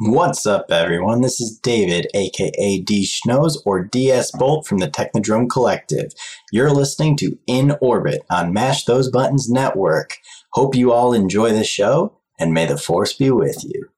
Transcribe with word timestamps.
What's 0.00 0.44
up, 0.44 0.72
everyone? 0.72 1.20
This 1.20 1.40
is 1.40 1.56
David, 1.56 2.08
aka 2.14 2.80
D 2.80 3.06
Schnows 3.06 3.58
or 3.64 3.84
DS 3.84 4.32
Bolt 4.32 4.66
from 4.66 4.78
the 4.78 4.88
Technodrome 4.88 5.48
Collective. 5.48 6.10
You're 6.50 6.72
listening 6.72 7.16
to 7.18 7.38
In 7.46 7.76
Orbit 7.80 8.22
on 8.28 8.52
Mash 8.52 8.86
Those 8.86 9.08
Buttons 9.08 9.48
Network. 9.48 10.16
Hope 10.54 10.74
you 10.74 10.90
all 10.90 11.12
enjoy 11.12 11.52
the 11.52 11.62
show, 11.62 12.18
and 12.40 12.52
may 12.52 12.66
the 12.66 12.76
Force 12.76 13.12
be 13.12 13.30
with 13.30 13.62
you. 13.62 13.88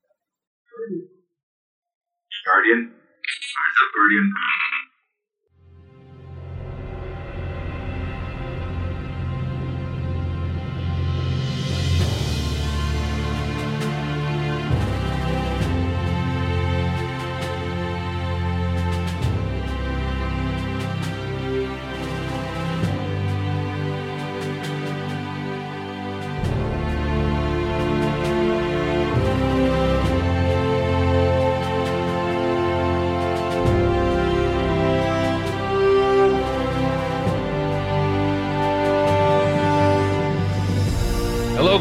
Guardian. 2.44 2.92
Rise 2.92 4.75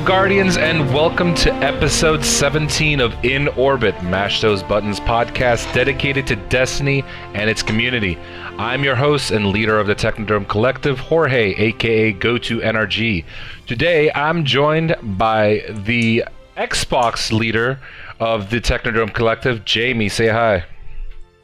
up, 0.06 0.08
Guardians, 0.08 0.58
and 0.58 0.94
welcome 0.94 1.34
to 1.36 1.54
episode 1.56 2.24
17 2.24 3.00
of 3.00 3.14
In 3.24 3.48
Orbit, 3.50 4.02
Mash 4.04 4.42
Those 4.42 4.62
Buttons 4.62 5.00
podcast 5.00 5.74
dedicated 5.74 6.28
to 6.28 6.36
Destiny 6.36 7.04
and 7.34 7.50
its 7.50 7.64
community. 7.64 8.18
I'm 8.58 8.84
your 8.84 8.96
host 8.96 9.32
and 9.32 9.48
leader 9.48 9.80
of 9.80 9.88
the 9.88 9.96
Technodrome 9.96 10.48
Collective, 10.48 11.00
Jorge, 11.00 11.54
aka 11.56 12.14
GoToNRG. 12.14 13.26
Today, 13.68 14.12
I'm 14.14 14.46
joined 14.46 14.96
by 15.18 15.64
the 15.70 16.26
Xbox 16.58 17.32
leader 17.32 17.80
of 18.20 18.50
the 18.50 18.62
Technodrome 18.62 19.14
Collective, 19.14 19.66
Jamie. 19.66 20.10
Say 20.10 20.28
hi. 20.28 20.64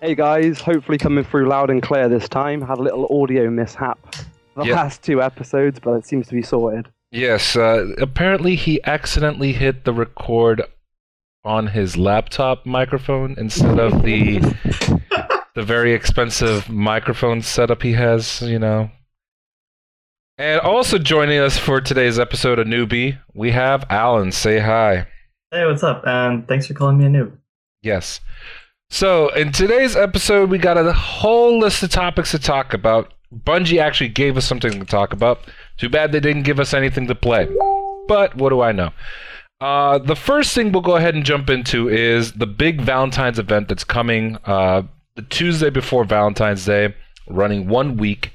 Hey 0.02 0.16
guys, 0.16 0.60
hopefully 0.62 0.98
coming 0.98 1.24
through 1.24 1.48
loud 1.48 1.70
and 1.70 1.82
clear 1.82 2.10
this 2.10 2.28
time. 2.28 2.62
Had 2.62 2.80
a 2.80 2.82
little 2.82 3.08
audio 3.22 3.50
mishap 3.50 4.00
the 4.56 4.66
Yep. 4.66 4.76
last 4.76 5.04
two 5.04 5.22
episodes, 5.22 5.80
but 5.80 5.94
it 5.94 6.06
seems 6.06 6.28
to 6.28 6.34
be 6.34 6.42
sorted. 6.42 6.88
Yes, 7.12 7.58
uh, 7.58 7.94
apparently 8.00 8.56
he 8.56 8.82
accidentally 8.86 9.52
hit 9.52 9.84
the 9.84 9.94
record 9.94 10.64
on 11.44 11.68
his 11.68 11.98
laptop 11.98 12.66
microphone 12.66 13.36
instead 13.38 13.80
of 13.80 14.04
the 14.04 14.40
the 15.56 15.64
very 15.64 15.94
expensive 15.94 16.70
microphone 16.70 17.42
setup 17.42 17.82
he 17.84 17.94
has, 17.94 18.42
you 18.42 18.60
know. 18.60 18.90
And 20.38 20.62
also 20.62 20.98
joining 20.98 21.40
us 21.40 21.58
for 21.58 21.82
today's 21.82 22.18
episode 22.18 22.60
of 22.60 22.68
Newbie, 22.68 23.20
we 23.34 23.52
have 23.52 23.86
Alan. 23.90 24.32
Say 24.32 24.60
hi. 24.60 25.08
Hey, 25.52 25.66
what's 25.66 25.84
up? 25.84 26.04
And 26.08 26.48
thanks 26.48 26.68
for 26.68 26.74
calling 26.74 26.98
me 26.98 27.06
a 27.06 27.10
noob. 27.10 27.38
Yes. 27.82 28.22
So, 28.90 29.30
in 29.36 29.52
today's 29.52 29.96
episode, 29.96 30.50
we 30.50 30.58
got 30.58 30.78
a 30.78 30.94
whole 30.94 31.60
list 31.60 31.84
of 31.84 31.90
topics 31.90 32.32
to 32.32 32.40
talk 32.40 32.74
about. 32.74 33.14
Bungie 33.34 33.82
actually 33.82 34.10
gave 34.10 34.38
us 34.38 34.46
something 34.46 34.72
to 34.72 34.86
talk 34.86 35.14
about. 35.14 35.40
Too 35.82 35.90
bad 35.90 36.12
they 36.12 36.20
didn't 36.20 36.44
give 36.44 36.60
us 36.60 36.76
anything 36.76 37.08
to 37.08 37.16
play. 37.16 37.48
But 38.08 38.36
what 38.36 38.50
do 38.50 38.62
I 38.62 38.72
know? 38.72 38.92
Uh, 39.60 39.98
the 39.98 40.16
first 40.16 40.54
thing 40.54 40.72
we'll 40.72 40.84
go 40.84 40.96
ahead 40.96 41.16
and 41.16 41.26
jump 41.26 41.50
into 41.50 41.90
is 41.90 42.34
the 42.34 42.46
big 42.46 42.82
Valentine's 42.82 43.40
event 43.40 43.68
that's 43.68 43.84
coming 43.84 44.38
uh, 44.46 44.84
the 45.16 45.24
Tuesday 45.24 45.72
before 45.72 46.04
Valentine's 46.04 46.66
Day, 46.66 46.94
running 47.28 47.68
one 47.68 47.98
week. 47.98 48.32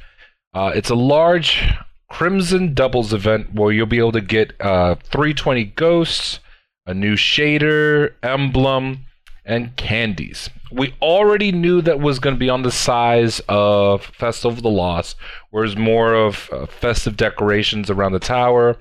Uh, 0.55 0.73
it's 0.75 0.91
a 0.91 0.97
large 0.97 1.63
Crimson 2.11 2.75
Doubles 2.75 3.13
event 3.13 3.55
where 3.55 3.71
you'll 3.71 3.87
be 3.87 3.99
able 3.99 4.11
to 4.11 4.21
get 4.21 4.61
uh, 4.61 4.97
320 5.05 5.67
ghosts, 5.77 6.41
a 6.85 6.95
new 6.95 7.15
shader, 7.15 8.13
emblem, 8.25 9.07
and 9.45 9.77
candies. 9.77 10.51
We 10.73 10.95
already 11.01 11.53
knew 11.53 11.81
that 11.83 12.01
was 12.01 12.19
going 12.19 12.35
to 12.35 12.41
be 12.41 12.51
on 12.51 12.63
the 12.63 12.73
size 12.73 13.41
of 13.49 14.05
Festival 14.05 14.57
of 14.57 14.63
the 14.63 14.71
Lost, 14.71 15.17
whereas 15.51 15.77
more 15.77 16.15
of 16.15 16.51
uh, 16.53 16.67
festive 16.67 17.17
decorations 17.17 17.91
around 17.91 18.13
the 18.13 18.19
tower 18.19 18.77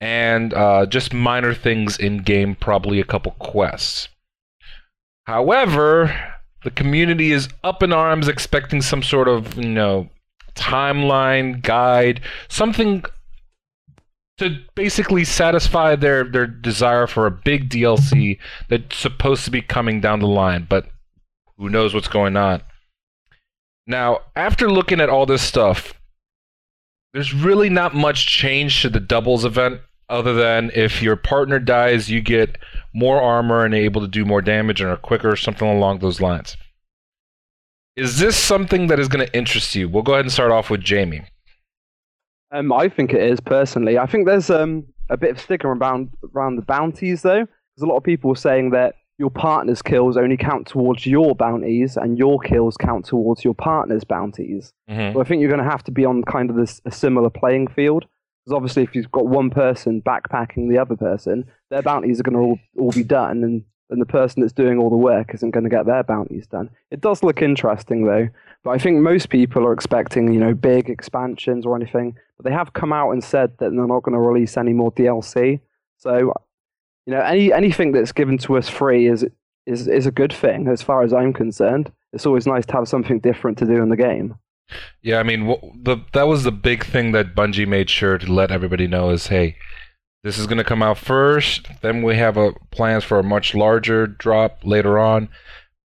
and 0.00 0.52
uh, 0.54 0.86
just 0.86 1.12
minor 1.12 1.54
things 1.54 1.98
in 1.98 2.18
game, 2.18 2.54
probably 2.54 3.00
a 3.00 3.04
couple 3.04 3.32
quests. 3.32 4.08
However, 5.26 6.34
the 6.64 6.70
community 6.70 7.32
is 7.32 7.48
up 7.64 7.82
in 7.82 7.92
arms, 7.92 8.28
expecting 8.28 8.82
some 8.82 9.02
sort 9.02 9.28
of 9.28 9.56
you 9.56 9.68
know 9.68 10.08
timeline 10.54 11.62
guide, 11.62 12.20
something 12.48 13.04
to 14.38 14.58
basically 14.74 15.24
satisfy 15.24 15.96
their 15.96 16.24
their 16.24 16.46
desire 16.46 17.06
for 17.06 17.26
a 17.26 17.30
big 17.30 17.70
DLC 17.70 18.38
that's 18.68 18.96
supposed 18.96 19.44
to 19.44 19.50
be 19.50 19.62
coming 19.62 20.00
down 20.00 20.20
the 20.20 20.26
line, 20.26 20.66
but 20.68 20.86
who 21.56 21.68
knows 21.68 21.94
what's 21.94 22.08
going 22.08 22.36
on. 22.36 22.62
Now, 23.86 24.20
after 24.34 24.70
looking 24.70 25.00
at 25.00 25.08
all 25.08 25.26
this 25.26 25.42
stuff, 25.42 25.94
there's 27.12 27.32
really 27.32 27.70
not 27.70 27.94
much 27.94 28.26
change 28.26 28.82
to 28.82 28.88
the 28.88 29.00
doubles 29.00 29.44
event 29.44 29.80
other 30.08 30.34
than 30.34 30.70
if 30.74 31.02
your 31.02 31.16
partner 31.16 31.58
dies, 31.58 32.10
you 32.10 32.20
get 32.20 32.58
more 32.94 33.20
armor 33.20 33.64
and 33.64 33.74
able 33.74 34.00
to 34.00 34.08
do 34.08 34.24
more 34.24 34.42
damage 34.42 34.80
and 34.80 34.90
are 34.90 34.96
quicker, 34.96 35.34
something 35.36 35.68
along 35.68 35.98
those 35.98 36.20
lines. 36.20 36.56
Is 37.96 38.18
this 38.18 38.36
something 38.36 38.88
that 38.88 39.00
is 39.00 39.08
going 39.08 39.26
to 39.26 39.36
interest 39.36 39.74
you? 39.74 39.88
We'll 39.88 40.02
go 40.02 40.12
ahead 40.12 40.24
and 40.24 40.32
start 40.32 40.52
off 40.52 40.70
with 40.70 40.82
Jamie. 40.82 41.24
Um, 42.52 42.72
I 42.72 42.88
think 42.88 43.12
it 43.12 43.22
is 43.22 43.40
personally. 43.40 43.98
I 43.98 44.06
think 44.06 44.26
there's 44.26 44.50
um 44.50 44.84
a 45.08 45.16
bit 45.16 45.30
of 45.32 45.40
stigma 45.40 45.70
around 45.70 46.10
around 46.34 46.56
the 46.56 46.62
bounties 46.62 47.22
though, 47.22 47.40
because 47.40 47.82
a 47.82 47.86
lot 47.86 47.96
of 47.96 48.04
people 48.04 48.30
are 48.30 48.36
saying 48.36 48.70
that 48.70 48.94
your 49.18 49.30
partner's 49.30 49.80
kills 49.82 50.16
only 50.16 50.36
count 50.36 50.66
towards 50.66 51.06
your 51.06 51.34
bounties, 51.34 51.96
and 51.96 52.18
your 52.18 52.38
kills 52.40 52.76
count 52.76 53.04
towards 53.06 53.44
your 53.44 53.54
partner's 53.54 54.04
bounties. 54.04 54.72
Mhm. 54.90 55.14
So 55.14 55.20
I 55.20 55.24
think 55.24 55.40
you're 55.40 55.50
going 55.50 55.64
to 55.64 55.70
have 55.70 55.84
to 55.84 55.90
be 55.90 56.04
on 56.04 56.22
kind 56.22 56.50
of 56.50 56.56
this 56.56 56.80
a 56.84 56.90
similar 56.90 57.30
playing 57.30 57.68
field. 57.68 58.06
Because 58.44 58.56
obviously, 58.56 58.82
if 58.84 58.94
you've 58.94 59.10
got 59.10 59.26
one 59.26 59.50
person 59.50 60.00
backpacking 60.02 60.68
the 60.68 60.78
other 60.78 60.96
person, 60.96 61.46
their 61.70 61.82
bounties 61.82 62.20
are 62.20 62.22
going 62.22 62.36
to 62.36 62.40
all, 62.40 62.58
all 62.78 62.92
be 62.92 63.02
done, 63.02 63.42
and, 63.42 63.64
and 63.90 64.00
the 64.00 64.06
person 64.06 64.40
that's 64.40 64.52
doing 64.52 64.78
all 64.78 64.88
the 64.90 64.96
work 64.96 65.34
isn't 65.34 65.50
going 65.50 65.64
to 65.64 65.70
get 65.70 65.86
their 65.86 66.04
bounties 66.04 66.46
done. 66.46 66.70
It 66.92 67.00
does 67.00 67.24
look 67.24 67.42
interesting, 67.42 68.04
though. 68.04 68.28
But 68.62 68.70
I 68.70 68.78
think 68.78 69.00
most 69.00 69.30
people 69.30 69.64
are 69.66 69.72
expecting, 69.72 70.32
you 70.32 70.38
know, 70.38 70.54
big 70.54 70.88
expansions 70.88 71.66
or 71.66 71.74
anything. 71.74 72.16
But 72.36 72.44
they 72.44 72.52
have 72.52 72.72
come 72.72 72.92
out 72.92 73.10
and 73.10 73.24
said 73.24 73.52
that 73.58 73.70
they're 73.70 73.86
not 73.86 74.02
going 74.04 74.12
to 74.14 74.20
release 74.20 74.56
any 74.56 74.72
more 74.72 74.92
DLC. 74.92 75.58
So, 75.96 76.32
you 77.06 77.12
know, 77.14 77.20
any 77.20 77.52
anything 77.52 77.92
that's 77.92 78.12
given 78.12 78.38
to 78.38 78.56
us 78.56 78.68
free 78.68 79.06
is 79.06 79.24
is 79.66 79.88
is 79.88 80.06
a 80.06 80.10
good 80.10 80.32
thing 80.32 80.68
as 80.68 80.82
far 80.82 81.02
as 81.02 81.12
I'm 81.12 81.32
concerned. 81.32 81.90
It's 82.12 82.26
always 82.26 82.46
nice 82.46 82.66
to 82.66 82.72
have 82.74 82.88
something 82.88 83.20
different 83.20 83.58
to 83.58 83.66
do 83.66 83.82
in 83.82 83.88
the 83.88 83.96
game. 83.96 84.34
Yeah, 85.02 85.18
I 85.18 85.22
mean, 85.22 85.46
wh- 85.48 85.64
the 85.82 85.98
that 86.12 86.26
was 86.26 86.42
the 86.44 86.52
big 86.52 86.84
thing 86.84 87.12
that 87.12 87.34
Bungie 87.34 87.68
made 87.68 87.88
sure 87.90 88.18
to 88.18 88.32
let 88.32 88.50
everybody 88.50 88.86
know 88.86 89.10
is, 89.10 89.28
hey, 89.28 89.56
this 90.24 90.38
is 90.38 90.46
going 90.46 90.58
to 90.58 90.64
come 90.64 90.82
out 90.82 90.98
first. 90.98 91.68
Then 91.82 92.02
we 92.02 92.16
have 92.16 92.36
a 92.36 92.52
plans 92.72 93.04
for 93.04 93.18
a 93.18 93.22
much 93.24 93.54
larger 93.54 94.06
drop 94.08 94.58
later 94.64 94.98
on. 94.98 95.28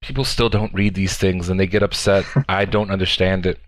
People 0.01 0.23
still 0.25 0.49
don't 0.49 0.73
read 0.73 0.95
these 0.95 1.15
things 1.17 1.47
and 1.49 1.59
they 1.59 1.67
get 1.67 1.83
upset. 1.83 2.25
I 2.49 2.65
don't 2.65 2.89
understand 2.89 3.45
it. 3.45 3.59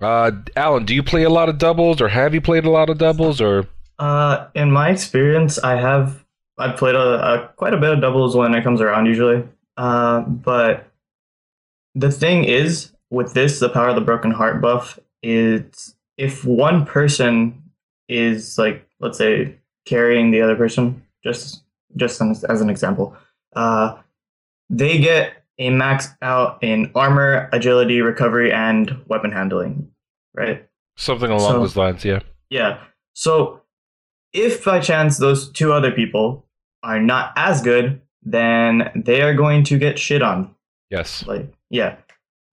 Uh, 0.00 0.30
Alan, 0.56 0.84
do 0.86 0.94
you 0.94 1.02
play 1.02 1.22
a 1.24 1.30
lot 1.30 1.48
of 1.50 1.58
doubles, 1.58 2.00
or 2.00 2.08
have 2.08 2.32
you 2.34 2.40
played 2.40 2.64
a 2.64 2.70
lot 2.70 2.88
of 2.90 2.98
doubles, 2.98 3.40
or 3.40 3.66
Uh, 3.98 4.46
in 4.54 4.70
my 4.70 4.90
experience, 4.90 5.58
I 5.62 5.76
have 5.76 6.21
I've 6.58 6.76
played 6.76 6.94
a, 6.94 6.98
a 7.34 7.48
quite 7.56 7.74
a 7.74 7.78
bit 7.78 7.92
of 7.92 8.00
doubles 8.00 8.36
when 8.36 8.54
it 8.54 8.62
comes 8.62 8.80
around 8.80 9.06
usually. 9.06 9.44
Uh, 9.76 10.20
but 10.20 10.90
the 11.94 12.10
thing 12.10 12.44
is 12.44 12.92
with 13.10 13.34
this, 13.34 13.58
the 13.58 13.68
power 13.68 13.88
of 13.88 13.94
the 13.94 14.00
broken 14.00 14.30
heart 14.30 14.60
buff 14.60 14.98
is 15.22 15.94
if 16.18 16.44
one 16.44 16.84
person 16.84 17.62
is 18.08 18.58
like 18.58 18.86
let's 19.00 19.18
say 19.18 19.56
carrying 19.86 20.30
the 20.30 20.40
other 20.42 20.56
person, 20.56 21.02
just 21.24 21.62
just 21.96 22.20
as, 22.22 22.60
an 22.60 22.70
example, 22.70 23.14
uh, 23.54 23.96
they 24.70 24.98
get 24.98 25.44
a 25.58 25.68
max 25.70 26.08
out 26.22 26.62
in 26.62 26.90
armor, 26.94 27.50
agility, 27.52 28.00
recovery, 28.00 28.50
and 28.50 28.98
weapon 29.06 29.30
handling, 29.30 29.90
right? 30.34 30.66
something 30.96 31.30
along 31.30 31.52
So- 31.52 31.58
those 31.60 31.76
lines? 31.76 32.04
Yeah. 32.04 32.20
Yeah. 32.50 32.78
So 33.14 33.61
if 34.32 34.64
by 34.64 34.80
chance 34.80 35.18
those 35.18 35.50
two 35.50 35.72
other 35.72 35.90
people 35.90 36.46
are 36.82 37.00
not 37.00 37.32
as 37.36 37.62
good, 37.62 38.00
then 38.22 38.90
they 38.94 39.22
are 39.22 39.34
going 39.34 39.64
to 39.64 39.78
get 39.78 39.98
shit 39.98 40.22
on. 40.22 40.54
Yes. 40.90 41.26
Like, 41.26 41.52
yeah. 41.70 41.96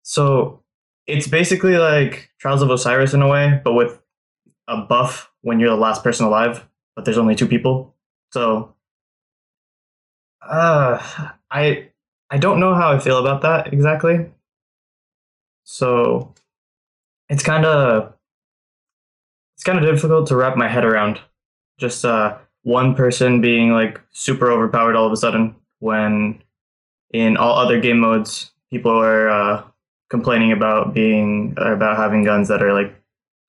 So 0.04 0.62
it's 1.08 1.28
basically 1.28 1.78
like 1.78 2.30
Trials 2.40 2.62
of 2.62 2.70
Osiris 2.70 3.14
in 3.14 3.22
a 3.22 3.28
way, 3.28 3.62
but 3.64 3.74
with 3.74 4.00
a 4.68 4.78
buff 4.78 5.32
when 5.42 5.60
you're 5.60 5.70
the 5.70 5.76
last 5.76 6.04
person 6.04 6.26
alive, 6.26 6.68
but 6.96 7.06
there's 7.06 7.18
only 7.18 7.36
two 7.36 7.48
people. 7.48 7.96
So 8.32 8.76
uh 10.42 11.00
I 11.52 11.90
I 12.30 12.38
don't 12.38 12.60
know 12.60 12.76
how 12.76 12.92
I 12.92 13.00
feel 13.00 13.18
about 13.18 13.42
that 13.42 13.74
exactly. 13.74 14.28
So 15.64 16.34
it's 17.30 17.44
kind 17.44 17.66
of 17.66 18.14
it's 19.56 19.64
kind 19.64 19.78
of 19.78 19.86
difficult 19.86 20.28
to 20.28 20.36
wrap 20.36 20.56
my 20.56 20.68
head 20.68 20.86
around. 20.86 21.20
Just 21.80 22.04
uh, 22.06 22.38
one 22.64 22.94
person 22.94 23.42
being 23.42 23.72
like 23.72 24.00
super 24.12 24.52
overpowered 24.52 24.96
all 24.96 25.06
of 25.08 25.12
a 25.14 25.18
sudden 25.18 25.56
when 25.80 26.42
in 27.12 27.38
all 27.38 27.58
other 27.58 27.80
game 27.80 28.00
modes 28.00 28.52
people 28.70 28.92
are 28.92 29.30
uh, 29.30 29.64
complaining 30.10 30.52
about 30.52 30.94
being 30.94 31.54
about 31.58 31.98
having 31.98 32.24
guns 32.24 32.50
that 32.50 32.62
are 32.62 32.74
like 32.74 32.94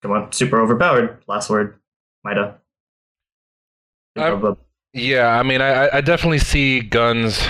come 0.03 0.13
on 0.13 0.33
super 0.33 0.61
overpowered. 0.61 1.19
Last 1.27 1.51
word, 1.51 1.79
Mida. 2.25 2.57
I- 4.17 4.31
Yeah, 4.93 5.29
I 5.39 5.43
mean, 5.45 5.61
I, 5.63 5.89
I 5.99 6.01
definitely 6.01 6.39
see 6.41 6.81
guns, 6.81 7.41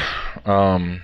um, 0.44 1.02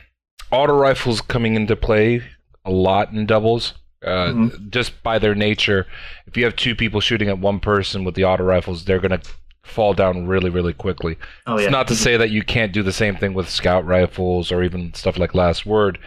auto 0.50 0.74
rifles 0.76 1.20
coming 1.22 1.54
into 1.54 1.76
play 1.76 2.22
a 2.64 2.70
lot 2.70 3.10
in 3.12 3.24
doubles. 3.26 3.72
Uh, 4.04 4.32
Mhm. 4.32 4.70
Just 4.70 5.02
by 5.02 5.18
their 5.18 5.34
nature, 5.34 5.86
if 6.26 6.36
you 6.36 6.44
have 6.44 6.54
two 6.56 6.74
people 6.74 7.00
shooting 7.00 7.28
at 7.30 7.38
one 7.38 7.58
person 7.60 8.04
with 8.04 8.14
the 8.14 8.24
auto 8.24 8.44
rifles, 8.44 8.84
they're 8.84 9.00
gonna 9.00 9.20
fall 9.66 9.92
down 9.94 10.26
really, 10.26 10.50
really 10.50 10.72
quickly. 10.72 11.16
Oh 11.46 11.58
yeah. 11.58 11.64
It's 11.64 11.72
not 11.72 11.88
to 11.88 11.96
say 11.96 12.16
that 12.16 12.30
you 12.30 12.42
can't 12.42 12.72
do 12.72 12.82
the 12.82 12.92
same 12.92 13.16
thing 13.16 13.34
with 13.34 13.48
scout 13.50 13.84
rifles 13.86 14.50
or 14.52 14.62
even 14.62 14.94
stuff 14.94 15.18
like 15.18 15.34
Last 15.34 15.66
Word, 15.66 15.98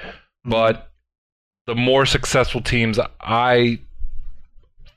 Mhm. 0.45 0.51
but 0.51 0.91
the 1.67 1.75
more 1.75 2.06
successful 2.06 2.61
teams, 2.61 3.00
I 3.21 3.79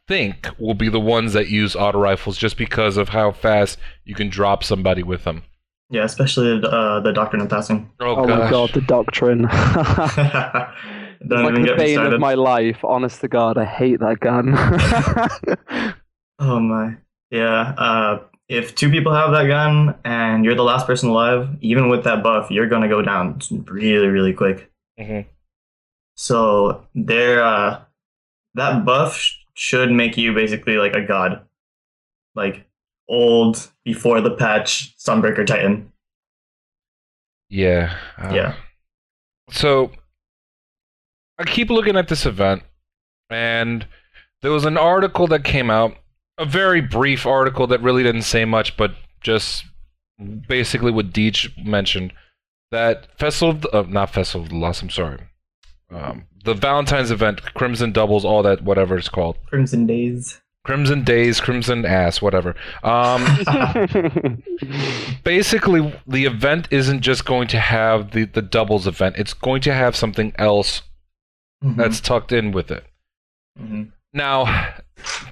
think, 0.09 0.49
will 0.59 0.75
be 0.75 0.89
the 0.89 0.99
ones 1.01 1.33
that 1.35 1.49
use 1.49 1.77
auto 1.77 1.99
rifles 1.99 2.37
just 2.39 2.57
because 2.57 2.97
of 2.97 3.11
how 3.11 3.31
fast 3.33 3.79
you 4.05 4.15
can 4.15 4.29
drop 4.29 4.65
somebody 4.65 5.03
with 5.03 5.25
them. 5.25 5.43
yeah, 5.91 6.05
especially 6.05 6.59
uh, 6.65 7.01
the 7.01 7.13
doctrine 7.13 7.43
of 7.43 7.49
passing. 7.51 7.91
Oh, 8.01 8.17
Oh, 8.17 8.27
my 8.27 8.51
god, 8.51 8.71
the 8.73 8.81
doctrine. 8.81 9.43
Don't 11.29 11.45
like 11.45 11.53
even 11.53 11.63
the 11.67 11.75
bane 11.77 12.01
of 12.01 12.19
my 12.19 12.35
life. 12.35 12.79
Honest 12.83 13.21
to 13.21 13.29
God, 13.29 13.57
I 13.59 13.65
hate 13.67 14.01
that 14.01 14.19
gun. 14.21 14.55
Oh 16.39 16.59
my. 16.59 16.97
Yeah. 17.31 17.75
Uh, 17.79 18.19
if 18.53 18.75
two 18.75 18.91
people 18.91 19.15
have 19.15 19.33
that 19.33 19.47
gun 19.47 19.95
and 20.05 20.45
you're 20.45 20.55
the 20.55 20.63
last 20.63 20.87
person 20.87 21.09
alive, 21.09 21.49
even 21.63 21.89
with 21.89 22.05
that 22.05 22.23
buff, 22.23 22.51
you're 22.51 22.69
gonna 22.69 22.89
go 22.89 23.01
down 23.01 23.39
really, 23.67 24.09
really 24.09 24.35
quick. 24.35 24.71
Mhm. 25.01 25.25
So 26.17 26.87
there, 26.95 27.43
uh, 27.43 27.81
that 28.55 28.85
buff 28.85 29.17
sh- 29.17 29.37
should 29.55 29.91
make 29.91 30.19
you 30.19 30.35
basically 30.35 30.77
like 30.77 30.95
a 30.95 31.01
god, 31.01 31.47
like 32.35 32.67
old 33.09 33.73
before 33.85 34.21
the 34.21 34.31
patch 34.37 34.95
Sunbreaker 34.99 35.47
Titan. 35.47 35.91
Yeah. 37.49 37.97
uh, 38.19 38.33
Yeah. 38.35 38.55
So 39.51 39.93
I 41.39 41.45
keep 41.45 41.71
looking 41.71 41.97
at 41.97 42.09
this 42.09 42.27
event, 42.27 42.63
and 43.31 43.87
there 44.43 44.53
was 44.53 44.65
an 44.67 44.77
article 44.77 45.27
that 45.29 45.43
came 45.45 45.71
out, 45.71 45.97
a 46.39 46.45
very 46.45 46.81
brief 46.81 47.27
article 47.27 47.67
that 47.69 47.81
really 47.83 48.03
didn't 48.03 48.23
say 48.23 48.45
much, 48.45 48.77
but 48.77 48.95
just 49.21 49.65
basically 50.49 50.91
what 50.93 51.13
Deej 51.13 51.65
mentioned 51.65 52.13
that 52.71 53.07
Festival 53.19 53.51
of 53.51 53.61
the, 53.63 53.77
uh, 53.77 53.85
not 53.89 54.11
Festival 54.11 54.45
of 54.45 54.49
the 54.51 54.57
Lost, 54.57 54.83
I'm 54.83 54.91
sorry. 54.91 55.19
Um, 55.91 56.25
the 56.45 56.55
Valentine's 56.55 57.11
event, 57.11 57.43
Crimson 57.55 57.93
Doubles, 57.93 58.25
all 58.25 58.43
that, 58.43 58.63
whatever 58.63 58.97
it's 58.97 59.09
called. 59.11 59.37
Crimson 59.47 59.87
Days. 59.87 60.41
Crimson 60.65 61.03
Days, 61.05 61.41
Crimson 61.41 61.85
Ass, 61.85 62.23
whatever. 62.23 62.55
Um, 62.83 63.25
basically 65.25 65.93
the 66.07 66.25
event 66.25 66.69
isn't 66.71 67.01
just 67.01 67.25
going 67.25 67.49
to 67.49 67.59
have 67.59 68.13
the, 68.13 68.25
the 68.25 68.43
doubles 68.43 68.87
event 68.87 69.17
it's 69.19 69.35
going 69.35 69.61
to 69.63 69.73
have 69.75 69.97
something 69.97 70.33
else 70.39 70.83
Mhm. 71.65 71.77
that's 71.77 72.01
tucked 72.01 72.33
in 72.33 72.53
with 72.53 72.71
it 72.71 72.85
Mhm. 73.61 73.93
now 74.13 74.75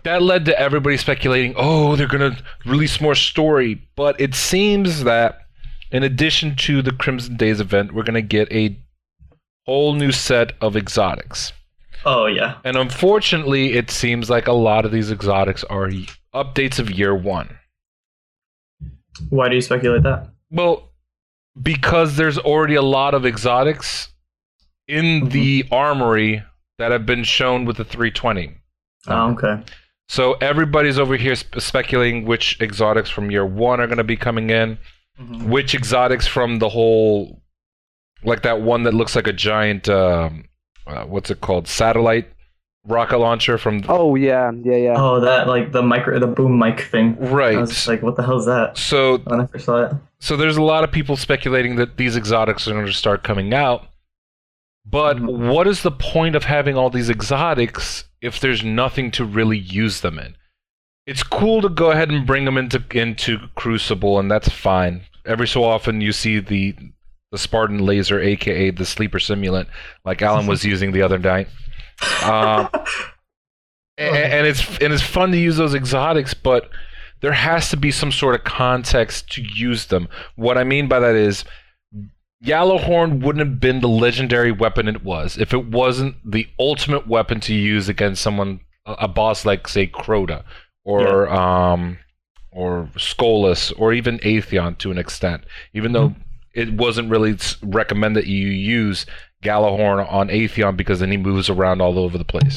that 0.04 0.22
led 0.22 0.44
to 0.44 0.58
everybody 0.58 0.96
speculating 0.96 1.54
oh 1.56 1.96
they're 1.96 2.08
going 2.08 2.34
to 2.34 2.42
release 2.66 3.00
more 3.00 3.14
story 3.14 3.88
but 3.96 4.20
it 4.20 4.34
seems 4.34 5.04
that 5.04 5.40
in 5.90 6.02
addition 6.02 6.54
to 6.56 6.82
the 6.82 6.92
crimson 6.92 7.36
days 7.36 7.60
event 7.60 7.92
we're 7.92 8.02
going 8.02 8.14
to 8.14 8.22
get 8.22 8.50
a 8.52 8.78
whole 9.66 9.94
new 9.94 10.12
set 10.12 10.52
of 10.60 10.76
exotics 10.76 11.52
Oh 12.06 12.26
yeah. 12.26 12.56
and 12.64 12.76
unfortunately 12.76 13.74
it 13.74 13.90
seems 13.90 14.30
like 14.30 14.46
a 14.46 14.52
lot 14.52 14.84
of 14.86 14.92
these 14.92 15.10
exotics 15.10 15.64
are 15.64 15.90
updates 16.34 16.78
of 16.78 16.90
year 16.90 17.14
one 17.14 17.58
Why 19.28 19.48
do 19.48 19.54
you 19.54 19.60
speculate 19.60 20.02
that? 20.04 20.28
Well, 20.50 20.90
because 21.60 22.16
there's 22.16 22.38
already 22.38 22.74
a 22.74 22.82
lot 22.82 23.14
of 23.14 23.26
exotics 23.26 24.08
in 24.88 25.04
mm-hmm. 25.04 25.28
the 25.28 25.64
armory 25.70 26.42
that 26.78 26.92
have 26.92 27.06
been 27.06 27.24
shown 27.24 27.64
with 27.64 27.76
the 27.76 27.84
320. 27.84 28.56
Oh, 29.08 29.32
okay. 29.32 29.62
So 30.08 30.34
everybody's 30.34 30.98
over 30.98 31.16
here 31.16 31.34
sp- 31.38 31.58
speculating 31.60 32.24
which 32.24 32.60
exotics 32.60 33.08
from 33.10 33.30
year 33.30 33.46
one 33.46 33.80
are 33.80 33.86
going 33.86 33.98
to 33.98 34.04
be 34.04 34.16
coming 34.16 34.50
in, 34.50 34.78
Mhm. 35.20 35.44
which 35.48 35.74
exotics 35.74 36.26
from 36.26 36.58
the 36.58 36.68
whole, 36.68 37.40
like 38.24 38.42
that 38.42 38.60
one 38.60 38.82
that 38.84 38.94
looks 38.94 39.14
like 39.14 39.26
a 39.26 39.32
giant, 39.32 39.88
um, 39.88 40.44
uh, 40.86 41.04
what's 41.04 41.30
it 41.30 41.40
called, 41.40 41.68
satellite 41.68 42.26
rocket 42.86 43.18
launcher 43.18 43.56
from. 43.58 43.82
oh 43.88 44.14
yeah, 44.14 44.50
yeah, 44.64 44.76
yeah. 44.76 44.94
Oh, 44.96 45.20
that 45.20 45.46
like 45.46 45.70
the 45.72 45.82
micro, 45.82 46.18
the 46.18 46.26
boom 46.26 46.58
mic 46.58 46.80
thing. 46.80 47.16
I 47.20 47.24
right. 47.26 47.58
was 47.58 47.70
just 47.70 47.86
like, 47.86 48.02
what 48.02 48.16
the 48.16 48.22
hell 48.22 48.38
is 48.38 48.46
that? 48.46 48.76
so 48.78 49.18
When 49.18 49.40
I 49.42 49.46
first 49.46 49.66
saw 49.66 49.84
it. 49.84 49.92
so 50.18 50.36
there's 50.36 50.56
a 50.56 50.62
lot 50.62 50.82
of 50.82 50.90
people 50.90 51.16
speculating 51.16 51.76
that 51.76 51.98
these 51.98 52.16
exotics 52.16 52.66
are 52.66 52.72
going 52.72 52.86
to 52.86 52.92
start 52.92 53.22
coming 53.22 53.52
out. 53.54 53.86
But 54.86 55.18
Mhm. 55.18 55.52
what 55.52 55.66
is 55.68 55.82
the 55.82 55.90
point 55.92 56.34
of 56.34 56.44
having 56.44 56.76
all 56.76 56.90
these 56.90 57.10
exotics 57.10 58.04
if 58.22 58.40
there's 58.40 58.62
nothing 58.64 59.10
to 59.12 59.24
really 59.24 59.58
use 59.58 60.00
them 60.00 60.18
in? 60.18 60.36
It's 61.06 61.22
cool 61.22 61.62
to 61.62 61.68
go 61.68 61.90
ahead 61.90 62.10
and 62.10 62.26
bring 62.26 62.44
them 62.44 62.56
into 62.58 62.82
into 62.92 63.38
Crucible, 63.54 64.18
and 64.18 64.30
that's 64.30 64.48
fine. 64.48 65.02
Every 65.26 65.48
so 65.48 65.64
often, 65.64 66.00
you 66.00 66.12
see 66.12 66.38
the 66.40 66.74
the 67.32 67.38
Spartan 67.38 67.78
laser, 67.78 68.20
aka 68.20 68.70
the 68.70 68.84
sleeper 68.84 69.18
simulant, 69.18 69.66
like 70.04 70.22
Alan 70.22 70.46
was 70.46 70.64
using 70.72 70.92
the 70.92 71.02
other 71.02 71.18
night. 71.18 71.48
Um, 72.24 72.68
a- 73.98 74.02
and 74.34 74.46
it's 74.46 74.66
and 74.78 74.92
it's 74.92 75.02
fun 75.02 75.32
to 75.32 75.36
use 75.38 75.58
those 75.58 75.74
exotics, 75.74 76.32
but 76.32 76.70
there 77.20 77.32
has 77.32 77.68
to 77.70 77.76
be 77.76 77.90
some 77.90 78.10
sort 78.10 78.34
of 78.34 78.44
context 78.44 79.30
to 79.32 79.42
use 79.42 79.86
them. 79.86 80.08
What 80.36 80.56
I 80.56 80.64
mean 80.64 80.88
by 80.88 80.98
that 81.00 81.14
is 81.14 81.44
Gjallarhorn 82.44 83.22
wouldn't 83.22 83.46
have 83.46 83.60
been 83.60 83.80
the 83.80 83.88
legendary 83.88 84.50
weapon 84.52 84.88
it 84.88 85.04
was 85.04 85.36
if 85.36 85.52
it 85.52 85.66
wasn't 85.66 86.16
the 86.24 86.48
ultimate 86.58 87.06
weapon 87.06 87.38
to 87.40 87.54
use 87.54 87.88
against 87.88 88.22
someone 88.22 88.60
a 88.86 89.08
boss 89.08 89.44
like 89.44 89.68
say 89.68 89.86
Crota 89.86 90.42
or 90.84 91.28
um 91.28 91.98
or 92.50 92.88
Skolas 92.96 93.72
or 93.78 93.92
even 93.92 94.18
Atheon 94.20 94.78
to 94.78 94.90
an 94.90 94.98
extent. 94.98 95.44
Even 95.74 95.92
though 95.92 96.14
it 96.54 96.72
wasn't 96.72 97.10
really 97.10 97.36
recommended 97.62 98.26
you 98.26 98.48
use 98.48 99.06
Gjallarhorn 99.44 100.10
on 100.10 100.28
Atheon 100.28 100.76
because 100.76 101.00
then 101.00 101.10
he 101.10 101.16
moves 101.16 101.48
around 101.50 101.80
all 101.80 101.98
over 101.98 102.18
the 102.18 102.24
place. 102.24 102.56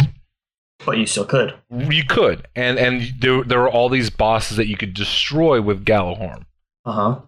But 0.85 0.97
you 0.97 1.05
still 1.05 1.25
could. 1.25 1.53
You 1.69 2.03
could, 2.05 2.47
and 2.55 2.77
and 2.79 3.13
there 3.19 3.43
there 3.43 3.61
are 3.61 3.69
all 3.69 3.89
these 3.89 4.09
bosses 4.09 4.57
that 4.57 4.67
you 4.67 4.75
could 4.77 4.93
destroy 4.93 5.61
with 5.61 5.85
Gjallarhorn. 5.85 6.45
Uh 6.85 6.91
huh. 6.91 7.19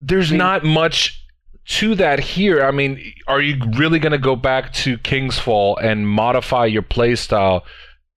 There's 0.00 0.30
I 0.30 0.32
mean- 0.32 0.38
not 0.38 0.64
much 0.64 1.23
to 1.66 1.94
that 1.96 2.20
here. 2.20 2.62
I 2.64 2.70
mean, 2.70 3.00
are 3.26 3.40
you 3.40 3.60
really 3.76 3.98
going 3.98 4.12
to 4.12 4.18
go 4.18 4.36
back 4.36 4.72
to 4.74 4.98
King's 4.98 5.38
Fall 5.38 5.76
and 5.78 6.08
modify 6.08 6.66
your 6.66 6.82
playstyle 6.82 7.62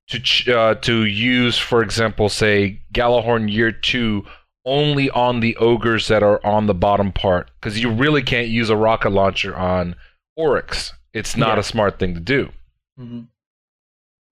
to 0.10 0.20
ch- 0.20 0.48
uh, 0.50 0.76
to 0.76 1.06
use, 1.06 1.58
for 1.58 1.82
example, 1.82 2.30
say 2.30 2.82
Gjallarhorn 2.94 3.52
Year 3.52 3.72
Two 3.72 4.26
only 4.66 5.10
on 5.12 5.40
the 5.40 5.56
ogres 5.58 6.08
that 6.10 6.24
are 6.24 6.46
on 6.46 6.68
the 6.68 6.74
bottom 6.74 7.12
part? 7.14 7.50
Because 7.60 7.82
you 7.82 7.90
really 7.90 8.22
can't 8.22 8.50
use 8.50 8.70
a 8.70 8.76
rocket 8.76 9.12
launcher 9.12 9.56
on 9.56 9.96
Oryx. 10.36 10.94
It's 11.14 11.38
not 11.38 11.56
Yeah. 11.56 11.60
a 11.62 11.64
smart 11.64 12.00
thing 12.00 12.14
to 12.16 12.20
do. 12.20 12.52
Mm-hmm. 13.00 13.22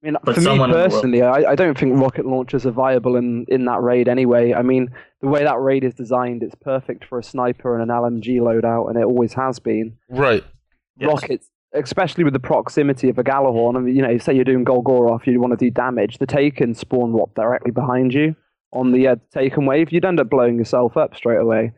I 0.06 0.10
mean, 0.10 0.18
But 0.24 0.36
for 0.36 0.42
me 0.42 0.58
personally, 0.58 1.22
I, 1.24 1.52
I 1.52 1.56
don't 1.56 1.78
think 1.78 2.00
rocket 2.00 2.26
launchers 2.28 2.66
are 2.66 2.72
viable 2.72 3.16
in, 3.16 3.46
in 3.48 3.66
that 3.66 3.82
raid 3.82 4.08
anyway. 4.08 4.54
I 4.54 4.62
mean, 4.62 4.90
the 5.22 5.28
way 5.28 5.44
that 5.44 5.60
raid 5.60 5.84
is 5.84 5.96
designed, 5.96 6.44
it's 6.44 6.54
perfect 6.54 7.06
for 7.06 7.18
a 7.18 7.24
sniper 7.24 7.80
and 7.80 7.90
an 7.90 7.96
LMG 7.96 8.40
loadout, 8.40 8.90
and 8.90 9.00
it 9.00 9.04
always 9.04 9.34
has 9.34 9.58
been. 9.58 9.98
Right. 10.08 10.44
Yes. 10.98 11.08
Rockets, 11.08 11.50
especially 11.74 12.24
with 12.24 12.34
the 12.34 12.40
proximity 12.40 13.10
of 13.10 13.18
a 13.18 13.24
Gjallarhorn, 13.24 13.78
I 13.78 13.80
mean, 13.80 13.96
you 13.96 14.04
know, 14.04 14.18
say 14.20 14.36
you're 14.36 14.44
doing 14.44 14.64
Golgoroth, 14.64 15.26
you 15.26 15.42
want 15.42 15.58
to 15.58 15.66
do 15.66 15.72
damage, 15.72 16.20
the 16.20 16.28
Taken 16.28 16.76
spawn 16.76 17.12
what 17.12 17.34
directly 17.34 17.72
behind 17.72 18.14
you 18.14 18.36
on 18.74 18.92
the 18.92 19.08
uh, 19.08 19.16
Taken 19.34 19.66
wave, 19.66 19.92
you'd 19.92 20.06
end 20.06 20.20
up 20.20 20.30
blowing 20.30 20.58
yourself 20.58 20.98
up 20.98 21.16
straight 21.16 21.40
away. 21.40 21.72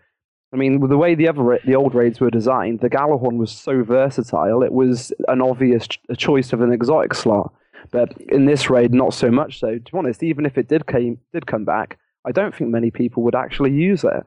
I 0.53 0.57
mean, 0.57 0.79
with 0.79 0.89
the 0.89 0.97
way 0.97 1.13
the 1.13 1.27
other 1.27 1.59
the 1.65 1.75
old 1.75 1.93
raids 1.93 2.19
were 2.19 2.29
designed, 2.29 2.79
the 2.79 2.89
Gjallarhorn 2.89 3.37
was 3.37 3.51
so 3.51 3.83
versatile. 3.83 4.63
It 4.63 4.71
was 4.71 5.11
an 5.27 5.41
obvious 5.41 5.87
ch- 5.87 5.99
choice 6.17 6.53
of 6.53 6.61
an 6.61 6.71
exotic 6.71 7.13
slot. 7.13 7.53
But 7.91 8.13
in 8.29 8.45
this 8.45 8.69
raid, 8.69 8.93
not 8.93 9.13
so 9.13 9.31
much 9.31 9.59
so. 9.59 9.77
To 9.77 9.91
be 9.91 9.97
honest, 9.97 10.23
even 10.23 10.45
if 10.45 10.57
it 10.57 10.67
did 10.67 10.87
came 10.87 11.19
did 11.33 11.47
come 11.47 11.65
back, 11.65 11.97
I 12.25 12.31
don't 12.31 12.53
think 12.53 12.69
many 12.69 12.91
people 12.91 13.23
would 13.23 13.35
actually 13.35 13.71
use 13.71 14.03
it. 14.03 14.23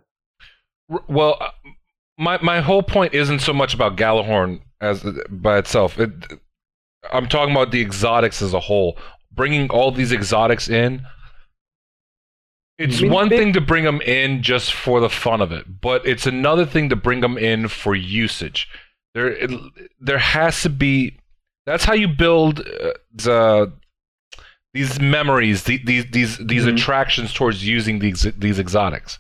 Well, 1.09 1.37
uh, 1.41 1.51
my 2.19 2.39
my 2.43 2.61
whole 2.61 2.83
point 2.83 3.15
isn't 3.15 3.41
so 3.41 3.53
much 3.53 3.75
about 3.75 3.97
Gjallarhorn 3.97 4.61
as 4.81 5.05
by 5.29 5.59
itself. 5.59 5.99
It, 5.99 6.11
I'm 7.13 7.29
talking 7.29 7.55
about 7.55 7.71
the 7.71 7.81
exotics 7.81 8.43
as 8.43 8.55
a 8.55 8.61
whole. 8.61 8.99
Bringing 9.33 9.71
all 9.71 9.91
these 9.93 10.13
exotics 10.13 10.69
in. 10.69 11.03
It's 12.79 12.99
I 12.99 13.03
mean, 13.03 13.13
one 13.13 13.29
big- 13.29 13.39
thing 13.39 13.53
to 13.53 13.61
bring 13.61 13.85
them 13.85 14.01
in 14.01 14.43
just 14.43 14.73
for 14.73 15.01
the 15.01 15.11
fun 15.11 15.41
of 15.41 15.53
it, 15.53 15.81
but 15.81 16.05
it's 16.07 16.27
another 16.27 16.65
thing 16.65 16.89
to 16.89 16.97
bring 16.97 17.21
them 17.21 17.37
in 17.37 17.69
for 17.69 17.95
usage. 17.95 18.69
There, 19.15 19.29
it, 19.29 19.51
there 20.01 20.19
has 20.19 20.63
to 20.63 20.71
be. 20.71 21.19
That's 21.71 21.85
how 21.85 21.95
you 21.95 22.09
build 22.09 22.61
uh, 22.61 22.93
the 23.15 23.73
these 24.75 25.01
memories, 25.01 25.65
the, 25.65 25.79
these 25.85 26.05
these 26.11 26.37
these 26.39 26.65
Mhm. 26.65 26.75
attractions 26.75 27.33
towards 27.33 27.67
using 27.67 28.01
these 28.01 28.23
these 28.37 28.59
exotics. 28.59 29.19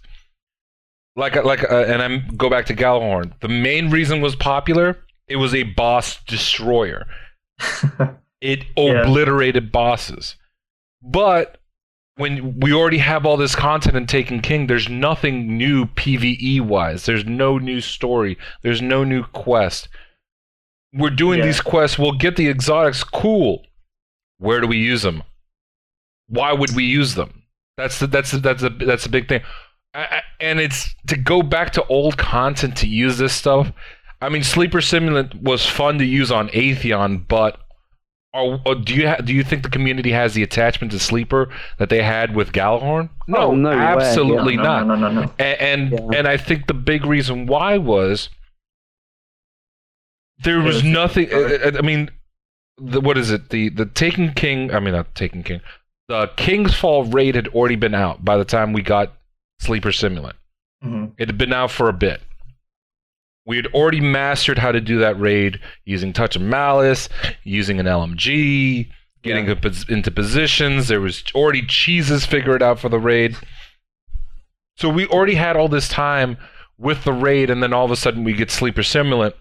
Like 1.16 1.36
like, 1.44 1.62
uh, 1.70 1.84
and 1.86 2.02
I'm 2.02 2.26
go 2.36 2.50
back 2.50 2.66
to 2.66 2.74
Gjallarhorn. 2.74 3.38
The 3.40 3.48
main 3.48 3.90
reason 3.90 4.20
was 4.20 4.34
popular. 4.36 4.98
It 5.28 5.36
was 5.36 5.54
a 5.54 5.62
boss 5.62 6.18
destroyer. 6.24 7.06
It 8.40 8.64
Yeah. 8.76 9.02
obliterated 9.02 9.70
bosses. 9.70 10.36
But 11.02 11.58
when 12.16 12.58
we 12.58 12.72
already 12.72 12.96
have 12.98 13.26
all 13.26 13.36
this 13.36 13.54
content 13.54 13.96
in 13.96 14.06
Taken 14.06 14.40
King, 14.40 14.66
there's 14.66 14.88
nothing 14.88 15.58
new 15.58 15.84
PVE 15.86 16.60
wise. 16.62 17.04
There's 17.04 17.26
no 17.26 17.58
new 17.58 17.80
story. 17.82 18.38
There's 18.62 18.80
no 18.80 19.04
new 19.04 19.24
quest. 19.24 19.88
We're 20.92 21.10
doing 21.10 21.38
Yeah. 21.40 21.46
these 21.46 21.60
quests. 21.60 21.98
We'll 21.98 22.12
get 22.18 22.36
the 22.36 22.48
exotics. 22.48 23.04
Cool. 23.04 23.64
Where 24.38 24.60
do 24.60 24.66
we 24.66 24.78
use 24.78 25.02
them? 25.02 25.22
Why 26.28 26.52
would 26.52 26.74
we 26.74 26.84
use 26.84 27.14
them? 27.14 27.42
That's 27.76 27.98
the 27.98 28.06
that's 28.06 28.30
the, 28.32 28.38
that's 28.38 28.62
a 28.62 28.68
that's 28.70 29.06
a 29.06 29.08
big 29.08 29.28
thing. 29.28 29.42
I, 29.94 30.00
I- 30.00 30.22
and 30.40 30.58
it's 30.58 30.94
to 31.08 31.16
go 31.16 31.42
back 31.42 31.72
to 31.74 31.84
old 31.86 32.16
content 32.16 32.76
to 32.78 32.86
use 32.88 33.18
this 33.18 33.34
stuff. 33.34 33.72
I 34.22 34.28
mean, 34.30 34.42
Sleeper 34.42 34.78
Simulant 34.78 35.42
was 35.42 35.66
fun 35.66 35.98
to 35.98 36.04
use 36.04 36.30
on 36.32 36.48
Atheon, 36.50 37.26
but 37.28 37.58
are, 38.32 38.60
or 38.64 38.74
do 38.74 38.94
you 38.94 39.08
ha- 39.08 39.16
do 39.16 39.34
you 39.34 39.42
think 39.44 39.62
the 39.62 39.68
community 39.70 40.12
has 40.12 40.34
the 40.34 40.42
attachment 40.42 40.92
to 40.92 40.98
Sleeper 40.98 41.50
that 41.78 41.88
they 41.90 42.02
had 42.02 42.34
with 42.34 42.52
Gjallarhorn? 42.52 43.10
Oh, 43.34 43.54
no 43.54 43.70
way, 43.70 43.76
yeah. 43.76 43.96
absolutely 43.96 44.56
no, 44.56 44.62
not. 44.62 44.86
No, 44.86 44.94
no, 44.96 45.10
no, 45.10 45.22
no. 45.22 45.32
A- 45.38 45.62
And 45.62 45.90
Yeah. 45.92 46.18
and 46.18 46.28
I 46.28 46.36
think 46.36 46.66
the 46.66 46.74
big 46.74 47.04
reason 47.04 47.46
why 47.46 47.76
was 47.76 48.28
there 50.42 50.60
was 50.60 50.82
nothing. 50.82 51.28
I, 51.32 51.72
I 51.78 51.82
mean, 51.82 52.10
the, 52.78 53.00
what 53.00 53.18
is 53.18 53.30
it? 53.30 53.50
The 53.50 53.68
the 53.70 53.86
Taken 53.86 54.32
King. 54.34 54.72
I 54.72 54.80
mean, 54.80 54.94
not 54.94 55.14
Taken 55.14 55.42
King. 55.42 55.60
The 56.08 56.28
King's 56.36 56.74
Fall 56.74 57.04
raid 57.04 57.34
had 57.36 57.48
already 57.48 57.76
been 57.76 57.94
out 57.94 58.24
by 58.24 58.36
the 58.36 58.44
time 58.44 58.72
we 58.72 58.82
got 58.82 59.12
Sleeper 59.60 59.90
Simulant. 59.90 60.32
Mhm. 60.84 61.12
It 61.18 61.28
had 61.28 61.38
been 61.38 61.52
out 61.52 61.70
for 61.70 61.88
a 61.88 61.92
bit. 61.92 62.20
We 63.46 63.56
had 63.56 63.66
already 63.68 64.00
mastered 64.00 64.58
how 64.58 64.72
to 64.72 64.80
do 64.80 64.98
that 64.98 65.18
raid 65.18 65.60
using 65.84 66.12
Touch 66.12 66.36
of 66.36 66.42
Malice, 66.42 67.08
using 67.44 67.80
an 67.80 67.86
LMG, 67.86 68.90
getting 69.22 69.46
Yeah. 69.46 69.56
into 69.88 70.10
positions. 70.10 70.88
There 70.88 71.00
was 71.00 71.22
already 71.34 71.62
cheeses 71.66 72.26
figured 72.26 72.62
out 72.62 72.78
for 72.78 72.88
the 72.88 72.98
raid. 72.98 73.36
So 74.76 74.88
we 74.88 75.06
already 75.06 75.34
had 75.34 75.56
all 75.56 75.68
this 75.68 75.88
time 75.88 76.36
with 76.78 77.04
the 77.04 77.12
raid, 77.12 77.50
and 77.50 77.62
then 77.62 77.72
all 77.72 77.84
of 77.84 77.90
a 77.90 77.96
sudden 77.96 78.24
we 78.24 78.32
get 78.32 78.50
Sleeper 78.50 78.82
Simulant, 78.82 79.34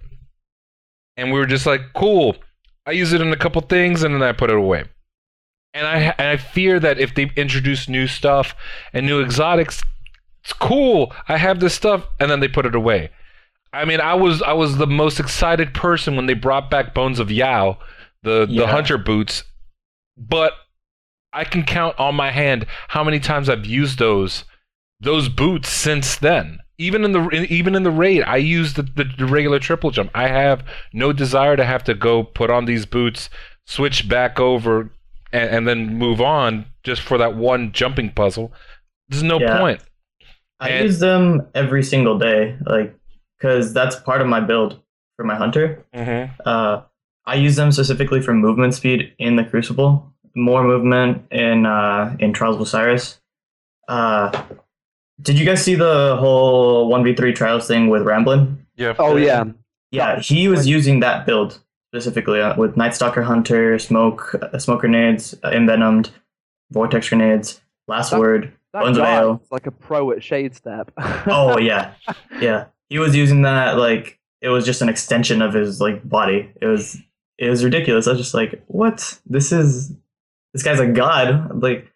and 1.19 1.31
we 1.31 1.39
were 1.39 1.45
just 1.45 1.65
like, 1.65 1.81
"Cool." 1.93 2.35
I 2.85 2.91
use 2.91 3.13
it 3.13 3.21
in 3.21 3.31
a 3.31 3.37
couple 3.37 3.61
things, 3.61 4.03
and 4.03 4.15
then 4.15 4.23
I 4.23 4.31
put 4.31 4.49
it 4.49 4.55
away. 4.55 4.85
And 5.73 5.85
I 5.85 6.15
and 6.17 6.27
I 6.27 6.37
fear 6.37 6.79
that 6.79 6.99
if 6.99 7.13
they 7.13 7.29
introduce 7.35 7.87
new 7.87 8.07
stuff 8.07 8.55
and 8.93 9.05
new 9.05 9.21
exotics, 9.21 9.83
it's 10.43 10.53
cool. 10.53 11.13
I 11.27 11.37
have 11.37 11.59
this 11.59 11.75
stuff, 11.75 12.07
and 12.19 12.31
then 12.31 12.39
they 12.39 12.47
put 12.47 12.65
it 12.65 12.73
away. 12.75 13.11
I 13.71 13.85
mean, 13.85 14.01
I 14.01 14.15
was 14.15 14.41
I 14.41 14.53
was 14.53 14.77
the 14.77 14.87
most 14.87 15.19
excited 15.19 15.73
person 15.73 16.15
when 16.15 16.25
they 16.25 16.33
brought 16.33 16.71
back 16.71 16.93
Bones 16.95 17.19
of 17.19 17.27
Eao, 17.27 17.77
the 18.23 18.47
the 18.47 18.67
hunter 18.67 18.97
boots, 18.97 19.43
but 20.17 20.53
I 21.31 21.43
can 21.43 21.63
count 21.63 21.99
on 21.99 22.15
my 22.15 22.31
hand 22.31 22.65
how 22.87 23.03
many 23.03 23.19
times 23.19 23.49
I've 23.49 23.65
used 23.65 23.99
those 23.99 24.45
those 24.99 25.29
boots 25.29 25.69
since 25.69 26.15
then. 26.15 26.59
Even 26.79 27.03
in 27.03 27.11
the 27.11 27.29
even 27.49 27.75
in 27.75 27.83
the 27.83 27.91
raid, 27.91 28.23
I 28.23 28.37
use 28.37 28.73
the, 28.73 28.83
the, 28.83 29.03
the 29.17 29.25
regular 29.25 29.59
triple 29.59 29.91
jump. 29.91 30.09
I 30.15 30.27
have 30.29 30.63
no 30.93 31.11
desire 31.13 31.55
to 31.57 31.65
have 31.65 31.83
to 31.83 31.93
go 31.93 32.23
put 32.23 32.49
on 32.49 32.65
these 32.65 32.85
boots, 32.85 33.29
switch 33.67 34.07
back 34.07 34.39
over, 34.39 34.89
and, 35.33 35.49
and 35.49 35.67
then 35.67 35.97
move 35.97 36.21
on 36.21 36.65
just 36.83 37.01
for 37.01 37.17
that 37.17 37.35
one 37.35 37.73
jumping 37.73 38.11
puzzle. 38.11 38.53
There's 39.09 39.23
no 39.23 39.39
Yeah. 39.39 39.59
point. 39.59 39.81
I 40.61 40.69
And- 40.69 40.85
use 40.85 40.99
them 40.99 41.47
every 41.53 41.83
single 41.83 42.17
day, 42.17 42.57
like, 42.65 42.95
because 43.37 43.73
that's 43.73 43.95
part 43.97 44.21
of 44.21 44.27
my 44.27 44.39
build 44.39 44.81
for 45.17 45.25
my 45.25 45.35
hunter. 45.35 45.85
Mm-hmm. 45.93 46.31
Uh, 46.45 46.81
I 47.25 47.35
use 47.35 47.55
them 47.57 47.71
specifically 47.71 48.21
for 48.21 48.33
movement 48.33 48.73
speed 48.73 49.13
in 49.19 49.35
the 49.35 49.43
Crucible, 49.43 50.13
more 50.35 50.63
movement 50.63 51.23
in 51.31 51.65
uh, 51.65 52.15
in 52.19 52.31
Trials 52.33 52.55
of 52.55 52.61
Osiris. 52.61 53.19
Uh, 53.89 54.31
did 55.21 55.37
you 55.39 55.45
guys 55.45 55.63
see 55.63 55.75
the 55.75 56.15
whole 56.19 56.87
one 56.89 57.03
v 57.03 57.13
three 57.15 57.33
trials 57.33 57.67
thing 57.67 57.89
with 57.89 58.03
Ramblin? 58.03 58.57
Yeah. 58.75 58.95
Oh 58.99 59.15
yeah, 59.17 59.43
Yeah, 59.91 60.19
he 60.19 60.47
was 60.47 60.67
using 60.67 60.99
that 61.01 61.25
build 61.25 61.59
specifically 61.93 62.39
uh, 62.41 62.55
with 62.55 62.77
Night 62.77 62.93
Stalker 62.95 63.23
Hunter, 63.23 63.77
smoke, 63.79 64.35
uh, 64.41 64.57
smoke 64.59 64.81
grenades, 64.81 65.33
uh, 65.43 65.49
envenomed, 65.49 66.11
vortex 66.71 67.09
grenades, 67.09 67.61
last 67.87 68.11
That- 68.11 68.19
word. 68.19 68.53
that 68.73 68.83
Bones 68.83 68.97
of 68.97 69.03
guy 69.03 69.17
Ale. 69.19 69.41
like 69.51 69.65
a 69.65 69.71
pro 69.71 70.11
at 70.11 70.23
shade 70.23 70.55
step. 70.55 70.91
Oh 71.27 71.57
yeah, 71.57 71.93
yeah. 72.39 72.65
He 72.89 72.99
was 72.99 73.15
using 73.15 73.41
that 73.43 73.77
like 73.77 74.19
it 74.41 74.49
was 74.49 74.65
just 74.65 74.81
an 74.81 74.89
extension 74.89 75.41
of 75.41 75.53
his 75.53 75.81
like 75.81 76.07
body. 76.07 76.51
It 76.61 76.65
was 76.67 76.95
it 77.39 77.49
was 77.49 77.63
ridiculous. 77.63 78.07
I 78.07 78.11
was 78.11 78.19
just 78.19 78.33
like, 78.33 78.63
what? 78.67 79.19
This 79.25 79.51
is 79.51 79.91
this 80.53 80.63
guy's 80.63 80.79
a 80.79 80.87
god. 80.87 81.61
Like 81.63 81.91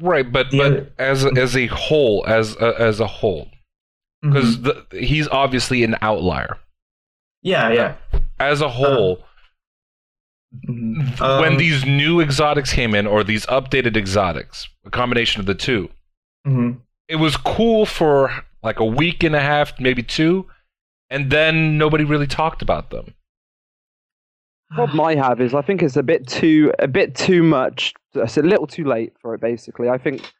Right, 0.00 0.30
but 0.30 0.50
The 0.50 0.58
but 0.58 0.66
other- 0.66 0.92
as 0.98 1.24
as 1.36 1.56
a 1.56 1.66
whole, 1.66 2.24
as 2.26 2.56
a, 2.56 2.74
as 2.80 3.00
a 3.00 3.06
whole, 3.06 3.48
because 4.22 4.58
mhm. 4.58 5.00
he's 5.00 5.28
obviously 5.28 5.82
an 5.84 5.96
outlier. 6.02 6.58
yeah, 7.42 7.70
yeah. 7.70 7.94
As 8.40 8.60
a 8.60 8.68
whole, 8.68 9.24
Mhm. 10.68 11.40
when 11.40 11.52
Um, 11.52 11.58
these 11.58 11.84
new 11.84 12.20
exotics 12.20 12.72
came 12.72 12.94
in, 12.94 13.06
or 13.06 13.22
these 13.24 13.44
updated 13.46 13.96
exotics, 13.96 14.68
a 14.84 14.90
combination 14.90 15.40
of 15.40 15.46
the 15.46 15.54
two, 15.54 15.90
mhm. 16.46 16.80
it 17.08 17.16
was 17.16 17.36
cool 17.36 17.84
for 17.84 18.30
like 18.62 18.80
a 18.80 18.84
week 18.84 19.22
and 19.22 19.34
a 19.36 19.40
half, 19.40 19.78
maybe 19.80 20.02
two, 20.02 20.46
and 21.10 21.30
then 21.30 21.76
nobody 21.78 22.04
really 22.04 22.26
talked 22.26 22.62
about 22.62 22.90
them. 22.90 23.14
problem 24.74 25.00
I 25.00 25.14
have 25.14 25.40
is 25.40 25.54
I 25.54 25.62
think 25.62 25.82
it's 25.82 25.96
a 25.96 26.02
bit 26.02 26.26
too 26.26 26.72
a 26.78 26.86
bit 26.88 27.14
too 27.14 27.42
much. 27.42 27.94
It's 28.18 28.36
a 28.36 28.42
little 28.42 28.66
too 28.66 28.84
late 28.84 29.12
for 29.20 29.34
it. 29.34 29.40
Basically, 29.40 29.88
I 29.88 29.98
think 29.98 30.32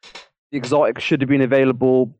the 0.50 0.58
exotic 0.58 1.00
should 1.00 1.20
have 1.20 1.28
been 1.28 1.42
available 1.42 2.14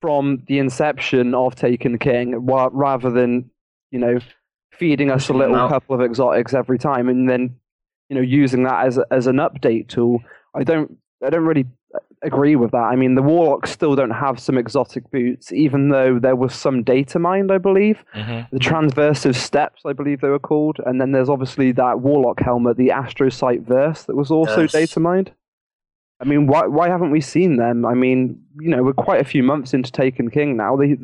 from 0.00 0.42
the 0.46 0.58
inception 0.58 1.34
of 1.34 1.54
Taken 1.56 1.98
King, 1.98 2.46
wa- 2.46 2.70
rather 2.72 3.10
than 3.10 3.50
you 3.90 3.98
know 3.98 4.18
feeding 4.72 5.10
us 5.10 5.28
a 5.28 5.32
little 5.32 5.56
out. 5.56 5.70
couple 5.70 5.94
of 5.94 6.00
exotics 6.02 6.54
every 6.54 6.78
time 6.78 7.08
and 7.08 7.28
then 7.28 7.56
you 8.08 8.14
know 8.14 8.20
using 8.22 8.62
that 8.62 8.86
as 8.86 8.96
a, 8.98 9.04
as 9.10 9.26
an 9.26 9.36
update 9.36 9.88
tool. 9.88 10.22
I 10.54 10.62
don't 10.62 10.96
I 11.24 11.30
don't 11.30 11.44
really 11.44 11.66
agree 12.22 12.56
with 12.56 12.72
that. 12.72 12.78
I 12.78 12.96
mean, 12.96 13.14
the 13.14 13.22
warlocks 13.22 13.70
still 13.70 13.94
don't 13.96 14.10
have 14.10 14.38
some 14.38 14.58
exotic 14.58 15.10
boots, 15.10 15.52
even 15.52 15.88
though 15.88 16.18
there 16.18 16.36
was 16.36 16.54
some 16.54 16.82
data 16.82 17.18
mined, 17.18 17.50
I 17.50 17.58
believe 17.58 18.04
mm-hmm. 18.14 18.54
the 18.54 18.60
transversive 18.60 19.34
steps, 19.34 19.82
I 19.86 19.92
believe 19.92 20.20
they 20.20 20.28
were 20.28 20.38
called, 20.38 20.78
and 20.84 21.00
then 21.00 21.12
there's 21.12 21.28
obviously 21.28 21.72
that 21.72 22.00
warlock 22.00 22.40
helmet, 22.40 22.76
the 22.76 22.88
Astrocyte 22.88 23.66
verse, 23.66 24.04
that 24.04 24.16
was 24.16 24.30
also 24.30 24.62
Yes. 24.62 24.72
data 24.72 25.00
mined. 25.00 25.32
I 26.20 26.24
mean, 26.24 26.48
why 26.48 26.66
why 26.66 26.88
haven't 26.88 27.12
we 27.12 27.20
seen 27.20 27.56
them? 27.56 27.86
I 27.86 27.94
mean, 27.94 28.42
you 28.60 28.68
know, 28.68 28.82
we're 28.82 28.92
quite 28.92 29.20
a 29.20 29.24
few 29.24 29.44
months 29.44 29.72
into 29.72 29.92
Taken 29.92 30.30
King 30.30 30.56
now. 30.56 30.76
They, 30.76 30.96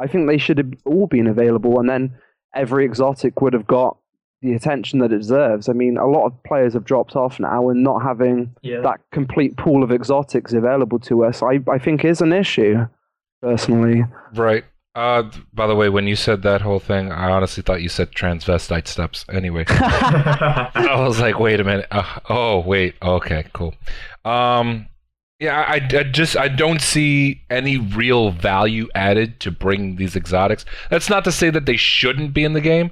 I 0.00 0.08
think 0.08 0.26
they 0.26 0.38
should 0.38 0.58
have 0.58 0.72
all 0.84 1.06
been 1.06 1.28
available, 1.28 1.78
and 1.78 1.88
then 1.88 2.14
every 2.54 2.84
exotic 2.84 3.40
would 3.40 3.52
have 3.52 3.66
got 3.66 3.96
the 4.42 4.52
attention 4.54 4.98
that 5.00 5.12
it 5.12 5.18
deserves. 5.18 5.68
I 5.68 5.72
mean, 5.72 5.96
a 5.96 6.06
lot 6.06 6.26
of 6.26 6.42
players 6.44 6.74
have 6.74 6.84
dropped 6.84 7.16
off 7.16 7.40
now, 7.40 7.68
and 7.68 7.82
not 7.82 8.02
having 8.02 8.54
Yeah. 8.62 8.80
that 8.82 9.00
complete 9.12 9.56
pool 9.56 9.82
of 9.82 9.90
exotics 9.90 10.52
available 10.52 10.98
to 11.00 11.24
us, 11.24 11.42
I, 11.42 11.60
I 11.70 11.78
think 11.78 12.04
is 12.04 12.20
an 12.20 12.32
issue, 12.32 12.86
personally. 13.42 14.04
Right. 14.34 14.64
Uh, 14.94 15.30
by 15.52 15.66
the 15.66 15.74
way, 15.74 15.88
when 15.90 16.06
you 16.06 16.16
said 16.16 16.42
that 16.42 16.62
whole 16.62 16.78
thing, 16.78 17.12
I 17.12 17.30
honestly 17.30 17.62
thought 17.62 17.82
you 17.82 17.88
said 17.90 18.12
transvestite 18.12 18.86
steps. 18.86 19.26
Anyway. 19.30 19.64
I 19.68 20.96
was 21.06 21.20
like, 21.20 21.38
wait 21.38 21.60
a 21.60 21.64
minute. 21.64 21.86
Uh, 21.90 22.20
oh, 22.30 22.60
wait. 22.60 22.94
Okay, 23.02 23.44
cool. 23.52 23.74
Um, 24.24 24.86
yeah, 25.38 25.60
I, 25.68 25.74
I 25.98 26.02
just 26.04 26.34
I 26.36 26.48
don't 26.48 26.80
see 26.80 27.42
any 27.50 27.76
real 27.76 28.30
value 28.30 28.88
added 28.94 29.38
to 29.40 29.50
bring 29.50 29.96
these 29.96 30.16
exotics. 30.16 30.64
That's 30.90 31.10
not 31.10 31.24
to 31.24 31.32
say 31.32 31.50
that 31.50 31.66
they 31.66 31.76
shouldn't 31.76 32.32
be 32.32 32.42
in 32.44 32.54
the 32.54 32.62
game. 32.62 32.90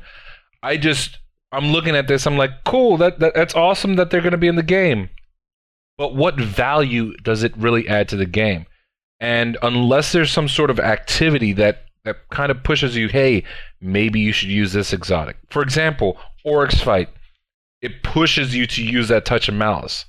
I 0.62 0.76
just 0.76 1.18
I'm 1.54 1.72
looking 1.72 1.94
at 1.94 2.08
this. 2.08 2.26
I'm 2.26 2.36
like, 2.36 2.64
cool. 2.64 2.96
That, 2.96 3.20
that 3.20 3.34
that's 3.34 3.54
awesome 3.54 3.96
that 3.96 4.10
they're 4.10 4.20
going 4.20 4.32
to 4.32 4.38
be 4.38 4.48
in 4.48 4.56
the 4.56 4.62
game. 4.62 5.08
But 5.96 6.14
what 6.14 6.36
value 6.36 7.16
does 7.18 7.42
it 7.42 7.56
really 7.56 7.88
add 7.88 8.08
to 8.08 8.16
the 8.16 8.26
game? 8.26 8.66
And 9.20 9.56
unless 9.62 10.12
there's 10.12 10.32
some 10.32 10.48
sort 10.48 10.70
of 10.70 10.80
activity 10.80 11.52
that 11.54 11.84
that 12.04 12.28
kind 12.30 12.50
of 12.50 12.62
pushes 12.62 12.96
you, 12.96 13.08
hey, 13.08 13.44
maybe 13.80 14.20
you 14.20 14.32
should 14.32 14.50
use 14.50 14.72
this 14.72 14.92
exotic. 14.92 15.36
For 15.50 15.62
example, 15.62 16.18
Oryx 16.44 16.80
fight, 16.80 17.08
it 17.80 18.02
pushes 18.02 18.54
you 18.54 18.66
to 18.66 18.82
use 18.82 19.08
that 19.08 19.24
touch 19.24 19.48
of 19.48 19.54
malice. 19.54 20.04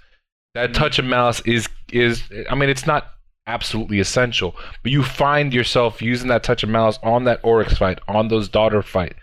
That 0.56 0.72
mm-hmm. 0.72 0.82
touch 0.82 1.00
of 1.00 1.06
malice 1.06 1.42
is 1.42 1.70
is 1.92 2.24
I 2.50 2.56
mean 2.56 2.70
it's 2.70 2.88
not 2.88 3.12
absolutely 3.48 4.00
essential, 4.00 4.56
but 4.82 4.92
you 4.92 5.04
find 5.04 5.54
yourself 5.54 6.02
using 6.02 6.28
that 6.30 6.44
touch 6.44 6.64
of 6.64 6.70
malice 6.70 6.98
on 7.04 7.26
that 7.26 7.40
Oryx 7.44 7.78
fight, 7.78 8.00
on 8.08 8.28
those 8.28 8.50
daughter 8.50 8.82
fight. 8.82 9.16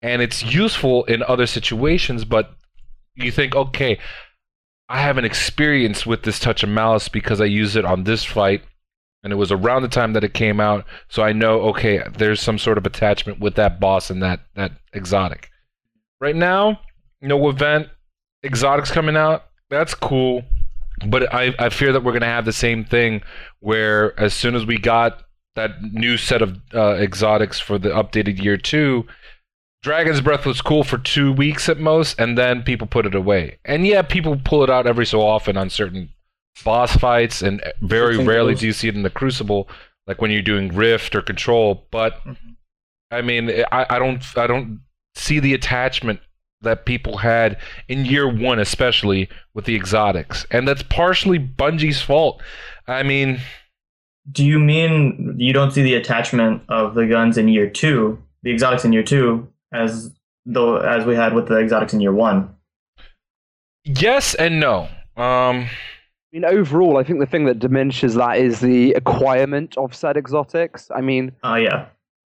And 0.00 0.22
it's 0.22 0.44
useful 0.44 1.04
in 1.04 1.22
other 1.24 1.46
situations, 1.46 2.24
but 2.24 2.52
you 3.14 3.32
think, 3.32 3.56
okay, 3.56 3.98
I 4.88 5.00
have 5.00 5.18
an 5.18 5.24
experience 5.24 6.06
with 6.06 6.22
this 6.22 6.38
touch 6.38 6.62
of 6.62 6.68
malice 6.68 7.08
because 7.08 7.40
I 7.40 7.46
used 7.46 7.76
it 7.76 7.84
on 7.84 8.04
this 8.04 8.24
fight 8.24 8.62
and 9.22 9.32
it 9.32 9.36
was 9.36 9.52
around 9.52 9.82
the 9.82 9.88
time 9.88 10.12
that 10.12 10.24
it 10.24 10.32
came 10.32 10.60
out, 10.60 10.84
so 11.08 11.22
I 11.22 11.32
know 11.32 11.60
okay, 11.70 12.02
there's 12.16 12.40
some 12.40 12.58
sort 12.58 12.78
of 12.78 12.86
attachment 12.86 13.40
with 13.40 13.56
that 13.56 13.80
boss 13.80 14.10
and 14.10 14.22
that 14.22 14.40
that 14.54 14.72
exotic. 14.92 15.50
Right 16.20 16.36
now, 16.36 16.80
no 17.20 17.48
event, 17.48 17.88
exotics 18.44 18.90
coming 18.90 19.16
out. 19.16 19.46
That's 19.70 19.94
cool, 19.94 20.44
but 21.06 21.32
I 21.34 21.54
I 21.58 21.68
fear 21.68 21.92
that 21.92 22.04
we're 22.04 22.12
gonna 22.12 22.26
have 22.26 22.44
the 22.44 22.52
same 22.52 22.84
thing 22.84 23.22
where 23.60 24.18
as 24.18 24.34
soon 24.34 24.54
as 24.54 24.64
we 24.64 24.78
got 24.78 25.24
that 25.56 25.82
new 25.82 26.16
set 26.16 26.40
of 26.40 26.56
uh, 26.72 26.94
exotics 26.94 27.58
for 27.58 27.78
the 27.78 27.88
updated 27.88 28.42
year 28.42 28.56
two, 28.56 29.04
Dragon's 29.82 30.20
Breath 30.20 30.44
was 30.44 30.60
cool 30.60 30.82
for 30.82 30.98
two 30.98 31.32
weeks 31.32 31.68
at 31.68 31.78
most, 31.78 32.18
and 32.18 32.36
then 32.36 32.62
people 32.62 32.86
put 32.86 33.06
it 33.06 33.14
away. 33.14 33.58
And 33.64 33.86
yeah, 33.86 34.02
people 34.02 34.40
pull 34.44 34.64
it 34.64 34.70
out 34.70 34.86
every 34.86 35.06
so 35.06 35.20
often 35.20 35.56
on 35.56 35.70
certain 35.70 36.10
boss 36.64 36.96
fights, 36.96 37.42
and 37.42 37.62
very 37.80 38.18
rarely 38.18 38.54
do 38.54 38.66
you 38.66 38.72
see 38.72 38.88
it 38.88 38.96
in 38.96 39.02
the 39.02 39.10
Crucible, 39.10 39.68
like 40.06 40.20
when 40.20 40.30
you're 40.32 40.42
doing 40.42 40.74
Rift 40.74 41.14
or 41.14 41.22
Control. 41.22 41.86
But 41.92 42.20
Mhm. 42.24 42.36
I 43.10 43.22
mean, 43.22 43.50
I, 43.72 43.86
I 43.88 43.98
don't 43.98 44.22
I 44.36 44.46
don't 44.46 44.80
see 45.14 45.38
the 45.38 45.54
attachment 45.54 46.20
that 46.60 46.84
people 46.84 47.18
had 47.18 47.56
in 47.86 48.04
year 48.04 48.28
one, 48.28 48.58
especially 48.58 49.28
with 49.54 49.64
the 49.64 49.76
exotics, 49.76 50.44
and 50.50 50.66
that's 50.66 50.82
partially 50.82 51.38
Bungie's 51.38 52.02
fault. 52.02 52.42
I 52.88 53.04
mean, 53.04 53.40
Do 54.30 54.44
you 54.44 54.58
mean 54.58 55.36
you 55.38 55.52
don't 55.52 55.70
see 55.70 55.82
the 55.84 55.94
attachment 55.94 56.62
of 56.68 56.94
the 56.94 57.06
guns 57.06 57.38
in 57.38 57.46
year 57.48 57.70
two, 57.70 58.18
the 58.42 58.50
exotics 58.50 58.84
in 58.84 58.92
year 58.92 59.04
two, 59.04 59.46
as 59.72 60.12
though 60.46 60.76
as 60.78 61.04
we 61.04 61.14
had 61.14 61.34
with 61.34 61.48
the 61.48 61.58
exotics 61.58 61.92
in 61.94 62.00
year 62.00 62.12
one? 62.12 62.54
yes 63.84 64.34
and 64.34 64.60
no. 64.60 64.88
Um, 65.16 65.66
I 65.66 65.68
mean, 66.32 66.44
overall, 66.44 66.98
I 66.98 67.04
think 67.04 67.20
the 67.20 67.26
thing 67.26 67.46
that 67.46 67.58
diminishes 67.58 68.14
that 68.14 68.38
is 68.38 68.60
the 68.60 68.92
acquirement 68.92 69.76
of 69.78 69.94
said 69.94 70.16
exotics. 70.16 70.90
I 70.94 71.00
mean, 71.00 71.32
Oh 71.42 71.54
yeah, 71.54 71.86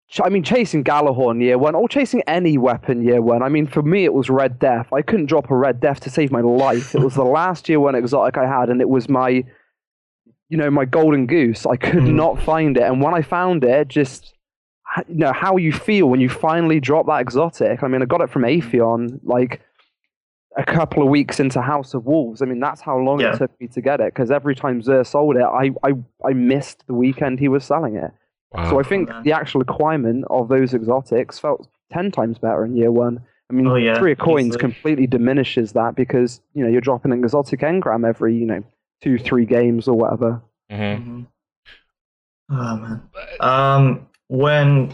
ch- 0.10 0.22
I 0.24 0.30
mean, 0.30 0.44
chasing 0.44 0.84
Gjallarhorn 0.84 1.42
year 1.42 1.58
one, 1.58 1.76
or 1.76 1.88
chasing 1.90 2.22
any 2.26 2.58
weapon 2.58 3.04
year 3.04 3.22
one. 3.22 3.44
I 3.44 3.50
mean, 3.50 3.68
for 3.68 3.82
me, 3.84 4.06
it 4.06 4.14
was 4.14 4.30
Red 4.30 4.58
Death. 4.60 4.88
I 4.94 5.02
couldn't 5.02 5.26
drop 5.28 5.52
a 5.52 5.56
Red 5.56 5.80
Death 5.82 6.00
to 6.02 6.10
save 6.10 6.32
my 6.32 6.42
life. 6.42 6.96
It 6.96 7.02
was 7.02 7.16
the 7.16 7.24
last 7.40 7.68
year 7.70 7.80
one 7.80 7.96
exotic 7.96 8.38
I 8.38 8.48
had, 8.48 8.70
and 8.70 8.80
it 8.82 8.90
was 8.90 9.10
my, 9.10 9.44
you 10.50 10.58
know, 10.58 10.72
my 10.72 10.86
golden 10.86 11.28
goose. 11.28 11.66
I 11.66 11.76
could 11.76 12.04
Mhm. 12.04 12.14
not 12.16 12.42
find 12.42 12.78
it, 12.78 12.84
and 12.84 13.02
when 13.02 13.14
I 13.14 13.22
found 13.22 13.64
it, 13.66 13.88
just 13.90 14.24
h- 14.26 14.32
you 15.08 15.16
know 15.16 15.34
how 15.34 15.58
you 15.58 15.72
feel 15.72 16.08
when 16.10 16.20
you 16.20 16.30
finally 16.30 16.80
drop 16.80 17.06
that 17.08 17.22
exotic. 17.22 17.84
I 17.84 17.88
mean, 17.88 18.02
I 18.02 18.06
got 18.06 18.22
it 18.22 18.30
from 18.30 18.44
Atheon, 18.44 19.20
like 19.24 19.62
a 20.58 20.64
couple 20.64 21.04
of 21.04 21.10
weeks 21.10 21.40
into 21.40 21.62
House 21.62 21.94
of 21.94 22.06
Wolves. 22.06 22.42
I 22.42 22.46
mean, 22.46 22.60
that's 22.60 22.82
how 22.82 22.98
long 22.98 23.20
Yeah. 23.20 23.34
it 23.34 23.38
took 23.38 23.62
me 23.62 23.68
to 23.68 23.82
get 23.82 24.00
it. 24.02 24.14
Because 24.14 24.32
every 24.32 24.56
time 24.56 24.82
Xur 24.82 25.06
sold 25.06 25.36
it, 25.38 25.44
I, 25.44 25.72
I 25.84 25.94
I 26.28 26.34
missed 26.34 26.86
the 26.88 26.94
weekend 26.96 27.40
he 27.40 27.48
was 27.48 27.64
selling 27.64 27.96
it. 27.96 28.12
wow. 28.52 28.70
So 28.70 28.80
I 28.80 28.84
think 28.84 29.10
man. 29.10 29.24
the 29.24 29.32
actual 29.32 29.62
acquirement 29.62 30.26
of 30.30 30.48
those 30.50 30.74
exotics 30.74 31.38
felt 31.40 31.68
ten 31.92 32.12
times 32.12 32.40
better 32.40 32.66
in 32.66 32.76
year 32.76 32.92
one. 32.92 33.20
I 33.52 33.54
mean, 33.56 33.68
Oh, 33.68 33.76
yeah, 33.76 33.98
three 34.00 34.12
of 34.14 34.18
coins 34.20 34.48
easily. 34.50 34.60
completely 34.60 35.08
diminishes 35.08 35.72
that 35.74 35.96
because 35.96 36.42
you 36.54 36.64
know 36.64 36.70
you're 36.70 36.82
dropping 36.82 37.12
an 37.12 37.24
exotic 37.24 37.62
engram 37.62 38.08
every 38.08 38.36
you 38.36 38.46
know 38.46 38.64
two 39.02 39.18
three 39.20 39.46
games 39.46 39.88
or 39.88 39.96
whatever. 39.98 40.42
Mhm. 40.72 40.98
Mhm. 41.00 41.26
Oh 42.52 42.78
man. 42.78 43.02
Um, 43.40 44.08
when 44.30 44.94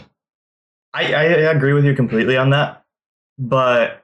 I, 0.93 1.13
I 1.13 1.23
agree 1.51 1.73
with 1.73 1.85
you 1.85 1.93
completely 1.93 2.37
on 2.37 2.49
that, 2.49 2.83
but 3.37 4.03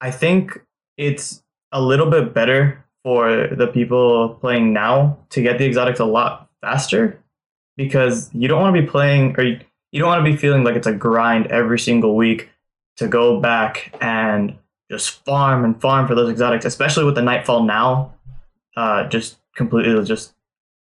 I 0.00 0.10
think 0.10 0.60
it's 0.96 1.42
a 1.72 1.80
little 1.80 2.10
bit 2.10 2.32
better 2.32 2.84
for 3.02 3.48
the 3.48 3.66
people 3.66 4.34
playing 4.40 4.72
now 4.72 5.18
to 5.30 5.42
get 5.42 5.58
the 5.58 5.64
exotics 5.64 5.98
a 5.98 6.04
lot 6.04 6.48
faster 6.60 7.18
because 7.76 8.30
you 8.34 8.48
don't 8.48 8.60
want 8.60 8.74
to 8.74 8.82
be 8.82 8.86
playing 8.86 9.34
or 9.38 9.44
you, 9.44 9.60
you 9.92 10.00
don't 10.00 10.08
want 10.08 10.24
to 10.24 10.30
be 10.30 10.36
feeling 10.36 10.62
like 10.62 10.76
it's 10.76 10.86
a 10.86 10.92
grind 10.92 11.46
every 11.46 11.78
single 11.78 12.14
week 12.14 12.50
to 12.96 13.08
go 13.08 13.40
back 13.40 13.94
and 14.00 14.58
just 14.90 15.24
farm 15.24 15.64
and 15.64 15.80
farm 15.80 16.06
for 16.06 16.14
those 16.14 16.30
exotics, 16.30 16.64
especially 16.64 17.04
with 17.04 17.14
the 17.14 17.22
nightfall 17.22 17.62
now. 17.62 18.12
Uh, 18.76 19.08
just 19.08 19.38
completely 19.54 20.04
just 20.04 20.34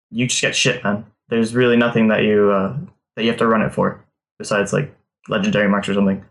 you 0.10 0.28
just 0.28 0.42
get 0.42 0.56
shit, 0.56 0.84
man. 0.84 1.06
There's 1.30 1.54
really 1.54 1.78
nothing 1.78 2.08
that 2.08 2.24
you 2.24 2.52
uh, 2.52 2.76
that 3.16 3.24
you 3.24 3.30
have 3.30 3.40
to 3.40 3.48
run 3.48 3.62
it 3.62 3.74
for 3.74 4.04
besides 4.40 4.74
like 4.74 4.96
legendary 5.28 5.70
marks 5.70 5.90
or 5.90 5.94
something. 5.94 6.24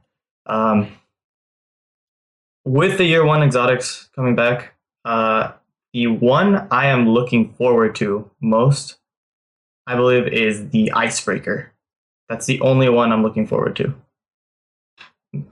Um, 0.47 0.93
with 2.65 2.99
the 2.99 3.05
year 3.05 3.25
one 3.25 3.43
exotics 3.43 4.09
coming 4.15 4.37
back, 4.37 4.75
uh, 5.05 5.53
the 5.93 6.07
one 6.07 6.69
I 6.71 6.87
am 6.87 7.09
looking 7.09 7.53
forward 7.55 7.95
to 7.97 8.31
most, 8.41 8.99
I 9.87 9.97
believe, 9.97 10.27
is 10.29 10.71
the 10.71 10.93
icebreaker. 10.93 11.73
That's 12.29 12.47
the 12.47 12.61
only 12.61 12.89
one 12.89 13.13
I'm 13.13 13.23
looking 13.23 13.47
forward 13.47 13.77
to. 13.77 13.95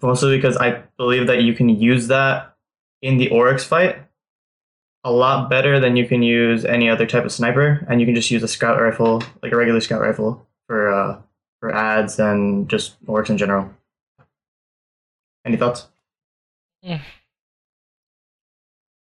Mostly 0.03 0.37
because 0.37 0.57
I 0.57 0.83
believe 0.97 1.27
that 1.27 1.43
you 1.43 1.55
can 1.55 1.69
use 1.69 2.09
that 2.09 2.55
in 3.03 3.17
the 3.17 3.31
Oryx 3.31 3.65
fight 3.65 3.97
a 5.05 5.11
lot 5.11 5.49
better 5.49 5.81
than 5.81 5.97
you 5.97 6.07
can 6.07 6.23
use 6.23 6.65
any 6.65 6.89
other 6.89 7.07
type 7.07 7.25
of 7.25 7.33
sniper, 7.33 7.87
and 7.89 8.01
you 8.01 8.07
can 8.07 8.15
just 8.15 8.31
use 8.31 8.43
a 8.43 8.49
scout 8.49 8.81
rifle, 8.81 9.23
like 9.43 9.53
a 9.53 9.57
regular 9.57 9.81
scout 9.81 10.01
rifle, 10.01 10.47
for 10.71 10.89
uh, 10.89 11.21
for 11.59 11.75
ads 11.75 12.21
and 12.21 12.71
just 12.71 12.95
Oryx 13.09 13.29
in 13.29 13.37
general. 13.37 13.69
Any 15.45 15.57
thoughts? 15.57 15.89
Yeah. 16.81 17.01
I 17.03 17.05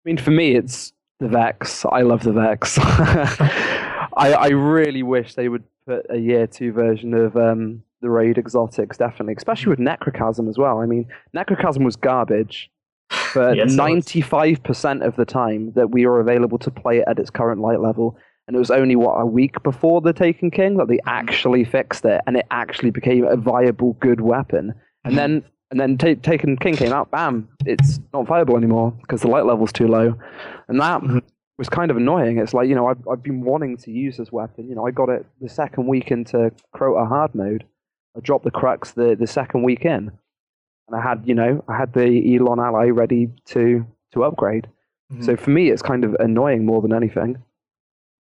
mean, 0.05 0.16
for 0.16 0.31
me, 0.31 0.55
it's 0.55 0.92
the 1.18 1.26
Vex. 1.26 1.85
I 1.90 2.02
love 2.02 2.22
the 2.22 2.33
Vex. 2.33 2.79
I 2.81 3.72
I 4.16 4.48
really 4.50 5.02
wish 5.02 5.35
they 5.35 5.48
would 5.48 5.64
put 5.88 6.07
a 6.09 6.18
year 6.18 6.46
two 6.46 6.70
version 6.70 7.14
of 7.14 7.37
um, 7.37 7.83
the 8.00 8.11
raid 8.11 8.38
exotics, 8.38 8.96
definitely, 8.96 9.35
especially 9.37 9.70
with 9.70 9.81
Necrochasm 9.81 10.48
as 10.48 10.59
well. 10.59 10.79
I 10.79 10.87
mean, 10.87 11.09
Necrochasm 11.35 11.85
was 11.85 11.96
garbage, 11.96 12.70
but 13.35 13.57
Yes, 13.57 13.72
ninety 13.72 14.20
five 14.20 14.62
percent 14.62 15.02
of 15.02 15.16
the 15.16 15.24
time 15.24 15.72
that 15.72 15.90
we 15.90 16.07
were 16.07 16.20
available 16.20 16.59
to 16.59 16.70
play 16.70 16.98
it 16.98 17.09
at 17.09 17.18
its 17.18 17.29
current 17.29 17.61
light 17.61 17.81
level. 17.81 18.16
And 18.47 18.55
it 18.55 18.59
was 18.59 18.71
only 18.71 18.95
what 18.95 19.15
a 19.15 19.27
week 19.27 19.63
before 19.63 20.01
the 20.01 20.13
Taken 20.13 20.51
King 20.51 20.77
that 20.77 20.87
they 20.89 21.01
actually 21.07 21.65
fixed 21.65 22.05
it, 22.05 22.21
and 22.27 22.37
it 22.37 22.47
actually 22.51 22.91
became 22.91 23.25
a 23.25 23.37
viable, 23.37 23.95
good 23.95 24.21
weapon. 24.21 24.75
And 25.05 25.19
then 25.19 25.45
and 25.71 25.81
then 25.81 25.99
Ta 25.99 26.15
Taken 26.23 26.57
King 26.57 26.77
came 26.77 26.93
out, 26.93 27.11
bam, 27.11 27.49
it's 27.65 27.99
not 28.13 28.27
viable 28.27 28.57
anymore 28.57 28.93
because 29.01 29.23
the 29.23 29.29
light 29.29 29.47
level's 29.47 29.73
too 29.73 29.89
low, 29.89 30.15
and 30.69 30.81
that 30.81 31.03
was 31.59 31.69
kind 31.69 31.91
of 31.91 31.97
annoying. 31.97 32.39
It's 32.39 32.55
like 32.55 32.69
you 32.69 32.75
know 32.75 32.87
I've 32.87 33.07
I've 33.09 33.23
been 33.23 33.41
wanting 33.41 33.77
to 33.79 33.91
use 33.91 34.17
this 34.17 34.31
weapon. 34.31 34.69
You 34.69 34.77
know 34.77 34.87
I 34.87 34.91
got 34.91 35.09
it 35.09 35.27
the 35.41 35.49
second 35.49 35.87
week 35.87 36.11
into 36.11 36.53
Crota 36.75 37.07
hard 37.09 37.35
mode. 37.35 37.65
I 38.17 38.21
dropped 38.21 38.45
the 38.45 38.51
crux 38.51 38.93
the 38.93 39.17
the 39.19 39.27
second 39.27 39.65
week 39.65 39.85
in, 39.85 40.13
and 40.89 40.97
I 40.97 41.01
had 41.01 41.23
you 41.25 41.35
know 41.35 41.65
I 41.69 41.77
had 41.77 41.93
the 41.93 42.07
Eidolon 42.07 42.61
Ally 42.61 42.91
ready 42.91 43.31
to 43.47 43.85
to 44.13 44.25
upgrade. 44.25 44.69
Mm-hmm. 45.13 45.23
So 45.23 45.37
for 45.37 45.51
me, 45.51 45.71
it's 45.71 45.83
kind 45.83 46.05
of 46.05 46.15
annoying 46.15 46.65
more 46.65 46.81
than 46.81 46.93
anything 46.93 47.43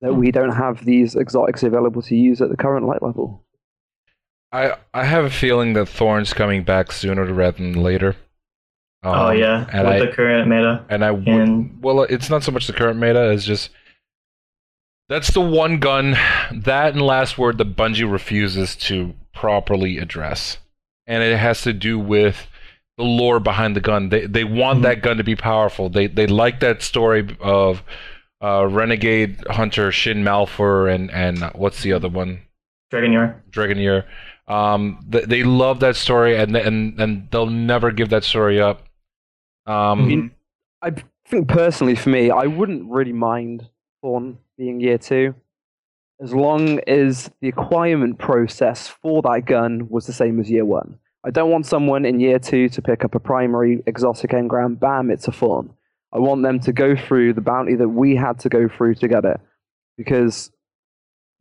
that 0.00 0.14
we 0.14 0.30
don't 0.30 0.54
have 0.54 0.84
these 0.84 1.16
exotics 1.16 1.62
available 1.62 2.02
to 2.02 2.16
use 2.16 2.40
at 2.40 2.50
the 2.50 2.56
current 2.56 2.86
light 2.86 3.02
level. 3.02 3.42
I 4.52 4.74
I 4.94 5.04
have 5.04 5.24
a 5.24 5.30
feeling 5.30 5.72
that 5.74 5.86
Thorn's 5.86 6.32
coming 6.32 6.62
back 6.64 6.92
sooner 6.92 7.24
rather 7.32 7.58
than 7.58 7.74
later. 7.82 8.16
oh 9.02 9.28
Um, 9.28 9.36
yeah, 9.38 9.66
and 9.72 9.86
with 9.88 10.02
I 10.02 10.06
the 10.06 10.12
current 10.12 10.48
meta. 10.48 10.84
and 10.88 11.04
I 11.04 11.10
would, 11.10 11.26
and- 11.28 11.82
well, 11.82 12.02
it's 12.02 12.30
not 12.30 12.42
so 12.42 12.52
much 12.52 12.66
the 12.66 12.72
current 12.72 12.98
meta 12.98 13.20
as 13.20 13.44
just 13.44 13.70
that's 15.08 15.30
the 15.32 15.40
one 15.40 15.78
gun 15.78 16.16
that 16.52 16.92
and 16.92 17.02
last 17.02 17.38
word 17.38 17.58
that 17.58 17.76
Bungie 17.76 18.10
refuses 18.10 18.74
to 18.76 19.14
properly 19.34 19.98
address, 19.98 20.58
and 21.06 21.22
it 21.22 21.36
has 21.38 21.62
to 21.62 21.72
do 21.72 21.98
with 21.98 22.48
the 22.98 23.04
lore 23.04 23.38
behind 23.40 23.76
the 23.76 23.80
gun. 23.80 24.08
They 24.08 24.26
they 24.26 24.44
want 24.44 24.80
Mhm. 24.80 24.82
that 24.82 25.02
gun 25.02 25.16
to 25.18 25.24
be 25.24 25.36
powerful. 25.36 25.88
They 25.88 26.06
they 26.06 26.26
like 26.26 26.60
that 26.60 26.82
story 26.82 27.36
of 27.40 27.82
uh, 28.42 28.66
renegade 28.68 29.42
hunter 29.48 29.90
Shin 29.92 30.22
Malphur 30.24 30.92
and 30.94 31.10
and 31.10 31.38
what's 31.54 31.82
the 31.82 31.92
other 31.92 32.08
one? 32.08 32.40
Dredgen 32.92 33.12
Yor. 33.12 33.42
Dragoneer. 33.50 34.04
Um, 34.48 35.04
th- 35.10 35.24
they 35.24 35.42
love 35.42 35.80
that 35.80 35.96
story, 35.96 36.36
and 36.36 36.54
and 36.56 37.00
and 37.00 37.28
they'll 37.30 37.46
never 37.50 37.90
give 37.90 38.10
that 38.10 38.22
story 38.24 38.60
up. 38.60 38.82
Um, 39.66 40.08
Mhm. 40.08 40.30
I 40.82 40.92
think 41.26 41.48
personally, 41.48 41.96
for 41.96 42.10
me, 42.10 42.30
I 42.30 42.46
wouldn't 42.46 42.88
really 42.90 43.12
mind 43.12 43.68
Thorn 44.02 44.38
being 44.56 44.80
year 44.80 44.98
two. 44.98 45.34
as 46.18 46.32
long 46.34 46.80
as 46.86 47.30
the 47.42 47.48
acquirement 47.48 48.18
process 48.18 48.88
for 48.88 49.20
that 49.20 49.44
gun 49.44 49.86
was 49.90 50.06
the 50.06 50.14
same 50.14 50.40
as 50.40 50.50
year 50.50 50.64
one. 50.64 50.98
I 51.26 51.30
don't 51.30 51.50
want 51.50 51.66
someone 51.66 52.06
in 52.06 52.20
year 52.20 52.38
two 52.38 52.70
to 52.70 52.80
pick 52.80 53.04
up 53.04 53.14
a 53.14 53.20
primary 53.20 53.82
exotic 53.86 54.30
engram, 54.30 54.78
bam, 54.80 55.10
it's 55.10 55.28
a 55.28 55.32
fawn. 55.32 55.74
I 56.16 56.18
want 56.18 56.42
them 56.42 56.58
to 56.60 56.72
go 56.72 56.96
through 56.96 57.34
the 57.34 57.42
bounty 57.42 57.74
that 57.74 57.90
we 57.90 58.16
had 58.16 58.38
to 58.40 58.48
go 58.48 58.68
through 58.68 58.94
to 58.96 59.08
get 59.08 59.26
it. 59.26 59.38
Because 59.98 60.50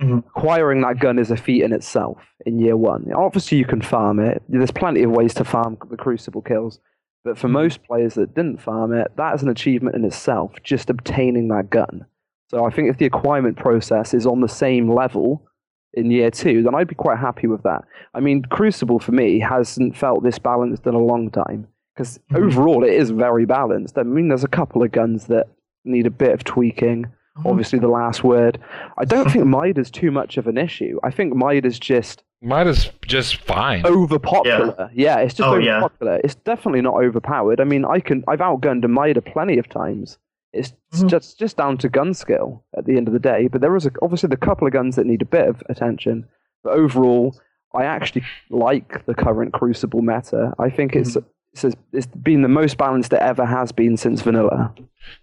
Mhm. 0.02 0.20
acquiring 0.36 0.82
that 0.82 1.00
gun 1.00 1.18
is 1.18 1.32
a 1.32 1.38
feat 1.38 1.64
in 1.64 1.72
itself 1.72 2.18
in 2.46 2.60
year 2.60 2.76
one. 2.76 3.10
Obviously, 3.14 3.58
you 3.58 3.64
can 3.64 3.82
farm 3.82 4.20
it. 4.20 4.44
There's 4.50 4.72
plenty 4.72 5.04
of 5.04 5.12
ways 5.12 5.34
to 5.36 5.46
farm 5.46 5.78
the 5.90 5.96
Crucible 5.96 6.42
kills. 6.42 6.80
But 7.24 7.38
for 7.38 7.48
most 7.48 7.84
players 7.86 8.16
that 8.16 8.36
didn't 8.36 8.62
farm 8.62 8.94
it, 8.94 9.12
that 9.16 9.34
is 9.34 9.44
an 9.44 9.50
achievement 9.50 9.96
in 9.96 10.04
itself, 10.04 10.52
just 10.64 10.90
obtaining 10.90 11.48
that 11.48 11.70
gun. 11.70 12.06
So 12.50 12.66
I 12.66 12.70
think 12.70 12.90
if 12.90 12.98
the 12.98 13.06
acquirement 13.06 13.56
process 13.56 14.14
is 14.14 14.28
on 14.28 14.42
the 14.42 14.50
same 14.50 14.92
level 14.92 15.48
in 15.94 16.12
year 16.12 16.30
two, 16.30 16.62
then 16.62 16.76
I'd 16.76 16.90
be 16.90 16.96
quite 16.96 17.18
happy 17.18 17.48
with 17.48 17.64
that. 17.64 17.86
I 18.14 18.20
mean, 18.20 18.44
Crucible 18.44 19.00
for 19.00 19.14
me 19.14 19.40
hasn't 19.40 19.96
felt 19.96 20.24
this 20.24 20.38
balanced 20.38 20.86
in 20.86 20.94
a 20.94 21.00
long 21.00 21.32
time 21.32 21.68
because 21.96 22.20
Mhm. 22.32 22.38
overall 22.46 22.84
it 22.84 22.94
is 22.94 23.10
very 23.12 23.46
balanced. 23.46 23.98
I 23.98 24.04
mean, 24.04 24.28
there's 24.28 24.44
a 24.44 24.50
couple 24.50 24.84
of 24.84 24.92
guns 24.92 25.28
that 25.28 25.48
need 25.86 26.06
a 26.06 26.12
bit 26.12 26.34
of 26.34 26.44
tweaking. 26.44 27.06
Obviously, 27.46 27.80
the 27.80 27.88
last 27.90 28.24
word. 28.24 28.58
I 28.98 29.04
don't 29.06 29.30
think 29.30 29.46
Mide 29.46 29.78
is 29.78 29.92
too 29.92 30.10
much 30.12 30.38
of 30.38 30.48
an 30.48 30.58
issue. 30.58 31.00
I 31.04 31.12
think 31.12 31.36
Mide 31.36 31.66
is 31.66 31.78
just 31.80 32.24
Might 32.42 32.68
is 32.68 32.92
just 33.06 33.38
fine. 33.38 33.84
overpopular. 33.84 34.90
Yeah, 34.94 35.18
it's 35.20 35.34
just 35.34 35.48
Oh, 35.50 35.56
yeah. 35.58 35.86
It's 36.24 36.36
definitely 36.36 36.82
not 36.82 36.96
overpowered. 36.96 37.60
I 37.60 37.66
mean, 37.66 37.84
I 37.86 38.00
can 38.00 38.24
I've 38.28 38.40
outgunned 38.40 38.86
a 38.86 38.88
Mida 38.88 39.22
plenty 39.22 39.58
of 39.58 39.68
times. 39.68 40.18
It's 40.54 40.72
Mhm. 40.94 41.08
just 41.10 41.38
just 41.38 41.58
down 41.58 41.78
to 41.80 41.90
gun 41.90 42.14
skill 42.14 42.64
at 42.78 42.86
the 42.86 42.96
end 42.96 43.08
of 43.08 43.14
the 43.14 43.20
day. 43.20 43.48
But 43.50 43.60
there 43.62 43.76
is 43.76 43.86
a, 43.86 43.92
obviously 44.02 44.28
the 44.30 44.38
couple 44.38 44.66
of 44.68 44.72
guns 44.74 44.96
that 44.96 45.06
need 45.06 45.22
a 45.22 45.26
bit 45.26 45.48
of 45.50 45.62
attention. 45.68 46.26
But 46.64 46.74
overall, 46.78 47.36
I 47.74 47.84
actually 47.84 48.24
like 48.50 49.06
the 49.06 49.14
current 49.14 49.52
Crucible 49.52 50.02
meta. 50.02 50.54
I 50.58 50.70
think 50.70 50.96
it's 50.96 51.18
it's, 51.64 51.76
it's 51.94 52.08
been 52.08 52.42
the 52.42 52.48
most 52.48 52.78
balanced 52.78 53.14
it 53.14 53.20
ever 53.20 53.46
has 53.46 53.72
been 53.72 53.98
since 53.98 54.22
vanilla. 54.22 54.74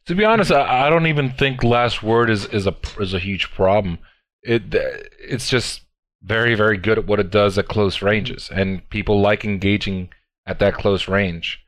To 0.07 0.15
be 0.15 0.25
honest, 0.25 0.51
I, 0.51 0.87
I 0.87 0.91
don't 0.91 1.07
even 1.07 1.31
think 1.31 1.63
last 1.63 2.03
word 2.03 2.31
is, 2.31 2.47
is 2.47 2.67
a 2.67 2.75
is 2.99 3.15
a 3.15 3.19
huge 3.19 3.51
problem. 3.51 3.99
It 4.43 4.63
it's 4.73 5.49
just 5.49 5.83
very 6.23 6.55
very 6.55 6.77
good 6.77 6.99
at 6.99 7.07
what 7.07 7.21
it 7.21 7.31
does 7.31 7.59
at 7.59 7.69
close 7.69 8.01
ranges, 8.03 8.51
and 8.53 8.89
people 8.91 9.21
like 9.21 9.45
engaging 9.45 10.11
at 10.47 10.59
that 10.61 10.75
close 10.75 11.09
range. 11.09 11.61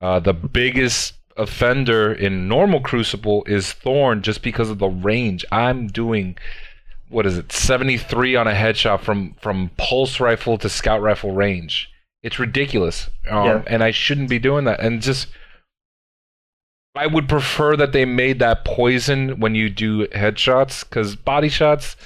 Uh, 0.00 0.18
the 0.18 0.34
biggest 0.34 1.14
offender 1.36 2.12
in 2.12 2.48
normal 2.48 2.80
Crucible 2.80 3.44
is 3.46 3.72
Thorn, 3.72 4.22
just 4.22 4.42
because 4.42 4.68
of 4.68 4.78
the 4.78 4.88
range. 4.88 5.44
I'm 5.50 5.86
doing 5.86 6.36
what 7.12 7.26
is 7.26 7.36
it, 7.38 7.52
73 7.52 8.36
on 8.36 8.48
a 8.48 8.52
headshot 8.52 9.00
from 9.00 9.34
from 9.40 9.70
pulse 9.76 10.18
rifle 10.18 10.58
to 10.58 10.68
scout 10.68 11.02
rifle 11.02 11.32
range. 11.32 11.91
It's 12.22 12.38
ridiculous, 12.38 13.10
um, 13.28 13.44
Yeah. 13.46 13.62
and 13.66 13.82
I 13.82 13.90
shouldn't 13.90 14.28
be 14.30 14.38
doing 14.38 14.64
that. 14.64 14.80
And 14.80 15.02
just 15.02 15.28
I 16.94 17.06
would 17.06 17.26
prefer 17.28 17.74
that 17.76 17.92
they 17.92 18.04
made 18.04 18.38
that 18.40 18.64
poison 18.66 19.40
when 19.40 19.54
you 19.54 19.70
do 19.70 20.06
headshots 20.08 20.84
because 20.86 21.16
body 21.16 21.48
shots, 21.48 21.96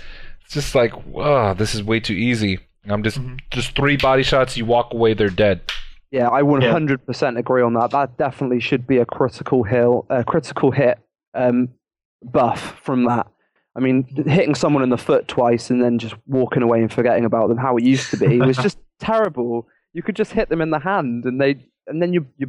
it's 0.45 0.55
just 0.55 0.75
like, 0.77 0.93
wow, 1.07 1.55
this 1.55 1.75
is 1.75 1.83
way 1.83 1.99
too 1.99 2.13
easy. 2.15 2.61
I'm 2.89 3.03
just 3.03 3.19
Mhm. 3.21 3.41
just 3.51 3.75
three 3.75 3.97
body 3.97 4.23
shots, 4.23 4.57
you 4.57 4.65
walk 4.65 4.95
away, 4.95 5.13
they're 5.13 5.29
dead. 5.29 5.61
Yeah, 6.13 6.29
I 6.29 6.43
100% 6.43 7.37
agree 7.37 7.63
on 7.63 7.75
that. 7.75 7.91
That 7.91 8.17
definitely 8.17 8.61
should 8.61 8.87
be 8.87 8.99
a 8.99 9.05
critical 9.05 9.65
hill, 9.65 10.07
a 10.09 10.23
critical 10.23 10.71
hit 10.71 10.99
um, 11.35 11.69
buff 12.23 12.79
from 12.81 13.05
that. 13.07 13.27
I 13.77 13.81
mean, 13.81 14.05
hitting 14.25 14.55
someone 14.55 14.83
in 14.85 14.89
the 14.89 14.97
foot 14.97 15.27
twice 15.29 15.69
and 15.69 15.83
then 15.83 15.99
just 15.99 16.15
walking 16.27 16.63
away 16.63 16.81
and 16.81 16.91
forgetting 16.93 17.25
about 17.27 17.49
them, 17.49 17.59
how 17.59 17.77
it 17.77 17.83
used 17.85 18.09
to 18.13 18.17
be, 18.17 18.39
was 18.41 18.57
just 18.57 18.79
terrible. 19.01 19.67
You 19.97 20.03
could 20.03 20.17
just 20.17 20.33
hit 20.33 20.49
them 20.51 20.61
in 20.61 20.71
the 20.71 20.79
hand, 20.79 21.25
and 21.25 21.41
they, 21.41 21.53
and 21.87 22.03
then 22.03 22.13
you 22.13 22.27
you 22.37 22.49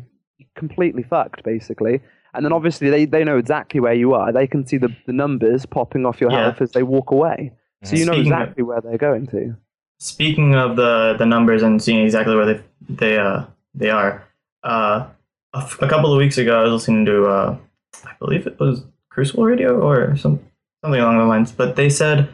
completely 0.56 1.04
fucked 1.04 1.44
basically. 1.44 2.02
And 2.34 2.44
then 2.46 2.52
obviously 2.54 2.90
they, 2.90 3.06
they 3.06 3.24
know 3.24 3.38
exactly 3.38 3.80
where 3.80 3.94
you 3.94 4.14
are. 4.14 4.32
They 4.32 4.48
can 4.48 4.68
see 4.68 4.78
the, 4.78 4.90
the 5.08 5.14
numbers 5.14 5.66
popping 5.66 6.06
off 6.06 6.20
your 6.22 6.32
Yeah. 6.32 6.44
health 6.44 6.62
as 6.62 6.72
they 6.74 6.84
walk 6.84 7.10
away, 7.12 7.54
so 7.84 7.96
you 7.96 8.06
know 8.06 8.12
Speaking 8.14 8.34
of- 8.34 8.40
exactly 8.40 8.64
where 8.64 8.82
they're 8.82 8.98
going 9.10 9.28
to. 9.28 9.56
Speaking 10.00 10.54
of 10.56 10.76
the 10.76 11.16
the 11.18 11.26
numbers 11.26 11.64
and 11.64 11.82
seeing 11.82 12.04
exactly 12.06 12.36
where 12.36 12.46
they 12.54 12.60
they 13.02 13.18
uh 13.18 13.46
they 13.74 13.90
are, 13.90 14.24
uh, 14.64 15.08
a, 15.54 15.58
f- 15.58 15.82
a 15.82 15.88
couple 15.88 16.12
of 16.14 16.18
weeks 16.20 16.38
ago 16.38 16.60
I 16.60 16.64
was 16.64 16.74
listening 16.74 17.06
to 17.06 17.26
uh, 17.26 17.58
I 18.06 18.12
believe 18.20 18.46
it 18.46 18.60
was 18.60 18.84
Crucible 19.10 19.46
Radio 19.46 19.80
or 19.80 20.16
some 20.18 20.40
something 20.84 21.00
along 21.02 21.18
those 21.18 21.30
lines, 21.30 21.52
but 21.52 21.76
they 21.78 21.90
said 21.90 22.30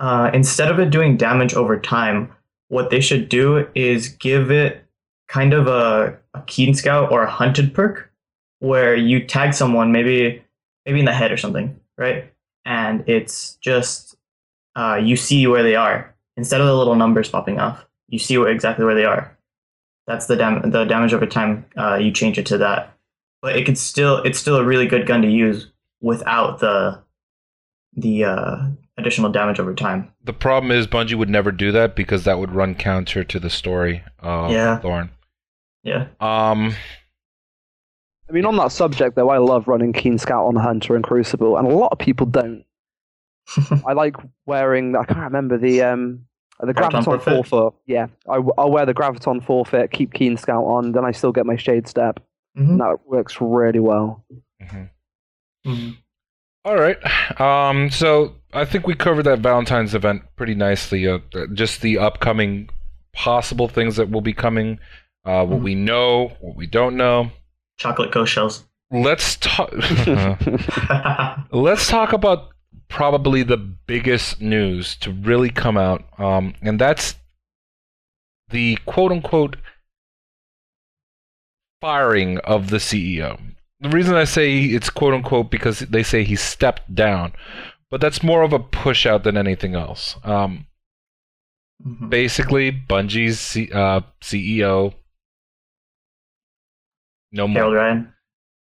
uh, 0.00 0.30
instead 0.32 0.70
of 0.72 0.78
it 0.80 0.90
doing 0.90 1.16
damage 1.16 1.54
over 1.54 1.78
time, 1.78 2.32
what 2.68 2.90
they 2.90 3.00
should 3.00 3.28
do 3.28 3.66
is 3.74 4.08
give 4.08 4.50
it 4.50 4.84
kind 5.28 5.52
of 5.52 5.66
a, 5.66 6.16
a 6.34 6.42
keen 6.46 6.74
scout 6.74 7.10
or 7.12 7.22
a 7.22 7.30
hunted 7.30 7.74
perk 7.74 8.10
where 8.60 8.94
you 8.94 9.24
tag 9.24 9.54
someone 9.54 9.92
maybe 9.92 10.42
maybe 10.86 10.98
in 10.98 11.04
the 11.04 11.12
head 11.12 11.32
or 11.32 11.36
something, 11.36 11.78
right? 11.96 12.32
And 12.64 13.04
it's 13.08 13.56
just 13.56 14.16
uh, 14.76 15.00
you 15.02 15.16
see 15.16 15.46
where 15.46 15.62
they 15.62 15.74
are 15.74 16.14
instead 16.36 16.60
of 16.60 16.66
the 16.66 16.76
little 16.76 16.94
numbers 16.94 17.28
popping 17.28 17.58
off. 17.58 17.84
You 18.08 18.18
see 18.18 18.38
where, 18.38 18.48
exactly 18.48 18.84
where 18.84 18.94
they 18.94 19.04
are. 19.04 19.36
That's 20.06 20.26
the 20.26 20.36
dam- 20.36 20.70
the 20.70 20.84
damage 20.84 21.12
over 21.12 21.26
time. 21.26 21.66
Uh, 21.76 21.96
you 21.96 22.10
change 22.10 22.38
it 22.38 22.46
to 22.46 22.58
that, 22.58 22.96
but 23.42 23.56
it 23.56 23.66
could 23.66 23.76
still 23.76 24.18
it's 24.18 24.38
still 24.38 24.56
a 24.56 24.64
really 24.64 24.86
good 24.86 25.06
gun 25.06 25.22
to 25.22 25.28
use 25.28 25.70
without 26.00 26.60
the 26.60 27.02
the 27.94 28.24
uh, 28.24 28.56
additional 28.98 29.30
damage 29.30 29.58
over 29.60 29.74
time. 29.74 30.12
The 30.24 30.32
problem 30.34 30.70
is 30.72 30.86
Bungie 30.86 31.14
would 31.16 31.30
never 31.30 31.50
do 31.52 31.72
that 31.72 31.96
because 31.96 32.24
that 32.24 32.38
would 32.38 32.52
run 32.52 32.74
counter 32.74 33.24
to 33.24 33.40
the 33.40 33.48
story 33.50 34.02
of 34.18 34.50
Yeah. 34.50 34.78
Thorn. 34.78 35.10
Yeah. 35.84 36.08
Um, 36.20 36.74
I 38.28 38.32
mean, 38.32 38.44
on 38.44 38.56
that 38.56 38.72
subject, 38.72 39.16
though, 39.16 39.30
I 39.30 39.38
love 39.38 39.68
running 39.68 39.92
Keen 39.94 40.18
Scout 40.18 40.44
on 40.46 40.56
Hunter 40.56 40.94
and 40.94 41.04
Crucible, 41.04 41.56
and 41.56 41.66
a 41.66 41.70
lot 41.70 41.92
of 41.92 41.98
people 41.98 42.26
don't. 42.26 42.64
I 43.86 43.94
like 43.94 44.16
wearing. 44.44 44.94
I 44.94 45.04
can't 45.04 45.20
remember 45.20 45.56
the 45.56 45.82
um 45.82 46.26
the 46.60 46.74
Graviton 46.74 46.90
Graviton 47.04 47.04
forfeit? 47.24 47.46
forfeit. 47.48 47.78
Yeah, 47.86 48.08
I, 48.28 48.38
will 48.40 48.70
wear 48.70 48.84
the 48.84 48.92
Graviton 48.92 49.42
forfeit, 49.42 49.92
keep 49.92 50.12
Keen 50.12 50.36
Scout 50.36 50.64
on, 50.64 50.92
then 50.92 51.04
I 51.06 51.12
still 51.12 51.32
get 51.32 51.46
my 51.46 51.56
Shade 51.56 51.86
Step. 51.88 52.20
Mhm. 52.58 52.68
And 52.70 52.80
that 52.80 52.98
works 53.06 53.40
really 53.40 53.78
well. 53.80 54.24
mhm. 54.62 54.90
Mhm. 55.66 55.96
All 56.66 56.76
right. 56.76 57.40
Um, 57.40 57.88
so 57.90 58.34
I 58.52 58.64
think 58.64 58.86
we 58.86 58.94
covered 58.94 59.24
that 59.24 59.40
Valentine's 59.40 59.94
event 59.94 60.22
pretty 60.36 60.54
nicely. 60.54 61.06
Uh, 61.06 61.18
just 61.52 61.82
the 61.82 61.98
upcoming 61.98 62.70
possible 63.12 63.68
things 63.68 63.96
that 63.96 64.10
will 64.10 64.20
be 64.20 64.32
coming, 64.32 64.78
uh, 65.24 65.44
what 65.44 65.60
Mhm. 65.60 65.64
we 65.64 65.74
know, 65.74 66.28
what 66.40 66.56
we 66.56 66.66
don't 66.66 66.96
know. 66.96 67.30
Chocolate 67.78 68.10
ghost 68.10 68.32
shells. 68.32 68.64
Let's 68.90 69.36
talk. 69.36 69.70
Let's 71.52 71.88
talk 71.88 72.12
about 72.12 72.48
probably 72.88 73.42
the 73.42 73.58
biggest 73.58 74.40
news 74.40 74.96
to 74.96 75.12
really 75.12 75.50
come 75.50 75.76
out, 75.76 76.04
um, 76.18 76.54
and 76.62 76.78
that's 76.80 77.16
the 78.48 78.76
quote 78.86 79.12
unquote 79.12 79.56
firing 81.80 82.38
of 82.38 82.70
the 82.70 82.78
CEO. 82.78 83.38
The 83.80 83.90
reason 83.90 84.14
I 84.16 84.24
say 84.24 84.58
it's 84.60 84.90
quote 84.90 85.14
unquote 85.14 85.50
because 85.50 85.80
they 85.80 86.02
say 86.02 86.24
he 86.24 86.34
stepped 86.34 86.94
down, 86.94 87.32
but 87.90 88.00
that's 88.00 88.22
more 88.22 88.42
of 88.42 88.52
a 88.52 88.58
push 88.58 89.06
out 89.06 89.24
than 89.24 89.36
anything 89.36 89.74
else. 89.74 90.16
Um, 90.24 90.66
Mhm. 91.86 92.10
basically, 92.10 92.72
Bungie's 92.72 93.38
C- 93.38 93.70
uh, 93.72 94.00
CEO, 94.20 94.94
no 97.32 97.46
more. 97.48 97.54
Harold 97.54 97.74
Ryan. 97.74 98.12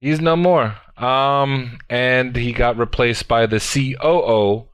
He's 0.01 0.21
no 0.21 0.37
more. 0.37 0.77
Um, 0.97 1.79
and 1.89 2.37
he 2.37 2.53
got 2.53 2.77
replaced 2.77 3.27
by 3.29 3.47
the 3.47 3.59
COO. 3.61 4.69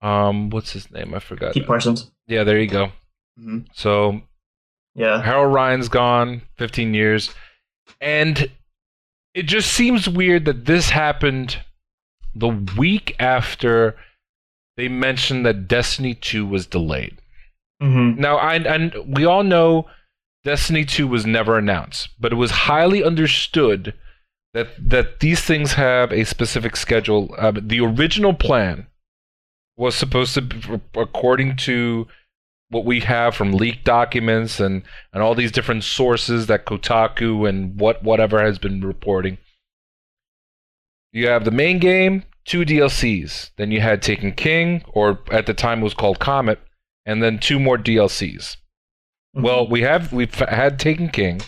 Um, 0.00 0.50
what's 0.50 0.72
his 0.72 0.90
name? 0.90 1.14
I 1.14 1.18
forgot. 1.18 1.54
Pete 1.54 1.66
Parsons. 1.66 2.10
Yeah, 2.26 2.44
there 2.44 2.58
you 2.58 2.68
go. 2.68 2.92
Mhm. 3.38 3.66
So 3.74 4.22
Yeah. 4.94 5.20
Harold 5.22 5.52
Ryan's 5.52 5.88
gone, 5.90 6.42
15 6.56 6.94
years, 6.94 7.34
and 8.00 8.50
it 9.34 9.42
just 9.42 9.70
seems 9.72 10.08
weird 10.08 10.46
that 10.46 10.64
this 10.64 10.88
happened 10.90 11.58
the 12.38 12.48
week 12.76 13.16
after 13.18 13.96
they 14.76 14.88
mentioned 14.88 15.46
that 15.46 15.68
Destiny 15.68 16.14
2 16.14 16.46
was 16.46 16.66
delayed. 16.66 17.20
hmm 17.80 18.12
Now, 18.16 18.36
I 18.36 18.56
and 18.56 18.94
we 19.06 19.24
all 19.24 19.42
know 19.42 19.86
Destiny 20.44 20.84
2 20.84 21.06
was 21.08 21.26
never 21.26 21.58
announced, 21.58 22.10
but 22.20 22.32
it 22.32 22.36
was 22.36 22.50
highly 22.50 23.02
understood 23.02 23.94
that 24.54 24.68
that 24.78 25.20
these 25.20 25.40
things 25.40 25.72
have 25.74 26.12
a 26.12 26.24
specific 26.24 26.76
schedule. 26.76 27.34
Uh, 27.38 27.52
the 27.60 27.80
original 27.80 28.34
plan 28.34 28.86
was 29.76 29.94
supposed 29.94 30.34
to, 30.34 30.42
be, 30.42 30.80
according 30.94 31.56
to 31.56 32.06
what 32.70 32.84
we 32.84 33.00
have 33.00 33.34
from 33.34 33.52
leaked 33.52 33.84
documents 33.84 34.58
and 34.60 34.82
and 35.12 35.22
all 35.22 35.34
these 35.34 35.52
different 35.52 35.84
sources 35.84 36.46
that 36.46 36.66
Kotaku 36.66 37.48
and 37.48 37.78
what 37.78 38.02
whatever 38.02 38.42
has 38.42 38.58
been 38.58 38.80
reporting. 38.82 39.38
You 41.16 41.28
have 41.28 41.46
the 41.46 41.50
main 41.50 41.78
game 41.78 42.24
two 42.44 42.66
DLCs. 42.66 43.52
Then 43.56 43.70
you 43.70 43.80
had 43.80 44.02
Taken 44.02 44.32
King, 44.32 44.84
or 44.88 45.20
at 45.30 45.46
the 45.46 45.54
time 45.54 45.80
it 45.80 45.84
was 45.84 45.94
called 45.94 46.18
Comet, 46.18 46.60
and 47.06 47.22
then 47.22 47.38
two 47.38 47.58
more 47.58 47.78
DLCs. 47.78 48.58
Well, 49.32 49.66
we 49.66 49.80
have 49.80 50.12
we've 50.12 50.34
had 50.34 50.78
Taken 50.78 51.08
King. 51.08 51.40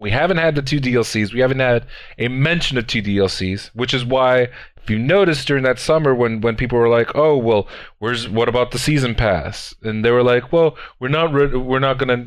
We 0.00 0.10
haven't 0.10 0.38
had 0.38 0.56
the 0.56 0.62
two 0.62 0.80
DLCs. 0.80 1.32
We 1.32 1.38
haven't 1.38 1.60
had 1.60 1.86
a 2.18 2.26
mention 2.26 2.78
of 2.78 2.88
two 2.88 3.00
DLCs, 3.00 3.70
which 3.74 3.94
is 3.94 4.04
why 4.04 4.48
if 4.76 4.90
you 4.90 4.98
noticed 4.98 5.46
during 5.46 5.62
that 5.62 5.78
summer 5.78 6.12
when 6.12 6.40
when 6.40 6.56
people 6.56 6.76
were 6.76 6.88
like, 6.88 7.14
"Oh, 7.14 7.36
well, 7.36 7.68
where's 8.00 8.28
what 8.28 8.48
about 8.48 8.72
the 8.72 8.78
season 8.80 9.14
pass?" 9.14 9.72
and 9.84 10.04
they 10.04 10.10
were 10.10 10.24
like, 10.24 10.52
"Well, 10.52 10.76
we're 10.98 11.08
not 11.08 11.32
re- 11.32 11.54
we're 11.54 11.78
not 11.78 11.98
gonna 11.98 12.24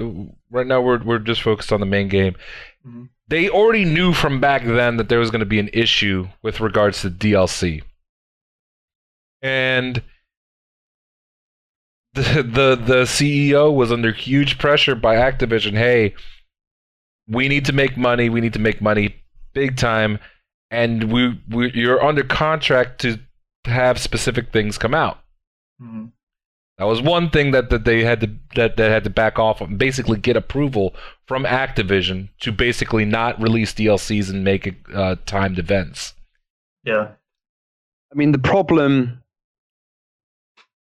right 0.49 0.67
now. 0.67 0.79
We're 0.79 1.03
we're 1.03 1.19
just 1.19 1.41
focused 1.41 1.73
on 1.73 1.81
the 1.81 1.85
main 1.85 2.07
game." 2.07 2.35
Mhm. 2.87 3.09
They 3.27 3.49
already 3.49 3.85
knew 3.85 4.13
from 4.13 4.39
back 4.39 4.63
then 4.65 4.97
that 4.97 5.09
there 5.09 5.19
was 5.19 5.31
going 5.31 5.39
to 5.39 5.45
be 5.45 5.59
an 5.59 5.69
issue 5.73 6.27
with 6.41 6.59
regards 6.59 7.01
to 7.01 7.09
DLC, 7.09 7.81
and 9.41 10.01
the 12.13 12.43
the 12.43 12.75
the 12.75 13.03
CEO 13.03 13.73
was 13.73 13.91
under 13.91 14.11
huge 14.11 14.57
pressure 14.57 14.95
by 14.95 15.15
Activision. 15.15 15.73
Hey, 15.73 16.13
we 17.27 17.47
need 17.47 17.65
to 17.65 17.73
make 17.73 17.97
money. 17.97 18.29
We 18.29 18.41
need 18.41 18.53
to 18.53 18.59
make 18.59 18.81
money 18.81 19.15
big 19.53 19.77
time, 19.77 20.19
and 20.69 21.11
we, 21.11 21.41
we 21.49 21.71
you're 21.73 22.03
under 22.03 22.23
contract 22.23 22.99
to 23.01 23.19
have 23.65 23.99
specific 23.99 24.51
things 24.51 24.77
come 24.77 24.93
out. 24.93 25.19
Mhm. 25.81 26.11
That 26.77 26.85
was 26.85 27.01
one 27.01 27.29
thing 27.29 27.51
that, 27.51 27.69
that 27.69 27.85
they 27.85 28.03
had 28.03 28.19
to 28.21 28.35
that, 28.55 28.77
that 28.77 28.91
had 28.91 29.03
to 29.05 29.09
back 29.09 29.39
off 29.39 29.61
on, 29.61 29.77
basically 29.77 30.17
get 30.17 30.35
approval 30.35 30.95
from 31.25 31.45
Activision 31.45 32.29
to 32.41 32.51
basically 32.51 33.05
not 33.05 33.41
release 33.41 33.73
DLCs 33.73 34.29
and 34.29 34.43
make 34.43 34.75
uh, 34.93 35.15
timed 35.25 35.59
events. 35.59 36.13
Yeah. 36.83 37.11
I 38.11 38.15
mean, 38.15 38.31
the 38.31 38.39
problem 38.39 39.23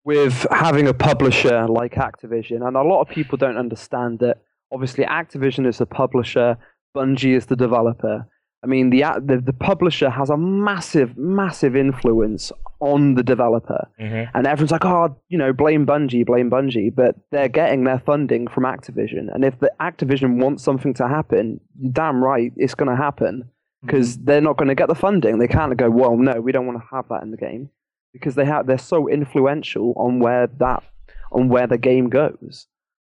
with 0.04 0.48
having 0.52 0.88
a 0.88 0.94
publisher 0.94 1.68
like 1.68 1.94
Activision, 1.94 2.66
and 2.68 2.76
a 2.76 2.82
lot 2.82 3.02
of 3.02 3.10
people 3.10 3.38
don't 3.38 3.58
understand 3.58 4.20
that 4.20 4.42
obviously 4.72 5.06
Activision 5.06 5.68
is 5.68 5.78
the 5.78 5.86
publisher, 5.86 6.58
Bungie 6.96 7.36
is 7.36 7.46
the 7.46 7.56
developer. 7.56 8.28
I 8.64 8.68
mean, 8.68 8.92
the, 8.92 9.04
the, 9.24 9.42
the 9.44 9.54
publisher 9.54 10.10
has 10.10 10.30
a 10.30 10.38
massive, 10.38 11.18
massive 11.18 11.76
influence 11.76 12.52
on 12.80 13.16
the 13.16 13.24
developer. 13.24 13.88
Mm-hmm. 14.00 14.36
And 14.36 14.48
everyone's 14.48 14.72
like, 14.72 14.86
oh, 14.86 15.16
you 15.30 15.38
know, 15.38 15.52
blame 15.52 15.86
Bungie, 15.86 16.26
blame 16.26 16.50
Bungie. 16.50 16.94
But 16.94 17.16
they're 17.32 17.48
getting 17.48 17.86
their 17.86 18.00
funding 18.00 18.48
from 18.48 18.64
Activision. 18.64 19.34
And 19.34 19.44
if 19.44 19.60
the 19.60 19.72
Activision 19.80 20.42
wants 20.42 20.64
something 20.64 20.94
to 20.96 21.08
happen, 21.08 21.60
you're 21.80 21.92
damn 21.92 22.24
right 22.24 22.52
it's 22.56 22.76
going 22.76 22.90
to 22.90 22.96
happen 22.96 23.50
because 23.84 24.18
they're 24.18 24.42
not 24.42 24.58
going 24.58 24.68
to 24.68 24.76
get 24.76 24.90
the 24.90 24.96
funding. 24.96 25.40
They 25.40 25.48
can't 25.48 25.76
go, 25.76 25.90
well, 25.90 26.16
no, 26.18 26.40
we 26.40 26.52
don't 26.52 26.68
want 26.68 26.80
to 26.80 26.96
have 26.96 27.08
that 27.10 27.24
in 27.24 27.32
the 27.32 27.38
game 27.38 27.70
because 28.14 28.36
they 28.36 28.46
have 28.46 28.68
they're 28.68 28.78
so 28.78 29.10
influential 29.10 29.94
on 29.96 30.20
where 30.20 30.48
that 30.48 30.84
on 31.32 31.50
where 31.50 31.68
the 31.68 31.78
game 31.78 32.10
goes. 32.10 32.68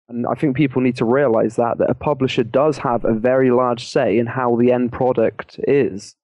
And 0.09 0.27
I 0.27 0.33
think 0.35 0.55
people 0.55 0.81
need 0.81 0.97
to 0.97 1.05
realize 1.05 1.55
that 1.55 1.77
that 1.77 1.89
a 1.89 1.93
publisher 1.93 2.43
does 2.43 2.77
have 2.79 3.05
a 3.05 3.13
very 3.13 3.51
large 3.51 3.87
say 3.87 4.17
in 4.17 4.25
how 4.27 4.55
the 4.57 4.71
end 4.71 4.91
product 4.91 5.59
is 5.67 6.15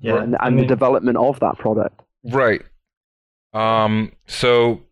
Yeah. 0.00 0.16
and, 0.22 0.36
and 0.40 0.58
I 0.58 0.62
the 0.62 0.66
development 0.66 1.16
of 1.16 1.38
that 1.40 1.58
product. 1.58 2.00
Right. 2.24 2.62
Um. 3.52 4.12
So 4.26 4.82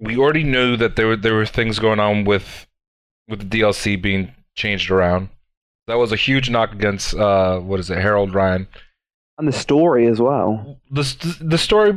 we 0.00 0.16
already 0.16 0.42
knew 0.44 0.76
that 0.76 0.96
there 0.96 1.06
were 1.06 1.16
there 1.16 1.34
were 1.34 1.46
things 1.46 1.78
going 1.78 2.00
on 2.00 2.24
with 2.24 2.66
with 3.28 3.40
the 3.50 3.60
DLC 3.60 4.00
being 4.00 4.32
changed 4.56 4.90
around. 4.90 5.28
That 5.86 5.98
was 5.98 6.12
a 6.12 6.16
huge 6.16 6.50
knock 6.50 6.72
against 6.72 7.14
uh 7.14 7.60
what 7.60 7.78
is 7.80 7.90
it 7.90 7.98
Harold 7.98 8.34
Ryan. 8.34 8.66
And 9.38 9.46
the 9.48 9.52
story 9.52 10.06
as 10.06 10.20
well. 10.20 10.78
The 10.90 11.36
the 11.40 11.58
story 11.58 11.96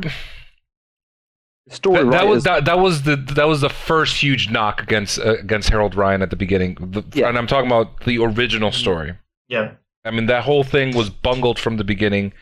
story 1.68 2.04
that, 2.04 2.10
that 2.10 2.26
was 2.26 2.44
writers- 2.44 2.44
that, 2.44 2.64
that 2.66 2.78
was 2.78 3.02
the 3.02 3.16
that 3.16 3.46
was 3.48 3.60
the 3.62 3.68
first 3.70 4.16
huge 4.22 4.50
knock 4.50 4.82
against 4.82 5.18
uh, 5.18 5.36
against 5.38 5.70
Harold 5.70 5.94
Ryan 5.94 6.22
at 6.22 6.30
the 6.30 6.36
beginning. 6.36 6.76
The, 6.80 7.02
Yeah. 7.14 7.28
And 7.28 7.38
I'm 7.38 7.46
talking 7.46 7.66
about 7.70 8.00
the 8.04 8.18
original 8.18 8.72
story. 8.72 9.14
yeah. 9.48 9.72
I 10.06 10.10
mean 10.10 10.26
that 10.26 10.44
whole 10.44 10.64
thing 10.64 10.94
was 10.94 11.08
bungled 11.08 11.58
from 11.58 11.78
the 11.78 11.84
beginning, 11.84 12.34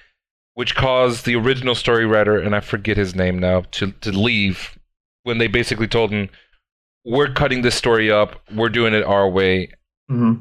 which 0.55 0.75
caused 0.75 1.25
the 1.25 1.37
original 1.37 1.77
story 1.77 2.05
writer 2.07 2.37
and 2.39 2.57
I 2.57 2.61
forget 2.61 2.97
his 2.97 3.15
name 3.15 3.39
now 3.39 3.61
to 3.73 3.93
to 4.01 4.11
leave 4.11 4.77
when 5.23 5.39
they 5.39 5.47
basically 5.47 5.87
told 5.87 6.11
him 6.11 6.29
we're 7.05 7.33
cutting 7.33 7.63
this 7.63 7.77
story 7.77 8.11
up, 8.11 8.43
we're 8.53 8.69
doing 8.69 8.95
it 8.95 9.05
our 9.05 9.29
way. 9.29 9.71
hmm 10.09 10.35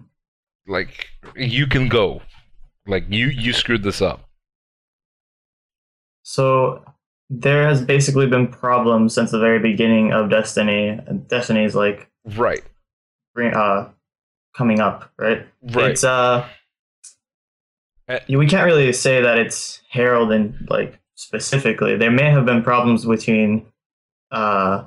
Like 0.68 1.08
you 1.36 1.68
can 1.68 1.88
go. 1.88 2.24
Like 2.88 3.06
you 3.10 3.28
you 3.28 3.54
screwed 3.54 3.84
this 3.84 4.02
up. 4.02 4.28
So 6.24 6.84
there 7.34 7.66
has 7.66 7.82
basically 7.82 8.28
been 8.28 8.46
problems 8.48 9.16
since 9.16 9.32
the 9.32 9.40
very 9.40 9.58
beginning 9.60 10.12
of 10.12 10.30
Destiny. 10.30 11.00
Destiny's 11.28 11.74
like 11.76 12.10
Right. 13.34 13.54
uh 13.54 13.88
coming 14.56 14.82
up, 14.82 15.10
right? 15.18 15.48
Right. 15.64 15.92
It's 15.92 16.04
uh 16.04 16.46
Uh, 18.10 18.20
we 18.28 18.48
can't 18.48 18.66
really 18.66 18.92
say 18.92 19.22
that 19.22 19.40
it's 19.40 19.82
Harold 19.90 20.32
and 20.34 20.68
like 20.70 21.00
specifically. 21.16 21.96
There 21.96 22.12
may 22.12 22.30
have 22.30 22.46
been 22.46 22.62
problems 22.64 23.06
between 23.06 23.66
uh 24.32 24.84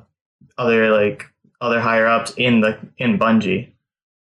other 0.59 0.90
like 0.90 1.24
other 1.62 1.80
higher 1.80 2.07
ups 2.07 2.35
in 2.37 2.61
the 2.61 2.78
in 2.98 3.18
Bungie. 3.18 3.70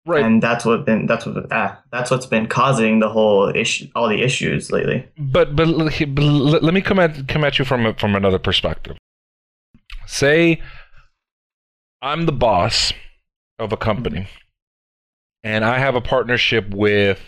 Right. 0.06 0.24
And 0.24 0.42
that's 0.42 0.66
what 0.66 0.86
been 0.86 1.06
that's 1.06 1.26
what 1.26 1.46
ah, 1.52 1.80
that's 1.92 2.12
what's 2.12 2.26
been 2.26 2.48
causing 2.48 3.00
the 3.00 3.10
whole 3.10 3.50
issue 3.56 3.88
all 3.96 4.08
the 4.10 4.22
issues 4.22 4.72
lately. 4.72 5.08
But 5.18 5.56
but, 5.56 5.68
but 5.78 6.24
let 6.24 6.74
me 6.74 6.82
come 6.82 7.00
at 7.00 7.28
come 7.28 7.44
at 7.44 7.60
you 7.60 7.66
from 7.66 7.86
a, 7.86 7.94
from 7.94 8.16
another 8.16 8.40
perspective. 8.40 8.98
Say 10.06 10.62
I'm 12.02 12.26
the 12.26 12.32
boss 12.34 12.92
of 13.60 13.72
a 13.72 13.78
company, 13.78 14.28
and 15.44 15.64
I 15.64 15.80
have 15.80 15.96
a 15.96 16.02
partnership 16.02 16.70
with 16.70 17.20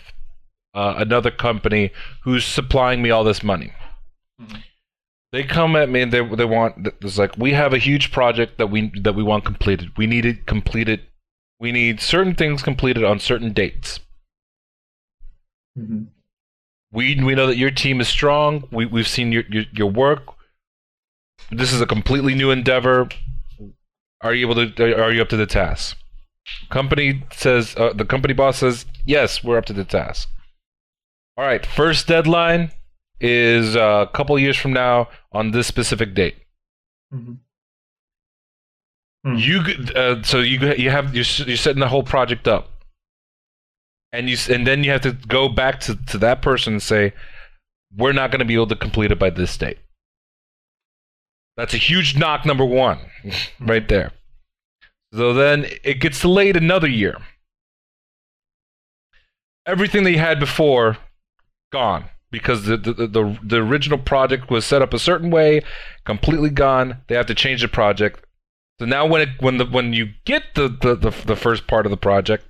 uh, 0.74 0.94
another 0.98 1.30
company 1.30 1.90
who's 2.22 2.44
supplying 2.44 3.00
me 3.00 3.10
all 3.10 3.24
this 3.24 3.42
money. 3.42 3.72
Mhm. 4.40 4.62
They 5.32 5.42
come 5.42 5.76
at 5.76 5.88
me 5.88 6.02
and 6.02 6.12
they 6.12 6.24
they 6.34 6.44
want 6.44 6.88
it's 7.00 7.18
like 7.18 7.36
we 7.36 7.52
have 7.52 7.72
a 7.72 7.78
huge 7.78 8.12
project 8.12 8.58
that 8.58 8.68
we 8.68 8.90
that 9.02 9.14
we 9.14 9.22
want 9.22 9.44
completed. 9.44 9.90
We 9.96 10.06
need 10.06 10.24
it 10.24 10.46
completed. 10.46 11.00
We 11.58 11.72
need 11.72 12.00
certain 12.00 12.34
things 12.34 12.62
completed 12.62 13.04
on 13.04 13.18
certain 13.18 13.52
dates. 13.52 14.00
Mm-hmm. 15.78 16.04
We 16.92 17.22
we 17.22 17.34
know 17.34 17.46
that 17.46 17.56
your 17.56 17.70
team 17.70 18.00
is 18.00 18.08
strong. 18.08 18.68
We 18.70 18.86
we've 18.86 19.08
seen 19.08 19.32
your 19.32 19.44
your, 19.48 19.64
your 19.72 19.90
work. 19.90 20.34
This 21.50 21.72
is 21.72 21.80
a 21.80 21.86
completely 21.86 22.34
new 22.34 22.50
endeavor. 22.50 23.08
Are 24.22 24.34
you 24.34 24.50
able 24.50 24.70
to? 24.70 25.02
Are 25.02 25.12
you 25.12 25.22
up 25.22 25.28
to 25.30 25.36
the 25.36 25.46
task? 25.46 25.96
Company 26.70 27.24
says 27.32 27.74
uh, 27.76 27.92
the 27.92 28.04
company 28.04 28.32
boss 28.32 28.58
says 28.58 28.86
yes, 29.04 29.42
we're 29.42 29.58
up 29.58 29.66
to 29.66 29.72
the 29.72 29.84
task. 29.84 30.28
All 31.36 31.44
right, 31.44 31.66
first 31.66 32.06
deadline 32.06 32.72
is 33.20 33.76
uh, 33.76 34.06
a 34.08 34.12
couple 34.12 34.38
years 34.38 34.56
from 34.56 34.72
now 34.72 35.08
on 35.32 35.50
this 35.50 35.66
specific 35.66 36.14
date. 36.14 36.36
Mm-hmm. 37.12 37.34
Hmm. 39.26 39.34
You 39.34 39.60
uh, 39.96 40.22
so 40.22 40.38
you 40.38 40.60
you 40.74 40.90
have 40.90 41.12
you're, 41.12 41.24
you're 41.46 41.56
setting 41.56 41.80
the 41.80 41.88
whole 41.88 42.04
project 42.04 42.46
up, 42.46 42.70
and 44.12 44.30
you 44.30 44.36
and 44.48 44.64
then 44.64 44.84
you 44.84 44.92
have 44.92 45.00
to 45.00 45.12
go 45.12 45.48
back 45.48 45.80
to, 45.80 45.96
to 46.06 46.18
that 46.18 46.42
person 46.42 46.74
and 46.74 46.82
say, 46.82 47.12
we're 47.96 48.12
not 48.12 48.30
going 48.30 48.38
to 48.38 48.44
be 48.44 48.54
able 48.54 48.68
to 48.68 48.76
complete 48.76 49.10
it 49.10 49.18
by 49.18 49.30
this 49.30 49.56
date. 49.56 49.78
That's 51.56 51.74
a 51.74 51.78
huge 51.78 52.16
knock 52.16 52.46
number 52.46 52.64
one, 52.64 53.00
right 53.58 53.88
there. 53.88 54.12
So 55.12 55.32
then 55.32 55.66
it 55.82 56.00
gets 56.00 56.20
delayed 56.20 56.56
another 56.56 56.88
year. 56.88 57.18
Everything 59.66 60.04
they 60.04 60.18
had 60.18 60.38
before, 60.38 60.98
gone 61.72 62.04
because 62.30 62.66
the, 62.66 62.76
the 62.76 62.92
the 62.92 63.38
the 63.42 63.56
original 63.56 63.98
project 63.98 64.50
was 64.50 64.64
set 64.64 64.82
up 64.82 64.94
a 64.94 65.00
certain 65.00 65.30
way, 65.32 65.62
completely 66.04 66.50
gone. 66.50 66.98
They 67.08 67.16
have 67.16 67.26
to 67.26 67.34
change 67.34 67.62
the 67.62 67.68
project. 67.68 68.25
So 68.78 68.84
now 68.86 69.06
when 69.06 69.22
it 69.22 69.28
when 69.40 69.56
the 69.58 69.64
when 69.66 69.92
you 69.92 70.10
get 70.24 70.54
the 70.54 70.68
the, 70.68 70.94
the, 70.94 71.10
the 71.26 71.36
first 71.36 71.66
part 71.66 71.86
of 71.86 71.90
the 71.90 71.96
project, 71.96 72.44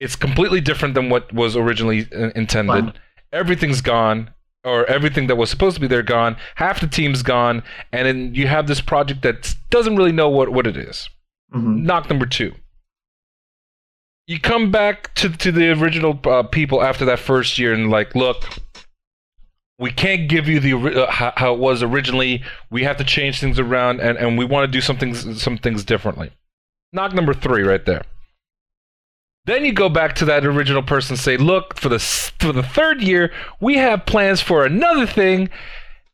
it's 0.00 0.16
completely 0.16 0.60
different 0.60 0.94
than 0.94 1.08
what 1.08 1.32
was 1.32 1.56
originally 1.56 2.06
uh, 2.14 2.30
intended. 2.34 2.86
Wow. 2.86 2.92
Everything's 3.32 3.80
gone, 3.80 4.30
or 4.64 4.84
everything 4.86 5.26
that 5.28 5.36
was 5.36 5.48
supposed 5.50 5.74
to 5.76 5.80
be 5.80 5.86
there 5.86 6.02
gone. 6.02 6.36
Half 6.56 6.80
the 6.80 6.86
team's 6.86 7.22
gone, 7.22 7.62
and 7.92 8.06
then 8.06 8.34
you 8.34 8.46
have 8.48 8.66
this 8.66 8.80
project 8.80 9.22
that 9.22 9.54
doesn't 9.70 9.96
really 9.96 10.12
know 10.12 10.28
what 10.28 10.50
what 10.50 10.66
it 10.66 10.76
is. 10.76 11.08
hmm 11.52 11.84
Knock 11.84 12.08
number 12.10 12.26
two. 12.26 12.54
You 14.26 14.40
come 14.40 14.70
back 14.70 15.14
to 15.14 15.30
to 15.30 15.52
the 15.52 15.70
original 15.70 16.18
uh, 16.24 16.42
people 16.42 16.82
after 16.82 17.04
that 17.06 17.18
first 17.18 17.58
year 17.58 17.72
and 17.72 17.90
like, 17.90 18.14
look, 18.14 18.44
we 19.78 19.90
can't 19.90 20.28
give 20.28 20.48
you 20.48 20.60
the 20.60 21.04
uh, 21.04 21.10
how, 21.10 21.32
how 21.36 21.54
it 21.54 21.58
was 21.58 21.82
originally. 21.82 22.42
We 22.70 22.84
have 22.84 22.96
to 22.96 23.04
change 23.04 23.40
things 23.40 23.58
around, 23.58 24.00
and, 24.00 24.16
and 24.16 24.38
we 24.38 24.44
want 24.44 24.64
to 24.64 24.72
do 24.72 24.80
some 24.80 24.96
things 24.96 25.42
some 25.42 25.58
things 25.58 25.84
differently. 25.84 26.30
Knock 26.92 27.12
number 27.14 27.34
three, 27.34 27.62
right 27.62 27.84
there. 27.84 28.02
Then 29.44 29.64
you 29.64 29.72
go 29.72 29.88
back 29.88 30.14
to 30.16 30.24
that 30.24 30.44
original 30.44 30.82
person 30.82 31.14
and 31.14 31.20
say, 31.20 31.36
look, 31.36 31.78
for 31.78 31.88
the 31.88 31.98
for 31.98 32.52
the 32.52 32.62
third 32.62 33.02
year, 33.02 33.32
we 33.60 33.76
have 33.76 34.06
plans 34.06 34.40
for 34.40 34.64
another 34.64 35.06
thing, 35.06 35.50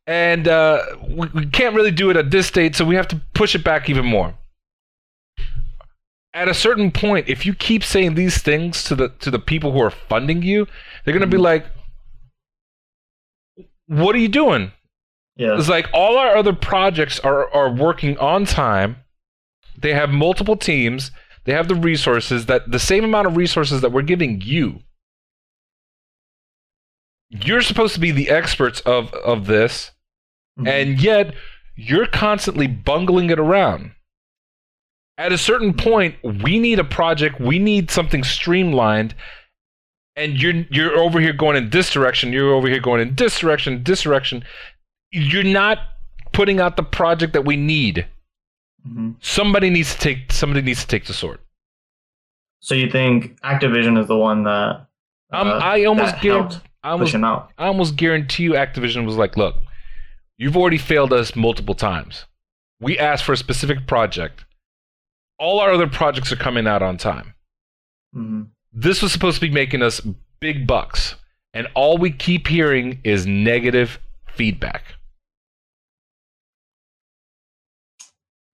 and 0.07 0.48
uh, 0.48 0.83
we, 1.09 1.29
we 1.29 1.46
can't 1.46 1.75
really 1.75 1.90
do 1.92 2.11
it 2.11 2.16
at 2.16 2.31
this 2.31 2.51
date, 2.51 2.75
so 2.75 2.85
we 2.85 2.96
have 2.96 3.09
to 3.09 3.20
push 3.33 3.55
it 3.55 3.64
back 3.64 3.88
even 3.88 4.05
more. 4.05 4.35
At 6.35 6.48
a 6.48 6.55
certain 6.55 6.90
point, 6.90 7.29
if 7.29 7.46
you 7.46 7.55
keep 7.55 7.85
saying 7.85 8.14
these 8.14 8.38
things 8.38 8.85
to 8.85 8.94
the 8.94 9.11
to 9.20 9.31
the 9.31 9.38
people 9.38 9.72
who 9.72 9.81
are 9.81 9.90
funding 9.90 10.42
you, 10.42 10.66
they're 11.05 11.14
gonna 11.14 11.27
be 11.27 11.37
like, 11.38 11.66
"What 13.93 14.15
are 14.15 14.19
you 14.19 14.29
doing?" 14.29 14.73
Yeah. 15.37 15.57
It's 15.59 15.69
like 15.69 15.89
all 15.93 16.19
our 16.19 16.37
other 16.37 16.53
projects 16.53 17.19
are 17.21 17.53
are 17.53 17.73
working 17.73 18.19
on 18.19 18.45
time. 18.45 18.97
They 19.79 19.95
have 19.95 20.11
multiple 20.11 20.57
teams. 20.57 21.11
They 21.45 21.53
have 21.53 21.69
the 21.69 21.75
resources 21.75 22.47
that 22.47 22.71
the 22.71 22.79
same 22.79 23.05
amount 23.05 23.27
of 23.27 23.37
resources 23.37 23.81
that 23.81 23.91
we're 23.93 24.03
giving 24.03 24.41
you. 24.41 24.81
You're 27.31 27.63
supposed 27.63 27.95
to 27.95 28.01
be 28.01 28.11
the 28.11 28.29
experts 28.31 28.81
of 28.81 29.13
of 29.15 29.47
this, 29.47 29.91
Mhm. 30.59 30.69
and 30.69 31.01
yet 31.01 31.35
you're 31.75 32.07
constantly 32.07 32.67
bungling 32.67 33.31
it 33.31 33.39
around. 33.39 33.93
At 35.19 35.33
a 35.33 35.39
certain 35.39 35.75
point, 35.75 36.17
we 36.23 36.59
need 36.59 36.79
a 36.79 36.85
project. 36.85 37.41
We 37.41 37.59
need 37.59 37.91
something 37.91 38.23
streamlined. 38.25 39.15
And 40.16 40.40
you're 40.40 40.64
you're 40.70 40.96
over 40.98 41.20
here 41.20 41.33
going 41.33 41.57
in 41.57 41.70
this 41.70 41.90
direction. 41.90 42.33
You're 42.33 42.53
over 42.53 42.68
here 42.68 42.81
going 42.81 43.01
in 43.01 43.14
this 43.14 43.38
direction, 43.38 43.83
this 43.85 44.03
direction. 44.03 44.44
You're 45.11 45.42
not 45.44 45.79
putting 46.33 46.61
out 46.61 46.77
the 46.77 46.83
project 46.83 47.33
that 47.33 47.44
we 47.44 47.57
need. 47.57 48.07
Mhm. 48.87 49.16
Somebody 49.20 49.70
needs 49.70 49.94
to 49.94 50.01
take 50.01 50.31
somebody 50.33 50.61
needs 50.62 50.83
to 50.83 50.87
take 50.88 51.07
the 51.07 51.12
sword. 51.14 51.38
So 52.61 52.75
you 52.75 52.90
think 52.90 53.40
Activision 53.40 53.98
is 53.98 54.07
the 54.07 54.16
one 54.16 54.44
that 54.44 54.87
Um, 55.33 55.48
uh, 55.48 55.59
I 55.59 55.85
almost 55.85 56.20
guarantee, 56.20 56.29
helped 56.51 56.68
I 56.83 56.90
almost? 56.90 57.14
I 57.14 57.66
almost 57.66 57.96
guarantee 57.96 58.42
you, 58.42 58.53
Activision 58.53 59.07
was 59.07 59.16
like, 59.16 59.37
"Look, 59.37 59.57
you've 60.37 60.57
already 60.57 60.79
failed 60.79 61.12
us 61.12 61.35
multiple 61.35 61.75
times. 61.75 62.27
We 62.81 62.98
asked 62.98 63.25
for 63.25 63.33
a 63.33 63.37
specific 63.37 63.87
project. 63.87 64.44
All 65.38 65.59
our 65.61 65.70
other 65.70 65.87
projects 65.88 66.31
are 66.33 66.37
coming 66.37 66.66
out 66.66 66.83
on 66.83 66.98
time. 66.98 67.35
Mhm. 68.14 68.48
This 68.73 69.03
was 69.03 69.13
supposed 69.13 69.37
to 69.37 69.41
be 69.41 69.53
making 69.53 69.83
us 69.83 70.01
big 70.41 70.67
bucks, 70.67 71.15
and 71.53 71.69
all 71.75 71.99
we 71.99 72.11
keep 72.11 72.49
hearing 72.49 73.01
is 73.05 73.27
negative 73.27 73.99
feedback." 74.35 74.95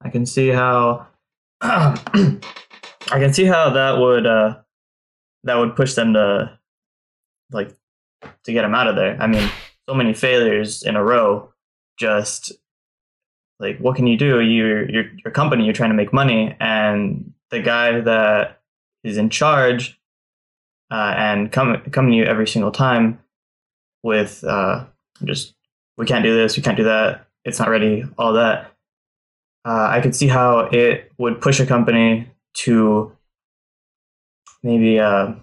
I 0.00 0.10
can 0.10 0.26
see 0.26 0.48
how 0.48 1.06
I 1.60 2.38
can 3.10 3.32
see 3.32 3.44
how 3.44 3.70
that 3.70 3.98
would 3.98 4.26
uh 4.26 4.58
that 5.44 5.56
would 5.56 5.76
push 5.76 5.94
them 5.94 6.14
to 6.14 6.58
like 7.50 7.74
to 8.44 8.52
get 8.52 8.62
them 8.62 8.74
out 8.74 8.86
of 8.86 8.96
there. 8.96 9.20
I 9.20 9.26
mean, 9.26 9.48
so 9.88 9.94
many 9.94 10.14
failures 10.14 10.82
in 10.82 10.96
a 10.96 11.02
row 11.02 11.52
just 11.98 12.52
like 13.58 13.78
what 13.78 13.96
can 13.96 14.06
you 14.06 14.16
do? 14.16 14.40
You're 14.40 14.88
your 14.88 15.04
your 15.24 15.32
company, 15.32 15.64
you're 15.64 15.74
trying 15.74 15.90
to 15.90 15.96
make 15.96 16.12
money 16.12 16.56
and 16.60 17.32
the 17.50 17.60
guy 17.60 18.00
that 18.00 18.60
is 19.02 19.16
in 19.16 19.30
charge 19.30 19.97
uh, 20.90 21.14
and 21.16 21.52
come 21.52 21.80
coming 21.90 22.12
to 22.12 22.16
you 22.16 22.24
every 22.24 22.46
single 22.46 22.70
time 22.70 23.18
with 24.02 24.44
uh 24.44 24.84
just 25.24 25.54
we 25.96 26.06
can't 26.06 26.24
do 26.24 26.36
this, 26.36 26.56
we 26.56 26.62
can't 26.62 26.76
do 26.76 26.84
that, 26.84 27.26
it's 27.44 27.58
not 27.58 27.68
ready, 27.68 28.04
all 28.16 28.32
that 28.34 28.72
uh, 29.68 29.88
I 29.90 30.00
could 30.00 30.16
see 30.16 30.28
how 30.28 30.60
it 30.72 31.12
would 31.18 31.42
push 31.42 31.60
a 31.60 31.66
company 31.66 32.30
to 32.54 33.12
maybe 34.62 34.98
uh, 34.98 35.34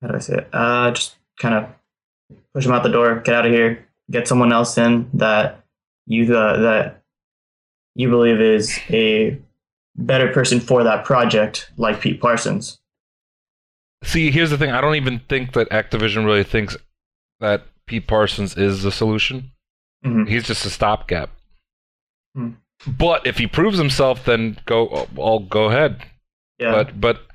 how 0.00 0.08
do 0.08 0.14
I 0.14 0.18
say 0.18 0.36
it? 0.36 0.48
Uh, 0.52 0.90
just 0.92 1.16
kind 1.38 1.54
of 1.54 1.66
push 2.54 2.64
them 2.64 2.72
out 2.72 2.82
the 2.82 2.88
door, 2.88 3.20
get 3.20 3.34
out 3.34 3.46
of 3.46 3.52
here, 3.52 3.86
get 4.10 4.26
someone 4.26 4.52
else 4.52 4.78
in 4.78 5.10
that 5.14 5.62
you 6.06 6.34
uh, 6.34 6.58
that 6.58 7.02
you 7.94 8.08
believe 8.08 8.40
is 8.40 8.78
a 8.88 9.38
better 9.96 10.32
person 10.32 10.58
for 10.60 10.84
that 10.84 11.04
project, 11.04 11.70
like 11.76 12.00
Pete 12.00 12.20
Parsons. 12.20 12.78
See, 14.04 14.30
here's 14.30 14.50
the 14.50 14.58
thing. 14.58 14.70
I 14.70 14.80
don't 14.80 14.94
even 14.94 15.20
think 15.28 15.52
that 15.54 15.68
Activision 15.70 16.24
really 16.24 16.44
thinks 16.44 16.76
that 17.40 17.64
Pete 17.86 18.06
Parsons 18.06 18.56
is 18.56 18.82
the 18.82 18.92
solution. 18.92 19.52
Mhm. 20.04 20.28
He's 20.28 20.44
just 20.44 20.64
a 20.64 20.70
stopgap. 20.70 21.30
Hmm. 22.34 22.50
But 22.86 23.26
if 23.26 23.38
he 23.38 23.46
proves 23.48 23.76
himself, 23.78 24.24
then 24.24 24.58
go. 24.66 25.08
I'll 25.18 25.40
go 25.40 25.64
ahead. 25.64 26.04
Yeah, 26.58 26.70
But 26.72 27.00
but 27.00 27.26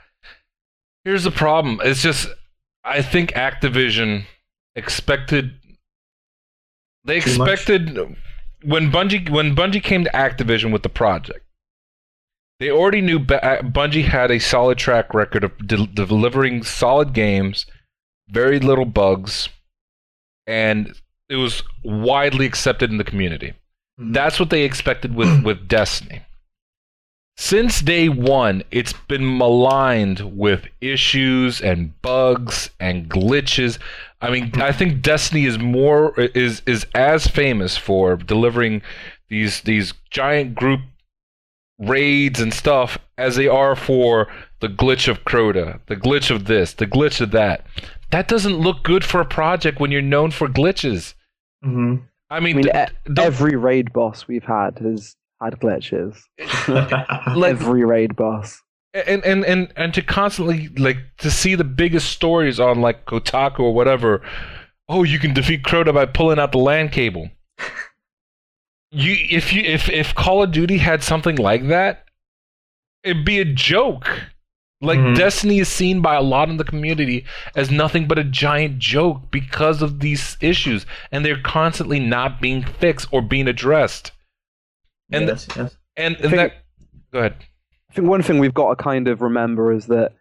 here's 1.03 1.23
the 1.25 1.31
problem. 1.31 1.81
It's 1.83 2.01
just 2.01 2.29
I 2.83 3.01
think 3.01 3.31
Activision 3.33 4.25
expected 4.75 5.53
they 7.05 7.17
expected 7.17 7.97
when 8.63 8.89
Bungie 8.91 9.29
when 9.29 9.55
Bungie 9.55 9.83
came 9.83 10.05
to 10.05 10.09
Activision 10.11 10.71
with 10.71 10.83
the 10.83 10.89
project. 10.89 11.42
They 12.63 12.71
already 12.71 13.01
knew 13.01 13.19
Ba- 13.19 13.59
Bungie 13.61 14.05
had 14.05 14.31
a 14.31 14.39
solid 14.39 14.77
track 14.77 15.13
record 15.13 15.43
of 15.43 15.51
de- 15.67 15.85
delivering 15.85 16.63
solid 16.63 17.11
games, 17.11 17.65
very 18.29 18.57
little 18.57 18.85
bugs, 18.85 19.49
and 20.47 20.95
it 21.27 21.35
was 21.35 21.61
widely 21.83 22.45
accepted 22.45 22.89
in 22.89 22.99
the 22.99 23.03
community. 23.03 23.51
Mhm. 23.99 24.13
That's 24.13 24.39
what 24.39 24.49
they 24.49 24.63
expected 24.63 25.13
with, 25.13 25.43
with 25.43 25.67
Destiny. 25.67 26.21
Since 27.35 27.81
day 27.81 28.07
one, 28.07 28.63
it's 28.71 28.93
been 28.93 29.37
maligned 29.37 30.21
with 30.37 30.69
issues 30.79 31.59
and 31.59 32.01
bugs 32.01 32.69
and 32.79 33.09
glitches. 33.09 33.77
I 34.21 34.29
mean, 34.29 34.53
I 34.61 34.71
think 34.71 35.01
Destiny 35.01 35.43
is 35.43 35.59
more 35.59 36.17
is 36.17 36.61
is 36.65 36.87
as 36.95 37.27
famous 37.27 37.75
for 37.75 38.15
delivering 38.15 38.83
these 39.27 39.59
these 39.63 39.93
giant 40.11 40.55
group 40.55 40.79
raids 41.79 42.39
and 42.39 42.53
stuff 42.53 42.97
as 43.17 43.35
they 43.35 43.47
are 43.47 43.75
for 43.75 44.27
the 44.59 44.67
glitch 44.67 45.07
of 45.07 45.23
Crota, 45.25 45.79
the 45.87 45.95
glitch 45.95 46.29
of 46.29 46.45
this, 46.45 46.73
the 46.73 46.87
glitch 46.87 47.19
of 47.21 47.31
that. 47.31 47.65
That 48.11 48.27
doesn't 48.27 48.57
look 48.59 48.83
good 48.83 49.03
for 49.03 49.19
a 49.21 49.25
project 49.25 49.79
when 49.79 49.91
you're 49.91 50.01
known 50.01 50.31
for 50.31 50.47
glitches. 50.47 51.13
Mhm. 51.65 52.03
I 52.29 52.37
I 52.37 52.39
mean, 52.39 52.57
mean, 52.57 52.65
d- 52.65 52.71
e- 52.73 53.11
don't- 53.13 53.25
every 53.25 53.55
raid 53.55 53.91
boss 53.93 54.27
we've 54.27 54.43
had 54.43 54.79
has 54.79 55.15
had 55.41 55.59
glitches. 55.59 56.17
like 57.35 57.49
every 57.51 57.83
raid 57.85 58.15
boss. 58.15 58.61
and 58.93 59.23
and 59.25 59.43
and 59.45 59.73
and 59.75 59.93
to 59.93 60.01
constantly 60.01 60.67
like 60.77 60.97
to 61.17 61.31
see 61.31 61.55
the 61.55 61.63
biggest 61.63 62.09
stories 62.11 62.59
on 62.59 62.81
like 62.81 63.05
Kotaku 63.05 63.59
or 63.59 63.73
whatever. 63.73 64.21
Oh, 64.89 65.03
you 65.03 65.17
can 65.19 65.33
defeat 65.33 65.63
Crota 65.63 65.93
by 65.93 66.05
pulling 66.05 66.39
out 66.39 66.51
the 66.51 66.57
land 66.59 66.91
cable. 66.91 67.29
You 68.93 69.15
if 69.29 69.51
you 69.51 69.61
if 69.63 69.89
if 69.89 70.13
Call 70.13 70.43
of 70.43 70.51
Duty 70.51 70.77
had 70.77 71.01
something 71.03 71.35
like 71.37 71.67
that, 71.67 72.05
it'd 73.03 73.25
be 73.25 73.39
a 73.39 73.45
joke. 73.45 74.07
Like 74.81 74.99
Mhm. 74.99 75.15
Destiny 75.15 75.59
is 75.59 75.69
seen 75.69 76.01
by 76.01 76.15
a 76.15 76.21
lot 76.21 76.49
in 76.49 76.57
the 76.57 76.63
community 76.65 77.25
as 77.55 77.71
nothing 77.71 78.05
but 78.07 78.19
a 78.19 78.23
giant 78.23 78.79
joke 78.79 79.31
because 79.31 79.81
of 79.81 80.01
these 80.01 80.37
issues, 80.41 80.85
and 81.11 81.25
they're 81.25 81.39
constantly 81.41 81.99
not 81.99 82.41
being 82.41 82.63
fixed 82.63 83.07
or 83.11 83.21
being 83.21 83.47
addressed. 83.47 84.11
And 85.11 85.27
yes, 85.27 85.47
yes. 85.55 85.77
And, 85.95 86.15
and 86.17 86.23
think- 86.23 86.35
that, 86.35 86.53
go 87.11 87.19
ahead. 87.19 87.35
I 87.89 87.93
think 87.93 88.07
one 88.09 88.21
thing 88.23 88.39
we've 88.39 88.53
got 88.53 88.75
to 88.77 88.83
kind 88.83 89.07
of 89.07 89.21
remember 89.21 89.71
is 89.71 89.85
that 89.87 90.13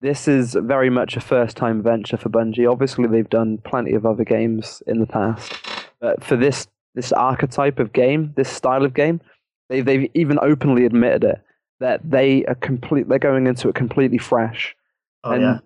this 0.00 0.26
is 0.26 0.54
very 0.54 0.90
much 0.90 1.16
a 1.16 1.20
first 1.20 1.56
time 1.56 1.82
venture 1.82 2.16
for 2.16 2.28
Bungie. 2.30 2.70
Obviously, 2.70 3.06
they've 3.06 3.28
done 3.28 3.58
plenty 3.64 3.92
of 3.94 4.04
other 4.06 4.24
games 4.24 4.82
in 4.86 4.98
the 5.00 5.06
past. 5.06 5.52
But 6.00 6.24
for 6.24 6.36
this 6.36 6.66
this 6.98 7.12
archetype 7.12 7.78
of 7.78 7.92
game, 7.92 8.32
this 8.36 8.48
style 8.48 8.84
of 8.84 8.92
game, 8.92 9.20
they've, 9.68 9.84
they've 9.84 10.10
even 10.14 10.36
openly 10.42 10.84
admitted 10.84 11.22
it 11.22 11.40
that 11.78 12.00
they 12.02 12.44
are 12.46 12.56
complete. 12.56 13.08
They're 13.08 13.20
going 13.20 13.46
into 13.46 13.68
it 13.68 13.76
completely 13.76 14.18
fresh. 14.18 14.74
Oh 15.22 15.30
and 15.30 15.42
yeah. 15.42 15.58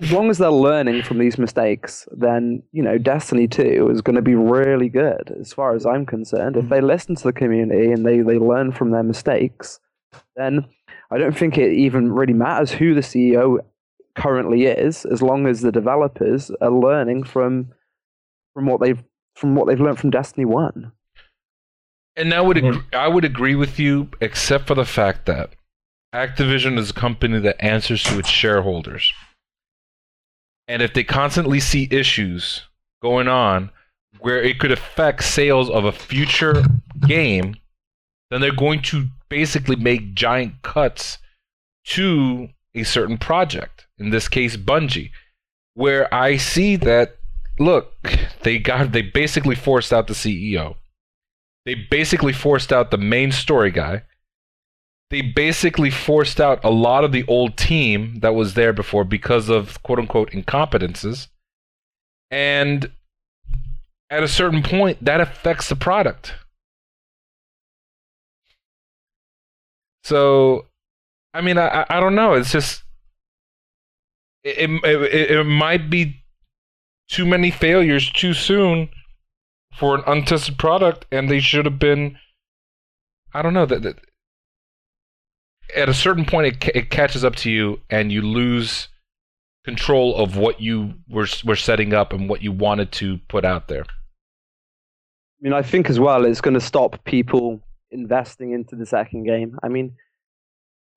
as 0.00 0.10
long 0.10 0.28
as 0.28 0.38
they're 0.38 0.50
learning 0.50 1.04
from 1.04 1.18
these 1.18 1.38
mistakes, 1.38 2.08
then 2.10 2.64
you 2.72 2.82
know 2.82 2.98
Destiny 2.98 3.46
Two 3.46 3.88
is 3.92 4.02
going 4.02 4.16
to 4.16 4.22
be 4.22 4.34
really 4.34 4.88
good, 4.88 5.36
as 5.40 5.52
far 5.52 5.76
as 5.76 5.86
I'm 5.86 6.04
concerned. 6.04 6.56
If 6.56 6.64
mm-hmm. 6.64 6.74
they 6.74 6.80
listen 6.80 7.14
to 7.14 7.22
the 7.22 7.32
community 7.32 7.92
and 7.92 8.04
they 8.04 8.22
they 8.22 8.40
learn 8.40 8.72
from 8.72 8.90
their 8.90 9.04
mistakes, 9.04 9.78
then 10.34 10.66
I 11.12 11.18
don't 11.18 11.38
think 11.38 11.58
it 11.58 11.72
even 11.74 12.10
really 12.10 12.34
matters 12.34 12.72
who 12.72 12.92
the 12.92 13.02
CEO 13.02 13.60
currently 14.16 14.64
is, 14.64 15.04
as 15.04 15.22
long 15.22 15.46
as 15.46 15.60
the 15.60 15.70
developers 15.70 16.50
are 16.60 16.72
learning 16.72 17.22
from 17.22 17.68
from 18.52 18.66
what 18.66 18.80
they've 18.80 19.04
from 19.40 19.54
what 19.54 19.66
they've 19.66 19.80
learned 19.80 19.98
from 19.98 20.10
Destiny 20.10 20.44
One. 20.44 20.92
And 22.14 22.34
I 22.34 22.40
would 22.42 22.58
agree, 22.58 22.82
I 22.92 23.08
would 23.08 23.24
agree 23.24 23.54
with 23.54 23.78
you, 23.78 24.10
except 24.20 24.66
for 24.66 24.74
the 24.74 24.84
fact 24.84 25.24
that 25.26 25.54
Activision 26.14 26.76
is 26.78 26.90
a 26.90 26.94
company 26.94 27.38
that 27.38 27.64
answers 27.64 28.02
to 28.02 28.18
its 28.18 28.28
shareholders, 28.28 29.14
and 30.68 30.82
if 30.82 30.92
they 30.92 31.04
constantly 31.04 31.60
see 31.60 31.88
issues 31.90 32.62
going 33.00 33.28
on 33.28 33.70
where 34.18 34.42
it 34.42 34.58
could 34.58 34.72
affect 34.72 35.24
sales 35.24 35.70
of 35.70 35.84
a 35.84 35.92
future 35.92 36.64
game, 37.06 37.56
then 38.30 38.40
they're 38.40 38.52
going 38.52 38.82
to 38.82 39.06
basically 39.28 39.76
make 39.76 40.14
giant 40.14 40.60
cuts 40.62 41.18
to 41.84 42.48
a 42.74 42.82
certain 42.82 43.16
project. 43.16 43.86
In 43.98 44.10
this 44.10 44.28
case, 44.28 44.56
Bungie, 44.56 45.10
where 45.74 46.12
I 46.12 46.36
see 46.36 46.76
that 46.76 47.16
look, 47.60 47.94
they 48.42 48.58
got 48.58 48.90
they 48.90 49.02
basically 49.02 49.54
forced 49.54 49.92
out 49.92 50.08
the 50.08 50.14
CEO. 50.14 50.76
They 51.66 51.74
basically 51.74 52.32
forced 52.32 52.72
out 52.72 52.90
the 52.90 52.98
main 52.98 53.30
story 53.30 53.70
guy. 53.70 54.02
They 55.10 55.20
basically 55.20 55.90
forced 55.90 56.40
out 56.40 56.64
a 56.64 56.70
lot 56.70 57.04
of 57.04 57.12
the 57.12 57.24
old 57.26 57.56
team 57.56 58.20
that 58.20 58.34
was 58.34 58.54
there 58.54 58.72
before 58.72 59.04
because 59.04 59.48
of 59.48 59.80
quote 59.82 59.98
unquote 59.98 60.30
incompetences. 60.32 61.28
And 62.30 62.90
at 64.08 64.22
a 64.22 64.28
certain 64.28 64.62
point, 64.62 65.04
that 65.04 65.20
affects 65.20 65.68
the 65.68 65.76
product. 65.76 66.34
So, 70.04 70.66
I 71.34 71.40
mean, 71.40 71.58
I, 71.58 71.84
I 71.88 72.00
don't 72.00 72.14
know. 72.14 72.34
It's 72.34 72.50
just, 72.50 72.82
it, 74.42 74.70
it, 74.84 75.30
it 75.30 75.44
might 75.44 75.90
be 75.90 76.19
too 77.10 77.26
many 77.26 77.50
failures 77.50 78.10
too 78.10 78.32
soon 78.32 78.88
for 79.76 79.94
an 79.94 80.02
untested 80.06 80.58
product, 80.58 81.06
and 81.10 81.28
they 81.28 81.40
should 81.40 81.64
have 81.64 81.78
been. 81.78 82.16
I 83.34 83.42
don't 83.42 83.54
know 83.54 83.66
that, 83.66 83.82
that 83.82 84.00
at 85.74 85.88
a 85.88 85.94
certain 85.94 86.24
point 86.24 86.46
it, 86.46 86.68
it 86.74 86.90
catches 86.90 87.24
up 87.24 87.36
to 87.36 87.50
you, 87.50 87.80
and 87.90 88.10
you 88.12 88.22
lose 88.22 88.88
control 89.64 90.16
of 90.16 90.36
what 90.36 90.60
you 90.60 90.94
were 91.08 91.28
were 91.44 91.56
setting 91.56 91.92
up 91.92 92.12
and 92.12 92.28
what 92.28 92.42
you 92.42 92.52
wanted 92.52 92.92
to 92.92 93.18
put 93.28 93.44
out 93.44 93.68
there. 93.68 93.82
I 93.82 95.40
mean, 95.40 95.52
I 95.52 95.62
think 95.62 95.90
as 95.90 95.98
well 95.98 96.24
it's 96.24 96.40
going 96.40 96.54
to 96.54 96.60
stop 96.60 97.04
people 97.04 97.60
investing 97.90 98.52
into 98.52 98.76
the 98.76 98.86
second 98.86 99.24
game. 99.24 99.58
I 99.62 99.68
mean, 99.68 99.96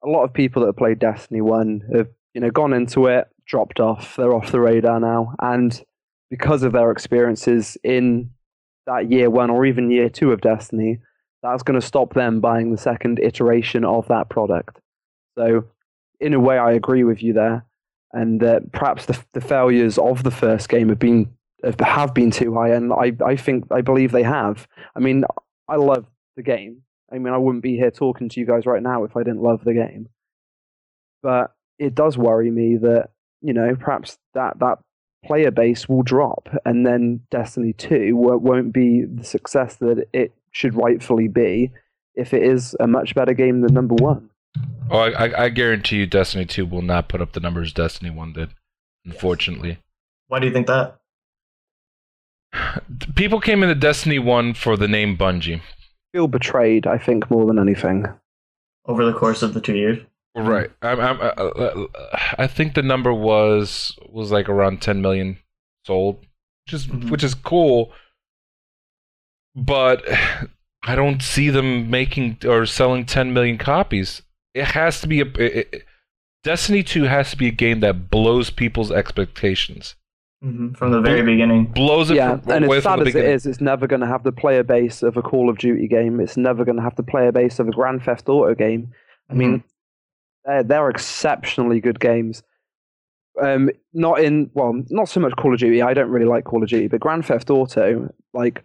a 0.03 0.09
lot 0.09 0.23
of 0.23 0.33
people 0.33 0.61
that 0.61 0.67
have 0.67 0.77
played 0.77 0.99
Destiny 0.99 1.41
One 1.41 1.81
have 1.95 2.07
you 2.33 2.41
know 2.41 2.51
gone 2.51 2.73
into 2.73 3.07
it, 3.07 3.27
dropped 3.45 3.79
off, 3.79 4.15
they're 4.15 4.33
off 4.33 4.51
the 4.51 4.59
radar 4.59 4.99
now, 4.99 5.33
and 5.41 5.81
because 6.33 6.63
of 6.63 6.71
their 6.71 6.89
experiences 6.89 7.77
in 7.83 8.27
that 8.87 9.11
year 9.11 9.29
one 9.29 9.51
or 9.51 9.67
even 9.67 9.91
year 9.91 10.09
two 10.09 10.31
of 10.31 10.41
Destiny, 10.41 10.97
that's 11.43 11.61
going 11.61 11.79
to 11.79 11.85
stop 11.85 12.15
them 12.15 12.39
buying 12.39 12.71
the 12.71 12.77
second 12.77 13.19
iteration 13.19 13.85
of 13.85 14.07
that 14.07 14.29
product. 14.29 14.79
So, 15.37 15.65
in 16.19 16.33
a 16.33 16.39
way, 16.39 16.57
I 16.57 16.71
agree 16.71 17.03
with 17.03 17.21
you 17.21 17.33
there, 17.33 17.67
and 18.13 18.39
that 18.41 18.71
perhaps 18.71 19.05
the, 19.05 19.23
the 19.33 19.41
failures 19.41 19.99
of 19.99 20.23
the 20.23 20.31
first 20.31 20.69
game 20.69 20.89
have 20.89 20.97
been 20.97 21.29
have 21.79 22.15
been 22.15 22.31
too 22.31 22.55
high, 22.55 22.69
and 22.69 22.91
I 22.91 23.11
I 23.23 23.35
think 23.35 23.65
I 23.69 23.81
believe 23.81 24.11
they 24.11 24.23
have. 24.23 24.67
I 24.95 25.01
mean, 25.01 25.25
I 25.69 25.75
love 25.75 26.07
the 26.35 26.41
game. 26.41 26.81
I 27.13 27.19
mean, 27.19 27.31
I 27.31 27.37
wouldn't 27.37 27.61
be 27.61 27.77
here 27.77 27.91
talking 27.91 28.27
to 28.29 28.39
you 28.39 28.47
guys 28.47 28.65
right 28.65 28.81
now 28.81 29.03
if 29.03 29.15
I 29.15 29.21
didn't 29.21 29.43
love 29.43 29.63
the 29.63 29.75
game. 29.75 30.09
But 31.21 31.53
it 31.77 31.93
does 31.93 32.17
worry 32.17 32.49
me 32.49 32.77
that 32.77 33.09
you 33.43 33.53
know 33.53 33.75
perhaps 33.75 34.17
that 34.33 34.57
that 34.61 34.79
player 35.23 35.51
base 35.51 35.87
will 35.87 36.03
drop, 36.03 36.49
and 36.65 36.85
then 36.85 37.21
Destiny 37.31 37.73
Two 37.73 38.15
won't 38.15 38.73
be 38.73 39.05
the 39.05 39.23
success 39.23 39.75
that 39.77 40.07
it 40.13 40.33
should 40.51 40.75
rightfully 40.75 41.27
be 41.27 41.71
if 42.15 42.33
it 42.33 42.43
is 42.43 42.75
a 42.79 42.87
much 42.87 43.15
better 43.15 43.33
game 43.33 43.61
than 43.61 43.73
number 43.73 43.95
one. 43.95 44.29
Oh, 44.89 44.99
I, 44.99 45.45
I 45.45 45.49
guarantee 45.49 45.97
you, 45.97 46.05
Destiny 46.05 46.45
Two 46.45 46.65
will 46.65 46.81
not 46.81 47.09
put 47.09 47.21
up 47.21 47.33
the 47.33 47.39
numbers 47.39 47.73
Destiny 47.73 48.09
One 48.09 48.33
did. 48.33 48.49
Unfortunately. 49.05 49.79
Why 50.27 50.39
do 50.39 50.47
you 50.47 50.53
think 50.53 50.67
that? 50.67 50.99
People 53.15 53.39
came 53.39 53.63
into 53.63 53.75
Destiny 53.75 54.19
One 54.19 54.53
for 54.53 54.77
the 54.77 54.87
name 54.87 55.17
Bungie. 55.17 55.61
Feel 56.11 56.27
betrayed, 56.27 56.85
I 56.85 56.97
think, 56.97 57.29
more 57.31 57.45
than 57.45 57.57
anything. 57.57 58.05
Over 58.85 59.05
the 59.05 59.13
course 59.17 59.41
of 59.41 59.53
the 59.53 59.61
two 59.61 59.75
years. 59.75 59.99
Right. 60.35 60.71
I'm, 60.81 60.99
I'm, 60.99 61.21
uh, 61.21 61.25
uh, 61.25 61.87
I 62.39 62.47
think 62.47 62.73
the 62.73 62.81
number 62.81 63.13
was 63.13 63.95
was 64.09 64.31
like 64.31 64.49
around 64.49 64.81
10 64.81 65.01
million 65.01 65.37
sold, 65.85 66.25
which 66.65 66.73
is 66.73 66.87
Mhm. 66.87 67.09
which 67.11 67.23
is 67.23 67.35
cool. 67.35 67.91
But 69.55 70.03
I 70.83 70.95
don't 70.95 71.21
see 71.21 71.49
them 71.49 71.89
making 71.89 72.39
or 72.45 72.65
selling 72.65 73.05
10 73.05 73.33
million 73.33 73.57
copies. 73.57 74.21
It 74.53 74.65
has 74.65 75.01
to 75.01 75.07
be 75.07 75.21
a 75.21 75.25
it, 75.25 75.67
it- 75.73 75.85
Destiny 76.43 76.83
2 76.83 77.03
has 77.03 77.31
to 77.31 77.37
be 77.37 77.47
a 77.47 77.51
game 77.51 77.79
that 77.79 78.09
blows 78.09 78.49
people's 78.49 78.91
expectations. 78.91 79.95
hmm 80.41 80.73
From 80.73 80.91
the 80.91 80.99
very 80.99 81.21
beginning. 81.21 81.67
Blows 81.67 82.11
it 82.11 82.17
yeah, 82.17 82.35
from, 82.37 82.51
and 82.51 82.65
as 82.65 82.83
sad 82.83 82.99
as 83.07 83.15
it 83.15 83.23
is, 83.23 83.45
it's 83.45 83.61
never 83.61 83.87
going 83.87 84.01
to 84.01 84.07
have 84.07 84.23
the 84.23 84.33
player 84.33 84.61
base 84.61 85.03
of 85.03 85.15
a 85.15 85.21
Call 85.21 85.49
of 85.49 85.57
Duty 85.57 85.87
game. 85.87 86.19
It's 86.19 86.35
never 86.35 86.65
going 86.65 86.75
to 86.75 86.81
have 86.83 86.97
the 86.97 87.03
player 87.03 87.31
base 87.31 87.59
of 87.59 87.69
a 87.69 87.71
Grand 87.71 88.03
Theft 88.03 88.27
Auto 88.27 88.53
game. 88.55 88.91
I 89.29 89.35
mean, 89.35 89.63
they're, 90.45 90.63
they're 90.63 90.89
exceptionally 90.89 91.79
good 91.79 91.99
games. 91.99 92.43
Um, 93.41 93.71
not 93.93 94.19
in 94.19 94.51
well, 94.53 94.83
not 94.89 95.09
so 95.09 95.19
much 95.19 95.33
Call 95.37 95.53
of 95.53 95.59
Duty. 95.59 95.81
I 95.81 95.93
don't 95.93 96.09
really 96.09 96.27
like 96.27 96.43
Call 96.43 96.61
of 96.61 96.69
Duty, 96.69 96.87
but 96.87 96.99
Grand 96.99 97.25
Theft 97.25 97.49
Auto, 97.49 98.13
like 98.33 98.63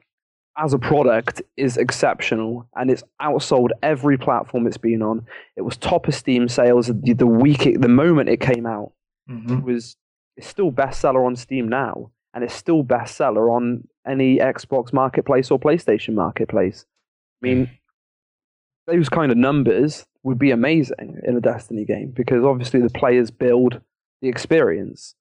as 0.59 0.75
a 0.75 0.79
product, 0.79 1.41
is 1.57 1.77
exceptional, 1.79 2.69
and 2.77 2.91
it's 2.91 3.03
outsold 3.23 3.71
every 3.83 4.19
platform 4.19 4.67
it's 4.67 4.77
been 4.77 5.03
on. 5.03 5.25
It 5.57 5.63
was 5.63 5.77
top 5.79 6.07
of 6.07 6.15
Steam 6.15 6.49
sales 6.49 6.89
the, 6.89 7.15
the 7.15 7.27
week, 7.27 7.65
it, 7.67 7.81
the 7.81 7.89
moment 7.89 8.29
it 8.29 8.41
came 8.41 8.67
out 8.67 8.93
hmm 9.29 9.59
it 9.59 9.63
was 9.63 9.97
it's 10.37 10.47
still 10.47 10.71
bestseller 10.71 11.27
on 11.27 11.35
Steam 11.35 11.69
now, 11.69 12.11
and 12.33 12.45
it's 12.45 12.55
still 12.55 12.85
bestseller 12.85 13.51
on 13.51 13.87
any 14.07 14.39
Xbox 14.39 14.93
Marketplace 14.93 15.51
or 15.51 15.59
PlayStation 15.59 16.15
Marketplace. 16.15 16.87
I 17.43 17.47
mean, 17.47 17.71
those 18.89 19.09
kind 19.09 19.31
of 19.31 19.39
numbers 19.39 20.05
would 20.23 20.39
be 20.39 20.51
amazing 20.51 21.21
in 21.27 21.37
a 21.37 21.41
Destiny 21.41 21.85
game 21.85 22.11
because 22.11 22.45
obviously 22.45 22.81
the 22.81 22.91
players 22.91 23.31
build 23.31 23.81
the 24.23 24.29
experience. 24.29 25.15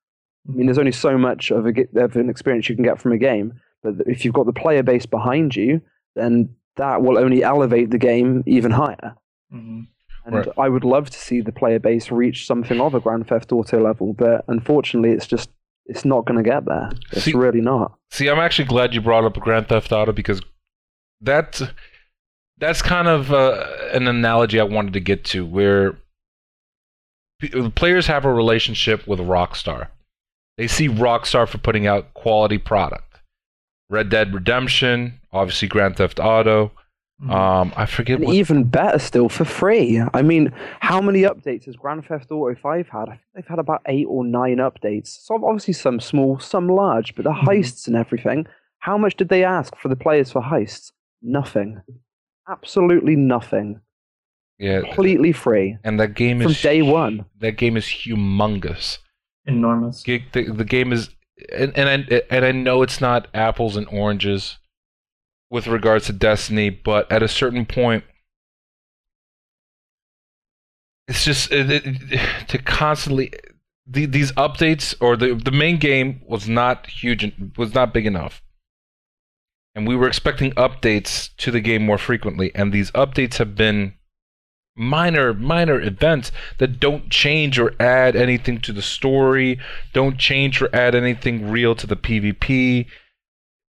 I 0.47 0.53
mean, 0.53 0.65
there's 0.68 0.78
only 0.78 0.91
so 0.93 1.18
much 1.18 1.51
of, 1.51 1.65
a, 1.68 1.74
of 1.95 2.15
an 2.15 2.30
experience 2.30 2.70
you 2.70 2.76
can 2.76 2.86
get 2.86 2.99
from 3.01 3.11
a 3.11 3.18
game, 3.18 3.59
but 3.84 3.95
if 4.07 4.24
you've 4.24 4.34
got 4.34 4.45
the 4.45 4.53
player 4.53 4.82
base 4.84 5.05
behind 5.05 5.55
you, 5.55 5.82
then 6.15 6.55
that 6.78 7.01
will 7.01 7.18
only 7.18 7.43
elevate 7.43 7.89
the 7.91 7.97
game 7.97 8.43
even 8.45 8.72
higher. 8.72 9.15
hmm 9.51 9.82
And 10.26 10.36
Right. 10.36 10.47
I 10.57 10.70
would 10.70 10.84
love 10.84 11.09
to 11.09 11.18
see 11.18 11.41
the 11.41 11.51
player 11.51 11.80
base 11.80 12.11
reach 12.11 12.45
something 12.47 12.80
of 12.82 12.95
a 12.95 12.99
Grand 12.99 13.28
Theft 13.28 13.51
Auto 13.51 13.82
level, 13.84 14.13
but 14.13 14.45
unfortunately, 14.47 15.11
it's 15.11 15.28
just 15.28 15.49
it's 15.86 16.03
not 16.05 16.26
going 16.26 16.38
to 16.38 16.49
get 16.49 16.65
there. 16.65 16.89
It's 17.13 17.24
See- 17.24 17.34
really 17.34 17.61
not. 17.61 17.97
See, 18.11 18.28
I'm 18.30 18.39
actually 18.39 18.65
glad 18.68 18.93
you 18.93 19.01
brought 19.01 19.24
up 19.26 19.36
Grand 19.36 19.68
Theft 19.70 19.91
Auto 19.91 20.11
because 20.11 20.41
that's 21.22 21.61
that's 22.60 22.82
kind 22.82 23.08
of 23.08 23.32
uh, 23.32 23.66
an 23.93 24.08
analogy 24.08 24.60
I 24.60 24.64
wanted 24.64 24.93
to 24.93 24.99
get 24.99 25.24
to, 25.26 25.45
where 25.45 25.97
p- 27.39 27.70
players 27.72 28.08
have 28.08 28.26
a 28.26 28.34
relationship 28.34 29.08
with 29.08 29.20
Rockstar. 29.20 29.88
They 30.58 30.68
see 30.68 30.89
Rockstar 30.89 31.47
for 31.47 31.58
putting 31.60 31.86
out 31.88 32.14
quality 32.14 32.58
product. 32.58 33.03
Red 33.89 34.10
Dead 34.10 34.34
Redemption, 34.34 35.20
obviously 35.32 35.68
Grand 35.68 35.95
Theft 35.97 36.20
Auto. 36.20 36.72
Mhm. 37.24 37.32
Um, 37.32 37.74
I 37.76 37.86
forget 37.88 38.18
And 38.18 38.28
what. 38.28 38.36
even 38.36 38.64
better 38.66 38.99
still, 38.99 39.28
for 39.30 39.43
free. 39.45 39.99
I 40.14 40.22
mean, 40.22 40.51
how 40.82 41.01
many 41.01 41.22
updates 41.22 41.66
has 41.66 41.76
Grand 41.76 42.05
Theft 42.05 42.30
Auto 42.32 42.53
5 42.53 42.89
had? 42.89 43.03
I 43.03 43.12
think 43.12 43.22
they've 43.34 43.47
had 43.47 43.58
about 43.60 43.82
eight 43.88 44.05
or 44.08 44.24
nine 44.24 44.58
updates. 44.58 45.08
Some 45.26 45.43
obviously 45.43 45.74
some 45.74 45.99
small, 45.99 46.38
some 46.39 46.68
large, 46.68 47.16
but 47.16 47.24
the 47.24 47.32
Mm-hmm. 47.32 47.47
heists 47.49 47.88
and 47.88 47.95
everything. 47.95 48.45
How 48.80 48.97
much 48.99 49.16
did 49.16 49.30
they 49.30 49.43
ask 49.43 49.76
for 49.78 49.88
the 49.88 49.95
players 49.95 50.32
for 50.32 50.41
heists? 50.43 50.91
Nothing. 51.24 51.82
Absolutely 52.50 53.16
nothing. 53.16 53.82
Yeah, 54.60 54.82
Completely 54.82 55.34
free. 55.34 55.78
and 55.84 56.00
that 56.00 56.16
game 56.16 56.41
From 56.41 56.52
is 56.52 56.60
from 56.60 56.70
day 56.70 56.82
one. 56.82 57.26
That 57.39 57.58
game 57.58 57.78
is 57.78 57.86
humongous. 57.86 58.98
Enormous. 59.45 60.04
the, 60.04 60.24
the, 60.34 60.52
the 60.52 60.66
game 60.66 60.91
is 60.91 61.10
and, 61.56 61.78
and 61.78 62.08
I 62.12 62.22
and 62.32 62.43
I 62.45 62.52
know 62.52 62.82
it's 62.82 63.00
not 63.00 63.28
apples 63.34 63.78
and 63.78 63.88
oranges 63.89 64.58
with 65.52 65.68
regards 65.68 66.08
to 66.08 66.14
Destiny, 66.14 66.70
but 66.72 67.10
at 67.12 67.22
a 67.24 67.28
certain 67.28 67.66
point 67.66 68.04
it's 71.08 71.24
just 71.24 71.52
it, 71.52 71.70
it- 71.70 72.48
to 72.50 72.58
constantly 72.58 73.32
the, 73.86 74.06
these 74.06 74.32
updates 74.34 74.95
or 75.00 75.16
the 75.16 75.34
the 75.36 75.52
main 75.52 75.78
game 75.78 76.22
was 76.28 76.50
not 76.50 76.88
huge 76.88 77.32
was 77.58 77.74
not 77.74 77.93
big 77.93 78.06
enough. 78.06 78.41
And 79.78 79.88
we 79.88 79.96
were 79.96 80.08
expecting 80.08 80.54
updates 80.54 81.30
to 81.38 81.52
the 81.52 81.62
game 81.62 81.86
more 81.86 82.00
frequently 82.00 82.52
and 82.56 82.74
these 82.74 82.90
updates 82.92 83.36
have 83.36 83.56
been 83.56 83.94
minor 84.76 85.36
minor 85.36 85.80
events 85.80 86.32
that 86.58 86.80
don't 86.80 87.12
change 87.12 87.60
or 87.60 87.76
add 87.80 88.16
anything 88.16 88.60
to 88.62 88.74
the 88.74 88.82
story, 88.82 89.60
don't 89.94 90.18
change 90.18 90.64
or 90.64 90.76
add 90.76 90.96
anything 90.96 91.52
real 91.52 91.76
to 91.76 91.86
the 91.86 91.96
PvP, 91.96 92.88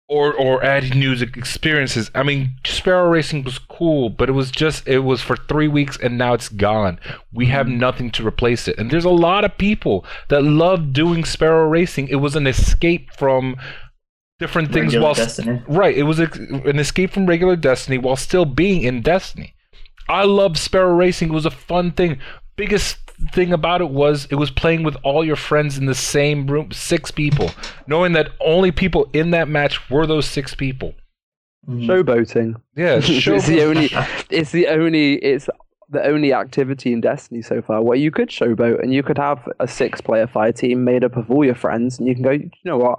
or 0.08 0.32
or 0.32 0.62
add 0.62 0.94
new 0.94 1.14
experiences. 1.14 2.12
I 2.14 2.22
mean, 2.22 2.52
Sparrow 2.64 3.10
Racing 3.10 3.42
was 3.42 3.58
cool, 3.58 4.08
but 4.08 4.28
it 4.28 4.32
was 4.32 4.52
just 4.52 4.86
it 4.86 5.00
was 5.00 5.20
for 5.20 5.36
three 5.36 5.68
weeks 5.68 5.98
and 6.00 6.16
now 6.16 6.32
it's 6.32 6.48
gone. 6.48 7.00
We 7.32 7.46
have 7.46 7.66
mm-hmm. 7.66 7.78
nothing 7.78 8.10
to 8.12 8.26
replace 8.26 8.68
it, 8.68 8.78
and 8.78 8.88
there's 8.88 9.04
a 9.04 9.10
lot 9.10 9.44
of 9.44 9.58
people 9.58 10.04
that 10.28 10.44
love 10.44 10.92
doing 10.92 11.24
Sparrow 11.24 11.68
Racing. 11.68 12.06
It 12.06 12.16
was 12.16 12.36
an 12.36 12.46
escape 12.46 13.10
from 13.12 13.56
different 14.38 14.72
things 14.72 14.94
Regular 14.94 15.04
while 15.04 15.14
Destiny. 15.14 15.62
Right. 15.68 15.96
It 15.96 16.04
was 16.04 16.18
a, 16.20 16.30
an 16.64 16.78
escape 16.78 17.10
from 17.10 17.26
regular 17.26 17.56
Destiny 17.56 17.98
while 17.98 18.16
still 18.16 18.44
being 18.44 18.82
in 18.82 19.02
Destiny. 19.02 19.54
I 20.08 20.24
loved 20.24 20.56
Sparrow 20.56 20.94
Racing. 20.94 21.28
It 21.28 21.34
was 21.34 21.46
a 21.46 21.50
fun 21.50 21.92
thing. 21.92 22.18
Biggest 22.56 22.98
thing 23.32 23.52
about 23.52 23.80
it 23.80 23.90
was 23.90 24.26
it 24.30 24.36
was 24.36 24.50
playing 24.50 24.84
with 24.84 24.96
all 25.02 25.24
your 25.24 25.36
friends 25.36 25.76
in 25.76 25.86
the 25.86 25.94
same 25.94 26.46
room, 26.46 26.70
six 26.70 27.10
people, 27.10 27.50
knowing 27.86 28.12
that 28.12 28.30
only 28.40 28.70
people 28.70 29.08
in 29.12 29.32
that 29.32 29.48
match 29.48 29.90
were 29.90 30.06
those 30.06 30.26
six 30.26 30.54
people. 30.54 30.94
Mhm. 31.68 31.86
Showboating. 31.86 32.54
Yeah, 32.76 32.96
it's 33.02 33.46
the 33.46 33.62
only. 33.62 33.90
It's 34.30 34.52
the 34.52 34.68
only. 34.68 35.14
It's 35.16 35.48
the 35.90 36.04
only 36.06 36.32
activity 36.32 36.92
in 36.92 37.00
Destiny 37.00 37.42
so 37.42 37.62
far 37.62 37.82
where 37.82 37.96
you 37.96 38.10
could 38.10 38.28
showboat 38.28 38.82
and 38.82 38.92
you 38.92 39.02
could 39.02 39.16
have 39.16 39.48
a 39.58 39.66
six-player 39.66 40.26
fire 40.26 40.52
team 40.52 40.84
made 40.84 41.02
up 41.02 41.16
of 41.16 41.30
all 41.30 41.44
your 41.44 41.54
friends, 41.54 41.98
and 41.98 42.06
you 42.08 42.14
can 42.14 42.22
go. 42.22 42.30
You 42.30 42.50
know 42.64 42.78
what? 42.78 42.98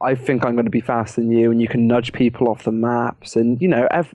I 0.00 0.14
think 0.14 0.44
I'm 0.44 0.54
going 0.54 0.66
to 0.66 0.70
be 0.70 0.80
faster 0.80 1.20
than 1.20 1.30
you, 1.30 1.50
and 1.50 1.60
you 1.60 1.68
can 1.68 1.86
nudge 1.86 2.12
people 2.12 2.48
off 2.48 2.64
the 2.64 2.72
maps, 2.72 3.36
and 3.36 3.60
you 3.60 3.68
know, 3.68 3.88
ev- 3.90 4.14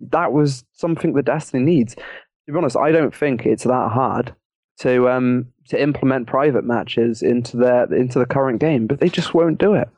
that 0.00 0.32
was 0.32 0.64
something 0.72 1.12
that 1.14 1.24
Destiny 1.24 1.62
needs. 1.62 1.94
To 1.94 2.52
be 2.52 2.56
honest, 2.56 2.76
I 2.76 2.90
don't 2.90 3.14
think 3.14 3.46
it's 3.46 3.64
that 3.64 3.90
hard 3.92 4.34
to 4.80 5.08
um 5.08 5.46
to 5.68 5.80
implement 5.80 6.26
private 6.26 6.64
matches 6.64 7.22
into 7.22 7.56
their 7.56 7.92
into 7.92 8.18
the 8.18 8.26
current 8.26 8.60
game, 8.60 8.86
but 8.86 9.00
they 9.00 9.08
just 9.08 9.34
won't 9.34 9.58
do 9.58 9.74
it. 9.74 9.88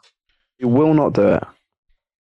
They 0.61 0.67
will 0.67 0.95
not 0.95 1.15
do 1.15 1.29
it. 1.29 1.43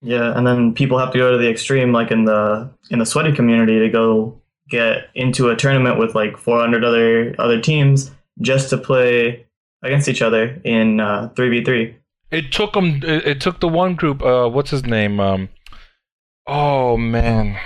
Yeah, 0.03 0.37
and 0.37 0.47
then 0.47 0.75
people 0.75 0.99
have 0.99 1.13
to 1.13 1.19
go 1.19 1.33
to 1.33 1.39
the 1.39 1.49
extreme, 1.49 1.93
like 1.93 2.11
in 2.11 2.25
the 2.25 2.71
in 2.91 2.99
the 2.99 3.07
sweaty 3.07 3.33
community, 3.33 3.79
to 3.79 3.89
go 3.89 4.41
get 4.69 5.09
into 5.15 5.51
a 5.51 5.57
tournament 5.57 5.99
with 5.99 6.15
like 6.15 6.37
400 6.37 6.85
other 6.85 7.35
other 7.39 7.61
teams 7.61 8.11
just 8.41 8.71
to 8.71 8.79
play 8.79 9.47
against 9.83 10.09
each 10.09 10.23
other 10.23 10.61
in 10.65 11.01
uh, 11.01 11.31
3v3. 11.35 11.95
It 12.31 12.51
took 12.53 12.73
them. 12.73 13.01
It, 13.05 13.27
it 13.27 13.41
took 13.41 13.61
the 13.61 13.69
one 13.69 13.95
group. 13.95 14.23
Uh, 14.23 14.49
what's 14.49 14.71
his 14.71 14.85
name? 14.85 15.21
Um, 15.21 15.49
oh 16.47 16.97
man, 16.97 17.59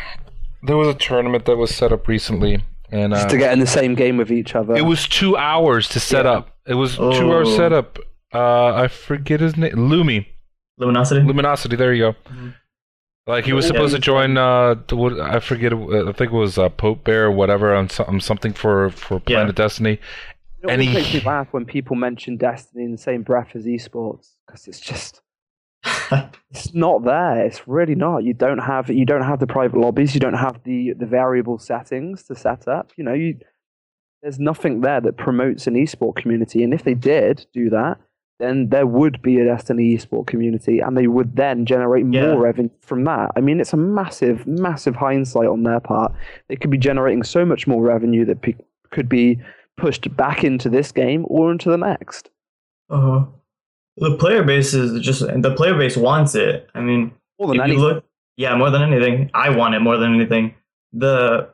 there 0.62 0.76
was 0.76 0.88
a 0.88 0.94
tournament 0.94 1.44
that 1.46 1.56
was 1.56 1.74
set 1.74 1.92
up 1.92 2.06
recently, 2.08 2.62
and 2.90 3.12
Just 3.12 3.26
uh, 3.26 3.30
to 3.30 3.38
get 3.38 3.52
in 3.52 3.60
the 3.60 3.66
same 3.66 3.94
game 3.94 4.16
with 4.16 4.30
each 4.30 4.54
other. 4.54 4.74
it 4.74 4.82
was 4.82 5.08
two 5.08 5.36
hours 5.36 5.88
to 5.90 6.00
set 6.00 6.24
Yeah. 6.24 6.32
up. 6.32 6.56
It 6.66 6.74
was 6.74 6.96
two 6.96 7.32
hours 7.32 7.48
Oh. 7.50 7.56
setup. 7.56 7.98
Uh, 8.34 8.74
I 8.74 8.88
forget 8.88 9.40
his 9.40 9.56
name. 9.56 9.72
Lumi, 9.72 10.26
Luminosity. 10.78 11.22
Luminosity. 11.26 11.76
There 11.76 11.94
you 11.94 12.12
go. 12.12 12.18
Mhm. 12.30 12.54
Like 13.26 13.44
he 13.46 13.52
was 13.54 13.64
Yeah. 13.66 13.72
supposed 13.72 13.94
to 13.94 14.00
join. 14.00 14.36
Uh, 14.36 14.74
the- 14.86 14.96
what 14.96 15.18
I 15.18 15.40
forget. 15.40 15.72
uh, 15.72 16.08
I 16.08 16.12
think 16.12 16.32
it 16.32 16.36
was 16.36 16.58
uh, 16.58 16.68
Pope 16.68 17.04
Bear 17.04 17.26
or 17.26 17.30
whatever 17.30 17.74
on 17.74 17.88
some, 17.88 18.20
something 18.20 18.52
for 18.52 18.90
for 18.90 19.18
Planet 19.20 19.56
Destiny. 19.56 19.92
It 19.92 20.00
always 20.64 20.72
and 20.74 20.82
he- 20.82 20.92
makes 20.94 21.14
me 21.14 21.20
laugh 21.20 21.48
when 21.52 21.64
people 21.64 21.96
mention 21.96 22.36
Destiny 22.36 22.84
in 22.84 22.92
the 22.92 22.98
same 22.98 23.22
breath 23.22 23.54
as 23.54 23.64
esports 23.64 24.32
because 24.48 24.66
it's 24.66 24.80
just 24.80 25.20
it's 26.50 26.74
not 26.74 27.04
there. 27.04 27.44
It's 27.46 27.68
really 27.68 27.94
not. 27.94 28.24
You 28.24 28.34
don't 28.34 28.58
have 28.58 28.90
you 28.90 29.04
don't 29.06 29.22
have 29.22 29.38
the 29.38 29.46
private 29.46 29.78
lobbies. 29.78 30.14
You 30.14 30.20
don't 30.20 30.34
have 30.34 30.60
the 30.64 30.92
the 30.94 31.06
variable 31.06 31.58
settings 31.58 32.24
to 32.24 32.34
set 32.34 32.66
up. 32.66 32.90
You 32.96 33.04
know, 33.04 33.12
you 33.14 33.38
there's 34.22 34.40
nothing 34.40 34.80
there 34.80 35.00
that 35.00 35.16
promotes 35.16 35.66
an 35.68 35.74
esport 35.74 36.16
community. 36.16 36.64
And 36.64 36.74
if 36.74 36.82
they 36.82 36.94
did 36.94 37.46
do 37.52 37.70
that, 37.70 37.98
then 38.40 38.68
there 38.70 38.86
would 38.86 39.22
be 39.22 39.38
a 39.38 39.44
Destiny 39.44 39.96
esport 39.96 40.26
community, 40.26 40.80
and 40.80 40.96
they 40.96 41.06
would 41.06 41.36
then 41.36 41.64
generate 41.66 42.04
Yeah. 42.10 42.32
more 42.32 42.40
revenue 42.42 42.70
from 42.80 43.04
that. 43.04 43.30
I 43.36 43.40
mean, 43.40 43.60
it's 43.60 43.72
a 43.72 43.76
massive, 43.76 44.44
massive 44.46 44.96
hindsight 44.96 45.46
on 45.46 45.62
their 45.62 45.78
part. 45.80 46.12
They 46.48 46.56
could 46.56 46.70
be 46.70 46.78
generating 46.78 47.22
so 47.22 47.44
much 47.44 47.68
more 47.68 47.80
revenue 47.82 48.24
that 48.24 48.42
pe- 48.42 48.54
could 48.90 49.08
be 49.08 49.40
pushed 49.76 50.16
back 50.16 50.42
into 50.42 50.68
this 50.68 50.90
game 50.90 51.24
or 51.28 51.52
into 51.52 51.70
the 51.70 51.78
next. 51.78 52.30
uh, 52.90 53.24
the 54.00 54.16
player 54.16 54.42
base 54.42 54.74
is 54.74 55.00
just 55.04 55.20
the 55.20 55.54
player 55.56 55.74
base 55.76 55.96
wants 55.96 56.34
it. 56.34 56.68
I 56.74 56.80
mean, 56.80 57.12
More 57.38 57.48
than 57.48 57.56
if 57.56 57.66
you 57.68 57.72
anything. 57.74 57.80
look, 57.80 58.04
yeah, 58.36 58.56
more 58.56 58.70
than 58.70 58.82
anything, 58.82 59.30
I 59.34 59.50
want 59.50 59.74
it 59.74 59.80
more 59.80 59.96
than 59.96 60.14
anything. 60.14 60.54
The 60.92 61.50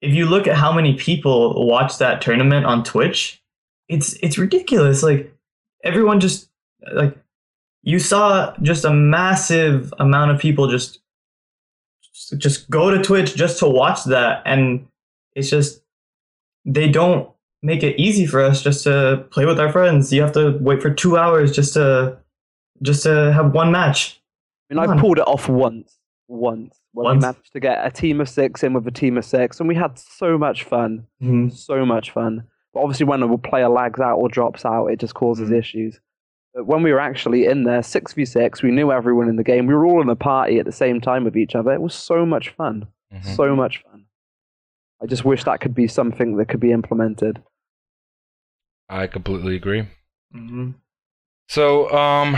if 0.00 0.14
you 0.14 0.26
look 0.26 0.46
at 0.46 0.56
how 0.56 0.72
many 0.72 0.94
people 0.94 1.66
watch 1.66 1.98
that 1.98 2.20
tournament 2.22 2.66
on 2.66 2.84
Twitch, 2.84 3.42
it's 3.88 4.14
it's 4.14 4.38
ridiculous. 4.38 5.02
Like 5.02 5.32
everyone 5.84 6.20
just 6.20 6.48
like 6.92 7.16
you 7.82 7.98
saw 7.98 8.54
just 8.62 8.84
a 8.84 8.90
massive 8.92 9.92
amount 9.98 10.30
of 10.30 10.38
people 10.40 10.68
just 10.68 11.00
just 12.36 12.68
go 12.70 12.90
to 12.90 13.02
Twitch 13.02 13.34
just 13.34 13.58
to 13.60 13.66
watch 13.66 14.04
that, 14.04 14.42
and 14.44 14.86
it's 15.34 15.50
just 15.50 15.82
they 16.64 16.88
don't 16.88 17.30
make 17.62 17.82
it 17.82 17.98
easy 17.98 18.26
for 18.26 18.40
us 18.40 18.62
just 18.62 18.84
to 18.84 19.24
play 19.30 19.44
with 19.46 19.58
our 19.58 19.70
friends. 19.72 20.12
You 20.12 20.22
have 20.22 20.32
to 20.32 20.56
wait 20.60 20.80
for 20.82 20.90
two 20.90 21.16
hours 21.16 21.52
just 21.52 21.74
to 21.74 22.18
just 22.82 23.02
to 23.02 23.32
have 23.32 23.52
one 23.52 23.72
match. 23.72 24.20
I 24.70 24.74
mean, 24.74 24.82
Come 24.82 24.90
I've 24.90 24.96
on. 24.96 25.00
pulled 25.00 25.18
it 25.18 25.26
off 25.26 25.48
once, 25.48 25.98
once 26.28 26.78
when 26.92 27.04
Once? 27.04 27.16
we 27.16 27.20
managed 27.20 27.52
to 27.52 27.60
get 27.60 27.84
a 27.84 27.90
team 27.90 28.20
of 28.20 28.28
six 28.28 28.62
in 28.62 28.72
with 28.74 28.86
a 28.86 28.90
team 28.92 29.16
of 29.18 29.24
six, 29.24 29.58
and 29.58 29.68
we 29.68 29.74
had 29.74 29.98
so 29.98 30.38
much 30.38 30.62
fun, 30.64 31.06
so 31.50 31.84
much 31.84 32.10
fun. 32.12 32.44
But 32.74 32.80
obviously, 32.80 33.06
when 33.06 33.22
a 33.22 33.38
player 33.38 33.68
lags 33.68 33.98
out 33.98 34.16
or 34.18 34.28
drops 34.28 34.64
out, 34.64 34.86
it 34.88 35.00
just 35.00 35.14
causes 35.14 35.48
Mhm. 35.50 35.58
issues. 35.58 36.00
But 36.54 36.66
when 36.66 36.82
we 36.82 36.92
were 36.92 37.00
actually 37.00 37.46
in 37.46 37.64
there, 37.64 37.82
six 37.82 38.12
v 38.12 38.24
six, 38.24 38.62
we 38.62 38.70
knew 38.70 38.92
everyone 38.92 39.28
in 39.28 39.36
the 39.36 39.44
game. 39.44 39.66
We 39.66 39.74
were 39.74 39.86
all 39.86 40.00
in 40.02 40.08
a 40.08 40.16
party 40.16 40.58
at 40.58 40.66
the 40.66 40.72
same 40.72 41.00
time 41.00 41.24
with 41.24 41.36
each 41.36 41.54
other. 41.56 41.72
It 41.72 41.80
was 41.82 41.94
so 41.94 42.24
much 42.26 42.50
fun, 42.50 42.86
Mhm. 43.12 43.24
so 43.24 43.56
much 43.56 43.78
fun. 43.82 43.87
I 45.00 45.06
just 45.06 45.24
wish 45.24 45.44
that 45.44 45.60
could 45.60 45.74
be 45.74 45.86
something 45.86 46.36
that 46.36 46.48
could 46.48 46.60
be 46.60 46.72
implemented. 46.72 47.42
I 48.88 49.06
completely 49.06 49.56
agree. 49.56 49.82
Mm-hmm. 50.34 50.70
So, 51.48 51.90
um, 51.90 52.36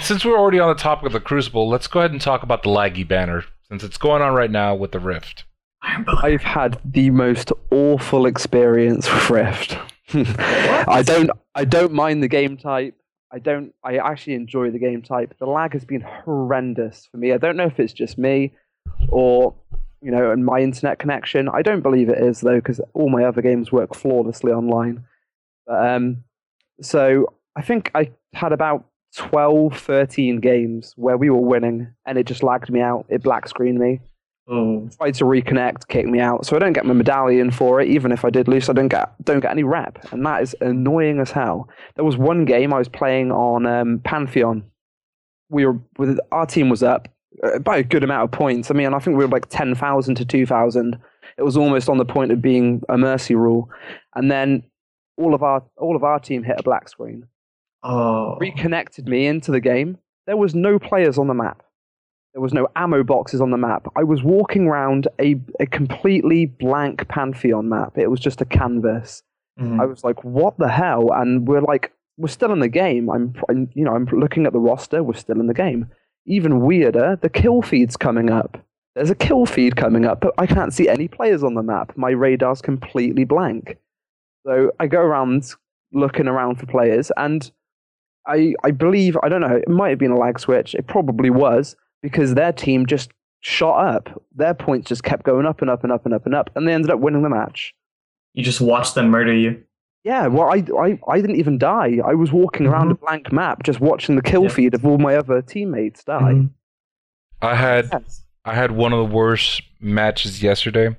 since 0.00 0.24
we're 0.24 0.38
already 0.38 0.60
on 0.60 0.68
the 0.68 0.80
topic 0.80 1.06
of 1.06 1.12
the 1.12 1.20
Crucible, 1.20 1.68
let's 1.68 1.86
go 1.86 2.00
ahead 2.00 2.12
and 2.12 2.20
talk 2.20 2.42
about 2.42 2.62
the 2.62 2.70
laggy 2.70 3.06
banner 3.06 3.44
since 3.68 3.82
it's 3.82 3.98
going 3.98 4.22
on 4.22 4.34
right 4.34 4.50
now 4.50 4.74
with 4.74 4.92
the 4.92 5.00
Rift. 5.00 5.44
I've 5.82 6.42
had 6.42 6.80
the 6.84 7.10
most 7.10 7.52
awful 7.70 8.26
experience 8.26 9.12
with 9.12 9.30
Rift. 9.30 9.78
I 10.14 11.02
don't 11.04 11.30
I 11.54 11.64
don't 11.64 11.92
mind 11.92 12.22
the 12.22 12.28
game 12.28 12.56
type. 12.56 12.94
I 13.32 13.38
don't 13.38 13.74
I 13.82 13.98
actually 13.98 14.34
enjoy 14.34 14.70
the 14.70 14.78
game 14.78 15.02
type. 15.02 15.34
The 15.38 15.46
lag 15.46 15.72
has 15.72 15.84
been 15.84 16.02
horrendous 16.02 17.08
for 17.10 17.16
me. 17.16 17.32
I 17.32 17.38
don't 17.38 17.56
know 17.56 17.66
if 17.66 17.78
it's 17.80 17.92
just 17.92 18.16
me 18.16 18.52
or 19.08 19.54
you 20.04 20.10
know, 20.10 20.30
and 20.30 20.44
my 20.44 20.60
internet 20.60 20.98
connection. 20.98 21.48
I 21.48 21.62
don't 21.62 21.80
believe 21.80 22.08
it 22.08 22.18
is 22.18 22.40
though, 22.40 22.56
because 22.56 22.80
all 22.92 23.10
my 23.10 23.24
other 23.24 23.42
games 23.42 23.72
work 23.72 23.94
flawlessly 23.94 24.52
online. 24.52 25.04
But, 25.66 25.86
um, 25.86 26.24
so 26.80 27.34
I 27.56 27.62
think 27.62 27.90
I 27.94 28.10
had 28.34 28.52
about 28.52 28.84
12, 29.16 29.78
13 29.78 30.40
games 30.40 30.92
where 30.96 31.16
we 31.16 31.30
were 31.30 31.40
winning, 31.40 31.88
and 32.06 32.18
it 32.18 32.26
just 32.26 32.42
lagged 32.42 32.70
me 32.70 32.80
out. 32.80 33.06
It 33.08 33.22
black 33.22 33.48
screened 33.48 33.78
me 33.78 34.00
Oh, 34.46 34.90
tried 34.98 35.14
to 35.14 35.24
reconnect, 35.24 35.88
kicked 35.88 36.08
me 36.08 36.20
out. 36.20 36.44
So 36.44 36.54
I 36.54 36.58
don't 36.58 36.74
get 36.74 36.84
my 36.84 36.92
medallion 36.92 37.50
for 37.50 37.80
it. 37.80 37.88
Even 37.88 38.12
if 38.12 38.26
I 38.26 38.30
did 38.30 38.46
lose, 38.46 38.68
I 38.68 38.74
don't 38.74 38.88
get 38.88 39.10
don't 39.24 39.40
get 39.40 39.50
any 39.50 39.64
rep, 39.64 40.12
and 40.12 40.24
that 40.26 40.42
is 40.42 40.54
annoying 40.60 41.18
as 41.18 41.30
hell. 41.30 41.68
There 41.96 42.04
was 42.04 42.18
one 42.18 42.44
game 42.44 42.72
I 42.72 42.78
was 42.78 42.88
playing 42.88 43.32
on 43.32 43.64
um, 43.64 44.00
Pantheon. 44.04 44.64
We 45.48 45.64
were 45.64 45.78
with 45.96 46.18
our 46.30 46.44
team 46.44 46.68
was 46.68 46.82
up 46.82 47.08
by 47.62 47.78
a 47.78 47.82
good 47.82 48.04
amount 48.04 48.24
of 48.24 48.30
points. 48.30 48.70
I 48.70 48.74
mean, 48.74 48.92
I 48.92 48.98
think 48.98 49.16
we 49.16 49.24
were 49.24 49.30
like 49.30 49.48
ten 49.48 49.74
thousand 49.74 50.16
to 50.16 50.24
two 50.24 50.46
thousand. 50.46 50.98
It 51.36 51.42
was 51.42 51.56
almost 51.56 51.88
on 51.88 51.98
the 51.98 52.04
point 52.04 52.32
of 52.32 52.40
being 52.40 52.82
a 52.88 52.96
mercy 52.96 53.34
rule, 53.34 53.70
and 54.14 54.30
then 54.30 54.62
all 55.16 55.34
of 55.34 55.42
our 55.42 55.62
all 55.76 55.96
of 55.96 56.04
our 56.04 56.18
team 56.18 56.42
hit 56.42 56.58
a 56.58 56.62
black 56.62 56.88
screen 56.88 57.26
oh, 57.82 58.36
reconnected 58.40 59.06
me 59.08 59.26
into 59.26 59.50
the 59.50 59.60
game. 59.60 59.98
There 60.26 60.36
was 60.36 60.54
no 60.54 60.78
players 60.78 61.18
on 61.18 61.28
the 61.28 61.34
map. 61.34 61.62
There 62.32 62.40
was 62.40 62.52
no 62.52 62.66
ammo 62.74 63.04
boxes 63.04 63.40
on 63.40 63.50
the 63.50 63.56
map. 63.56 63.86
I 63.94 64.02
was 64.02 64.22
walking 64.24 64.66
around 64.66 65.06
a, 65.20 65.36
a 65.60 65.66
completely 65.66 66.46
blank 66.46 67.06
Pantheon 67.06 67.68
map. 67.68 67.96
It 67.96 68.10
was 68.10 68.18
just 68.18 68.40
a 68.40 68.44
canvas. 68.44 69.22
Mhm. 69.60 69.80
I 69.80 69.86
was 69.86 70.02
like, 70.02 70.24
"What 70.24 70.58
the 70.58 70.68
hell?" 70.68 71.12
And 71.12 71.46
we're 71.46 71.60
like, 71.60 71.92
"We're 72.16 72.26
still 72.26 72.52
in 72.52 72.58
the 72.58 72.68
game." 72.68 73.08
I'm, 73.08 73.34
I'm, 73.48 73.70
you 73.74 73.84
know, 73.84 73.94
I'm 73.94 74.06
looking 74.06 74.46
at 74.46 74.52
the 74.52 74.58
roster. 74.58 75.02
We're 75.04 75.14
still 75.14 75.38
in 75.38 75.46
the 75.46 75.54
game. 75.54 75.90
Even 76.26 76.60
weirder, 76.60 77.18
the 77.20 77.28
kill 77.28 77.62
feed's 77.62 77.96
coming 77.96 78.30
up. 78.30 78.64
There's 78.94 79.10
a 79.10 79.14
kill 79.14 79.44
feed 79.44 79.76
coming 79.76 80.04
up, 80.04 80.20
but 80.20 80.34
I 80.38 80.46
can't 80.46 80.72
see 80.72 80.88
any 80.88 81.08
players 81.08 81.42
on 81.42 81.54
the 81.54 81.62
map. 81.62 81.92
My 81.96 82.10
radar's 82.10 82.62
completely 82.62 83.24
blank. 83.24 83.76
So 84.46 84.70
I 84.78 84.86
go 84.86 85.00
around 85.00 85.52
looking 85.92 86.28
around 86.28 86.56
for 86.56 86.66
players, 86.66 87.10
and 87.16 87.50
I, 88.26 88.54
I 88.62 88.70
believe, 88.70 89.16
I 89.22 89.28
don't 89.28 89.40
know, 89.40 89.56
it 89.56 89.68
might 89.68 89.90
have 89.90 89.98
been 89.98 90.12
a 90.12 90.18
lag 90.18 90.38
switch. 90.38 90.74
It 90.74 90.86
probably 90.86 91.30
was 91.30 91.76
because 92.02 92.34
their 92.34 92.52
team 92.52 92.86
just 92.86 93.10
shot 93.40 93.84
up. 93.94 94.22
Their 94.34 94.54
points 94.54 94.88
just 94.88 95.02
kept 95.02 95.24
going 95.24 95.46
up 95.46 95.60
and 95.60 95.70
up 95.70 95.82
and 95.82 95.92
up 95.92 96.04
and 96.04 96.14
up 96.14 96.24
and 96.24 96.34
up, 96.34 96.50
and 96.54 96.66
they 96.66 96.72
ended 96.72 96.90
up 96.90 97.00
winning 97.00 97.22
the 97.22 97.28
match. 97.28 97.74
you 98.32 98.44
just 98.44 98.60
watch 98.60 98.94
them 98.94 99.08
murder 99.10 99.34
you. 99.34 99.62
Yeah, 100.04 100.26
well, 100.26 100.50
I, 100.52 100.62
I, 100.78 100.98
I 101.08 101.20
didn't 101.20 101.36
even 101.36 101.56
die. 101.58 101.98
I 102.04 102.12
was 102.14 102.30
walking 102.30 102.66
around 102.66 102.90
a 102.90 102.94
blank 102.94 103.32
map 103.32 103.62
just 103.62 103.80
watching 103.80 104.16
the 104.16 104.22
kill 104.22 104.42
Yeah. 104.44 104.48
feed 104.50 104.74
of 104.74 104.84
all 104.84 104.98
my 104.98 105.16
other 105.16 105.40
teammates 105.40 106.04
die. 106.04 106.20
Mhm. 106.34 106.50
I 107.40 107.54
had 107.54 107.88
Yes. 107.90 108.22
I 108.44 108.54
had 108.54 108.72
one 108.72 108.92
of 108.92 108.98
the 109.08 109.14
worst 109.14 109.62
matches 109.80 110.42
yesterday. 110.42 110.94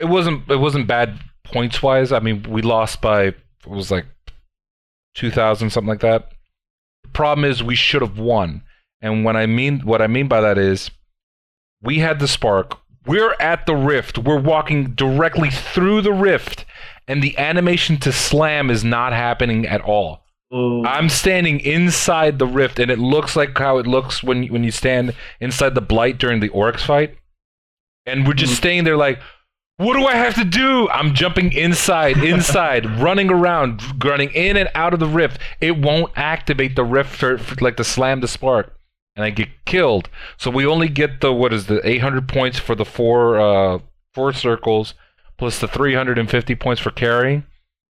It 0.00 0.06
wasn't 0.06 0.50
it 0.50 0.56
wasn't 0.58 0.88
bad 0.88 1.20
points 1.44 1.82
wise. 1.82 2.10
I 2.10 2.18
mean, 2.18 2.42
we 2.48 2.62
lost 2.62 3.00
by 3.00 3.26
it 3.26 3.36
was 3.66 3.90
like 3.92 4.06
two 5.14 5.30
thousand 5.30 5.70
something 5.70 5.88
like 5.88 6.00
that. 6.00 6.30
The 7.04 7.10
problem 7.10 7.44
is 7.44 7.62
we 7.62 7.76
should 7.76 8.02
have 8.02 8.18
won. 8.18 8.62
And 9.00 9.24
when 9.24 9.36
I 9.36 9.46
mean 9.46 9.80
what 9.80 10.02
I 10.02 10.08
mean 10.08 10.26
by 10.26 10.40
that 10.40 10.58
is 10.58 10.90
we 11.80 11.98
had 12.00 12.18
the 12.18 12.26
spark. 12.28 12.78
We're 13.06 13.34
at 13.38 13.66
the 13.66 13.74
rift. 13.76 14.18
We're 14.18 14.40
walking 14.40 14.94
directly 14.94 15.50
through 15.50 16.02
the 16.02 16.12
rift, 16.12 16.64
and 17.06 17.22
the 17.22 17.36
animation 17.38 17.98
to 17.98 18.12
slam 18.12 18.70
is 18.70 18.82
not 18.84 19.12
happening 19.12 19.66
at 19.66 19.80
all. 19.82 20.24
Ooh. 20.54 20.84
I'm 20.84 21.08
standing 21.08 21.60
inside 21.60 22.38
the 22.38 22.46
rift, 22.46 22.78
and 22.78 22.90
it 22.90 22.98
looks 22.98 23.34
like 23.36 23.56
how 23.58 23.78
it 23.78 23.86
looks 23.86 24.22
when 24.22 24.44
when 24.46 24.64
you 24.64 24.70
stand 24.70 25.14
inside 25.40 25.74
the 25.74 25.80
blight 25.80 26.18
during 26.18 26.40
the 26.40 26.48
Oryx 26.50 26.84
fight. 26.84 27.16
And 28.06 28.26
we're 28.26 28.34
just 28.34 28.52
Mhm. 28.54 28.56
staying 28.58 28.84
there, 28.84 28.96
like, 28.96 29.18
what 29.78 29.94
do 29.94 30.06
I 30.06 30.14
have 30.14 30.34
to 30.36 30.44
do? 30.44 30.88
I'm 30.90 31.14
jumping 31.14 31.52
inside, 31.52 32.16
inside, 32.24 32.86
running 33.00 33.30
around, 33.30 33.82
running 34.04 34.30
in 34.30 34.56
and 34.56 34.68
out 34.74 34.94
of 34.94 35.00
the 35.00 35.08
rift. 35.08 35.40
It 35.60 35.76
won't 35.78 36.12
activate 36.16 36.76
the 36.76 36.84
rift 36.84 37.16
for, 37.16 37.38
for 37.38 37.56
like 37.64 37.76
the 37.76 37.84
slam 37.84 38.20
the 38.20 38.28
spark, 38.28 38.76
and 39.16 39.24
I 39.24 39.30
get 39.30 39.48
killed. 39.64 40.08
So 40.36 40.50
we 40.50 40.66
only 40.66 40.88
get 40.88 41.20
the 41.20 41.32
what 41.32 41.52
is 41.52 41.66
the 41.66 41.86
800 41.88 42.28
points 42.28 42.58
for 42.58 42.74
the 42.74 42.84
four 42.84 43.38
uh 43.40 43.78
four 44.12 44.32
circles, 44.32 44.94
plus 45.38 45.58
the 45.58 45.68
350 45.68 46.54
points 46.56 46.80
for 46.80 46.90
carrying 46.90 47.44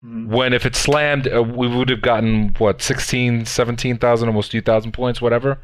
Mhm. 0.04 0.28
when 0.28 0.52
if 0.52 0.64
it 0.64 0.76
slammed 0.76 1.26
uh, 1.26 1.42
we 1.42 1.66
would 1.66 1.88
have 1.88 2.02
gotten 2.02 2.54
what 2.58 2.80
16 2.80 3.44
17,000 3.46 4.28
almost 4.28 4.52
2,000 4.52 4.92
points 4.92 5.20
whatever 5.20 5.58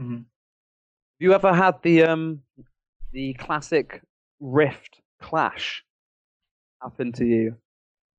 Mhm. 0.00 0.16
Have 0.16 1.20
you 1.20 1.32
ever 1.32 1.52
had 1.54 1.80
the 1.82 2.02
um 2.02 2.42
the 3.12 3.34
classic 3.34 4.02
Rift 4.40 5.00
clash 5.20 5.84
happen 6.82 7.12
to 7.12 7.24
you? 7.24 7.56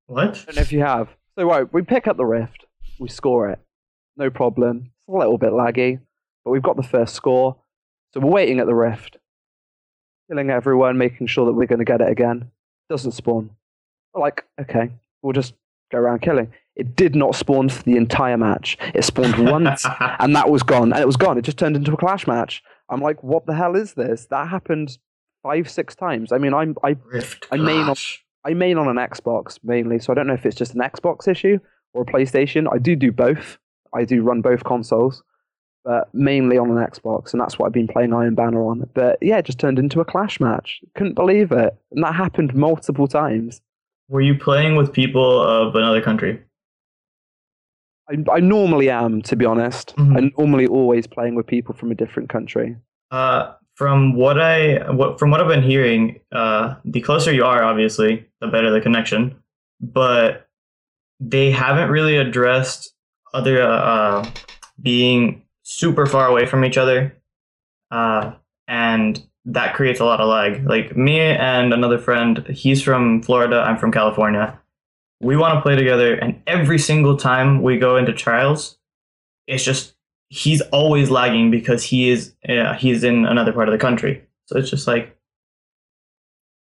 What? 0.07 0.29
I 0.29 0.31
don't 0.45 0.55
know 0.55 0.61
if 0.61 0.71
you 0.71 0.79
have. 0.79 1.09
So 1.37 1.45
right, 1.45 1.71
we 1.73 1.81
pick 1.81 2.07
up 2.07 2.15
the 2.17 2.25
Rift, 2.25 2.65
we 2.97 3.09
score 3.09 3.49
it, 3.49 3.59
no 4.17 4.29
problem. 4.29 4.77
It's 5.07 5.13
a 5.13 5.17
little 5.17 5.37
bit 5.37 5.51
laggy, 5.51 5.99
but 6.45 6.51
we've 6.51 6.61
got 6.63 6.75
the 6.77 6.83
first 6.83 7.15
score. 7.15 7.55
So 8.13 8.19
we're 8.19 8.31
waiting 8.31 8.59
at 8.59 8.65
the 8.65 8.75
Rift, 8.75 9.17
killing 10.29 10.49
everyone, 10.49 10.97
making 10.97 11.27
sure 11.27 11.45
that 11.45 11.53
we're 11.53 11.67
going 11.67 11.79
to 11.79 11.85
get 11.85 12.01
it 12.01 12.09
again. 12.09 12.51
Doesn't 12.89 13.11
spawn. 13.11 13.51
We're 14.13 14.21
like, 14.21 14.45
okay, 14.59 14.91
we'll 15.21 15.33
just 15.33 15.53
go 15.91 15.99
around 15.99 16.21
killing. 16.21 16.51
It 16.75 16.95
did 16.95 17.15
not 17.15 17.35
spawn 17.35 17.69
for 17.69 17.83
the 17.83 17.97
entire 17.97 18.37
match. 18.37 18.77
It 18.95 19.03
spawned 19.03 19.37
once, 19.51 19.85
and 20.19 20.35
that 20.35 20.49
was 20.49 20.63
gone. 20.63 20.93
And 20.93 21.01
it 21.01 21.05
was 21.05 21.17
gone. 21.17 21.37
It 21.37 21.43
just 21.43 21.57
turned 21.57 21.75
into 21.75 21.93
a 21.93 21.97
clash 21.97 22.25
match. 22.25 22.63
I'm 22.89 23.01
like, 23.01 23.21
what 23.23 23.45
the 23.45 23.53
hell 23.55 23.75
is 23.75 23.93
this? 23.93 24.25
That 24.31 24.47
happened 24.47 24.97
five, 25.43 25.69
six 25.69 25.93
times. 25.95 26.31
I 26.31 26.37
mean, 26.37 26.53
I'm 26.53 26.75
I 26.83 26.95
Rift 27.05 27.47
I 27.51 27.57
main 27.57 27.87
on- 27.89 27.95
I 28.45 28.53
main 28.53 28.77
on 28.77 28.87
an 28.87 28.95
Xbox 28.95 29.59
mainly, 29.63 29.99
so 29.99 30.13
I 30.13 30.15
don't 30.15 30.25
know 30.27 30.33
if 30.33 30.45
it's 30.45 30.55
just 30.55 30.73
an 30.73 30.79
Xbox 30.81 31.27
issue 31.27 31.59
or 31.93 32.03
a 32.03 32.05
PlayStation. 32.05 32.67
I 32.73 32.77
do 32.77 32.95
do 32.95 33.11
both. 33.11 33.57
I 33.93 34.05
do 34.05 34.21
run 34.23 34.41
both 34.41 34.63
consoles, 34.63 35.21
but 35.89 36.07
mainly 36.13 36.55
on 36.55 36.69
an 36.69 36.77
Xbox, 36.77 37.31
and 37.33 37.41
that's 37.41 37.57
what 37.57 37.65
I've 37.65 37.71
been 37.73 37.87
playing 37.87 38.13
Iron 38.13 38.35
Banner 38.35 38.61
on. 38.63 38.87
But 38.93 39.17
yeah, 39.23 39.39
it 39.39 39.45
just 39.45 39.57
turned 39.57 39.79
into 39.79 39.99
a 39.99 40.05
clash 40.05 40.39
match. 40.39 40.81
Couldn't 40.93 41.15
believe 41.15 41.51
it, 41.51 41.75
and 41.91 42.03
that 42.03 42.13
happened 42.13 42.53
multiple 42.53 43.07
times. 43.07 43.59
Were 44.07 44.21
you 44.21 44.37
playing 44.37 44.75
with 44.75 44.93
people 44.93 45.41
of 45.41 45.73
another 45.75 45.99
country? 45.99 46.43
I, 48.07 48.23
I 48.31 48.39
normally 48.39 48.91
am, 48.91 49.23
to 49.23 49.35
be 49.35 49.45
honest. 49.45 49.95
Mhm. 49.95 50.15
I'm 50.15 50.31
normally 50.37 50.67
always 50.67 51.07
playing 51.07 51.33
with 51.33 51.47
people 51.47 51.73
from 51.73 51.89
a 51.89 51.95
different 51.95 52.29
country. 52.29 52.75
Uh, 53.09 53.53
from 53.73 54.13
what 54.13 54.39
I 54.39 54.91
what 54.91 55.17
from 55.17 55.31
what 55.31 55.41
I've 55.41 55.47
been 55.47 55.63
hearing, 55.63 56.19
uh, 56.31 56.75
the 56.85 57.01
closer 57.01 57.33
you 57.33 57.45
are, 57.45 57.63
obviously, 57.63 58.27
the 58.41 58.47
better 58.47 58.69
the 58.69 58.79
connection. 58.79 59.35
But 59.81 60.47
they 61.19 61.49
haven't 61.49 61.89
really 61.89 62.15
addressed 62.17 62.93
other 63.33 63.59
uh, 63.59 63.67
uh, 63.67 64.29
being 64.83 65.41
super 65.69 66.07
far 66.07 66.27
away 66.27 66.47
from 66.47 66.65
each 66.65 66.77
other, 66.77 67.15
uh, 67.91 68.31
and 68.67 69.23
that 69.45 69.75
creates 69.75 69.99
a 69.99 70.05
lot 70.05 70.19
of 70.19 70.27
lag. 70.27 70.65
Like 70.67 70.97
me 70.97 71.19
and 71.19 71.71
another 71.73 71.99
friend, 71.99 72.45
he's 72.47 72.81
from 72.81 73.21
Florida, 73.21 73.61
I'm 73.61 73.77
from 73.77 73.91
California. 73.91 74.59
We 75.21 75.37
want 75.37 75.53
to 75.53 75.61
play 75.61 75.75
together, 75.75 76.15
and 76.15 76.41
every 76.47 76.79
single 76.79 77.17
time 77.17 77.61
we 77.61 77.77
go 77.77 77.97
into 77.97 78.13
trials, 78.13 78.79
it's 79.45 79.63
just 79.63 79.93
he's 80.29 80.61
always 80.71 81.11
lagging 81.11 81.51
because 81.51 81.83
he 81.83 82.09
is 82.09 82.33
he's 82.77 83.03
in 83.03 83.25
another 83.25 83.53
part 83.53 83.69
of 83.69 83.71
the 83.71 83.79
country. 83.79 84.23
So 84.45 84.57
it's 84.57 84.71
just 84.71 84.87
like 84.87 85.15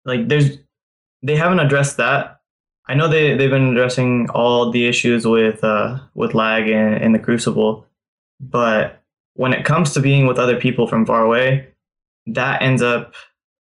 like 0.06 0.28
there's 0.28 0.60
they 1.24 1.36
haven't 1.36 1.62
addressed 1.62 1.98
that. 1.98 2.42
I 2.88 2.94
know 2.94 3.08
they 3.08 3.36
they've 3.36 3.50
been 3.50 3.70
addressing 3.70 4.30
all 4.30 4.70
the 4.70 4.88
issues 4.88 5.26
with 5.26 5.64
uh 5.64 6.00
with 6.14 6.36
lag 6.36 6.68
in, 6.68 6.94
in 6.96 7.12
the 7.14 7.20
Crucible, 7.20 7.88
but 8.40 9.02
when 9.36 9.54
it 9.54 9.66
comes 9.66 9.94
to 9.94 10.00
being 10.00 10.28
with 10.28 10.38
other 10.38 10.60
people 10.60 10.88
from 10.88 11.06
far 11.06 11.24
away, 11.24 11.68
that 12.28 12.62
ends 12.62 12.82
up 12.82 13.14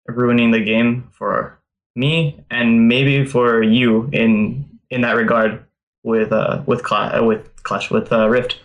ruining 0.08 0.52
the 0.52 0.62
game 0.64 1.08
for 1.12 1.60
me 1.96 2.44
and 2.50 2.88
maybe 2.88 3.26
for 3.26 3.62
you 3.62 4.10
in 4.14 4.66
in 4.90 5.02
that 5.02 5.16
regard 5.16 5.64
with 6.04 6.32
uh 6.32 6.64
with 6.66 6.84
Cla- 6.84 7.20
uh, 7.20 7.24
with 7.24 7.64
Clash 7.64 7.92
with 7.92 8.12
uh, 8.12 8.28
Rift. 8.30 8.60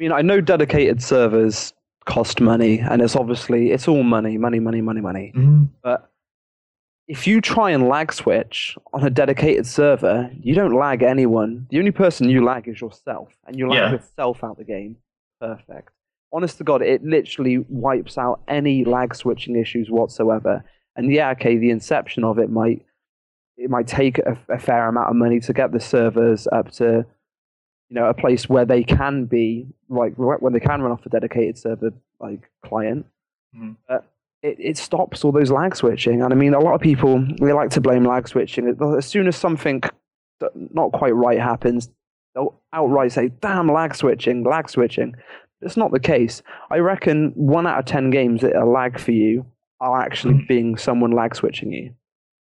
I 0.00 0.02
mean, 0.02 0.12
I 0.12 0.20
know 0.22 0.40
dedicated 0.40 1.02
servers 1.02 1.72
cost 2.06 2.40
money, 2.40 2.80
and 2.80 3.00
it's 3.00 3.14
obviously 3.14 3.70
it's 3.70 3.86
all 3.86 4.02
money, 4.02 4.36
money, 4.36 4.58
money, 4.58 4.80
money, 4.80 5.00
money. 5.00 5.32
But 5.82 6.10
if 7.06 7.26
you 7.26 7.40
try 7.40 7.70
and 7.70 7.88
lag 7.88 8.12
switch 8.12 8.76
on 8.92 9.04
a 9.04 9.10
dedicated 9.10 9.66
server, 9.66 10.28
you 10.42 10.54
don't 10.54 10.74
lag 10.74 11.02
anyone. 11.02 11.66
The 11.70 11.78
only 11.78 11.90
person 11.92 12.28
you 12.28 12.44
lag 12.44 12.66
is 12.68 12.80
yourself, 12.80 13.28
and 13.46 13.56
you 13.56 13.68
lag 13.68 13.78
Yeah. 13.78 13.90
yourself 13.92 14.42
out 14.42 14.58
the 14.58 14.64
game. 14.64 14.96
Perfect. 15.42 15.90
Honest 16.32 16.56
to 16.58 16.64
God, 16.64 16.82
it 16.82 17.04
literally 17.04 17.58
wipes 17.68 18.16
out 18.16 18.40
any 18.48 18.84
lag 18.84 19.14
switching 19.14 19.56
issues 19.56 19.90
whatsoever. 19.90 20.64
And 20.96 21.12
yeah, 21.12 21.30
okay, 21.32 21.56
the 21.56 21.70
inception 21.70 22.22
of 22.24 22.38
it 22.38 22.48
might 22.50 22.86
it 23.58 23.68
might 23.68 23.86
take 23.86 24.18
a, 24.18 24.38
a 24.48 24.58
fair 24.58 24.88
amount 24.88 25.10
of 25.10 25.16
money 25.16 25.40
to 25.40 25.52
get 25.52 25.72
the 25.72 25.80
servers 25.80 26.46
up 26.52 26.70
to 26.72 27.04
you 27.88 27.94
know 27.94 28.06
a 28.06 28.14
place 28.14 28.48
where 28.48 28.64
they 28.64 28.82
can 28.82 29.26
be 29.26 29.66
like 29.88 30.14
when 30.16 30.52
they 30.52 30.60
can 30.60 30.80
run 30.80 30.92
off 30.92 31.04
a 31.04 31.08
dedicated 31.10 31.58
server 31.58 31.92
like 32.20 32.50
client 32.64 33.04
Mhm. 33.54 33.76
but 33.86 34.06
it, 34.42 34.56
it 34.58 34.78
stops 34.78 35.24
all 35.24 35.32
those 35.32 35.50
lag 35.50 35.76
switching 35.76 36.22
and 36.22 36.32
i 36.32 36.36
mean 36.36 36.54
a 36.54 36.58
lot 36.58 36.74
of 36.74 36.80
people 36.80 37.22
they 37.38 37.52
like 37.52 37.68
to 37.70 37.82
blame 37.82 38.04
lag 38.04 38.26
switching 38.26 38.74
as 38.96 39.04
soon 39.04 39.28
as 39.28 39.36
something 39.36 39.82
not 40.72 40.92
quite 40.92 41.14
right 41.14 41.38
happens 41.38 41.90
they'll 42.34 42.60
outright 42.72 43.12
say 43.12 43.30
damn 43.40 43.70
lag 43.72 43.94
switching 43.94 44.44
lag 44.44 44.68
switching. 44.68 45.14
It's 45.60 45.76
not 45.76 45.92
the 45.92 46.00
case. 46.00 46.42
I 46.70 46.78
reckon 46.78 47.32
one 47.36 47.66
out 47.66 47.78
of 47.78 47.84
ten 47.84 48.10
games 48.10 48.40
that 48.40 48.56
are 48.56 48.66
lag 48.66 48.98
for 48.98 49.12
you 49.12 49.46
are 49.80 50.00
actually 50.00 50.34
Mhm. 50.34 50.48
being 50.48 50.76
someone 50.76 51.10
lag 51.12 51.34
switching 51.34 51.72
you. 51.72 51.94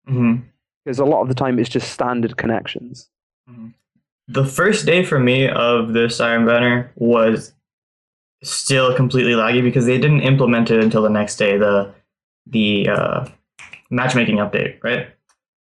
Hmm 0.06 0.36
because 0.84 0.98
a 0.98 1.04
lot 1.06 1.22
of 1.22 1.28
the 1.28 1.34
time 1.34 1.58
it's 1.58 1.70
just 1.70 1.90
standard 1.92 2.36
connections. 2.36 3.08
The 4.28 4.44
first 4.44 4.84
day 4.84 5.02
for 5.02 5.18
me 5.18 5.48
of 5.48 5.94
this 5.94 6.20
Iron 6.20 6.44
Banner 6.44 6.92
was 6.96 7.54
still 8.42 8.94
completely 8.94 9.32
laggy 9.32 9.62
because 9.62 9.86
they 9.86 9.96
didn't 9.98 10.20
implement 10.20 10.70
it 10.70 10.82
until 10.84 11.00
the 11.02 11.08
next 11.08 11.36
day, 11.36 11.56
the 11.56 11.94
the 12.46 12.88
uh, 12.90 13.26
matchmaking 13.90 14.36
update, 14.36 14.76
right? 14.84 15.08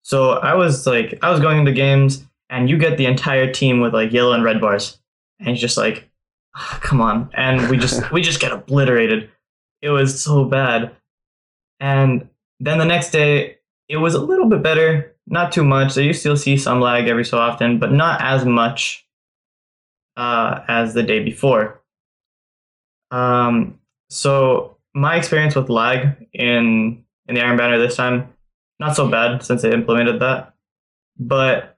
So 0.03 0.33
I 0.33 0.55
was 0.55 0.87
like, 0.87 1.19
I 1.23 1.31
was 1.31 1.41
going 1.41 1.59
into 1.59 1.73
games, 1.73 2.25
and 2.51 2.69
you 2.71 2.79
get 2.79 2.97
the 2.97 3.07
entire 3.07 3.53
team 3.53 3.81
with 3.81 3.95
like 3.95 4.13
yellow 4.13 4.33
and 4.33 4.45
red 4.45 4.61
bars, 4.61 4.99
and 5.39 5.51
it's 5.51 5.61
just 5.61 5.77
like, 5.77 6.09
"Ah, 6.57 6.79
come 6.83 7.01
on, 7.01 7.31
and 7.35 7.69
we 7.69 7.77
just 7.77 8.11
we 8.13 8.23
just 8.23 8.41
get 8.41 8.53
obliterated. 8.53 9.31
It 9.83 9.91
was 9.91 10.23
so 10.23 10.45
bad, 10.45 10.95
and 11.81 12.29
then 12.61 12.79
the 12.79 12.85
next 12.85 13.11
day 13.11 13.59
it 13.89 13.97
was 13.97 14.15
a 14.15 14.21
little 14.21 14.47
bit 14.47 14.63
better, 14.63 15.15
not 15.27 15.53
too 15.53 15.65
much. 15.65 15.93
So 15.93 16.01
you 16.01 16.13
still 16.13 16.37
see 16.37 16.57
some 16.57 16.81
lag 16.81 17.09
every 17.09 17.25
so 17.25 17.39
often, 17.39 17.79
but 17.79 17.93
not 17.93 18.21
as 18.21 18.45
much 18.45 19.07
uh, 20.17 20.61
as 20.69 20.95
the 20.95 21.03
day 21.03 21.25
before. 21.25 21.81
Um, 23.11 23.79
so 24.11 24.77
my 24.95 25.17
experience 25.17 25.55
with 25.55 25.71
lag 25.71 26.27
in 26.33 27.05
in 27.27 27.35
the 27.35 27.43
Iron 27.43 27.57
Banner 27.57 27.79
this 27.79 27.97
time, 27.97 28.33
not 28.81 28.97
so 28.97 29.09
bad 29.09 29.43
since 29.43 29.63
they 29.63 29.73
implemented 29.73 30.21
that, 30.21 30.55
but 31.19 31.78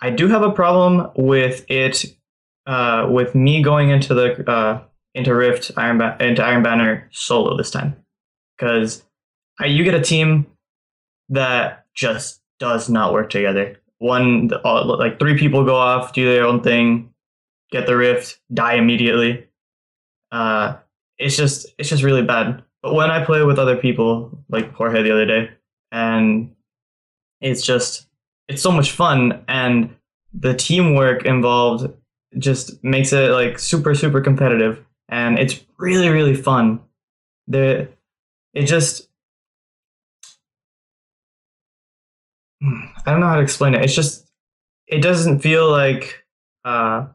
I 0.00 0.10
do 0.10 0.28
have 0.28 0.42
a 0.42 0.50
problem 0.50 1.10
with 1.16 1.64
it. 1.70 2.04
Uh, 2.66 3.06
with 3.08 3.32
me 3.32 3.62
going 3.62 3.90
into 3.90 4.12
the 4.12 4.50
uh, 4.50 4.82
into 5.14 5.32
Rift 5.32 5.70
Iron 5.76 5.98
ba- 5.98 6.16
into 6.18 6.42
Iron 6.42 6.64
Banner 6.64 7.08
solo 7.12 7.56
this 7.56 7.70
time, 7.70 7.94
because 8.58 9.04
you 9.64 9.84
get 9.84 9.94
a 9.94 10.02
team 10.02 10.46
that 11.28 11.86
just 11.94 12.40
does 12.58 12.88
not 12.88 13.12
work 13.12 13.30
together. 13.30 13.80
One, 13.98 14.50
all, 14.64 14.98
like 14.98 15.20
three 15.20 15.38
people 15.38 15.64
go 15.64 15.76
off, 15.76 16.12
do 16.12 16.24
their 16.24 16.44
own 16.44 16.60
thing, 16.60 17.14
get 17.70 17.86
the 17.86 17.96
rift, 17.96 18.40
die 18.52 18.74
immediately. 18.74 19.46
Uh, 20.32 20.76
it's 21.18 21.36
just 21.36 21.66
it's 21.78 21.88
just 21.88 22.02
really 22.02 22.24
bad. 22.24 22.64
But 22.82 22.94
when 22.94 23.12
I 23.12 23.24
play 23.24 23.44
with 23.44 23.60
other 23.60 23.76
people, 23.76 24.44
like 24.48 24.74
Jorge 24.74 25.04
the 25.04 25.12
other 25.12 25.26
day, 25.26 25.50
and 25.92 26.52
it's 27.40 27.64
just 27.64 28.05
it's 28.48 28.62
so 28.62 28.70
much 28.70 28.92
fun, 28.92 29.44
and 29.48 29.94
the 30.32 30.54
teamwork 30.54 31.24
involved 31.24 31.92
just 32.38 32.82
makes 32.84 33.12
it 33.12 33.30
like 33.30 33.58
super 33.58 33.94
super 33.94 34.20
competitive, 34.20 34.84
and 35.08 35.38
it's 35.38 35.64
really 35.78 36.08
really 36.08 36.34
fun. 36.34 36.80
The 37.48 37.88
it 38.54 38.66
just 38.66 39.08
I 42.62 43.10
don't 43.10 43.20
know 43.20 43.26
how 43.28 43.36
to 43.36 43.42
explain 43.42 43.74
it. 43.74 43.84
It's 43.84 43.94
just 43.94 44.30
it 44.86 45.00
doesn't 45.00 45.40
feel 45.40 45.70
like 45.70 46.24
uh 46.64 47.06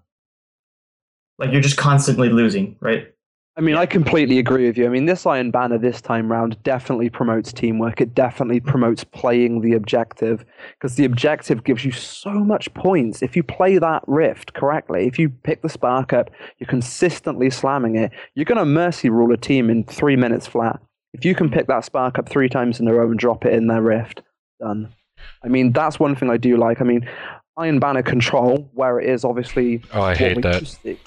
like 1.39 1.51
you're 1.51 1.61
just 1.61 1.77
constantly 1.77 2.29
losing, 2.29 2.75
right? 2.79 3.13
I 3.57 3.61
mean, 3.61 3.75
I 3.75 3.85
completely 3.85 4.39
agree 4.39 4.65
with 4.65 4.77
you. 4.77 4.85
I 4.85 4.89
mean, 4.89 5.07
this 5.07 5.25
Iron 5.25 5.51
Banner 5.51 5.77
this 5.77 5.99
time 5.99 6.31
round 6.31 6.61
definitely 6.63 7.09
promotes 7.09 7.51
teamwork. 7.51 7.99
It 7.99 8.15
definitely 8.15 8.61
promotes 8.61 9.03
playing 9.03 9.59
the 9.59 9.73
objective 9.73 10.45
because 10.79 10.95
the 10.95 11.03
objective 11.03 11.65
gives 11.65 11.83
you 11.83 11.91
so 11.91 12.31
much 12.31 12.73
points. 12.73 13.21
If 13.21 13.35
you 13.35 13.43
play 13.43 13.77
that 13.77 14.03
rift 14.07 14.53
correctly, 14.53 15.05
if 15.05 15.19
you 15.19 15.29
pick 15.29 15.61
the 15.61 15.69
spark 15.69 16.13
up, 16.13 16.29
you're 16.59 16.67
consistently 16.69 17.49
slamming 17.49 17.97
it, 17.97 18.11
you're 18.35 18.45
going 18.45 18.57
to 18.57 18.65
mercy 18.65 19.09
rule 19.09 19.33
a 19.33 19.37
team 19.37 19.69
in 19.69 19.83
three 19.83 20.15
minutes 20.15 20.47
flat. 20.47 20.79
If 21.13 21.25
you 21.25 21.35
can 21.35 21.49
pick 21.49 21.67
that 21.67 21.83
spark 21.83 22.17
up 22.17 22.29
three 22.29 22.47
times 22.47 22.79
in 22.79 22.87
a 22.87 22.93
row 22.93 23.09
and 23.09 23.19
drop 23.19 23.45
it 23.45 23.53
in 23.53 23.67
their 23.67 23.81
rift, 23.81 24.21
done. 24.61 24.93
I 25.43 25.49
mean, 25.49 25.73
that's 25.73 25.99
one 25.99 26.15
thing 26.15 26.29
I 26.29 26.37
do 26.37 26.55
like. 26.55 26.79
I 26.79 26.85
mean, 26.85 27.05
Iron 27.57 27.79
Banner 27.79 28.01
control, 28.01 28.69
where 28.73 28.97
it 29.01 29.09
is 29.09 29.25
obviously 29.25 29.81
Oh, 29.93 30.03
I 30.03 30.15
hate 30.15 30.41
that. 30.41 30.61
used 30.61 30.81
to- 30.83 30.97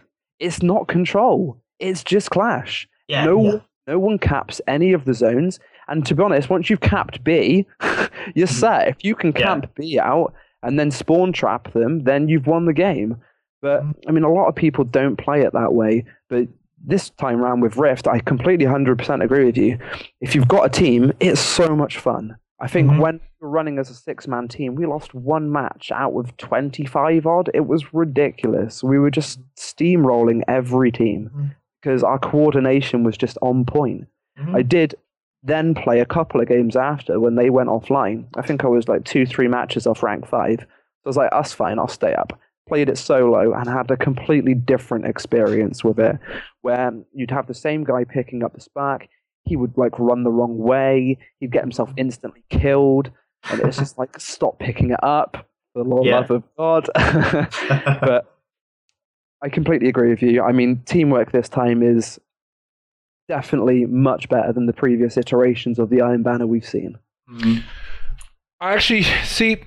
what 0.40 0.48
we 0.48 0.48
used 0.48 0.58
to. 0.58 0.62
It's 0.62 0.62
not 0.62 0.88
control. 0.88 1.62
It's 1.78 2.04
just 2.04 2.30
clash. 2.30 2.88
Yeah. 3.08 3.24
no, 3.24 3.42
yeah. 3.44 3.58
no 3.86 3.98
one 3.98 4.18
caps 4.18 4.60
any 4.66 4.92
of 4.92 5.04
the 5.04 5.14
zones. 5.14 5.58
And 5.88 6.04
to 6.06 6.14
be 6.14 6.22
honest, 6.22 6.50
once 6.50 6.68
you've 6.70 6.80
capped 6.80 7.22
B, 7.22 7.66
you're 8.34 8.46
mm-hmm. 8.46 8.46
set. 8.46 8.88
If 8.88 9.04
you 9.04 9.14
can 9.14 9.32
Yeah. 9.32 9.46
camp 9.46 9.74
B 9.74 9.98
out 9.98 10.34
and 10.62 10.78
then 10.78 10.90
spawn 10.90 11.32
trap 11.32 11.72
them, 11.72 12.04
then 12.04 12.28
you've 12.28 12.46
won 12.46 12.66
the 12.66 12.72
game. 12.72 13.16
But 13.62 13.82
mm-hmm. 13.82 14.08
I 14.08 14.12
mean, 14.12 14.24
a 14.24 14.32
lot 14.32 14.48
of 14.48 14.54
people 14.54 14.84
don't 14.84 15.16
play 15.16 15.42
it 15.42 15.52
that 15.52 15.74
way. 15.74 16.04
But 16.28 16.48
this 16.84 17.10
time 17.10 17.40
round 17.40 17.62
with 17.62 17.76
Rift, 17.76 18.06
I 18.08 18.20
completely 18.20 18.66
100% 18.66 19.22
agree 19.22 19.44
with 19.44 19.56
you. 19.56 19.78
If 20.20 20.34
you've 20.34 20.48
got 20.48 20.66
a 20.66 20.68
team, 20.68 21.12
it's 21.20 21.40
so 21.40 21.76
much 21.76 21.98
fun. 21.98 22.36
I 22.58 22.68
think 22.68 22.90
Mhm. 22.90 23.00
when 23.00 23.14
we 23.16 23.20
were 23.46 23.50
running 23.50 23.78
as 23.78 23.90
a 23.90 23.94
six 23.94 24.26
man 24.26 24.48
team, 24.48 24.74
we 24.76 24.86
lost 24.86 25.14
one 25.14 25.52
match 25.52 25.92
out 25.92 26.14
of 26.14 26.36
25 26.38 27.26
odd. 27.26 27.50
It 27.52 27.66
was 27.66 27.92
ridiculous. 27.92 28.82
We 28.82 28.98
were 28.98 29.10
just 29.10 29.40
steamrolling 29.56 30.42
every 30.48 30.90
team 30.90 31.52
because 31.82 32.02
our 32.02 32.18
coordination 32.18 33.04
was 33.04 33.16
just 33.16 33.36
on 33.42 33.64
point. 33.66 34.06
Mhm. 34.38 34.54
I 34.56 34.62
did 34.62 34.94
then 35.42 35.74
play 35.74 36.00
a 36.00 36.06
couple 36.06 36.40
of 36.40 36.48
games 36.48 36.76
after 36.76 37.20
when 37.20 37.34
they 37.36 37.50
went 37.50 37.68
offline. 37.68 38.24
I 38.36 38.42
think 38.42 38.64
I 38.64 38.68
was 38.68 38.88
like 38.88 39.04
two, 39.04 39.26
three 39.26 39.48
matches 39.48 39.86
off 39.86 40.02
rank 40.02 40.26
five. 40.26 40.60
So 40.60 40.66
I 41.04 41.08
was 41.08 41.16
like, 41.16 41.30
that's 41.30 41.52
fine, 41.52 41.78
I'll 41.78 41.86
stay 41.88 42.14
up. 42.14 42.32
Played 42.68 42.88
it 42.88 42.98
solo 42.98 43.52
and 43.52 43.68
had 43.68 43.90
a 43.92 43.96
completely 43.96 44.54
different 44.54 45.04
experience 45.06 45.84
with 45.84 46.00
it 46.00 46.18
where 46.62 46.92
you'd 47.12 47.30
have 47.30 47.46
the 47.46 47.54
same 47.54 47.84
guy 47.84 48.02
picking 48.02 48.42
up 48.42 48.54
the 48.54 48.60
spark. 48.60 49.06
He 49.46 49.56
would 49.56 49.76
like 49.78 49.98
run 49.98 50.24
the 50.24 50.30
wrong 50.30 50.58
way. 50.58 51.18
He'd 51.40 51.52
get 51.52 51.62
himself 51.62 51.92
instantly 51.96 52.42
killed. 52.50 53.10
And 53.50 53.60
it's 53.60 53.76
just 53.78 53.96
like, 53.96 54.18
stop 54.20 54.58
picking 54.58 54.90
it 54.90 55.02
up 55.02 55.48
for 55.72 55.84
the 55.84 56.02
Yeah. 56.02 56.16
love 56.16 56.30
of 56.30 56.42
God. 56.56 56.88
but 56.94 58.32
I 59.42 59.48
completely 59.48 59.88
agree 59.88 60.10
with 60.10 60.22
you. 60.22 60.42
I 60.42 60.52
mean, 60.52 60.82
teamwork 60.84 61.30
this 61.32 61.48
time 61.48 61.82
is 61.82 62.18
definitely 63.28 63.86
much 63.86 64.28
better 64.28 64.52
than 64.52 64.66
the 64.66 64.72
previous 64.72 65.16
iterations 65.16 65.78
of 65.78 65.90
the 65.90 66.00
Iron 66.00 66.22
Banner 66.22 66.46
we've 66.46 66.66
seen. 66.66 66.98
Mhm. 67.30 67.62
I 68.60 68.72
actually 68.74 69.02
see. 69.02 69.58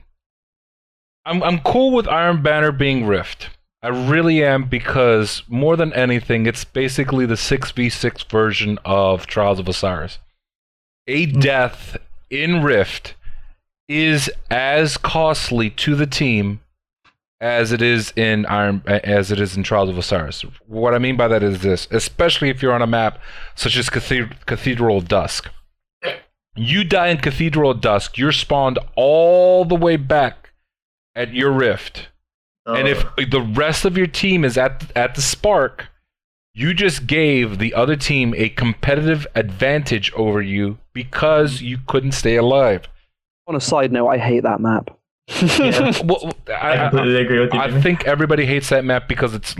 I'm 1.26 1.44
I'm 1.44 1.60
cool 1.60 1.92
with 1.92 2.08
Iron 2.08 2.42
Banner 2.42 2.72
being 2.72 3.06
Rift. 3.06 3.50
I 3.82 3.88
really 3.88 4.44
am 4.44 4.66
because 4.66 5.44
more 5.48 5.78
than 5.78 5.94
anything, 5.94 6.46
it's 6.46 6.66
basically 6.66 7.26
the 7.26 7.38
six 7.38 7.72
v 7.72 7.90
six 7.90 8.24
version 8.24 8.78
of 8.84 9.26
Trials 9.26 9.60
of 9.60 9.68
Osiris. 9.68 10.20
A 11.08 11.28
mm. 11.28 11.42
death 11.42 11.98
in 12.30 12.62
Rift 12.62 13.16
is 13.88 14.30
as 14.52 14.98
costly 14.98 15.70
to 15.72 15.96
the 15.96 16.06
team 16.06 16.60
as 17.42 17.72
it 17.72 17.82
is 17.82 18.12
in 18.18 18.46
Iron 18.48 18.84
as 18.86 19.32
it 19.32 19.40
is 19.40 19.56
in 19.56 19.64
Trials 19.64 19.90
of 19.90 19.98
Osiris. 19.98 20.42
What 20.68 20.94
I 20.94 21.00
mean 21.00 21.16
by 21.16 21.30
that 21.30 21.42
is 21.42 21.62
this, 21.62 21.88
especially 21.90 22.50
if 22.50 22.62
you're 22.62 22.74
on 22.74 22.82
a 22.82 22.88
map 22.88 23.20
such 23.56 23.78
as 23.78 23.90
Cathedral, 23.90 24.38
Cathedral 24.46 24.98
of 24.98 25.08
Dusk. 25.08 25.50
You 26.56 26.84
die 26.84 27.08
in 27.08 27.18
Cathedral 27.20 27.72
of 27.72 27.80
Dusk, 27.80 28.18
you're 28.18 28.34
spawned 28.34 28.78
all 28.98 29.64
the 29.64 29.76
way 29.76 29.96
back 29.96 30.50
at 31.16 31.34
your 31.34 31.54
rift. 31.54 32.10
And 32.76 32.88
if 32.88 33.06
Oh. 33.06 33.26
the 33.30 33.42
rest 33.42 33.86
of 33.86 33.98
your 33.98 34.08
team 34.08 34.44
is 34.46 34.58
at 34.58 34.92
at 34.96 35.16
the 35.16 35.22
spark, 35.22 35.88
you 36.54 36.74
just 36.74 37.08
gave 37.08 37.58
the 37.58 37.74
other 37.74 37.96
team 37.96 38.34
a 38.38 38.50
competitive 38.50 39.26
advantage 39.36 40.12
over 40.14 40.42
you 40.42 40.78
because 40.94 41.62
you 41.62 41.78
couldn't 41.88 42.12
stay 42.14 42.36
alive. 42.36 42.88
On 43.48 43.56
a 43.56 43.62
side 43.62 43.92
note, 43.92 44.10
I 44.10 44.18
hate 44.18 44.44
that 44.44 44.60
map. 44.60 44.90
Yeah. 45.42 45.92
Well, 46.04 46.34
I 46.48 46.52
I, 46.54 46.86
I, 46.88 46.90
completely 46.90 47.22
agree 47.22 47.40
with 47.40 47.54
you. 47.54 47.60
I 47.60 47.68
Jimmy. 47.70 47.82
think 47.82 48.04
everybody 48.06 48.46
hates 48.46 48.70
that 48.70 48.84
map 48.84 49.08
because 49.08 49.34
it's 49.36 49.56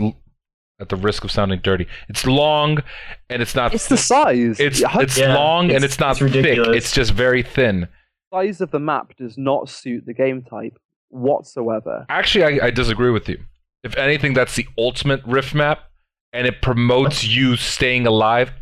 at 0.80 0.88
the 0.88 0.96
risk 0.96 1.22
of 1.24 1.30
sounding 1.30 1.60
dirty. 1.60 1.86
It's 2.08 2.26
long 2.26 2.82
and 3.28 3.40
it's 3.42 3.54
not. 3.54 3.72
it's 3.74 3.88
the 3.88 3.96
size. 3.96 4.58
it's 4.58 4.82
it's 4.84 5.16
Yeah, 5.18 5.34
long 5.34 5.66
and 5.66 5.84
it's- 5.84 5.92
it's 5.92 6.00
not 6.00 6.20
it's 6.20 6.32
thick. 6.32 6.58
It's 6.58 6.92
just 6.92 7.12
very 7.12 7.42
thin. 7.42 7.88
size 8.32 8.60
of 8.60 8.70
the 8.72 8.78
map 8.80 9.14
does 9.16 9.36
not 9.38 9.68
suit 9.68 10.06
the 10.06 10.14
game 10.14 10.42
type 10.42 10.78
whatsoever. 11.10 12.06
Actually, 12.08 12.60
I, 12.60 12.66
I 12.66 12.70
disagree 12.70 13.10
with 13.10 13.28
you. 13.28 13.38
If 13.82 13.96
anything, 13.96 14.34
that's 14.34 14.56
the 14.56 14.66
ultimate 14.78 15.22
rift 15.24 15.54
map, 15.54 15.84
and 16.32 16.46
it 16.46 16.62
promotes 16.62 17.26
you 17.26 17.56
staying 17.56 18.06
alive. 18.06 18.52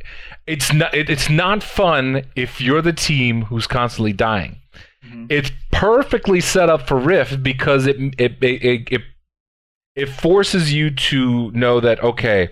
It's 0.47 0.73
not. 0.73 0.95
It, 0.95 1.11
it's 1.11 1.29
not 1.29 1.63
fun 1.63 2.25
if 2.37 2.61
you're 2.61 2.83
the 2.83 2.93
team 2.93 3.43
who's 3.43 3.67
constantly 3.67 4.13
dying. 4.13 4.57
Mhm. 5.05 5.27
It's 5.31 5.51
perfectly 5.73 6.41
set 6.41 6.69
up 6.69 6.87
for 6.89 6.97
rift 6.99 7.43
because 7.43 7.87
it 7.87 7.97
it 8.19 8.43
it 8.43 8.65
it, 8.65 8.89
it, 8.93 9.03
it 9.95 10.09
forces 10.09 10.73
you 10.73 10.91
to 10.91 11.51
know 11.53 11.81
that 11.81 12.03
okay, 12.03 12.51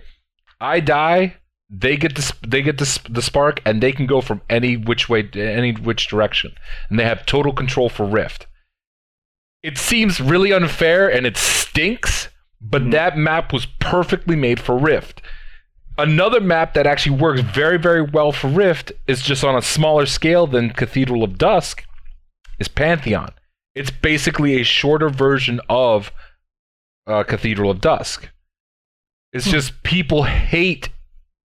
I 0.61 0.81
die. 0.81 1.37
They 1.69 1.97
get 1.97 2.15
the 2.15 2.33
they 2.47 2.63
get 2.63 2.79
the, 2.79 3.01
the 3.11 3.23
spark 3.23 3.61
and 3.65 3.83
they 3.83 3.93
can 3.93 4.07
go 4.07 4.21
from 4.21 4.41
any 4.49 4.77
which 4.77 5.09
way 5.09 5.29
any 5.35 5.73
which 5.73 6.07
direction 6.07 6.53
and 6.89 6.99
they 6.99 7.05
have 7.05 7.27
total 7.27 7.53
control 7.53 7.89
for 7.89 8.07
rift 8.07 8.47
it 9.67 9.77
seems 9.77 10.21
really 10.21 10.53
unfair 10.53 11.09
and 11.13 11.27
it 11.27 11.37
stinks, 11.37 12.29
but 12.61 12.83
Mhm. 12.83 12.93
that 12.93 13.17
map 13.19 13.53
was 13.53 13.67
perfectly 13.81 14.37
made 14.37 14.61
for 14.61 14.79
Rift. 14.79 15.21
Another 15.99 16.41
map 16.41 16.75
that 16.75 16.87
actually 16.87 17.17
works 17.17 17.41
very, 17.41 17.77
very 17.79 18.03
well 18.03 18.31
for 18.31 18.47
Rift 18.49 18.93
is 19.09 19.23
just 19.23 19.43
on 19.43 19.57
a 19.57 19.63
smaller 19.63 20.07
scale 20.07 20.47
than 20.47 20.71
Cathedral 20.71 21.25
of 21.25 21.37
Dusk 21.37 21.85
is 22.61 22.69
Pantheon. 22.69 23.31
It's 23.75 23.91
basically 23.91 24.61
a 24.61 24.63
shorter 24.63 25.09
version 25.09 25.61
of 25.69 26.13
uh, 27.09 27.23
Cathedral 27.25 27.71
of 27.71 27.81
Dusk. 27.81 28.29
It's 29.33 29.51
just 29.51 29.83
people 29.83 30.25
hate 30.25 30.91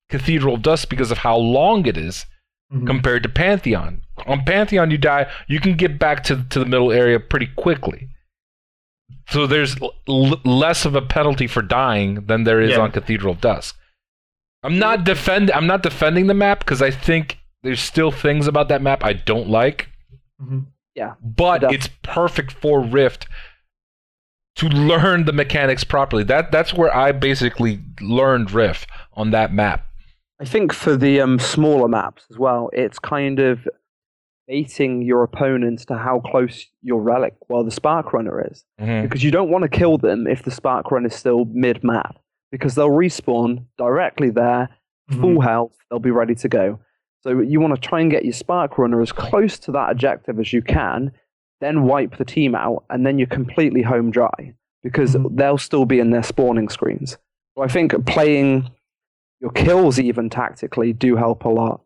Cathedral 0.10 0.56
of 0.56 0.62
Dusk 0.62 0.90
because 0.90 1.12
of 1.12 1.20
how 1.20 1.38
long 1.38 1.86
it 1.88 1.98
is 1.98 2.26
Mhm. 2.72 2.86
compared 2.88 3.24
to 3.24 3.30
Pantheon. 3.30 4.02
On 4.28 4.44
Pantheon, 4.46 4.92
you 4.92 4.98
die, 4.98 5.26
you 5.48 5.60
can 5.60 5.74
get 5.76 5.98
back 6.00 6.24
to, 6.26 6.44
to 6.50 6.60
the 6.60 6.66
middle 6.66 6.92
area 6.92 7.20
pretty 7.20 7.48
quickly. 7.48 8.10
So 9.30 9.48
there's 9.48 9.82
l- 9.82 9.94
l- 10.08 10.40
less 10.44 10.86
of 10.86 10.96
a 10.96 11.02
penalty 11.02 11.48
for 11.48 11.62
dying 11.62 12.26
than 12.26 12.44
there 12.44 12.60
is 12.62 12.72
Yeah. 12.72 12.80
on 12.80 12.92
Cathedral 12.92 13.34
of 13.34 13.42
Dusk. 13.42 13.78
I'm 14.64 14.78
not 14.78 15.04
defend 15.04 15.50
I'm 15.52 15.68
not 15.68 15.82
defending 15.84 16.28
the 16.28 16.34
map 16.34 16.60
because 16.60 16.82
I 16.82 16.92
think 16.92 17.40
there's 17.64 17.80
still 17.82 18.12
things 18.12 18.48
about 18.48 18.68
that 18.70 18.82
map 18.82 19.04
I 19.04 19.14
don't 19.14 19.50
like, 19.50 19.90
Mhm. 20.42 20.66
Yeah. 20.96 21.14
but 21.24 21.60
Def- 21.62 21.72
it's 21.72 21.90
perfect 22.04 22.52
for 22.52 22.82
Rift 22.82 23.28
to 24.58 24.68
learn 24.68 25.26
the 25.26 25.34
mechanics 25.34 25.84
properly. 25.84 26.24
That 26.24 26.52
that's 26.52 26.74
where 26.74 26.94
I 26.96 27.12
basically 27.12 27.80
learned 28.02 28.52
Rift 28.52 28.90
on 29.14 29.32
that 29.32 29.54
map. 29.54 29.86
I 30.40 30.46
think 30.46 30.74
for 30.74 30.98
the 30.98 31.22
um, 31.22 31.40
smaller 31.40 31.88
maps 31.88 32.26
as 32.30 32.38
well, 32.38 32.70
it's 32.74 33.00
kind 33.00 33.40
of 33.40 33.68
baiting 34.48 35.02
your 35.02 35.24
opponents 35.24 35.86
to 35.86 35.98
how 35.98 36.20
close 36.20 36.68
your 36.82 37.02
relic, 37.02 37.36
well, 37.50 37.64
the 37.64 37.72
Spark 37.72 38.12
Runner 38.14 38.46
is. 38.52 38.66
Mhm. 38.80 39.04
Because 39.04 39.24
you 39.24 39.32
don't 39.32 39.50
want 39.50 39.64
to 39.64 39.70
kill 39.70 39.98
them 39.98 40.28
if 40.28 40.44
the 40.44 40.52
Spark 40.52 40.92
Run 40.92 41.06
is 41.06 41.16
still 41.16 41.46
mid 41.46 41.84
map, 41.84 42.18
because 42.52 42.76
they'll 42.76 42.90
respawn 42.90 43.66
directly 43.78 44.30
there, 44.30 44.70
full 45.10 45.38
Mhm. 45.38 45.44
health, 45.44 45.78
they'll 45.90 46.00
be 46.00 46.12
ready 46.12 46.36
to 46.36 46.50
go. 46.50 46.80
So 47.24 47.40
you 47.40 47.60
want 47.60 47.76
to 47.76 47.82
try 47.82 48.02
and 48.02 48.10
get 48.10 48.26
your 48.26 48.34
Spark 48.34 48.78
Runner 48.78 49.00
as 49.02 49.12
close 49.12 49.60
to 49.60 49.72
that 49.74 49.92
objective 49.92 50.40
as 50.40 50.52
you 50.52 50.62
can, 50.62 51.12
then 51.60 51.84
wipe 51.84 52.18
the 52.18 52.26
team 52.26 52.56
out, 52.56 52.84
and 52.90 53.06
then 53.06 53.20
you're 53.20 53.28
completely 53.28 53.84
home 53.84 54.10
dry 54.10 54.54
because 54.84 55.16
Mhm. 55.16 55.38
they'll 55.38 55.60
still 55.60 55.86
be 55.86 56.00
in 56.00 56.10
their 56.10 56.24
spawning 56.24 56.68
screens. 56.70 57.18
So 57.56 57.64
I 57.64 57.68
think 57.68 57.94
playing 58.08 58.66
your 59.40 59.52
kills 59.52 60.00
even 60.00 60.30
tactically 60.30 60.94
do 60.94 61.16
help 61.16 61.46
a 61.46 61.50
lot 61.50 61.82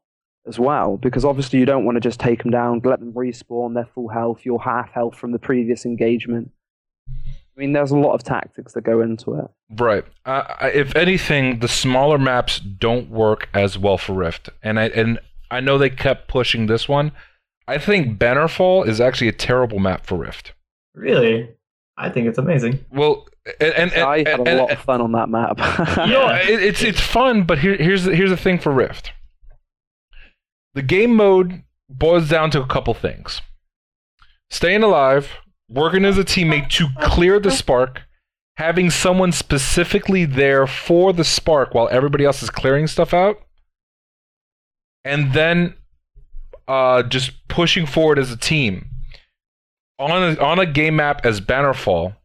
as 0.48 0.60
well 0.60 0.98
because 0.98 1.26
obviously 1.26 1.60
you 1.60 1.66
don't 1.66 1.86
want 1.86 1.96
to 1.96 2.00
just 2.02 2.20
take 2.20 2.44
them 2.44 2.52
down, 2.52 2.82
let 2.84 3.00
them 3.00 3.14
respawn, 3.14 3.74
their 3.74 3.88
full 3.94 4.10
health, 4.10 4.46
your 4.46 4.62
half 4.62 4.92
health 4.92 5.16
from 5.16 5.32
the 5.32 5.40
previous 5.40 5.86
engagement. 5.86 6.52
I 7.10 7.62
mean, 7.62 7.74
there's 7.74 7.92
a 7.92 7.98
lot 7.98 8.14
of 8.14 8.24
tactics 8.24 8.74
that 8.74 8.82
go 8.82 9.02
into 9.02 9.36
it. 9.36 9.46
Right. 9.70 10.04
Uh, 10.26 10.44
if 10.74 10.96
anything, 10.96 11.60
the 11.60 11.70
smaller 11.70 12.18
maps 12.18 12.60
don't 12.60 13.10
work 13.10 13.48
as 13.54 13.78
well 13.78 13.98
for 13.98 14.14
Rift, 14.14 14.50
and 14.62 14.78
I 14.78 14.88
and 14.90 15.20
I 15.50 15.62
know 15.62 15.78
they 15.78 15.90
kept 15.90 16.28
pushing 16.28 16.66
this 16.68 16.90
one. 16.90 17.14
I 17.68 17.78
think 17.78 18.20
Bannerfall 18.20 18.88
is 18.88 19.00
actually 19.00 19.30
a 19.30 19.34
terrible 19.34 19.80
map 19.80 20.06
for 20.06 20.18
Rift. 20.18 20.54
Really, 20.94 21.50
I 21.98 22.10
think 22.10 22.28
it's 22.28 22.38
amazing. 22.38 22.84
Well, 22.92 23.26
and, 23.62 23.74
and, 23.74 23.94
and 23.94 24.04
I 24.04 24.18
had 24.30 24.40
a 24.40 24.44
and- 24.44 24.60
lot 24.60 24.72
of 24.72 24.80
fun 24.80 25.00
on 25.00 25.14
that 25.14 25.30
map. 25.30 25.58
no, 25.98 26.28
it, 26.36 26.62
it's 26.62 26.84
it's 26.84 27.00
fun, 27.00 27.44
but 27.44 27.60
here, 27.60 27.78
here's 27.78 28.04
here's 28.04 28.32
the 28.32 28.38
thing 28.38 28.60
for 28.60 28.72
Rift. 28.74 29.14
The 30.76 30.84
game 30.84 31.16
mode 31.16 31.64
boils 31.90 32.30
down 32.30 32.52
to 32.52 32.62
a 32.62 32.68
couple 32.68 32.94
things: 32.94 33.42
staying 34.50 34.84
alive, 34.84 35.32
working 35.70 36.06
as 36.06 36.18
a 36.18 36.24
teammate 36.24 36.70
to 36.72 36.90
clear 37.02 37.40
the 37.40 37.50
spark, 37.50 38.04
having 38.58 38.90
someone 38.90 39.32
specifically 39.32 40.26
there 40.26 40.68
for 40.68 41.14
the 41.14 41.24
spark 41.24 41.74
while 41.74 41.90
everybody 41.90 42.26
else 42.26 42.44
is 42.44 42.50
clearing 42.50 42.88
stuff 42.88 43.14
out, 43.14 43.42
and 45.04 45.34
then 45.34 45.76
uh, 46.68 47.04
just 47.04 47.48
pushing 47.48 47.86
forward 47.86 48.20
as 48.20 48.32
a 48.32 48.38
team. 48.38 48.90
On 49.98 50.12
a, 50.12 50.38
on 50.42 50.60
a 50.60 50.66
game 50.66 50.98
map 50.98 51.26
as 51.26 51.40
Bannerfall, 51.40 52.18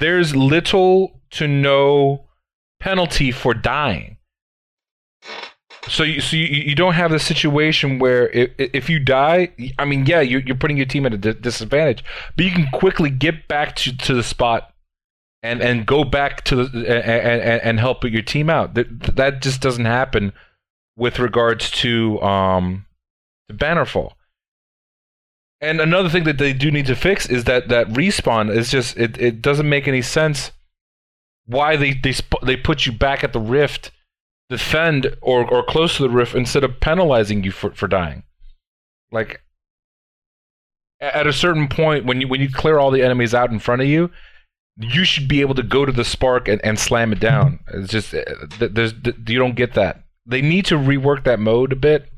there's 0.00 0.34
little 0.34 1.20
to 1.30 1.46
no 1.46 2.24
penalty 2.80 3.30
for 3.30 3.54
dying. 3.54 4.16
So 5.88 6.02
you, 6.02 6.20
so 6.20 6.36
you, 6.36 6.46
you 6.46 6.74
don't 6.74 6.94
have 6.94 7.10
the 7.10 7.18
situation 7.18 7.98
where 7.98 8.30
if, 8.30 8.50
if 8.58 8.90
you 8.90 8.98
die, 8.98 9.50
I 9.78 9.84
mean, 9.84 10.06
yeah, 10.06 10.20
you're, 10.20 10.40
you're 10.40 10.56
putting 10.56 10.76
your 10.76 10.86
team 10.86 11.04
at 11.04 11.12
a 11.12 11.18
di- 11.18 11.32
disadvantage, 11.34 12.02
but 12.36 12.44
you 12.44 12.52
can 12.52 12.68
quickly 12.72 13.10
get 13.10 13.48
back 13.48 13.76
to, 13.76 13.96
to 13.98 14.14
the 14.14 14.22
spot 14.22 14.72
and, 15.42 15.60
and 15.62 15.86
go 15.86 16.02
back 16.02 16.42
to 16.44 16.56
the 16.56 16.78
and, 16.78 17.42
and, 17.42 17.62
and 17.62 17.80
help 17.80 18.02
your 18.02 18.22
team 18.22 18.48
out. 18.48 18.74
That 18.74 19.16
that 19.16 19.42
just 19.42 19.60
doesn't 19.60 19.84
happen 19.84 20.32
with 20.96 21.18
regards 21.18 21.70
to 21.72 22.20
um 22.22 22.86
the 23.48 23.54
Bannerfall. 23.54 24.12
And 25.60 25.80
another 25.80 26.08
thing 26.08 26.24
that 26.24 26.38
they 26.38 26.52
do 26.54 26.70
need 26.70 26.86
to 26.86 26.96
fix 26.96 27.28
is 27.28 27.44
that 27.44 27.68
that 27.68 27.88
respawn 27.88 28.54
is 28.54 28.70
just 28.70 28.96
it, 28.96 29.20
it 29.20 29.42
doesn't 29.42 29.68
make 29.68 29.86
any 29.86 30.02
sense 30.02 30.50
why 31.46 31.76
they 31.76 31.92
they 31.92 32.12
sp- 32.16 32.42
they 32.42 32.56
put 32.56 32.86
you 32.86 32.92
back 32.92 33.22
at 33.22 33.34
the 33.34 33.40
rift 33.40 33.90
defend 34.48 35.16
or 35.20 35.44
or 35.50 35.64
close 35.64 35.96
to 35.96 36.02
the 36.02 36.10
roof 36.10 36.34
instead 36.34 36.64
of 36.64 36.80
penalizing 36.80 37.44
you 37.44 37.50
for 37.50 37.70
for 37.72 37.88
dying. 37.88 38.24
Like 39.10 39.42
at 41.00 41.26
a 41.26 41.32
certain 41.32 41.68
point 41.68 42.04
when 42.04 42.20
you 42.20 42.28
when 42.28 42.40
you 42.40 42.50
clear 42.50 42.78
all 42.78 42.90
the 42.90 43.02
enemies 43.02 43.34
out 43.34 43.50
in 43.50 43.58
front 43.58 43.82
of 43.82 43.88
you 43.88 44.10
you 44.76 45.04
should 45.04 45.28
be 45.28 45.40
able 45.40 45.54
to 45.54 45.62
go 45.62 45.84
to 45.84 45.92
the 45.92 46.04
spark 46.04 46.48
and, 46.48 46.60
and 46.64 46.78
slam 46.78 47.12
it 47.12 47.20
down. 47.20 47.60
It's 47.72 47.92
just 47.92 48.12
uh, 48.12 48.24
there's 48.58 48.92
you 49.26 49.38
don't 49.38 49.54
get 49.54 49.74
that. 49.74 50.04
They 50.26 50.42
need 50.42 50.66
to 50.66 50.76
rework 50.76 51.24
that 51.24 51.38
mode 51.38 51.72
a 51.72 51.76
bit 51.76 52.10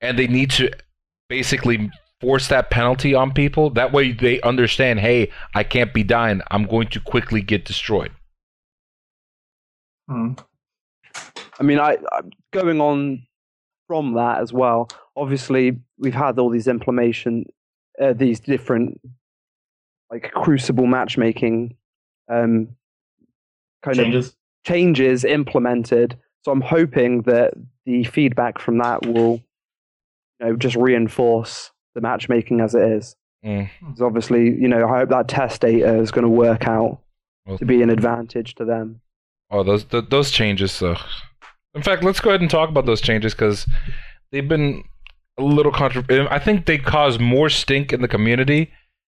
and 0.00 0.18
they 0.18 0.26
need 0.26 0.50
to 0.52 0.70
basically 1.28 1.90
force 2.20 2.48
that 2.48 2.70
penalty 2.70 3.14
on 3.14 3.32
people. 3.32 3.70
That 3.70 3.92
way 3.92 4.12
they 4.12 4.40
understand 4.42 5.00
hey 5.00 5.30
i 5.54 5.64
can't 5.64 5.94
be 5.94 6.02
dying. 6.02 6.42
I'm 6.50 6.64
going 6.64 6.88
to 6.88 7.00
quickly 7.00 7.40
get 7.40 7.64
destroyed. 7.64 8.12
Hmm. 10.08 10.32
I 11.58 11.62
mean, 11.62 11.78
I, 11.78 11.96
I 12.12 12.20
going 12.52 12.80
on 12.80 13.26
from 13.86 14.14
that 14.14 14.40
as 14.40 14.52
well. 14.52 14.88
Obviously, 15.16 15.78
we've 15.98 16.14
had 16.14 16.38
all 16.38 16.48
these 16.50 16.68
implementation, 16.68 17.44
uh, 18.00 18.12
these 18.12 18.40
different 18.40 19.00
like 20.10 20.30
crucible 20.32 20.86
matchmaking 20.86 21.76
um, 22.28 22.68
kind 23.82 23.98
of 23.98 24.04
Changes. 24.04 24.36
changes 24.66 25.24
implemented. 25.24 26.18
So 26.42 26.52
I'm 26.52 26.60
hoping 26.60 27.22
that 27.22 27.54
the 27.84 28.04
feedback 28.04 28.58
from 28.58 28.78
that 28.78 29.04
will, 29.06 29.42
you 30.40 30.46
know, 30.46 30.56
just 30.56 30.76
reinforce 30.76 31.70
the 31.94 32.00
matchmaking 32.00 32.60
as 32.60 32.74
it 32.74 32.82
is. 32.82 33.16
Mm. 33.44 33.68
Because 33.80 34.00
obviously, 34.02 34.44
you 34.44 34.68
know, 34.68 34.86
I 34.86 34.98
hope 35.00 35.10
that 35.10 35.28
test 35.28 35.60
data 35.60 35.98
is 35.98 36.10
going 36.10 36.24
to 36.24 36.28
work 36.30 36.66
out 36.66 37.00
Well- 37.46 37.58
to 37.58 37.64
be 37.64 37.82
an 37.82 37.90
advantage 37.90 38.54
to 38.56 38.64
them. 38.64 39.00
Oh, 39.50 39.62
those 39.62 39.84
th- 39.84 40.04
those 40.10 40.30
changes. 40.30 40.80
Uh, 40.82 40.96
in 41.74 41.82
fact, 41.82 42.02
let's 42.04 42.20
go 42.20 42.30
ahead 42.30 42.40
and 42.40 42.50
talk 42.50 42.68
about 42.68 42.86
those 42.86 43.00
changes 43.00 43.34
because 43.34 43.66
they've 44.32 44.46
been 44.48 44.84
a 45.38 45.42
little 45.42 45.72
contra. 45.72 46.04
I 46.32 46.38
think 46.38 46.66
they 46.66 46.78
cause 46.78 47.18
more 47.18 47.48
stink 47.48 47.92
in 47.92 48.02
the 48.02 48.08
community. 48.08 48.70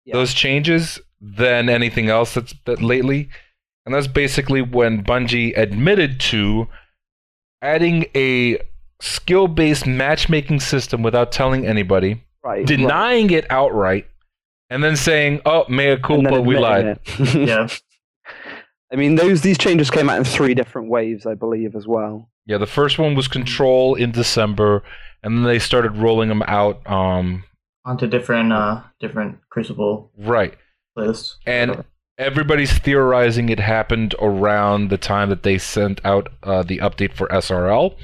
Yeah. 0.05 0.15
Those 0.15 0.33
changes 0.35 1.01
than 1.21 1.69
anything 1.69 2.09
else 2.09 2.35
that's 2.35 2.55
that 2.65 2.81
lately, 2.83 3.29
and 3.85 3.95
that's 3.95 4.07
basically 4.07 4.63
when 4.63 5.05
Bungie 5.05 5.57
admitted 5.57 6.19
to 6.21 6.67
adding 7.63 8.07
a 8.15 8.59
skill-based 9.03 9.87
matchmaking 9.87 10.61
system 10.61 11.03
without 11.03 11.33
telling 11.33 11.67
anybody, 11.67 12.23
Right. 12.43 12.59
right. 12.59 12.67
denying 12.67 13.31
it 13.31 13.47
outright, 13.51 14.07
and 14.71 14.83
then 14.83 14.97
saying, 14.97 15.41
"Oh, 15.45 15.65
mea 15.69 15.91
And 15.91 15.99
then 15.99 16.03
culpa, 16.03 16.41
we 16.41 16.57
admitting 16.57 16.63
lied." 16.63 16.99
Yeah. 17.49 17.69
I 18.93 18.97
mean, 18.97 19.15
those 19.15 19.43
these 19.43 19.59
changes 19.59 19.91
came 19.91 20.11
out 20.11 20.19
in 20.19 20.25
three 20.25 20.55
different 20.55 20.89
waves, 20.89 21.27
I 21.27 21.35
believe, 21.35 21.75
as 21.77 21.87
well. 21.87 22.29
Yeah, 22.47 22.59
the 22.59 22.67
first 22.67 22.99
one 22.99 23.15
was 23.15 23.29
Control 23.29 23.95
in 23.95 24.11
December, 24.11 24.83
and 25.23 25.37
then 25.37 25.45
they 25.45 25.59
started 25.59 25.97
rolling 25.97 26.29
them 26.29 26.43
out. 26.47 26.81
Um, 26.91 27.45
Onto 27.85 28.07
different 28.07 28.53
uh 28.53 28.83
different 29.01 29.39
Crucible 29.51 30.11
right, 30.19 30.55
playlists. 30.97 31.35
and 31.47 31.85
everybody's 32.19 32.77
theorizing 32.79 33.49
it 33.49 33.59
happened 33.61 34.15
around 34.21 34.91
the 34.91 34.99
time 34.99 35.31
that 35.31 35.43
they 35.45 35.57
sent 35.57 36.05
out 36.05 36.29
uh, 36.43 36.63
the 36.63 36.79
update 36.79 37.15
for 37.15 37.27
SRL, 37.29 37.97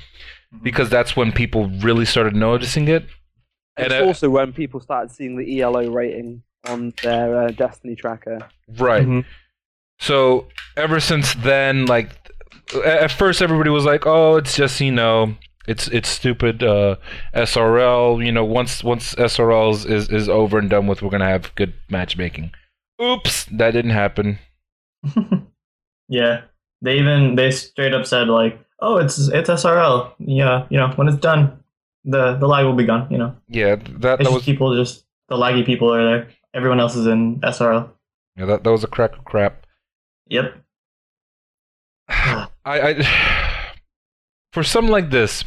because 0.63 0.89
that's 0.89 1.17
when 1.17 1.33
people 1.33 1.69
really 1.81 2.05
started 2.07 2.35
noticing 2.35 2.89
it. 2.89 3.05
And 3.77 3.87
It's 3.93 3.95
uh, 4.03 4.07
also 4.07 4.31
when 4.31 4.55
people 4.55 4.81
started 4.81 5.11
seeing 5.11 5.37
the 5.37 5.61
ELO 5.61 5.91
rating 5.91 6.43
on 6.67 6.95
their 7.03 7.43
uh, 7.43 7.49
Destiny 7.49 7.95
tracker. 7.97 8.39
right, 8.79 9.07
Mhm. 9.07 9.25
So 9.99 10.47
ever 10.77 11.01
since 11.01 11.35
then, 11.35 11.87
like 11.87 12.11
at 12.85 13.11
first 13.13 13.43
everybody 13.43 13.71
was 13.71 13.85
like, 13.85 14.07
"Oh, 14.07 14.37
it's 14.37 14.57
just 14.57 14.81
you 14.81 14.93
know." 14.93 15.35
It's 15.69 15.89
it's 15.89 16.09
stupid 16.09 16.63
uh, 16.63 16.95
SRL. 17.35 18.25
You 18.25 18.31
know, 18.31 18.45
once 18.45 18.85
once 18.85 19.17
SRL 19.17 19.73
is, 19.91 20.09
is 20.09 20.29
over 20.29 20.59
and 20.59 20.71
done 20.71 20.87
with, 20.87 21.03
we're 21.03 21.11
gonna 21.11 21.29
have 21.29 21.53
good 21.57 21.75
matchmaking. 21.91 22.53
Oops, 23.03 23.47
that 23.47 23.73
didn't 23.73 23.91
happen. 23.91 24.39
yeah. 26.09 26.43
They 26.83 26.99
even 26.99 27.35
they 27.35 27.51
straight 27.51 27.95
up 27.95 28.07
said 28.07 28.29
like, 28.29 28.61
"Oh, 28.81 28.99
it's 28.99 29.19
it's 29.29 29.51
SRL. 29.51 30.13
Yeah, 30.21 30.67
you 30.71 30.79
know, 30.79 30.93
when 30.95 31.09
it's 31.09 31.17
done, 31.19 31.59
the 32.05 32.37
the 32.37 32.47
lag 32.47 32.65
will 32.65 32.75
be 32.75 32.85
gone. 32.85 33.09
You 33.11 33.19
know, 33.19 33.37
Yeah, 33.49 33.75
that 33.75 33.81
it's 33.81 34.01
that 34.01 34.21
just 34.21 34.33
was 34.33 34.45
people 34.45 34.77
just 34.77 35.05
the 35.29 35.37
laggy 35.37 35.65
people 35.67 35.93
are 35.93 36.05
there. 36.05 36.29
Everyone 36.55 36.79
else 36.79 36.95
is 36.95 37.07
in 37.09 37.41
SRL. 37.41 37.91
yeah, 38.37 38.45
that 38.45 38.63
that 38.63 38.71
was 38.71 38.85
a 38.85 38.89
crack 38.89 39.15
of 39.15 39.25
crap. 39.25 39.66
Yep. 40.29 40.63
I, 42.09 42.49
I 42.65 43.73
for 44.53 44.63
something 44.63 44.93
like 44.93 45.11
this, 45.11 45.45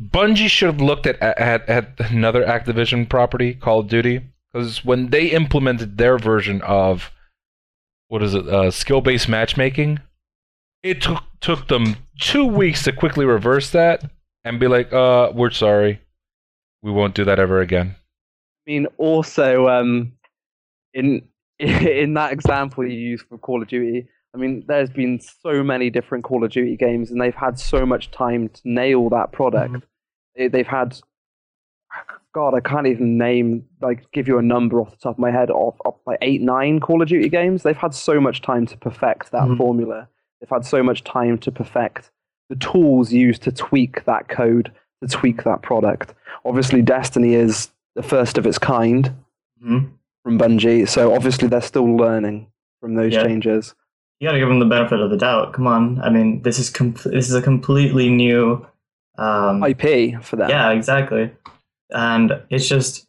Bungie 0.00 0.48
should 0.48 0.66
have 0.66 0.80
looked 0.80 1.06
at 1.06 1.20
at, 1.20 1.68
at 1.68 2.00
another 2.10 2.44
Activision 2.44 3.08
property, 3.08 3.54
Call 3.54 3.80
of 3.80 3.88
Duty, 3.88 4.22
because 4.52 4.84
when 4.84 5.10
they 5.10 5.26
implemented 5.26 5.98
their 5.98 6.18
version 6.18 6.60
of 6.62 7.10
what 8.08 8.22
is 8.22 8.34
it, 8.34 8.46
uh, 8.46 8.70
skill-based 8.70 9.28
matchmaking, 9.28 10.00
it 10.82 11.00
took 11.00 11.24
took 11.40 11.68
them 11.68 11.96
two 12.20 12.44
weeks 12.44 12.84
to 12.84 12.92
quickly 12.92 13.24
reverse 13.24 13.70
that 13.70 14.10
and 14.44 14.60
be 14.60 14.68
like, 14.68 14.92
"Uh, 14.92 15.32
we're 15.34 15.50
sorry, 15.50 16.00
we 16.82 16.92
won't 16.92 17.14
do 17.14 17.24
that 17.24 17.38
ever 17.38 17.60
again." 17.60 17.96
I 18.66 18.70
mean, 18.70 18.86
also 18.98 19.68
um, 19.68 20.12
in 20.92 21.22
in 22.04 22.14
that 22.14 22.32
example 22.32 22.84
you 22.86 22.96
use 22.98 23.22
for 23.22 23.38
Call 23.38 23.62
of 23.62 23.68
Duty, 23.68 24.06
I 24.34 24.38
mean, 24.38 24.64
there's 24.68 24.90
been 24.90 25.18
so 25.20 25.62
many 25.62 25.88
different 25.90 26.24
Call 26.24 26.44
of 26.44 26.50
Duty 26.50 26.76
games, 26.76 27.10
and 27.10 27.20
they've 27.20 27.34
had 27.34 27.58
so 27.58 27.86
much 27.86 28.10
time 28.10 28.48
to 28.50 28.60
nail 28.64 29.08
that 29.10 29.32
product. 29.32 29.72
Mhm. 29.74 29.82
They, 30.36 30.48
they've 30.48 30.66
had, 30.66 31.00
God, 32.34 32.52
I 32.54 32.60
can't 32.60 32.86
even 32.86 33.16
name 33.16 33.64
like 33.80 34.10
give 34.12 34.28
you 34.28 34.36
a 34.38 34.42
number 34.42 34.80
off 34.80 34.90
the 34.90 34.96
top 34.98 35.14
of 35.14 35.18
my 35.18 35.30
head 35.30 35.50
of, 35.50 35.80
of 35.86 35.94
like 36.06 36.18
eight, 36.20 36.42
nine 36.42 36.80
Call 36.80 37.00
of 37.00 37.08
Duty 37.08 37.30
games. 37.30 37.62
They've 37.62 37.74
had 37.76 37.94
so 37.94 38.20
much 38.20 38.42
time 38.42 38.66
to 38.66 38.76
perfect 38.76 39.32
that 39.32 39.44
Mhm. 39.48 39.56
formula. 39.56 40.08
They've 40.40 40.50
had 40.50 40.66
so 40.66 40.82
much 40.82 41.02
time 41.04 41.38
to 41.38 41.50
perfect 41.50 42.10
the 42.50 42.56
tools 42.56 43.12
used 43.12 43.42
to 43.42 43.50
tweak 43.52 44.04
that 44.04 44.28
code, 44.28 44.70
to 45.02 45.08
tweak 45.08 45.42
that 45.44 45.62
product. 45.62 46.14
Obviously, 46.44 46.82
Destiny 46.82 47.34
is 47.34 47.70
the 47.94 48.02
first 48.02 48.36
of 48.38 48.46
its 48.46 48.58
kind 48.58 49.12
hmm 49.62 49.78
from 50.26 50.40
Bungie, 50.40 50.88
so 50.88 51.14
obviously 51.14 51.46
they're 51.46 51.60
still 51.62 51.96
learning 51.96 52.48
from 52.80 52.96
those 52.96 53.12
Yeah. 53.12 53.22
changes. 53.22 53.76
You 54.18 54.26
got 54.26 54.32
to 54.32 54.40
give 54.40 54.48
them 54.48 54.58
the 54.58 54.64
benefit 54.66 54.98
of 54.98 55.08
the 55.10 55.16
doubt. 55.16 55.52
Come 55.52 55.68
on. 55.68 56.00
I 56.00 56.10
mean, 56.10 56.42
this 56.42 56.58
is 56.58 56.68
com- 56.68 56.96
this 57.04 57.28
is 57.28 57.34
a 57.34 57.40
completely 57.42 58.10
new. 58.10 58.66
Um, 59.18 59.62
IP 59.62 60.20
for 60.22 60.34
them. 60.34 60.50
Yeah, 60.50 60.70
exactly. 60.72 61.30
And 61.92 62.42
it's 62.50 62.68
just 62.68 63.06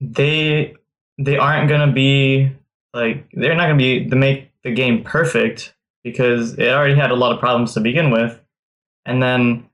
they 0.00 0.74
they 1.18 1.36
aren't 1.36 1.68
gonna 1.68 1.92
be 1.92 2.50
like 2.94 3.28
they're 3.32 3.54
not 3.54 3.66
gonna 3.66 3.76
be 3.76 4.08
to 4.08 4.16
make 4.16 4.50
the 4.64 4.72
game 4.72 5.04
perfect 5.04 5.72
because 6.02 6.54
it 6.58 6.68
already 6.68 6.96
had 6.96 7.10
a 7.12 7.14
lot 7.14 7.32
of 7.32 7.38
problems 7.38 7.74
to 7.74 7.80
begin 7.80 8.10
with, 8.10 8.40
and 9.06 9.22
then 9.22 9.66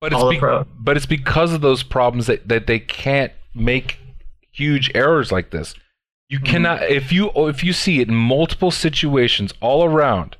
But 0.00 0.12
it's 0.14 0.24
be- 0.24 0.38
pro- 0.38 0.64
but 0.78 0.96
it's 0.96 1.06
because 1.06 1.52
of 1.52 1.60
those 1.60 1.82
problems 1.82 2.26
that, 2.28 2.48
that 2.48 2.66
they 2.66 2.78
can't 2.78 3.32
make 3.54 3.98
huge 4.54 4.90
errors 4.94 5.30
like 5.32 5.50
this. 5.50 5.74
You 6.28 6.40
Mhm. 6.40 6.44
cannot 6.46 6.82
if 6.84 7.12
you 7.12 7.30
if 7.34 7.62
you 7.62 7.72
see 7.72 8.00
it 8.00 8.08
in 8.08 8.14
multiple 8.14 8.70
situations 8.70 9.52
all 9.60 9.84
around, 9.84 10.36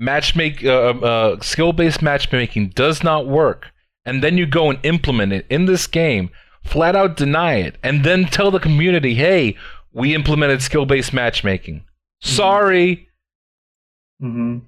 matchmake 0.00 0.64
uh, 0.64 1.04
uh, 1.04 1.40
skill 1.40 1.72
based 1.72 2.00
matchmaking 2.02 2.68
does 2.70 3.02
not 3.04 3.26
work, 3.26 3.70
and 4.04 4.22
then 4.22 4.38
you 4.38 4.46
go 4.46 4.70
and 4.70 4.78
implement 4.82 5.32
it 5.32 5.46
in 5.50 5.66
this 5.66 5.86
game, 5.86 6.30
flat 6.64 6.96
out 6.96 7.16
deny 7.16 7.54
it, 7.56 7.76
and 7.82 8.04
then 8.04 8.24
tell 8.24 8.50
the 8.50 8.58
community, 8.58 9.14
hey, 9.14 9.56
we 9.92 10.14
implemented 10.14 10.62
skill 10.62 10.86
based 10.86 11.12
matchmaking. 11.12 11.84
Sorry. 12.22 13.08
hmm 14.20 14.58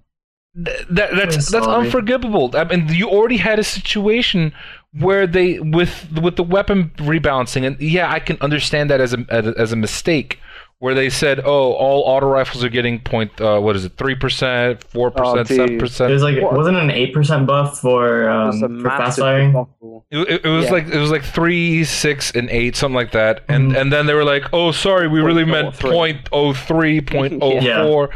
Th- 0.55 0.85
that, 0.91 1.11
that's 1.17 1.51
that's 1.51 1.67
unforgivable. 1.67 2.51
I 2.55 2.65
mean, 2.65 2.89
you 2.89 3.09
already 3.09 3.39
had 3.39 3.59
a 3.59 3.65
situation 3.65 4.53
where 4.99 5.27
they 5.27 5.59
with 5.59 6.09
with 6.21 6.37
the 6.37 6.43
weapon 6.43 6.91
rebalancing, 6.97 7.67
and 7.67 7.81
yeah, 7.81 8.11
I 8.13 8.19
can 8.21 8.37
understand 8.41 8.91
that 8.91 9.01
as 9.01 9.15
a 9.15 9.25
as 9.31 9.73
a 9.73 9.77
mistake, 9.77 10.39
where 10.81 10.95
they 10.95 11.09
said, 11.09 11.41
oh, 11.45 11.73
all 11.73 12.03
auto 12.03 12.27
rifles 12.27 12.63
are 12.63 12.69
getting 12.69 13.01
point, 13.01 13.41
uh, 13.41 13.59
what 13.61 13.75
is 13.77 13.85
it, 13.87 13.97
three 13.97 14.15
percent, 14.15 14.83
four 14.85 15.11
percent, 15.11 15.49
geez. 15.49 15.57
seven 15.95 16.11
It 16.11 16.15
was 16.15 16.23
like 16.23 16.43
What? 16.43 16.55
wasn't 16.55 16.77
it 16.77 16.83
an 16.83 16.91
eight 16.91 17.15
percent 17.15 17.47
buff 17.47 17.79
for 17.81 18.29
It 18.29 18.47
was 18.47 18.63
a 18.63 18.67
um, 18.67 18.81
for 18.83 18.89
fast 18.91 19.19
massive 19.19 19.23
firing? 19.23 19.67
It, 20.11 20.19
it, 20.29 20.45
it 20.45 20.49
was 20.49 20.65
Yeah. 20.67 20.73
like 20.73 20.87
it 20.89 20.99
was 20.99 21.11
like 21.11 21.23
three, 21.25 21.85
six, 21.85 22.31
and 22.33 22.51
eight, 22.51 22.77
something 22.77 22.95
like 22.97 23.13
that, 23.13 23.45
and 23.49 23.73
Mhm. 23.73 23.81
and 23.81 23.93
then 23.93 24.05
they 24.07 24.13
were 24.15 24.25
like, 24.25 24.45
"Oh, 24.53 24.73
sorry, 24.73 25.09
we 25.09 25.21
really 25.21 25.45
Point 25.45 25.57
oh 25.57 25.63
meant 25.63 25.77
three. 25.77 25.91
point 25.91 26.29
oh 26.33 26.53
three, 26.53 27.01
point 27.01 27.39
oh 27.41 27.61
Yeah. 27.63 28.07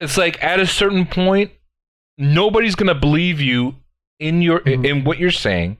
It's 0.00 0.16
like 0.18 0.42
at 0.44 0.60
a 0.60 0.66
certain 0.66 1.06
point, 1.06 1.50
nobody's 2.18 2.74
gonna 2.76 2.94
believe 2.94 3.40
you 3.40 3.74
in 4.18 4.42
your 4.42 4.60
Mhm. 4.60 4.84
in 4.86 5.04
what 5.04 5.18
you're 5.18 5.30
saying, 5.30 5.78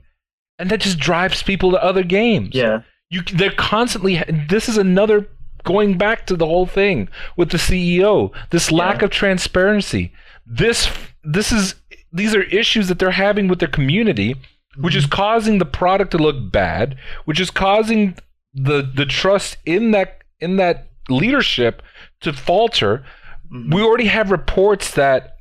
and 0.59 0.69
that 0.69 0.81
just 0.81 0.99
drives 0.99 1.43
people 1.43 1.71
to 1.71 1.83
other 1.83 2.03
games. 2.03 2.49
Yeah, 2.53 2.81
you 3.09 3.21
they're 3.21 3.51
constantly. 3.51 4.23
This 4.49 4.69
is 4.69 4.77
another 4.77 5.27
going 5.63 5.97
back 5.97 6.25
to 6.27 6.35
the 6.35 6.45
whole 6.45 6.65
thing 6.65 7.09
with 7.35 7.49
the 7.49 7.57
CEO. 7.57 8.31
This 8.51 8.71
lack 8.71 8.99
Yeah. 8.99 9.05
of 9.05 9.11
transparency. 9.11 10.11
This 10.45 10.89
this 11.23 11.51
is 11.51 11.75
these 12.13 12.33
are 12.35 12.43
issues 12.43 12.87
that 12.87 12.99
they're 12.99 13.11
having 13.11 13.47
with 13.47 13.59
their 13.59 13.67
community 13.67 14.35
which 14.79 14.95
is 14.95 15.07
causing 15.07 15.57
the 15.57 15.65
product 15.65 16.11
to 16.11 16.17
look 16.19 16.51
bad, 16.51 16.95
which 17.25 17.39
is 17.39 17.49
causing 17.49 18.15
the 18.53 18.87
the 18.95 19.07
trust 19.07 19.57
in 19.65 19.89
that 19.91 20.19
in 20.39 20.57
that 20.57 20.85
leadership 21.09 21.81
to 22.21 22.31
falter. 22.31 23.03
Mhm. 23.51 23.73
We 23.73 23.81
already 23.81 24.05
have 24.05 24.29
reports 24.29 24.91
that 24.91 25.36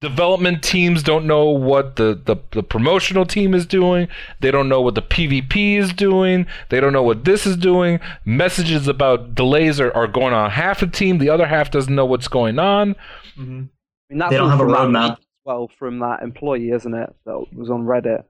development 0.00 0.62
teams 0.62 1.02
don't 1.02 1.26
know 1.26 1.46
what 1.46 1.96
the, 1.96 2.20
the, 2.24 2.36
the 2.52 2.62
promotional 2.62 3.26
team 3.26 3.54
is 3.54 3.66
doing. 3.66 4.08
They 4.40 4.50
don't 4.50 4.68
know 4.68 4.80
what 4.80 4.94
the 4.94 5.02
PvP 5.02 5.76
is 5.76 5.92
doing. 5.92 6.46
They 6.68 6.80
don't 6.80 6.92
know 6.92 7.02
what 7.02 7.24
this 7.24 7.46
is 7.46 7.56
doing. 7.56 7.98
Messages 8.24 8.86
about 8.86 9.34
delays 9.34 9.80
are, 9.80 9.92
are 9.94 10.06
going 10.06 10.34
on 10.34 10.50
half 10.50 10.80
the 10.80 10.86
team. 10.86 11.18
The 11.18 11.30
other 11.30 11.46
half 11.46 11.70
doesn't 11.70 11.94
know 11.94 12.06
what's 12.06 12.28
going 12.28 12.58
on. 12.58 12.94
Mhm. 13.36 13.40
I 13.40 13.44
mean, 13.44 13.70
that's 14.18 14.30
They 14.30 14.36
don't 14.36 14.50
have 14.50 14.60
a 14.60 14.64
from 14.64 14.72
roadmap. 14.72 15.18
Well, 15.44 15.70
from 15.78 15.98
that 16.00 16.22
employee, 16.22 16.70
isn't 16.70 16.94
it? 16.94 17.14
That 17.26 17.44
was 17.54 17.70
on 17.70 17.84
Reddit. 17.84 18.24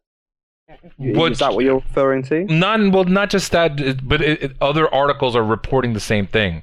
You- 0.99 1.15
What- 1.15 1.33
Is 1.33 1.39
that 1.39 1.53
what 1.55 1.65
you're 1.65 1.77
referring 1.77 2.23
to? 2.25 2.45
Not 2.45 2.81
well, 2.93 3.05
not 3.05 3.31
just 3.31 3.53
that, 3.53 4.07
but 4.07 4.21
it, 4.23 4.43
it- 4.43 4.57
other 4.61 4.93
articles 4.95 5.35
are 5.37 5.43
reporting 5.45 5.93
the 5.95 6.01
same 6.01 6.27
thing. 6.27 6.63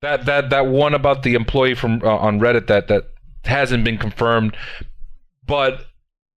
That 0.00 0.26
that 0.26 0.50
that 0.50 0.66
one 0.66 0.94
about 0.94 1.22
the 1.22 1.34
employee 1.34 1.74
from 1.74 2.02
uh, 2.02 2.08
on 2.16 2.40
Reddit 2.40 2.66
that 2.66 2.88
that 2.88 3.04
hasn't 3.44 3.84
been 3.84 3.98
confirmed, 3.98 4.56
but 5.46 5.86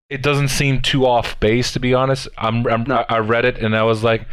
it 0.10 0.22
doesn't 0.22 0.50
seem 0.50 0.82
too 0.82 1.06
off 1.06 1.40
base 1.40 1.72
to 1.74 1.80
be 1.80 1.94
honest. 1.94 2.28
I'm, 2.38 2.66
I'm 2.68 2.84
No. 2.84 3.06
I 3.10 3.18
read 3.20 3.46
it 3.46 3.58
and 3.58 3.76
I 3.76 3.84
was 3.84 4.04
like, 4.04 4.28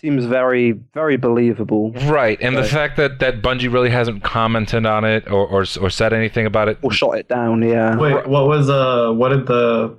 Seems 0.00 0.24
very, 0.24 0.72
very 0.72 1.16
believable. 1.16 1.92
right. 2.06 2.36
And 2.40 2.56
the 2.56 2.64
fact 2.64 2.96
that 2.96 3.20
that 3.20 3.40
Bungie 3.40 3.72
really 3.72 3.90
hasn't 3.90 4.24
commented 4.24 4.84
on 4.84 5.04
it 5.04 5.30
or 5.30 5.46
or, 5.46 5.60
or 5.60 5.90
said 5.90 6.12
anything 6.12 6.44
about 6.44 6.68
it. 6.68 6.78
Or 6.82 6.90
shot 6.92 7.12
it 7.18 7.28
down, 7.28 7.62
yeah. 7.62 7.96
Wait, 7.96 8.26
what 8.26 8.48
was 8.48 8.68
uh 8.68 9.12
what 9.12 9.28
did 9.28 9.46
the 9.46 9.96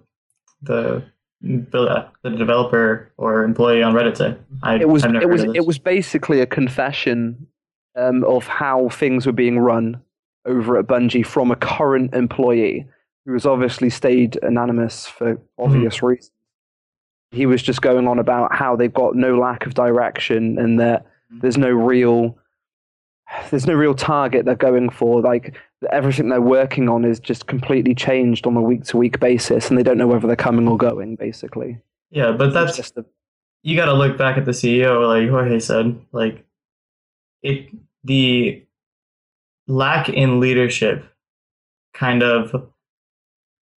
the 0.62 1.04
the 1.42 2.08
the 2.22 2.30
developer 2.32 3.12
or 3.16 3.44
employee 3.44 3.82
on 3.82 3.94
Reddit 3.94 4.18
say? 4.18 4.36
I, 4.62 4.76
it 4.76 4.90
was 4.90 5.06
I've 5.06 5.12
never 5.12 5.24
it 5.24 5.30
was 5.30 5.44
it 5.44 5.66
was 5.66 5.80
basically 5.80 6.42
a 6.42 6.46
confession 6.46 7.48
um, 7.96 8.26
of 8.26 8.48
how 8.48 8.90
things 8.90 9.26
were 9.26 9.32
being 9.32 9.60
run 9.60 10.02
over 10.46 10.78
at 10.78 10.86
Bungie 10.88 11.26
from 11.26 11.52
a 11.52 11.56
current 11.56 12.14
employee 12.14 12.86
who 13.26 13.34
has 13.34 13.46
obviously 13.46 13.90
stayed 13.90 14.38
anonymous 14.44 15.08
for 15.08 15.40
obvious 15.58 15.98
Mm-hmm. 15.98 16.06
reasons. 16.08 16.32
He 17.32 17.46
was 17.46 17.64
just 17.64 17.82
going 17.82 18.08
on 18.08 18.20
about 18.20 18.54
how 18.54 18.76
they've 18.76 18.94
got 18.94 19.16
no 19.16 19.38
lack 19.38 19.66
of 19.66 19.74
direction 19.74 20.58
and 20.60 20.80
that 20.80 21.06
Mhm. 21.34 21.42
there's 21.42 21.58
no 21.58 21.72
real 21.72 22.38
there's 23.50 23.66
no 23.66 23.74
real 23.74 23.96
target 23.96 24.46
they're 24.46 24.54
going 24.56 24.90
for. 24.92 25.20
Like 25.22 25.56
everything 25.92 26.30
they're 26.30 26.40
working 26.42 26.88
on 26.90 27.04
is 27.04 27.20
just 27.20 27.48
completely 27.48 27.96
changed 27.96 28.46
on 28.46 28.56
a 28.56 28.62
week 28.62 28.84
to 28.84 28.98
week 28.98 29.20
basis, 29.20 29.70
and 29.70 29.78
they 29.78 29.82
don't 29.84 29.98
know 29.98 30.06
whether 30.08 30.28
they're 30.28 30.36
coming 30.36 30.68
or 30.68 30.78
going. 30.78 31.16
Basically, 31.16 31.80
yeah, 32.12 32.32
but 32.34 32.48
It's 32.48 32.54
that's 32.54 32.78
just 32.78 32.98
a, 32.98 33.06
you 33.64 33.76
got 33.76 33.86
to 33.86 33.94
look 33.94 34.18
back 34.18 34.38
at 34.38 34.46
the 34.46 34.52
CEO, 34.52 35.08
like 35.08 35.30
Jorge 35.30 35.60
said, 35.60 36.00
like 36.12 36.44
it 37.42 37.70
the 38.04 38.64
lack 39.68 40.10
in 40.10 40.40
leadership 40.40 41.06
kind 41.94 42.24
of 42.24 42.70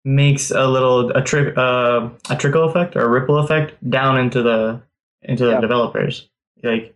makes 0.05 0.51
a 0.51 0.65
little 0.67 1.09
a 1.11 1.21
trick 1.21 1.57
uh, 1.57 2.09
a 2.29 2.35
trickle 2.35 2.63
effect 2.69 2.95
or 2.95 3.01
a 3.01 3.09
ripple 3.09 3.37
effect 3.39 3.73
down 3.89 4.17
into 4.17 4.41
the 4.41 4.81
into 5.21 5.45
the 5.45 5.51
Yeah. 5.51 5.61
developers. 5.61 6.29
Like 6.63 6.95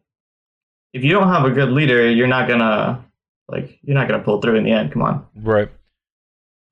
if 0.93 1.03
you 1.03 1.11
don't 1.11 1.27
have 1.29 1.45
a 1.45 1.51
good 1.51 1.69
leader, 1.69 2.09
you're 2.09 2.27
not 2.27 2.47
gonna 2.47 3.03
like 3.47 3.79
you're 3.83 3.95
not 3.95 4.07
gonna 4.07 4.23
pull 4.23 4.41
through 4.41 4.55
in 4.55 4.63
the 4.63 4.71
end. 4.71 4.91
Come 4.91 5.01
on. 5.01 5.25
Right. 5.35 5.69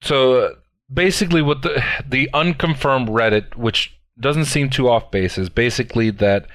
So 0.02 0.36
uh, 0.42 0.50
basically, 0.92 1.42
what 1.42 1.62
the 1.62 1.84
the 2.08 2.30
unconfirmed 2.34 3.10
Reddit, 3.10 3.56
which 3.56 3.96
doesn't 4.20 4.46
seem 4.46 4.70
too 4.70 4.90
off 4.90 5.12
base, 5.12 5.38
is 5.38 5.50
basically 5.50 6.10
that 6.12 6.48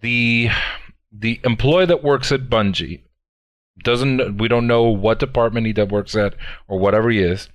the 0.00 0.48
the 1.12 1.40
employee 1.44 1.86
that 1.86 2.04
works 2.04 2.30
at 2.30 2.48
Bungie 2.48 3.02
doesn't. 3.82 4.38
We 4.38 4.48
don't 4.48 4.66
know 4.66 4.84
what 4.84 5.18
department 5.18 5.66
he 5.66 5.72
that 5.72 5.90
works 5.90 6.14
at 6.16 6.34
or 6.68 6.78
whatever 6.78 7.10
he 7.10 7.20
is. 7.20 7.48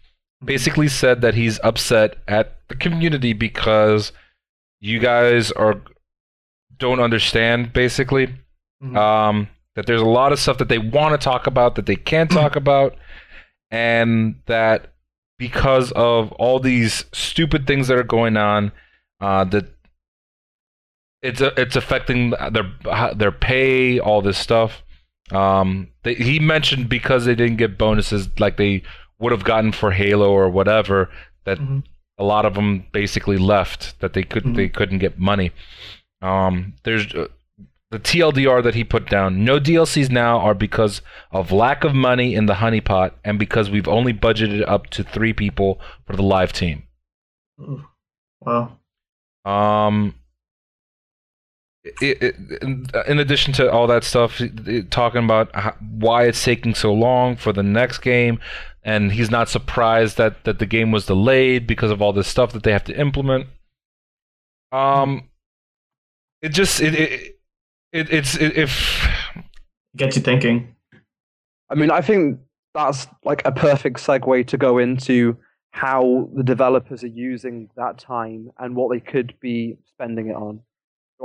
Basically, 0.43 0.87
said 0.87 1.21
that 1.21 1.35
he's 1.35 1.59
upset 1.63 2.17
at 2.27 2.57
the 2.67 2.75
community 2.75 3.33
because 3.33 4.11
you 4.79 4.99
guys 4.99 5.51
are 5.51 5.81
don't 6.77 6.99
understand. 6.99 7.73
Basically, 7.73 8.33
Mhm. 8.83 8.97
um, 8.97 9.47
that 9.75 9.85
there's 9.85 10.01
a 10.01 10.05
lot 10.05 10.31
of 10.31 10.39
stuff 10.39 10.57
that 10.57 10.67
they 10.69 10.79
want 10.79 11.13
to 11.19 11.23
talk 11.23 11.45
about 11.47 11.75
that 11.75 11.85
they 11.85 11.95
can't 11.95 12.31
talk 12.41 12.55
about, 12.55 12.95
and 13.69 14.35
that 14.47 14.93
because 15.37 15.91
of 15.93 16.31
all 16.33 16.59
these 16.59 17.05
stupid 17.13 17.65
things 17.67 17.87
that 17.87 17.97
are 17.97 18.03
going 18.03 18.37
on, 18.37 18.71
uh, 19.19 19.43
that 19.45 19.65
it's 21.21 21.41
it's 21.41 21.75
affecting 21.75 22.31
their 22.51 22.71
their 23.15 23.31
pay, 23.31 23.99
all 23.99 24.21
this 24.21 24.37
stuff. 24.37 24.83
Um, 25.31 25.87
they, 26.03 26.15
he 26.15 26.39
mentioned 26.39 26.89
because 26.89 27.25
they 27.25 27.35
didn't 27.35 27.57
get 27.57 27.77
bonuses 27.77 28.29
like 28.39 28.57
they 28.57 28.83
would 29.19 29.31
have 29.31 29.43
gotten 29.43 29.71
for 29.71 29.91
Halo 29.91 30.31
or 30.31 30.49
whatever, 30.49 31.09
that 31.45 31.57
Mhm. 31.59 31.83
a 32.17 32.23
lot 32.23 32.45
of 32.45 32.53
them 32.55 32.85
basically 32.91 33.37
left 33.37 33.99
that 34.01 34.13
they 34.13 34.23
could 34.23 34.43
Mhm. 34.43 34.55
they 34.55 34.67
couldn't 34.69 34.97
get 34.99 35.17
money. 35.19 35.51
Um, 36.21 36.73
there's 36.83 37.13
uh, 37.13 37.27
the 37.91 37.99
TLDR 37.99 38.61
that 38.63 38.75
he 38.75 38.83
put 38.83 39.09
down. 39.09 39.43
No 39.43 39.59
DLCs 39.59 40.09
now 40.09 40.39
are 40.39 40.53
because 40.53 41.01
of 41.31 41.51
lack 41.51 41.83
of 41.83 41.93
money 41.93 42.33
in 42.35 42.45
the 42.45 42.55
honeypot 42.55 43.11
and 43.25 43.37
because 43.37 43.69
we've 43.69 43.87
only 43.87 44.13
budgeted 44.13 44.63
up 44.67 44.87
to 44.91 45.03
three 45.03 45.33
people 45.33 45.79
for 46.05 46.15
the 46.15 46.23
live 46.23 46.53
team. 46.53 46.83
Well, 48.39 48.79
Um, 49.45 50.15
it, 51.83 52.21
it, 52.21 52.35
in, 52.61 52.85
in 53.07 53.19
addition 53.19 53.53
to 53.53 53.71
all 53.71 53.87
that 53.87 54.03
stuff, 54.03 54.39
it- 54.39 54.67
it- 54.67 54.91
talking 54.91 55.23
about 55.23 55.53
how, 55.55 55.75
why 55.91 56.25
it's 56.25 56.43
taking 56.43 56.75
so 56.75 56.93
long 56.93 57.35
for 57.35 57.51
the 57.51 57.63
next 57.63 57.99
game, 57.99 58.39
and 58.83 59.11
he's 59.11 59.31
not 59.31 59.49
surprised 59.49 60.17
that, 60.17 60.43
that 60.43 60.59
the 60.59 60.65
game 60.65 60.91
was 60.91 61.05
delayed 61.05 61.67
because 61.67 61.91
of 61.91 62.01
all 62.01 62.13
this 62.13 62.27
stuff 62.27 62.51
that 62.53 62.63
they 62.63 62.71
have 62.71 62.83
to 62.85 62.99
implement. 62.99 63.47
Um, 64.71 65.29
it 66.41 66.49
just 66.49 66.79
it 66.81 66.95
it, 66.95 67.39
it 67.91 68.11
it's 68.13 68.35
it, 68.37 68.57
if 68.57 69.05
gets 69.95 70.15
you 70.15 70.21
thinking. 70.21 70.75
I 71.69 71.75
mean, 71.75 71.91
I 71.91 72.01
think 72.01 72.39
that's 72.73 73.07
like 73.25 73.41
a 73.45 73.51
perfect 73.51 73.97
segue 73.97 74.47
to 74.47 74.57
go 74.57 74.77
into 74.77 75.37
how 75.71 76.29
the 76.35 76.43
developers 76.43 77.03
are 77.03 77.07
using 77.07 77.69
that 77.75 77.97
time 77.97 78.49
and 78.59 78.75
what 78.75 78.91
they 78.91 78.99
could 78.99 79.33
be 79.39 79.77
spending 79.87 80.27
it 80.29 80.35
on. 80.35 80.61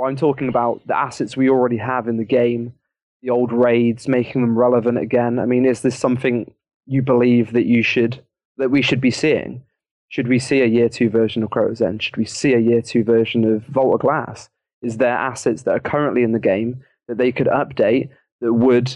I'm 0.05 0.15
talking 0.15 0.49
about 0.49 0.85
the 0.85 0.97
assets 0.97 1.35
we 1.35 1.49
already 1.49 1.77
have 1.77 2.07
in 2.07 2.17
the 2.17 2.25
game, 2.25 2.73
the 3.21 3.29
old 3.29 3.51
raids, 3.51 4.07
making 4.07 4.41
them 4.41 4.57
relevant 4.57 4.97
again. 4.97 5.39
I 5.39 5.45
mean, 5.45 5.65
is 5.65 5.81
this 5.81 5.97
something 5.97 6.51
you 6.85 7.01
believe 7.01 7.53
that 7.53 7.65
you 7.65 7.83
should 7.83 8.23
that 8.57 8.71
we 8.71 8.81
should 8.81 9.01
be 9.01 9.11
seeing? 9.11 9.63
Should 10.09 10.27
we 10.27 10.39
see 10.39 10.61
a 10.61 10.65
year 10.65 10.89
two 10.89 11.09
version 11.09 11.43
of 11.43 11.49
Crota's 11.49 11.81
End? 11.81 12.01
Should 12.01 12.17
we 12.17 12.25
see 12.25 12.53
a 12.53 12.59
year 12.59 12.81
two 12.81 13.03
version 13.03 13.43
of 13.43 13.77
of 13.77 13.99
Glass? 13.99 14.49
Is 14.81 14.97
there 14.97 15.15
assets 15.15 15.63
that 15.63 15.75
are 15.75 15.79
currently 15.79 16.23
in 16.23 16.31
the 16.31 16.39
game 16.39 16.83
that 17.07 17.17
they 17.17 17.31
could 17.31 17.47
update 17.47 18.09
that 18.41 18.53
would 18.53 18.95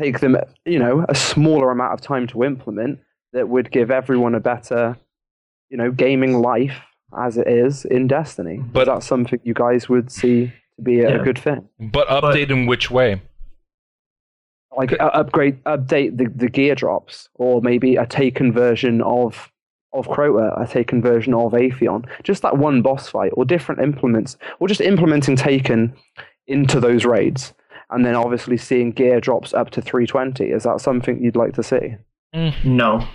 take 0.00 0.20
them, 0.20 0.36
you 0.64 0.78
know, 0.78 1.04
a 1.08 1.14
smaller 1.14 1.70
amount 1.70 1.92
of 1.92 2.00
time 2.00 2.26
to 2.28 2.44
implement 2.44 2.98
that 3.32 3.48
would 3.48 3.70
give 3.70 3.90
everyone 3.90 4.34
a 4.34 4.40
better, 4.40 4.96
you 5.68 5.76
know, 5.76 5.90
gaming 5.90 6.40
life 6.40 6.80
as 7.18 7.36
it 7.36 7.46
is 7.48 7.84
in 7.84 8.06
Destiny? 8.06 8.58
But- 8.58 8.72
But 8.72 8.86
that's 8.94 9.06
something 9.06 9.40
you 9.44 9.54
guys 9.54 9.88
would 9.88 10.10
see 10.10 10.52
to 10.76 10.82
be 10.82 11.00
a, 11.00 11.10
Yeah. 11.10 11.20
a 11.20 11.24
good 11.24 11.38
thing. 11.38 11.68
But 11.80 12.08
update 12.08 12.50
in 12.50 12.66
which 12.66 12.90
way? 12.90 13.20
like 14.76 14.92
uh, 14.98 15.04
upgrade 15.14 15.62
update 15.64 16.16
the, 16.16 16.26
the 16.34 16.48
gear 16.48 16.74
drops 16.74 17.28
or 17.34 17.62
maybe 17.62 17.94
a 17.94 18.04
taken 18.06 18.52
version 18.52 19.00
of 19.02 19.52
of 19.92 20.08
Crota, 20.08 20.60
a 20.60 20.66
taken 20.66 21.00
version 21.00 21.32
of 21.32 21.52
Atheon. 21.52 22.04
Just 22.24 22.42
that 22.42 22.58
one 22.58 22.82
boss 22.82 23.08
fight 23.08 23.30
or 23.34 23.44
different 23.44 23.80
implements 23.80 24.36
or 24.58 24.66
just 24.66 24.80
implementing 24.80 25.36
taken 25.36 25.94
into 26.48 26.80
those 26.80 27.04
raids 27.04 27.54
and 27.90 28.04
then 28.04 28.16
obviously 28.16 28.56
seeing 28.56 28.90
gear 28.90 29.20
drops 29.20 29.54
up 29.54 29.70
to 29.70 29.80
320. 29.80 30.46
Is 30.50 30.64
that 30.64 30.80
something 30.80 31.22
you'd 31.22 31.36
like 31.36 31.54
to 31.54 31.62
see? 31.62 31.94
No, 32.64 33.06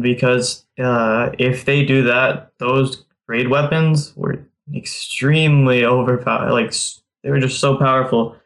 because 0.00 0.64
uh, 0.78 1.32
if 1.38 1.66
they 1.66 1.84
do 1.84 2.02
that, 2.04 2.52
those 2.58 3.04
raid 3.28 3.48
weapons 3.48 4.16
were 4.16 4.44
extremely 4.74 5.84
overpowered. 5.84 6.52
Like 6.52 6.74
they 7.22 7.30
were 7.30 7.40
just 7.40 7.60
so 7.60 7.76
powerful, 7.76 8.36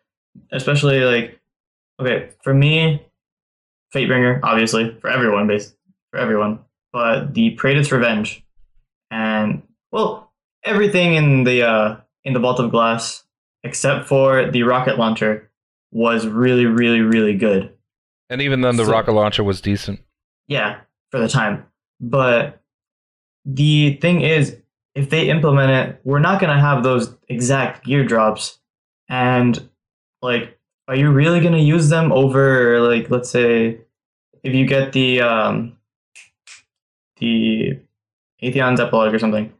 especially 0.52 1.00
like 1.00 1.40
okay 2.00 2.30
for 2.42 2.52
me, 2.52 3.04
Fatebringer 3.94 4.40
obviously 4.42 4.96
for 5.00 5.08
everyone, 5.08 5.46
based 5.46 5.74
for 6.10 6.18
everyone, 6.18 6.60
but 6.92 7.32
the 7.34 7.56
Praedyth's 7.56 7.92
Revenge, 7.92 8.44
and 9.10 9.62
well 9.90 10.32
everything 10.64 11.14
in 11.14 11.44
the 11.44 11.62
uh, 11.62 11.96
in 12.24 12.32
the 12.34 12.40
Vault 12.40 12.60
of 12.60 12.70
Glass 12.70 13.24
except 13.64 14.08
for 14.08 14.50
the 14.50 14.64
rocket 14.64 14.98
launcher 14.98 15.48
was 15.92 16.26
really 16.26 16.66
really 16.66 17.00
really 17.00 17.36
good. 17.36 17.72
And 18.30 18.40
even 18.40 18.62
then, 18.62 18.76
the 18.76 18.84
So- 18.84 18.92
rocket 18.92 19.12
launcher 19.12 19.44
was 19.44 19.60
decent. 19.60 20.00
Yeah, 20.48 20.80
for 21.10 21.20
the 21.20 21.28
time. 21.28 21.66
But 22.00 22.60
the 23.44 23.94
thing 24.00 24.22
is, 24.22 24.56
if 24.94 25.10
they 25.10 25.28
implement 25.28 25.70
it, 25.70 26.00
we're 26.04 26.18
not 26.18 26.40
going 26.40 26.54
to 26.54 26.60
have 26.60 26.82
those 26.82 27.14
exact 27.28 27.84
gear 27.84 28.04
drops. 28.04 28.58
And, 29.08 29.68
like, 30.20 30.58
are 30.88 30.96
you 30.96 31.10
really 31.10 31.40
going 31.40 31.54
to 31.54 31.60
use 31.60 31.88
them 31.88 32.12
over, 32.12 32.80
like, 32.80 33.10
let's 33.10 33.30
say, 33.30 33.78
if 34.42 34.54
you 34.54 34.66
get 34.66 34.92
the, 34.92 35.20
um, 35.20 35.76
the 37.18 37.78
Atheon's 38.42 38.80
epilogue 38.80 39.14
or 39.14 39.18
something, 39.18 39.52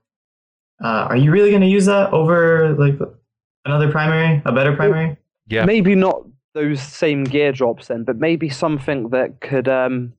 uh, 0.82 1.06
are 1.08 1.16
you 1.16 1.30
really 1.30 1.50
going 1.50 1.62
to 1.62 1.68
use 1.68 1.86
that 1.86 2.12
over, 2.12 2.74
like, 2.74 2.98
another 3.64 3.90
primary, 3.90 4.42
a 4.44 4.52
better 4.52 4.74
primary? 4.74 5.16
Yeah. 5.46 5.64
Maybe 5.64 5.94
not 5.94 6.22
those 6.54 6.82
same 6.82 7.24
gear 7.24 7.52
drops 7.52 7.88
then, 7.88 8.04
but 8.04 8.16
maybe 8.16 8.48
something 8.48 9.08
that 9.10 9.40
could 9.40 9.68
um, 9.68 10.12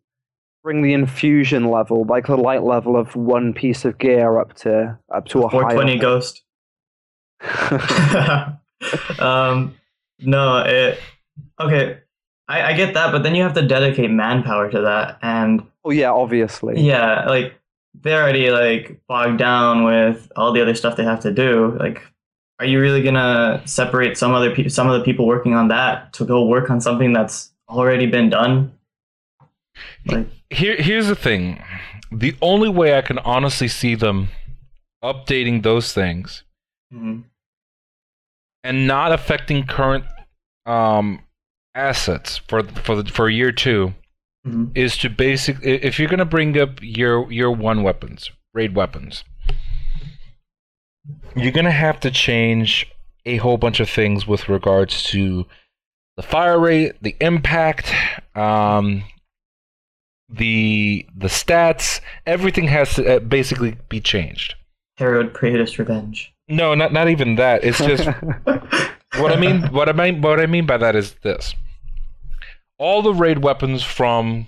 bring 0.64 0.82
the 0.82 0.94
infusion 0.94 1.70
level, 1.70 2.06
like 2.06 2.28
the 2.28 2.38
light 2.38 2.64
level 2.64 2.96
of 2.96 3.16
one 3.16 3.54
piece 3.54 3.86
of 3.86 3.98
gear 3.98 4.40
up 4.40 4.54
to 4.56 4.98
up 5.14 5.26
to 5.28 5.44
a 5.44 5.50
higher 5.50 5.76
420 5.76 5.98
Ghost. 6.00 6.42
um, 9.20 9.76
no, 10.20 10.60
it 10.60 11.00
okay. 11.60 12.00
I, 12.48 12.72
I 12.72 12.74
get 12.74 12.94
that, 12.94 13.12
but 13.12 13.24
then 13.24 13.36
you 13.36 13.44
have 13.44 13.54
to 13.54 13.66
dedicate 13.66 14.12
manpower 14.12 14.70
to 14.72 14.82
that, 14.82 15.18
and 15.22 15.64
Oh 15.86 15.92
yeah, 15.92 16.12
obviously. 16.12 16.80
yeah, 16.82 17.26
like 17.26 17.56
they're 18.02 18.22
already 18.22 18.52
like 18.52 19.02
bogged 19.08 19.38
down 19.38 19.84
with 19.84 20.32
all 20.36 20.52
the 20.54 20.62
other 20.62 20.76
stuff 20.76 20.96
they 20.96 21.04
have 21.04 21.20
to 21.22 21.32
do. 21.32 21.76
Like, 21.80 22.02
are 22.60 22.66
you 22.66 22.80
really 22.80 23.04
gonna 23.04 23.62
separate 23.66 24.18
some 24.18 24.34
other 24.34 24.54
pe- 24.54 24.70
some 24.70 24.90
of 24.90 24.98
the 24.98 25.04
people 25.06 25.26
working 25.26 25.54
on 25.54 25.68
that 25.70 26.14
to 26.14 26.26
go 26.26 26.46
work 26.46 26.70
on 26.70 26.80
something 26.82 27.14
that's 27.14 27.52
already 27.70 28.06
been 28.06 28.30
done? 28.30 28.74
Like, 30.06 30.28
Here, 30.54 30.76
here's 30.78 31.08
the 31.08 31.16
thing. 31.16 31.62
The 32.12 32.36
only 32.42 32.70
way 32.70 32.98
I 32.98 33.02
can 33.02 33.18
honestly 33.20 33.68
see 33.68 33.96
them 33.96 34.30
updating 35.04 35.64
those 35.64 35.92
things 35.94 36.44
mhm. 36.94 37.24
and 38.64 38.88
not 38.88 39.12
affecting 39.12 39.66
current 39.66 40.06
um, 40.66 41.24
assets 41.76 42.38
for 42.48 42.64
for 42.64 43.02
the, 43.02 43.10
for 43.12 43.30
year 43.30 43.52
two 43.52 43.94
Mhm. 44.48 44.72
is 44.76 44.98
to 45.00 45.10
basic. 45.10 45.58
i- 45.58 45.80
If 45.90 46.00
you're 46.00 46.08
gonna 46.10 46.26
bring 46.26 46.58
up 46.60 46.82
year 46.82 47.30
year 47.32 47.50
one 47.52 47.82
weapons, 47.84 48.30
raid 48.54 48.76
weapons, 48.76 49.24
you're 51.36 51.52
gonna 51.52 51.72
have 51.72 52.00
to 52.02 52.12
change 52.12 52.88
a 53.26 53.38
whole 53.38 53.58
bunch 53.58 53.80
of 53.80 53.90
things 53.90 54.28
with 54.28 54.50
regards 54.50 55.04
to 55.04 55.46
the 56.18 56.24
fire 56.24 56.60
rate, 56.60 56.94
the 57.02 57.16
impact, 57.22 57.92
um, 58.36 59.04
the 60.34 61.06
the 61.16 61.28
stats. 61.28 62.02
Everything 62.26 62.68
has 62.68 62.96
to 62.96 63.16
uh, 63.16 63.20
basically 63.20 63.78
be 63.90 64.02
changed. 64.02 64.56
Herod 64.98 65.34
Praedyth's 65.34 65.78
Revenge. 65.80 66.34
No, 66.48 66.74
not 66.76 66.92
not 66.92 67.08
even 67.08 67.36
that. 67.36 67.64
It's 67.64 67.78
just 67.78 68.06
what 69.18 69.32
I 69.32 69.36
mean. 69.38 69.62
What 69.72 69.90
I 69.90 69.94
mean. 69.94 70.22
What 70.22 70.40
I 70.40 70.46
mean 70.46 70.66
by 70.66 70.78
that 70.78 70.96
is 70.96 71.14
this: 71.24 71.56
all 72.78 73.02
the 73.02 73.14
raid 73.14 73.44
weapons 73.44 73.84
from 73.84 74.48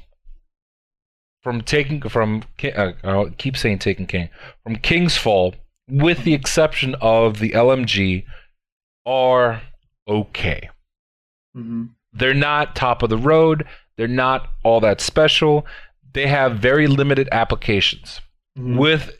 from 1.42 1.62
taking 1.62 2.02
from 2.02 2.44
Ki- 2.58 2.72
uh, 2.72 2.94
I 3.04 3.30
keep 3.38 3.56
saying 3.56 3.80
Taken 3.80 4.08
King 4.08 4.30
from 4.64 4.78
King's 4.78 5.16
Fall, 5.18 5.54
with 5.88 6.24
the 6.24 6.34
exception 6.34 6.96
of 7.02 7.40
the 7.40 7.52
LMG, 7.52 8.26
are 9.06 9.62
okay. 10.08 10.70
Mhm. 11.56 11.90
They're 12.14 12.34
not 12.34 12.76
top 12.76 13.04
of 13.04 13.10
the 13.10 13.18
road. 13.18 13.66
They're 13.98 14.08
not 14.08 14.50
all 14.64 14.80
that 14.82 15.02
special. 15.02 15.66
They 16.14 16.28
have 16.28 16.58
very 16.58 16.88
limited 16.88 17.28
applications 17.32 18.22
Mhm. 18.58 18.78
with 18.78 19.12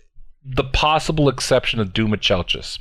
the 0.44 0.64
possible 0.64 1.28
exception 1.30 1.80
of 1.80 1.94
Doom 1.94 2.12
Chelchis. 2.12 2.80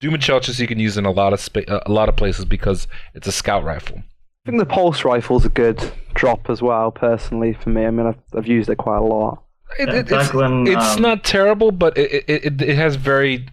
Doom 0.00 0.14
Chelchis 0.14 0.58
you 0.58 0.66
can 0.66 0.78
use 0.78 0.96
in 0.96 1.04
a 1.04 1.10
lot 1.10 1.32
of 1.32 1.40
spa- 1.40 1.60
uh, 1.68 1.80
a 1.84 1.92
lot 1.92 2.08
of 2.08 2.16
places 2.16 2.44
because 2.44 2.86
it's 3.14 3.26
a 3.26 3.32
scout 3.32 3.64
rifle. 3.64 3.98
I 4.46 4.50
think 4.50 4.58
the 4.58 4.66
pulse 4.66 5.04
rifle's 5.04 5.44
a 5.44 5.50
good 5.50 5.92
drop 6.14 6.48
as 6.48 6.62
well, 6.62 6.90
personally, 6.90 7.52
for 7.52 7.68
me. 7.68 7.84
I 7.84 7.90
mean, 7.90 8.06
I've, 8.06 8.18
I've 8.34 8.46
used 8.46 8.70
it 8.70 8.76
quite 8.76 8.96
a 8.98 9.02
lot. 9.04 9.42
It, 9.78 9.88
Yeah, 9.88 9.94
it- 9.96 10.10
it's 10.10 10.32
when, 10.32 10.66
it's 10.66 10.96
um, 10.96 11.02
not 11.02 11.24
terrible, 11.24 11.70
but 11.72 11.96
it 11.98 12.24
it, 12.28 12.44
it, 12.46 12.62
it 12.62 12.76
has 12.76 12.96
very 12.96 13.46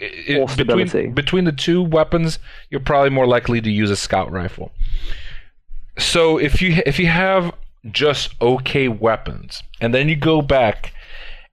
it, 0.00 0.36
More 0.36 0.46
between 0.56 1.12
between 1.12 1.44
the 1.44 1.52
two 1.52 1.82
weapons, 1.82 2.38
you're 2.70 2.80
probably 2.80 3.10
more 3.10 3.26
likely 3.26 3.60
to 3.60 3.70
use 3.70 3.90
a 3.90 3.96
scout 3.96 4.30
rifle. 4.30 4.70
So 5.98 6.38
if 6.38 6.62
you 6.62 6.80
if 6.86 6.98
you 6.98 7.06
have 7.08 7.52
just 7.90 8.34
okay 8.40 8.88
weapons, 8.88 9.62
and 9.80 9.92
then 9.94 10.08
you 10.08 10.16
go 10.16 10.42
back 10.42 10.92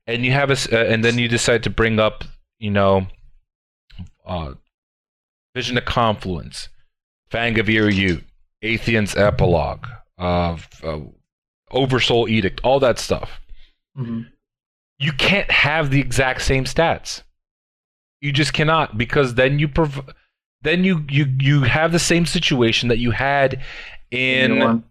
and 0.08 0.24
you 0.26 0.32
have 0.32 0.50
a 0.52 0.58
uh, 0.72 0.86
and 0.92 1.04
then 1.04 1.18
you 1.18 1.28
decide 1.28 1.64
to 1.64 1.70
bring 1.70 2.00
up, 2.00 2.24
you 2.60 2.72
know, 2.72 3.08
uh, 4.26 4.54
Vision 5.56 5.78
of 5.78 5.86
Confluence, 5.86 6.70
Fang 7.30 7.60
of 7.60 7.70
Ute, 7.70 8.24
Atheon's 8.64 9.16
Epilogue, 9.16 9.88
uh, 10.20 10.58
uh, 10.84 11.00
Oversoul 11.72 12.28
Edict, 12.30 12.62
all 12.64 12.80
that 12.80 13.00
stuff 13.00 13.42
Mhm. 13.98 14.28
you 15.00 15.12
can't 15.14 15.50
have 15.52 15.90
the 15.90 16.00
exact 16.02 16.42
same 16.42 16.66
stats. 16.66 17.24
You 18.22 18.32
just 18.32 18.54
cannot 18.54 18.98
because 18.98 19.36
then 19.36 19.58
you 19.60 19.68
prov- 19.68 20.10
then 20.62 20.84
you 20.84 21.06
you 21.10 21.26
you 21.40 21.62
have 21.64 21.92
the 21.92 22.00
same 22.00 22.26
situation 22.26 22.90
that 22.90 22.98
you 23.00 23.12
had 23.12 23.62
in 24.16 24.84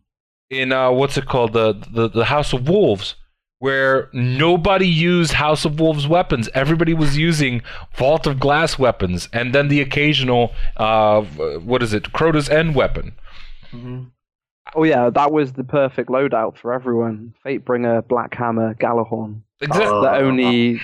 in 0.50 0.72
uh 0.72 0.90
what's 0.90 1.16
it 1.16 1.26
called 1.26 1.52
the 1.52 1.72
the 1.90 2.08
the 2.08 2.24
House 2.26 2.52
of 2.52 2.68
Wolves 2.68 3.16
where 3.60 4.10
nobody 4.12 4.86
used 4.86 5.32
House 5.32 5.64
of 5.64 5.80
Wolves 5.80 6.06
weapons. 6.06 6.50
Everybody 6.52 6.92
was 6.92 7.16
using 7.16 7.62
Vault 7.96 8.26
of 8.26 8.38
Glass 8.38 8.78
weapons 8.78 9.28
and 9.32 9.54
then 9.54 9.68
the 9.68 9.80
occasional 9.80 10.52
uh 10.76 11.22
what 11.22 11.82
is 11.82 11.92
it? 11.94 12.12
Crota's 12.12 12.48
End 12.48 12.74
weapon. 12.74 13.12
Mhm. 13.72 14.10
Oh 14.74 14.82
yeah, 14.84 15.08
that 15.10 15.30
was 15.32 15.52
the 15.52 15.64
perfect 15.64 16.08
loadout 16.10 16.56
for 16.58 16.72
everyone. 16.72 17.34
Fatebringer, 17.44 18.06
Black 18.08 18.34
Hammer, 18.34 18.74
Gjallarhorn. 18.74 19.40
Exactly. 19.60 19.86
Oh. 19.86 20.02
the 20.02 20.16
only 20.16 20.80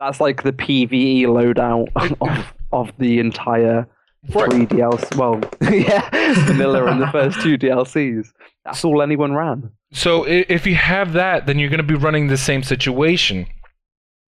that's 0.00 0.20
like 0.20 0.42
the 0.42 0.52
PVE 0.52 1.24
loadout 1.24 1.88
of 2.20 2.54
of 2.72 2.92
the 2.98 3.18
entire 3.18 3.76
Right. 3.78 3.86
Three 4.30 4.66
DLC. 4.66 5.16
Well, 5.16 5.40
yeah, 5.72 6.08
vanilla 6.46 6.84
and 6.86 7.00
the 7.00 7.08
first 7.08 7.40
two 7.40 7.58
DLCs. 7.58 8.28
That's 8.64 8.84
all 8.84 9.02
anyone 9.02 9.32
ran. 9.34 9.70
So 9.92 10.24
if 10.26 10.66
you 10.66 10.74
have 10.76 11.12
that, 11.12 11.46
then 11.46 11.58
you're 11.58 11.68
going 11.70 11.78
to 11.78 11.84
be 11.86 11.94
running 11.94 12.28
the 12.28 12.36
same 12.36 12.62
situation. 12.62 13.46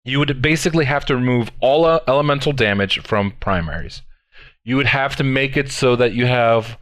You 0.04 0.18
would 0.18 0.40
basically 0.40 0.86
have 0.86 1.04
to 1.06 1.14
remove 1.16 1.50
all 1.60 1.84
uh, 1.84 2.00
elemental 2.08 2.52
damage 2.52 3.00
from 3.00 3.32
primaries. 3.40 4.02
You 4.64 4.76
would 4.76 4.86
have 4.86 5.16
to 5.16 5.24
make 5.24 5.56
it 5.56 5.70
so 5.70 5.96
that 5.96 6.14
you 6.14 6.26
have 6.26 6.78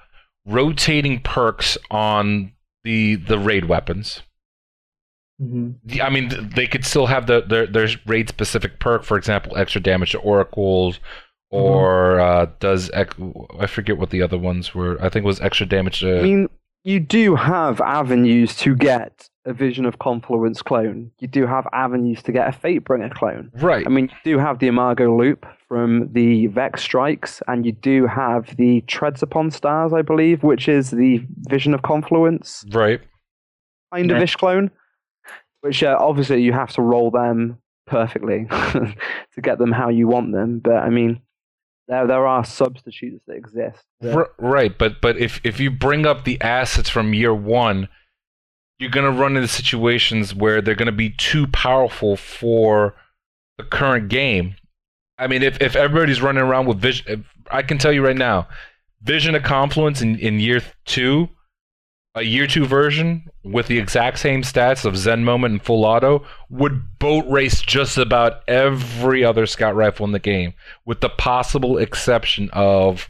rotating 0.47 1.21
perks 1.21 1.77
on 1.91 2.53
the 2.85 3.17
the 3.17 3.39
raid 3.39 3.65
weapons. 3.67 4.23
hmm 5.41 5.71
I 6.03 6.11
mean, 6.11 6.51
they 6.55 6.67
could 6.67 6.85
still 6.85 7.07
have 7.07 7.27
the 7.27 7.41
their, 7.43 7.67
their 7.67 7.89
raid 8.07 8.29
specific 8.29 8.79
perk, 8.81 9.05
for 9.05 9.17
example, 9.17 9.57
extra 9.57 9.81
damage 9.81 10.13
to 10.13 10.19
oracles, 10.19 11.01
or 11.51 12.21
uh, 12.21 12.47
does 12.61 12.91
ec- 12.93 13.15
I 13.59 13.67
forget 13.67 13.99
what 13.99 14.11
the 14.11 14.23
other 14.23 14.39
ones 14.39 14.75
were. 14.75 14.97
I 15.03 15.09
think 15.09 15.25
it 15.25 15.27
was 15.27 15.41
extra 15.41 15.67
damage 15.67 16.01
to. 16.01 16.19
I 16.19 16.23
mean, 16.23 16.49
you 16.85 17.01
do 17.01 17.35
have 17.35 17.81
avenues 17.81 18.55
to 18.57 18.75
get 18.75 19.29
a 19.45 19.53
Vision 19.53 19.87
of 19.87 19.99
Confluence 19.99 20.63
clone. 20.63 21.11
You 21.21 21.29
do 21.29 21.47
have 21.47 21.67
avenues 21.73 22.23
to 22.25 22.33
get 22.33 22.49
a 22.49 22.59
Fatebringer 22.59 23.13
clone. 23.13 23.51
right. 23.55 23.87
I 23.87 23.91
mean, 23.91 24.09
you 24.09 24.33
do 24.33 24.39
have 24.39 24.59
the 24.59 24.69
Imago 24.69 25.17
Loop 25.17 25.47
from 25.67 26.13
the 26.13 26.47
Vex 26.49 26.83
Strikes, 26.83 27.43
and 27.49 27.65
you 27.65 27.73
do 27.73 28.07
have 28.07 28.55
the 28.57 28.83
Treads 28.83 29.23
Upon 29.23 29.51
Stars, 29.51 29.93
I 29.93 30.03
believe, 30.03 30.43
which 30.43 30.69
is 30.69 30.91
the 30.91 31.25
Vision 31.49 31.73
of 31.73 31.83
Confluence 31.83 32.65
right. 32.73 33.01
kind 33.93 34.11
of 34.11 34.19
ish 34.19 34.37
clone. 34.37 34.71
Which 35.63 35.83
uh, 35.83 35.97
obviously 35.99 36.43
you 36.43 36.53
have 36.53 36.73
to 36.75 36.83
roll 36.83 37.11
them 37.11 37.59
perfectly 37.87 38.47
to 38.51 39.41
get 39.43 39.59
them 39.59 39.73
how 39.73 39.89
you 39.89 40.07
want 40.07 40.33
them. 40.33 40.61
But 40.61 40.77
I 40.77 40.91
mean, 40.91 41.21
there 41.89 42.07
there 42.07 42.27
are 42.27 42.45
substitutes 42.45 43.25
that 43.27 43.37
exist. 43.37 43.85
that- 44.01 44.15
R- 44.15 44.31
right, 44.39 44.77
but 44.77 45.01
but 45.01 45.17
if 45.19 45.41
if 45.45 45.59
you 45.59 45.71
bring 45.71 46.07
up 46.07 46.25
the 46.25 46.41
assets 46.41 46.89
from 46.89 47.15
year 47.15 47.35
one, 47.35 47.89
you're 48.79 48.91
gonna 48.91 49.11
run 49.11 49.37
into 49.37 49.49
situations 49.49 50.35
where 50.35 50.61
they're 50.61 50.75
gonna 50.75 50.93
be 50.93 51.11
too 51.11 51.47
powerful 51.49 52.17
for 52.17 52.95
the 53.57 53.65
current 53.65 54.09
game. 54.09 54.55
I 55.19 55.27
mean, 55.27 55.43
if 55.43 55.61
if 55.61 55.75
everybody's 55.75 56.23
running 56.23 56.43
around 56.45 56.67
with 56.67 56.79
vision, 56.79 57.05
if, 57.09 57.21
I 57.51 57.63
can 57.63 57.79
tell 57.79 57.93
you 57.93 58.05
right 58.05 58.17
now, 58.17 58.47
Vision 59.03 59.35
of 59.35 59.43
Confluence 59.43 60.01
in 60.03 60.19
in 60.19 60.39
year 60.39 60.63
two, 60.85 61.31
a 62.19 62.23
year 62.23 62.47
two 62.47 62.67
version 62.67 63.31
with 63.45 63.67
the 63.67 63.79
exact 63.79 64.19
same 64.19 64.43
stats 64.43 64.85
of 64.85 64.97
Zen 64.97 65.25
Moment 65.25 65.53
and 65.53 65.63
Full 65.63 65.85
Auto 65.85 66.25
would 66.51 66.99
boat 66.99 67.25
race 67.29 67.61
just 67.63 67.97
about 67.97 68.43
every 68.49 69.25
other 69.25 69.47
scout 69.47 69.75
rifle 69.75 70.05
in 70.05 70.13
the 70.13 70.19
game, 70.19 70.55
with 70.85 71.01
the 71.01 71.09
possible 71.09 71.79
exception 71.79 72.51
of 72.53 73.09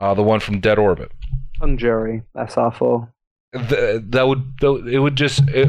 uh, 0.00 0.14
the 0.14 0.22
one 0.22 0.40
from 0.40 0.60
Dead 0.60 0.78
Orbit. 0.78 1.10
Hung 1.60 1.76
Jury, 1.76 2.22
that's 2.34 2.56
awful. 2.56 3.08
The, 3.52 4.02
that 4.08 4.26
would 4.26 4.54
it 4.88 4.98
would 4.98 5.16
just 5.16 5.48
it, 5.48 5.68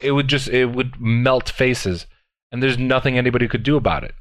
it 0.00 0.12
would 0.12 0.28
just 0.28 0.48
it 0.48 0.66
would 0.66 1.00
melt 1.00 1.50
faces, 1.50 2.06
and 2.52 2.62
there's 2.62 2.78
nothing 2.78 3.18
anybody 3.18 3.48
could 3.48 3.62
do 3.62 3.76
about 3.76 4.04
it 4.04 4.14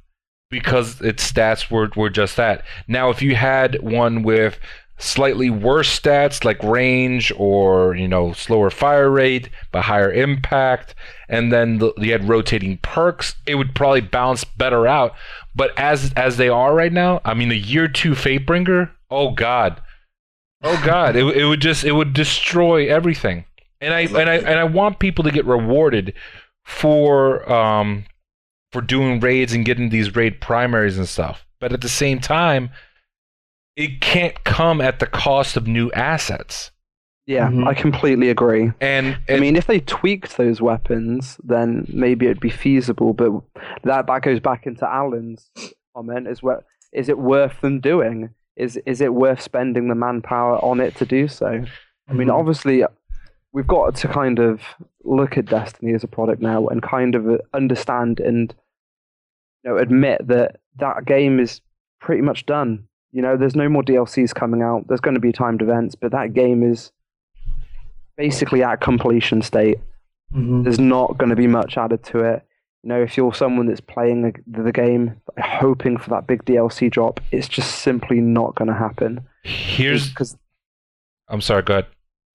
because 0.49 1.01
its 1.01 1.29
stats 1.29 1.71
were 1.71 1.89
were 1.95 2.09
just 2.09 2.35
that. 2.37 2.63
Now, 2.87 3.09
if 3.09 3.21
you 3.21 3.35
had 3.35 3.81
one 3.81 4.23
with 4.23 4.59
slightly 4.97 5.49
worse 5.49 5.99
stats 5.99 6.43
like 6.43 6.61
range 6.63 7.31
or 7.37 7.95
you 7.95 8.07
know 8.07 8.33
slower 8.33 8.71
fire 8.71 9.11
rate 9.11 9.49
but 9.71 9.83
higher 9.83 10.11
impact 10.11 10.95
and 11.29 11.51
then 11.51 11.77
the, 11.77 11.93
you 11.97 12.11
had 12.11 12.27
rotating 12.27 12.77
perks 12.79 13.35
it 13.45 13.55
would 13.55 13.75
probably 13.75 14.01
balance 14.01 14.43
better 14.43 14.87
out. 14.87 15.13
But 15.55 15.77
as 15.77 16.13
as 16.13 16.37
they 16.37 16.49
are 16.49 16.73
right 16.73 16.91
now 16.91 17.21
i 17.23 17.33
mean 17.33 17.49
the 17.49 17.57
year 17.57 17.87
two 17.87 18.11
fatebringer 18.13 18.91
oh 19.11 19.31
god. 19.31 19.81
Oh 20.63 20.81
god 20.85 21.15
it, 21.15 21.25
it 21.37 21.45
would 21.45 21.61
just 21.61 21.83
it 21.83 21.93
would 21.93 22.13
destroy 22.13 22.89
everything. 22.89 23.45
And 23.79 23.93
i 23.93 24.01
and 24.01 24.29
i 24.29 24.35
and 24.37 24.59
i 24.59 24.63
want 24.63 24.99
people 24.99 25.23
to 25.25 25.31
get 25.31 25.45
rewarded 25.45 26.13
for 26.65 27.49
um 27.51 28.05
for 28.71 28.81
doing 28.81 29.19
raids 29.19 29.53
and 29.53 29.63
getting 29.63 29.89
these 29.89 30.15
raid 30.15 30.41
primaries 30.41 30.97
and 30.97 31.07
stuff. 31.07 31.45
But 31.59 31.71
at 31.71 31.81
the 31.81 31.89
same 31.89 32.19
time 32.19 32.71
it 33.77 34.01
can't 34.01 34.43
come 34.43 34.81
at 34.81 34.99
the 34.99 35.05
cost 35.07 35.55
of 35.55 35.67
new 35.67 35.89
assets 35.93 36.71
Yeah, 37.25 37.49
Mhm. 37.49 37.67
I 37.67 37.73
completely 37.73 38.29
agree. 38.29 38.71
and, 38.81 39.17
I 39.29 39.37
mean, 39.39 39.55
if 39.57 39.67
they 39.67 39.81
tweaked 39.81 40.37
those 40.37 40.61
weapons, 40.61 41.37
then 41.43 41.85
maybe 41.93 42.25
it'd 42.25 42.39
be 42.39 42.49
feasible. 42.49 43.11
But 43.13 43.31
that 43.83 44.07
that 44.07 44.21
goes 44.23 44.39
back 44.39 44.65
into 44.65 44.85
Alan's 44.89 45.49
comment: 45.93 46.27
is 46.27 46.41
what 46.41 46.63
is 46.93 47.09
it 47.09 47.17
worth 47.19 47.59
them 47.61 47.79
doing? 47.81 48.29
Is 48.55 48.77
is 48.85 49.01
it 49.01 49.13
worth 49.13 49.41
spending 49.41 49.89
the 49.89 49.95
manpower 49.95 50.57
on 50.63 50.79
it 50.79 50.95
to 50.95 51.05
do 51.05 51.27
so? 51.27 51.65
I 52.09 52.13
mean, 52.13 52.29
Mhm. 52.29 52.39
obviously, 52.39 52.83
we've 53.51 53.67
got 53.67 53.93
to 53.95 54.07
kind 54.07 54.39
of 54.39 54.61
look 55.03 55.37
at 55.37 55.45
Destiny 55.47 55.93
as 55.93 56.03
a 56.05 56.07
product 56.07 56.41
now 56.41 56.67
and 56.67 56.81
kind 56.81 57.13
of 57.13 57.29
uh, 57.29 57.37
understand 57.53 58.21
and 58.21 58.55
you 59.63 59.69
know 59.69 59.77
admit 59.77 60.25
that 60.29 60.59
that 60.79 61.03
game 61.05 61.41
is 61.41 61.59
pretty 61.99 62.21
much 62.21 62.45
done. 62.45 62.87
You 63.17 63.23
know, 63.23 63.35
there's 63.35 63.55
no 63.55 63.67
more 63.67 63.81
DLCs 63.81 64.35
coming 64.35 64.61
out. 64.61 64.87
There's 64.87 64.99
going 64.99 65.15
to 65.15 65.19
be 65.19 65.31
timed 65.31 65.63
events, 65.63 65.95
but 65.95 66.11
that 66.11 66.33
game 66.33 66.61
is 66.61 66.91
basically 68.15 68.61
at 68.63 68.79
completion 68.79 69.41
state. 69.41 69.79
Mhm. 70.35 70.63
There's 70.63 70.79
not 70.79 71.17
going 71.17 71.31
to 71.31 71.35
be 71.35 71.47
much 71.47 71.77
added 71.79 72.03
to 72.05 72.19
it. 72.19 72.43
You 72.83 72.89
know, 72.89 73.01
if 73.01 73.17
you're 73.17 73.33
someone 73.33 73.65
that's 73.65 73.81
playing 73.81 74.21
the, 74.21 74.61
the 74.63 74.71
game, 74.71 75.19
hoping 75.41 75.97
for 75.97 76.11
that 76.11 76.27
big 76.27 76.45
DLC 76.45 76.91
drop, 76.91 77.19
it's 77.31 77.47
just 77.47 77.79
simply 77.79 78.19
not 78.21 78.53
going 78.53 78.67
to 78.67 78.73
happen. 78.75 79.21
here's 79.43 80.09
because 80.09 80.37
i'm 81.29 81.41
sorry 81.41 81.61
go 81.61 81.73
ahead 81.73 81.85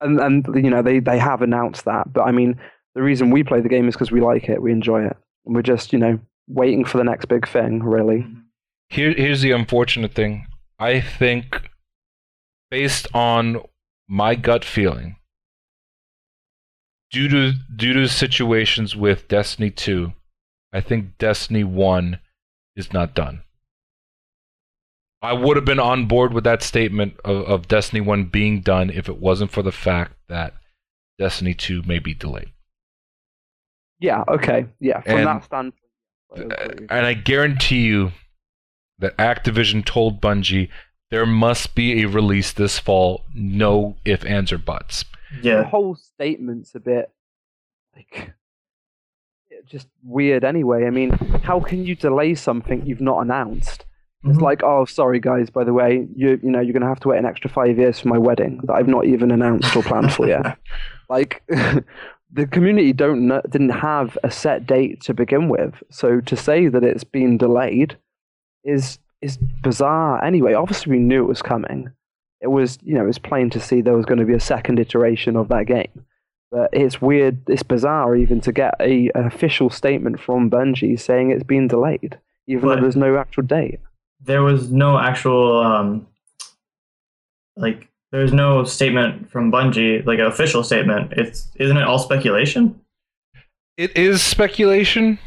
and 0.02 0.18
and 0.20 0.46
you 0.64 0.68
know 0.70 0.82
they 0.82 0.98
they 0.98 1.18
have 1.18 1.42
announced 1.42 1.84
that, 1.84 2.12
but 2.12 2.22
I 2.22 2.32
mean 2.32 2.58
the 2.96 3.02
reason 3.02 3.30
we 3.30 3.44
play 3.44 3.60
the 3.60 3.68
game 3.68 3.88
is 3.88 3.94
because 3.94 4.10
we 4.10 4.20
like 4.20 4.48
it, 4.48 4.60
we 4.60 4.72
enjoy 4.72 5.04
it, 5.04 5.16
and 5.46 5.54
we're 5.54 5.62
just 5.62 5.92
you 5.92 5.98
know 6.00 6.18
waiting 6.48 6.84
for 6.84 6.98
the 6.98 7.04
next 7.04 7.26
big 7.26 7.46
thing. 7.48 7.82
Really, 7.82 8.26
Here, 8.88 9.12
here's 9.14 9.42
the 9.42 9.52
unfortunate 9.52 10.12
thing. 10.12 10.46
I 10.82 11.00
think, 11.00 11.70
based 12.70 13.06
on 13.14 13.62
my 14.08 14.34
gut 14.34 14.64
feeling, 14.64 15.16
due 17.10 17.28
to 17.28 17.52
due 17.76 17.92
to 17.92 18.08
situations 18.08 18.96
with 18.96 19.28
Destiny 19.28 19.70
2, 19.70 20.12
I 20.72 20.80
think 20.80 21.18
Destiny 21.18 21.62
1 21.64 22.18
is 22.74 22.92
not 22.92 23.14
done. 23.14 23.42
I 25.20 25.32
would 25.34 25.56
have 25.56 25.64
been 25.64 25.78
on 25.78 26.06
board 26.06 26.32
with 26.34 26.42
that 26.44 26.62
statement 26.64 27.14
of, 27.24 27.44
of 27.46 27.68
Destiny 27.68 28.00
1 28.00 28.24
being 28.24 28.60
done 28.60 28.90
if 28.90 29.08
it 29.08 29.18
wasn't 29.20 29.52
for 29.52 29.62
the 29.62 29.70
fact 29.70 30.14
that 30.28 30.54
Destiny 31.18 31.54
2 31.54 31.82
may 31.86 32.00
be 32.00 32.12
delayed. 32.14 32.50
yeah, 34.00 34.24
okay, 34.26 34.66
yeah. 34.80 35.00
From 35.02 35.18
And- 35.18 35.26
that 35.28 35.44
standpoint, 35.44 35.78
And 36.90 37.06
I 37.06 37.14
guarantee 37.14 37.82
you 37.82 38.10
that 39.02 39.16
Activision 39.18 39.84
told 39.84 40.20
Bungie 40.22 40.70
there 41.10 41.26
must 41.26 41.74
be 41.74 42.02
a 42.02 42.08
release 42.08 42.52
this 42.52 42.78
fall, 42.78 43.24
no 43.34 43.96
if, 44.06 44.24
ands, 44.24 44.50
or 44.50 44.58
buts. 44.58 45.04
Yeah. 45.42 45.58
the 45.58 45.64
whole 45.64 45.94
statement's 45.94 46.74
a 46.74 46.80
bit 46.80 47.10
like 47.94 48.32
just 49.66 49.88
weird 50.04 50.44
anyway. 50.44 50.86
I 50.86 50.90
mean, 50.90 51.10
how 51.44 51.60
can 51.60 51.84
you 51.84 51.94
delay 51.94 52.34
something 52.34 52.84
you've 52.84 53.00
not 53.00 53.20
announced? 53.20 53.84
It's 54.24 54.38
Mhm. 54.38 54.42
like, 54.42 54.62
oh, 54.62 54.84
sorry 54.84 55.18
guys, 55.20 55.50
by 55.50 55.64
the 55.64 55.72
way, 55.72 56.06
you 56.14 56.38
you 56.42 56.50
know 56.50 56.60
you're 56.60 56.72
gonna 56.72 56.86
have 56.88 57.00
to 57.00 57.08
wait 57.08 57.18
an 57.18 57.26
extra 57.26 57.50
five 57.50 57.76
years 57.78 58.00
for 58.00 58.08
my 58.08 58.18
wedding 58.18 58.60
that 58.64 58.72
I've 58.74 58.88
not 58.88 59.04
even 59.06 59.30
announced 59.30 59.74
or 59.76 59.82
planned 59.82 60.12
for 60.12 60.26
yet. 60.28 60.56
Like, 61.08 61.42
the 62.32 62.46
community 62.50 62.94
don't 62.94 63.28
didn't 63.50 63.68
have 63.70 64.16
a 64.24 64.30
set 64.30 64.66
date 64.66 65.02
to 65.02 65.12
begin 65.12 65.48
with, 65.50 65.74
so 65.90 66.20
to 66.22 66.36
say 66.36 66.68
that 66.68 66.82
it's 66.84 67.04
been 67.04 67.36
delayed 67.36 67.98
is 68.64 68.98
is 69.20 69.36
bizarre. 69.62 70.22
Anyway, 70.24 70.52
obviously 70.54 70.92
we 70.92 70.98
knew 70.98 71.22
it 71.24 71.28
was 71.28 71.42
coming. 71.42 71.90
It 72.40 72.48
was 72.48 72.78
you 72.82 72.94
know 72.94 73.04
it 73.04 73.06
was 73.06 73.18
plain 73.18 73.50
to 73.50 73.60
see 73.60 73.80
there 73.80 73.96
was 73.96 74.06
going 74.06 74.18
to 74.18 74.24
be 74.26 74.34
a 74.34 74.40
second 74.40 74.78
iteration 74.78 75.36
of 75.36 75.48
that 75.48 75.66
game. 75.66 76.04
But 76.50 76.68
it's 76.72 77.00
weird, 77.00 77.38
it's 77.48 77.62
bizarre 77.62 78.14
even 78.16 78.40
to 78.42 78.52
get 78.52 78.74
a 78.80 79.10
an 79.14 79.26
official 79.26 79.70
statement 79.70 80.20
from 80.20 80.50
Bungie 80.50 80.98
saying 81.00 81.30
it's 81.30 81.44
been 81.44 81.66
delayed, 81.68 82.18
even 82.46 82.68
But- 82.68 82.74
though 82.76 82.80
there's 82.82 82.96
no 82.96 83.16
actual 83.16 83.44
date. 83.44 83.80
there 84.24 84.42
was 84.42 84.70
no 84.70 84.98
actual 84.98 85.58
um 85.60 86.06
like 87.56 87.88
there's 88.10 88.32
no 88.32 88.64
statement 88.64 89.30
from 89.30 89.50
Bungie, 89.50 90.04
like 90.04 90.18
an 90.18 90.26
official 90.26 90.62
statement. 90.62 91.12
It's 91.12 91.50
isn't 91.56 91.76
it 91.76 91.82
all 91.84 91.98
speculation? 91.98 92.78
It 93.78 93.96
is 93.96 94.20
speculation. 94.22 95.18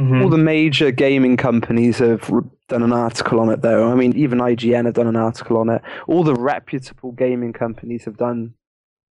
Mhm. 0.00 0.22
All 0.22 0.28
the 0.28 0.38
major 0.38 0.90
gaming 0.90 1.36
companies 1.36 1.98
have 1.98 2.30
r- 2.32 2.44
done 2.68 2.82
an 2.82 2.92
article 2.92 3.40
on 3.40 3.50
it, 3.50 3.62
though. 3.62 3.90
I 3.90 3.94
mean, 3.94 4.16
even 4.16 4.38
IGN 4.38 4.84
have 4.84 4.94
done 4.94 5.06
an 5.06 5.16
article 5.16 5.56
on 5.56 5.68
it. 5.68 5.82
All 6.06 6.22
the 6.22 6.34
reputable 6.34 7.12
gaming 7.12 7.52
companies 7.52 8.04
have 8.04 8.16
done 8.16 8.54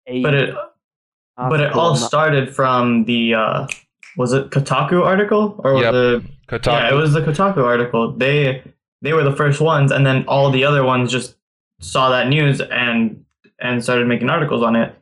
a. 0.07 0.21
But 0.21 0.33
it 0.33 0.55
but 1.35 1.59
it 1.61 1.73
all 1.73 1.95
started 1.95 2.53
from 2.53 3.05
the 3.05 3.33
uh 3.33 3.67
was 4.17 4.33
it 4.33 4.51
Kotaku 4.51 5.03
article 5.03 5.59
or 5.63 5.73
was 5.73 5.83
Yep. 5.83 5.93
it 5.93 6.23
Kotaku. 6.47 6.65
Yeah, 6.67 6.91
it 6.91 6.95
was 6.95 7.13
the 7.13 7.21
Kotaku 7.21 7.63
article. 7.63 8.11
They 8.11 8.63
they 9.01 9.13
were 9.13 9.23
the 9.23 9.35
first 9.35 9.59
ones, 9.61 9.91
and 9.91 10.05
then 10.05 10.25
all 10.27 10.51
the 10.51 10.63
other 10.65 10.83
ones 10.83 11.11
just 11.11 11.35
saw 11.79 12.09
that 12.09 12.27
news 12.27 12.61
and 12.61 13.25
and 13.59 13.83
started 13.83 14.07
making 14.07 14.29
articles 14.29 14.63
on 14.63 14.75
it. 14.75 14.95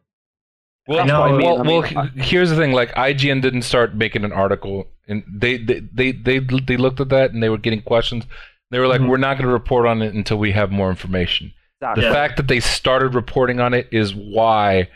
Well, 0.88 0.98
That's 1.06 1.12
what 1.12 1.22
I 1.22 1.32
mean. 1.32 1.42
well, 1.46 1.58
I 1.60 1.62
well, 1.62 1.82
mean, 2.06 2.12
here's 2.24 2.50
the 2.50 2.56
thing. 2.56 2.72
Like 2.74 2.92
IGN 2.96 3.42
didn't 3.42 3.62
start 3.64 3.96
making 3.96 4.24
an 4.26 4.32
article, 4.34 4.88
and 5.08 5.24
they 5.32 5.58
they 5.58 5.80
they 5.94 6.12
they, 6.12 6.40
they 6.40 6.78
looked 6.78 7.00
at 7.00 7.10
that 7.10 7.32
and 7.32 7.42
they 7.44 7.50
were 7.50 7.58
getting 7.60 7.82
questions. 7.84 8.26
They 8.72 8.80
were 8.80 8.88
like, 8.88 9.02
Mhm. 9.02 9.10
"We're 9.10 9.18
not 9.18 9.36
going 9.38 9.46
to 9.48 9.54
report 9.54 9.86
on 9.86 10.02
it 10.02 10.14
until 10.16 10.38
we 10.38 10.52
have 10.54 10.72
more 10.72 10.90
information." 10.90 11.52
The 11.82 12.02
Yeah. 12.02 12.14
fact 12.14 12.38
that 12.38 12.48
they 12.48 12.60
started 12.60 13.14
reporting 13.16 13.60
on 13.60 13.74
it 13.74 13.88
is 13.92 14.16
why 14.16 14.88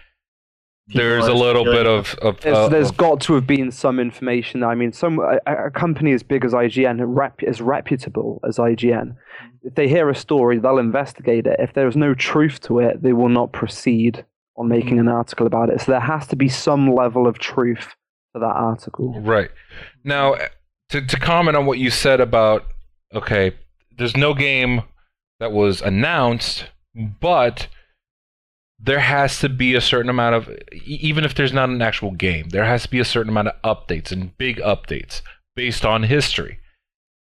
people 0.87 1.01
there's 1.01 1.27
a 1.27 1.33
little 1.33 1.63
feeling- 1.63 1.77
bit 1.79 1.85
of 1.87 2.15
of, 2.21 2.39
There's, 2.41 2.57
uh, 2.57 2.69
there's 2.69 2.89
of- 2.89 2.97
got 2.97 3.21
to 3.21 3.33
have 3.35 3.45
been 3.47 3.69
some 3.71 3.99
information. 3.99 4.63
I 4.63 4.75
mean, 4.75 4.91
some 4.91 5.19
a, 5.19 5.39
a 5.67 5.71
company 5.71 6.13
as 6.13 6.23
big 6.23 6.45
as 6.45 6.53
IGN, 6.53 6.99
rep, 7.05 7.41
as 7.43 7.61
reputable 7.61 8.39
as 8.47 8.57
IGN, 8.57 9.15
if 9.63 9.75
they 9.75 9.87
hear 9.87 10.09
a 10.09 10.15
story, 10.15 10.57
they'll 10.59 10.77
investigate 10.79 11.45
it. 11.47 11.57
If 11.59 11.73
there 11.73 11.87
is 11.87 11.95
no 11.95 12.13
truth 12.15 12.59
to 12.61 12.79
it, 12.79 13.01
they 13.03 13.13
will 13.13 13.29
not 13.29 13.51
proceed 13.51 14.23
on 14.57 14.67
making 14.67 14.99
an 14.99 15.07
article 15.07 15.47
about 15.47 15.69
it. 15.69 15.81
So 15.81 15.91
there 15.91 15.99
has 15.99 16.27
to 16.27 16.35
be 16.35 16.49
some 16.49 16.93
level 16.93 17.27
of 17.27 17.39
truth 17.39 17.95
to 18.33 18.39
that 18.39 18.45
article. 18.45 19.19
Right. 19.21 19.49
Now, 20.03 20.33
eh, 20.33 20.47
to, 20.89 21.05
to 21.05 21.19
comment 21.19 21.57
on 21.57 21.65
what 21.65 21.79
you 21.79 21.89
said 21.89 22.21
about, 22.21 22.65
okay, 23.13 23.53
there's 23.97 24.15
no 24.15 24.33
game 24.33 24.83
that 25.39 25.51
was 25.51 25.81
announced, 25.81 26.65
but 26.93 27.67
there 28.79 28.99
has 28.99 29.39
to 29.39 29.49
be 29.49 29.73
a 29.73 29.81
certain 29.81 30.09
amount 30.09 30.35
of, 30.35 30.49
even 30.85 31.23
if 31.23 31.35
there's 31.35 31.53
not 31.53 31.69
an 31.69 31.81
actual 31.81 32.11
game, 32.11 32.49
there 32.49 32.65
has 32.65 32.83
to 32.83 32.89
be 32.89 32.99
a 32.99 33.05
certain 33.05 33.29
amount 33.29 33.47
of 33.47 33.61
updates 33.63 34.11
and 34.11 34.37
big 34.37 34.57
updates 34.57 35.21
based 35.55 35.85
on 35.85 36.03
history. 36.03 36.59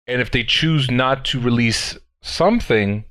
And 0.07 0.21
if 0.21 0.31
they 0.31 0.43
choose 0.43 0.91
not 0.91 1.25
to 1.25 1.39
release 1.39 1.97
something 2.21 3.05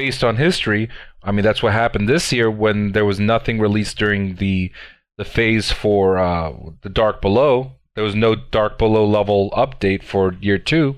based 0.00 0.24
on 0.24 0.36
history, 0.36 0.88
I 1.22 1.30
mean, 1.30 1.44
that's 1.44 1.62
what 1.62 1.74
happened 1.74 2.08
this 2.08 2.32
year 2.32 2.50
when 2.50 2.92
there 2.92 3.04
was 3.04 3.20
nothing 3.20 3.60
released 3.60 3.98
during 3.98 4.36
the 4.36 4.72
the 5.18 5.26
phase 5.26 5.70
for 5.70 6.16
uh, 6.16 6.52
the 6.80 6.88
Dark 6.88 7.20
Below. 7.20 7.72
There 7.94 8.04
was 8.04 8.14
no 8.14 8.34
Dark 8.34 8.78
Below 8.78 9.04
level 9.04 9.50
update 9.50 10.02
for 10.02 10.32
year 10.40 10.56
two. 10.56 10.96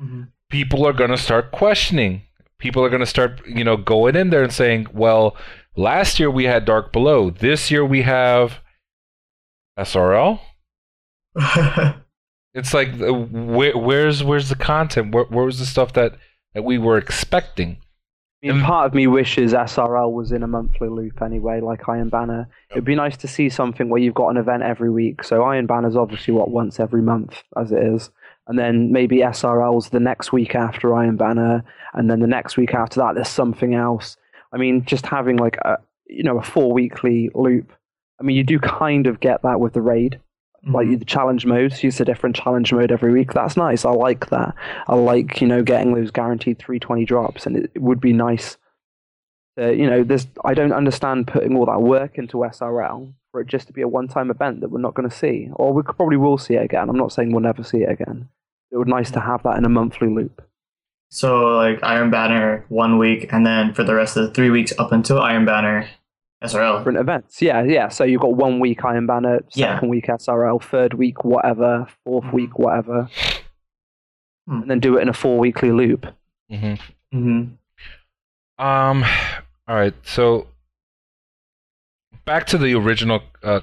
Mhm. 0.00 0.28
People 0.50 0.86
are 0.86 0.92
going 0.92 1.10
to 1.10 1.18
start 1.18 1.50
questioning. 1.50 2.22
People 2.60 2.84
are 2.84 2.88
going 2.88 3.06
to 3.08 3.14
start, 3.16 3.44
you 3.44 3.64
know, 3.64 3.76
going 3.76 4.14
in 4.14 4.30
there 4.30 4.44
and 4.44 4.52
saying, 4.52 4.86
"Well, 4.92 5.36
last 5.74 6.20
year 6.20 6.30
we 6.30 6.44
had 6.44 6.64
Dark 6.64 6.92
Below. 6.92 7.30
This 7.30 7.72
year 7.72 7.84
we 7.84 8.02
have 8.02 8.60
SRL." 9.76 10.38
It's 12.54 12.72
like, 12.72 12.90
uh, 13.00 13.12
where, 13.12 13.76
where's 13.76 14.22
where's 14.22 14.48
the 14.48 14.54
content? 14.54 15.12
Where, 15.12 15.24
where 15.24 15.44
was 15.44 15.58
the 15.58 15.66
stuff 15.66 15.92
that 15.94 16.12
that 16.54 16.62
we 16.62 16.78
were 16.78 16.96
expecting? 16.96 17.78
Mean, 18.52 18.62
part 18.62 18.86
of 18.86 18.94
me 18.94 19.06
wishes 19.06 19.54
SRL 19.54 20.12
was 20.12 20.30
in 20.30 20.42
a 20.42 20.46
monthly 20.46 20.88
loop 20.88 21.22
anyway, 21.22 21.60
like 21.60 21.88
Iron 21.88 22.10
Banner. 22.10 22.48
It'd 22.70 22.84
be 22.84 22.94
nice 22.94 23.16
to 23.18 23.28
see 23.28 23.48
something 23.48 23.88
where 23.88 24.00
you've 24.00 24.14
got 24.14 24.28
an 24.28 24.36
event 24.36 24.62
every 24.62 24.90
week. 24.90 25.24
So 25.24 25.44
Iron 25.44 25.66
Banner's 25.66 25.96
obviously 25.96 26.34
what 26.34 26.50
once 26.50 26.78
every 26.78 27.00
month, 27.00 27.42
as 27.56 27.72
it 27.72 27.82
is, 27.82 28.10
and 28.46 28.58
then 28.58 28.92
maybe 28.92 29.18
SRL's 29.18 29.88
the 29.88 30.00
next 30.00 30.32
week 30.32 30.54
after 30.54 30.94
Iron 30.94 31.16
Banner, 31.16 31.64
and 31.94 32.10
then 32.10 32.20
the 32.20 32.26
next 32.26 32.58
week 32.58 32.74
after 32.74 33.00
that 33.00 33.14
there's 33.14 33.28
something 33.28 33.74
else. 33.74 34.18
I 34.52 34.58
mean, 34.58 34.84
just 34.84 35.06
having 35.06 35.36
like 35.36 35.56
a 35.62 35.78
you 36.06 36.22
know 36.22 36.38
a 36.38 36.42
four 36.42 36.72
weekly 36.72 37.30
loop. 37.34 37.72
I 38.20 38.24
mean, 38.24 38.36
you 38.36 38.44
do 38.44 38.58
kind 38.58 39.06
of 39.06 39.20
get 39.20 39.42
that 39.42 39.58
with 39.58 39.72
the 39.72 39.80
raid, 39.80 40.20
like 40.66 40.86
Mhm. 40.88 40.98
the 40.98 41.04
challenge 41.04 41.44
modes. 41.46 41.82
Use 41.84 42.00
a 42.00 42.04
different 42.04 42.36
challenge 42.36 42.72
mode 42.72 42.90
every 42.92 43.12
week. 43.12 43.32
That's 43.32 43.56
nice. 43.56 43.84
I 43.84 43.90
like 43.90 44.28
that. 44.30 44.54
I 44.88 44.94
like 44.94 45.40
you 45.40 45.46
know 45.46 45.62
getting 45.62 45.94
those 45.94 46.10
guaranteed 46.10 46.58
320 46.58 47.04
drops, 47.04 47.46
and 47.46 47.56
it, 47.56 47.70
it 47.74 47.82
would 47.82 48.00
be 48.00 48.12
nice. 48.12 48.56
To, 49.58 49.74
you 49.74 49.88
know, 49.88 50.02
there's 50.02 50.26
I 50.44 50.54
don't 50.54 50.72
understand 50.72 51.26
putting 51.26 51.56
all 51.56 51.66
that 51.66 51.80
work 51.82 52.18
into 52.18 52.38
SRL 52.44 53.12
for 53.30 53.40
it 53.40 53.46
just 53.46 53.66
to 53.68 53.72
be 53.72 53.82
a 53.82 53.88
one-time 53.88 54.30
event 54.30 54.60
that 54.60 54.70
we're 54.70 54.80
not 54.80 54.94
going 54.94 55.08
to 55.08 55.14
see, 55.14 55.48
or 55.54 55.72
we 55.72 55.82
probably 55.82 56.16
will 56.16 56.38
see 56.38 56.54
it 56.54 56.62
again. 56.64 56.88
I'm 56.88 56.96
not 56.96 57.12
saying 57.12 57.32
we'll 57.32 57.40
never 57.40 57.62
see 57.62 57.82
it 57.82 57.90
again. 57.90 58.28
It 58.70 58.76
would 58.78 58.86
be 58.86 58.92
nice 58.92 59.10
to 59.12 59.20
have 59.20 59.42
that 59.44 59.56
in 59.58 59.64
a 59.64 59.68
monthly 59.68 60.08
loop. 60.08 60.42
So 61.10 61.56
like 61.56 61.78
Iron 61.84 62.10
Banner 62.10 62.64
one 62.68 62.98
week, 62.98 63.32
and 63.32 63.46
then 63.46 63.72
for 63.74 63.84
the 63.84 63.94
rest 63.94 64.16
of 64.16 64.24
the 64.26 64.32
three 64.32 64.50
weeks 64.50 64.72
up 64.78 64.90
until 64.90 65.20
Iron 65.20 65.44
Banner, 65.44 65.86
SRL. 66.42 66.78
Different 66.78 66.98
events, 66.98 67.40
yeah, 67.40 67.62
yeah. 67.62 67.88
So 67.88 68.04
you've 68.04 68.20
got 68.20 68.34
one 68.34 68.60
week 68.60 68.84
Iron 68.84 69.06
Banner, 69.06 69.40
Yeah. 69.54 69.74
second 69.76 69.88
week 69.88 70.06
SRL, 70.08 70.58
third 70.62 70.94
week 70.94 71.24
whatever, 71.24 71.86
fourth 72.04 72.24
Mhm. 72.26 72.32
week 72.32 72.58
whatever, 72.58 73.08
Hmm. 74.46 74.62
and 74.62 74.70
then 74.70 74.80
do 74.80 74.98
it 74.98 75.02
in 75.02 75.08
a 75.08 75.12
four-weekly 75.14 75.72
loop. 75.72 76.06
hmm 76.50 76.74
hmm 77.12 77.42
Um. 78.58 79.04
All 79.66 79.74
right. 79.76 79.94
So 80.02 80.48
back 82.26 82.46
to 82.48 82.58
the 82.58 82.74
original 82.74 83.22
uh, 83.42 83.60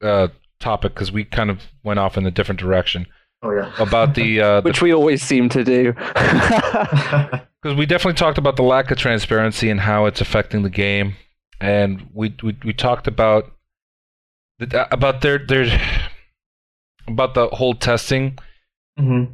uh, 0.00 0.28
topic 0.60 0.94
because 0.94 1.12
we 1.12 1.24
kind 1.24 1.50
of 1.50 1.60
went 1.84 1.98
off 1.98 2.16
in 2.16 2.24
a 2.26 2.30
different 2.30 2.58
direction 2.60 3.06
Oh 3.42 3.50
yeah. 3.52 3.70
about 3.78 4.14
the 4.14 4.40
uh, 4.40 4.62
which 4.62 4.80
we 4.82 4.92
always 4.94 5.22
seem 5.22 5.48
to 5.50 5.62
do. 5.62 5.92
because 7.62 7.76
we 7.76 7.86
definitely 7.86 8.14
talked 8.14 8.38
about 8.38 8.56
the 8.56 8.62
lack 8.62 8.90
of 8.90 8.98
transparency 8.98 9.68
and 9.70 9.80
how 9.80 10.06
it's 10.06 10.20
affecting 10.20 10.62
the 10.62 10.70
game, 10.70 11.14
and 11.62 12.08
we 12.12 12.34
we, 12.42 12.56
we 12.64 12.72
talked 12.72 13.06
about 13.06 13.52
the, 14.58 14.92
about 14.92 15.20
their 15.20 15.38
their 15.38 15.80
about 17.06 17.34
the 17.34 17.46
whole 17.48 17.74
testing. 17.74 18.38
hmm 18.98 19.24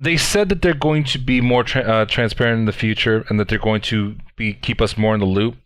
They 0.00 0.16
said 0.16 0.48
that 0.48 0.60
they're 0.60 0.74
going 0.74 1.04
to 1.04 1.18
be 1.18 1.40
more 1.40 1.62
tra- 1.64 1.82
uh, 1.82 2.04
transparent 2.06 2.58
in 2.58 2.64
the 2.66 2.72
future, 2.72 3.24
and 3.28 3.38
that 3.38 3.48
they're 3.48 3.58
going 3.70 3.82
to 3.82 4.16
be 4.36 4.54
keep 4.54 4.80
us 4.82 4.98
more 4.98 5.14
in 5.14 5.20
the 5.20 5.26
loop. 5.26 5.56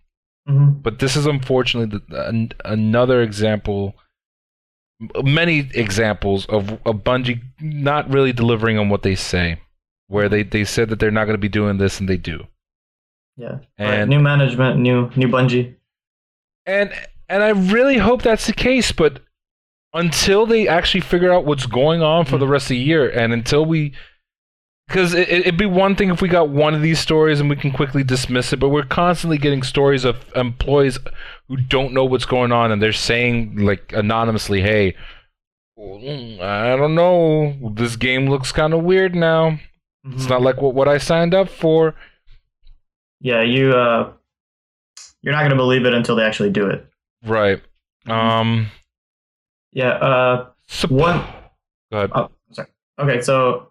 hmm 0.46 0.68
But 0.82 0.98
this 0.98 1.16
is 1.16 1.26
unfortunately 1.26 1.98
the, 2.08 2.28
an, 2.28 2.52
another 2.64 3.22
example, 3.22 3.94
many 5.22 5.70
examples 5.74 6.44
of, 6.46 6.72
of 6.84 7.04
Bungie 7.04 7.40
not 7.60 8.10
really 8.10 8.32
delivering 8.34 8.78
on 8.78 8.90
what 8.90 9.02
they 9.02 9.14
say, 9.14 9.60
where 10.08 10.28
they, 10.28 10.42
they 10.42 10.64
said 10.64 10.90
that 10.90 11.00
they're 11.00 11.10
not 11.10 11.24
going 11.24 11.40
to 11.40 11.48
be 11.48 11.48
doing 11.48 11.78
this 11.78 12.00
and 12.00 12.08
they 12.08 12.18
do. 12.18 12.46
Yeah. 13.36 13.58
And- 13.78 13.90
Right, 13.90 14.08
new 14.08 14.20
management, 14.20 14.80
new 14.80 15.10
new 15.16 15.28
Bungie. 15.28 15.74
And 16.64 16.92
and 17.28 17.42
I 17.42 17.50
really 17.50 17.98
hope 17.98 18.22
that's 18.22 18.46
the 18.46 18.52
case, 18.52 18.92
but 18.92 19.20
until 19.92 20.46
they 20.46 20.68
actually 20.68 21.00
figure 21.00 21.32
out 21.32 21.44
what's 21.44 21.66
going 21.66 22.02
on 22.02 22.24
for 22.24 22.38
the 22.38 22.46
rest 22.46 22.64
of 22.66 22.68
the 22.70 22.76
year, 22.78 23.08
and 23.08 23.32
until 23.32 23.64
we, 23.64 23.92
because 24.88 25.14
it, 25.14 25.28
it'd 25.28 25.56
be 25.56 25.66
one 25.66 25.96
thing 25.96 26.10
if 26.10 26.20
we 26.20 26.28
got 26.28 26.48
one 26.50 26.74
of 26.74 26.82
these 26.82 26.98
stories 27.00 27.40
and 27.40 27.48
we 27.48 27.56
can 27.56 27.72
quickly 27.72 28.04
dismiss 28.04 28.52
it, 28.52 28.58
but 28.60 28.68
we're 28.68 28.84
constantly 28.84 29.38
getting 29.38 29.62
stories 29.62 30.04
of 30.04 30.24
employees 30.36 30.98
who 31.48 31.56
don't 31.56 31.92
know 31.92 32.04
what's 32.04 32.26
going 32.26 32.52
on, 32.52 32.70
and 32.72 32.80
they're 32.82 32.92
saying 32.92 33.56
like 33.58 33.92
anonymously, 33.92 34.60
"Hey, 34.62 34.94
I 35.78 36.74
don't 36.76 36.94
know, 36.94 37.54
this 37.74 37.96
game 37.96 38.28
looks 38.28 38.52
kind 38.52 38.72
of 38.74 38.82
weird 38.82 39.14
now. 39.14 39.58
It's 40.04 40.26
Mhm. 40.26 40.30
not 40.30 40.42
like 40.42 40.60
what 40.60 40.74
what 40.74 40.88
I 40.88 40.98
signed 40.98 41.34
up 41.34 41.48
for." 41.48 41.94
Yeah, 43.20 43.42
you 43.42 43.72
uh, 43.72 44.12
you're 45.22 45.32
not 45.32 45.42
gonna 45.42 45.56
believe 45.56 45.86
it 45.86 45.94
until 45.94 46.16
they 46.16 46.22
actually 46.24 46.50
do 46.50 46.66
it. 46.68 46.86
Right. 47.24 47.60
Um. 48.06 48.68
Yeah. 49.72 49.90
Uh, 49.90 50.46
sup- 50.68 50.90
One- 50.90 51.24
Go 51.90 51.98
ahead. 51.98 52.10
Oh, 52.14 52.30
sorry. 52.52 52.68
Okay, 52.98 53.20
so 53.22 53.68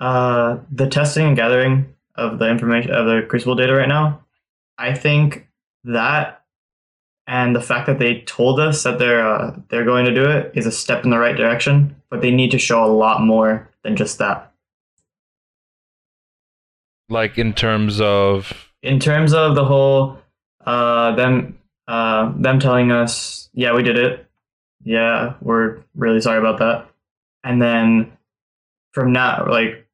uh, 0.00 0.58
the 0.70 0.88
testing 0.88 1.26
and 1.28 1.36
gathering 1.36 1.94
of 2.16 2.38
the 2.38 2.48
information 2.48 2.92
of 2.92 3.06
the 3.06 3.22
Crucible 3.28 3.54
data 3.54 3.74
right 3.74 3.88
now, 3.88 4.24
I 4.78 4.94
think 4.94 5.48
that 5.84 6.42
and 7.26 7.54
the 7.56 7.60
fact 7.60 7.86
that 7.86 7.98
they 7.98 8.20
told 8.22 8.60
us 8.60 8.82
that 8.82 8.98
they're 8.98 9.26
uh, 9.26 9.56
they're 9.68 9.84
going 9.84 10.04
to 10.04 10.14
do 10.14 10.24
it 10.28 10.52
is 10.54 10.66
a 10.66 10.72
step 10.72 11.04
in 11.04 11.10
the 11.10 11.18
right 11.18 11.36
direction, 11.36 11.96
but 12.10 12.20
they 12.20 12.30
need 12.30 12.50
to 12.50 12.58
show 12.58 12.84
a 12.84 12.86
lot 12.92 13.20
more 13.22 13.70
than 13.82 13.96
just 13.96 14.18
that. 14.18 14.52
Like 17.08 17.38
in 17.38 17.52
terms 17.52 18.00
of 18.00 18.63
In 18.84 19.00
terms 19.00 19.32
of 19.32 19.54
the 19.54 19.64
whole 19.64 20.18
uh, 20.66 21.14
them 21.16 21.58
uh, 21.88 22.32
them 22.36 22.60
telling 22.60 22.92
us, 22.92 23.48
yeah, 23.54 23.72
we 23.72 23.82
did 23.82 23.96
it. 23.96 24.26
Yeah, 24.84 25.34
we're 25.40 25.78
really 25.94 26.20
sorry 26.20 26.38
about 26.38 26.58
that. 26.58 26.90
And 27.42 27.60
then 27.60 28.12
from 28.92 29.12
now, 29.12 29.46
like 29.48 29.86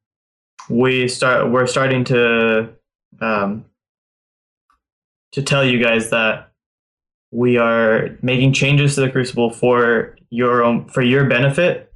we 0.69 1.07
start, 1.07 1.49
we're 1.49 1.67
starting 1.67 2.03
to 2.05 2.69
um, 3.21 3.65
to 5.31 5.41
tell 5.41 5.63
you 5.63 5.81
guys 5.81 6.09
that 6.09 6.51
we 7.31 7.57
are 7.57 8.17
making 8.21 8.51
changes 8.51 8.95
to 8.95 9.01
the 9.01 9.09
Crucible 9.09 9.51
for 9.51 10.17
your 10.29 10.63
own 10.63 10.89
for 10.89 11.01
your 11.01 11.25
benefit, 11.25 11.93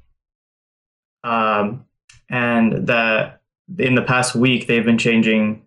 um, 1.25 1.85
and 2.29 2.87
that 2.87 3.41
in 3.77 3.95
the 3.95 4.01
past 4.01 4.33
week 4.33 4.67
they've 4.67 4.85
been 4.85 4.97
changing 4.97 5.64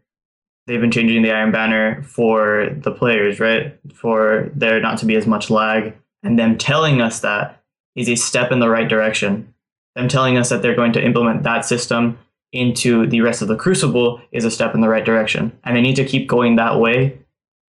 they've 0.68 0.80
been 0.80 0.90
changing 0.90 1.22
the 1.22 1.32
Iron 1.32 1.50
Banner 1.50 2.02
for 2.02 2.68
the 2.76 2.92
players, 2.92 3.40
right? 3.40 3.76
For 3.94 4.52
there 4.54 4.78
not 4.80 4.98
to 4.98 5.06
be 5.06 5.16
as 5.16 5.26
much 5.26 5.50
lag. 5.50 5.94
And 6.22 6.38
them 6.38 6.58
telling 6.58 7.00
us 7.00 7.20
that 7.20 7.62
is 7.96 8.08
a 8.08 8.14
step 8.14 8.52
in 8.52 8.60
the 8.60 8.68
right 8.68 8.86
direction. 8.86 9.52
Them 9.96 10.08
telling 10.08 10.36
us 10.36 10.50
that 10.50 10.60
they're 10.60 10.76
going 10.76 10.92
to 10.92 11.04
implement 11.04 11.42
that 11.44 11.64
system 11.64 12.18
into 12.52 13.06
the 13.06 13.22
rest 13.22 13.40
of 13.40 13.48
the 13.48 13.56
Crucible 13.56 14.20
is 14.30 14.44
a 14.44 14.50
step 14.50 14.74
in 14.74 14.82
the 14.82 14.88
right 14.88 15.04
direction. 15.04 15.58
And 15.64 15.74
they 15.74 15.80
need 15.80 15.96
to 15.96 16.04
keep 16.04 16.28
going 16.28 16.56
that 16.56 16.78
way 16.78 17.18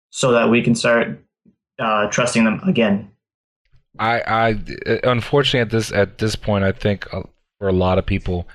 so 0.09 0.31
that 0.31 0.49
we 0.49 0.61
can 0.61 0.73
start 0.73 1.19
uh, 1.77 2.07
trusting 2.07 2.45
them 2.45 2.61
again. 2.65 3.11
I, 3.99 4.21
I 4.21 4.99
unfortunately 5.03 5.61
at 5.61 5.69
this 5.69 5.91
at 5.91 6.17
this 6.17 6.35
point, 6.35 6.63
I 6.63 6.71
think 6.71 7.13
uh, 7.13 7.23
for 7.59 7.67
a 7.67 7.73
lot 7.73 7.97
of 7.97 8.05
people, 8.05 8.47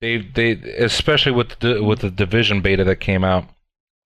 they 0.00 0.18
they 0.18 0.52
especially 0.52 1.32
with 1.32 1.58
the 1.60 1.82
with 1.82 2.00
the 2.00 2.10
division 2.10 2.60
beta 2.60 2.84
that 2.84 2.96
came 2.96 3.24
out, 3.24 3.44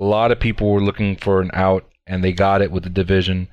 a 0.00 0.04
lot 0.04 0.32
of 0.32 0.40
people 0.40 0.70
were 0.70 0.80
looking 0.82 1.16
for 1.16 1.40
an 1.40 1.50
out, 1.52 1.88
and 2.06 2.22
they 2.22 2.32
got 2.32 2.62
it 2.62 2.70
with 2.70 2.84
the 2.84 2.90
division. 2.90 3.48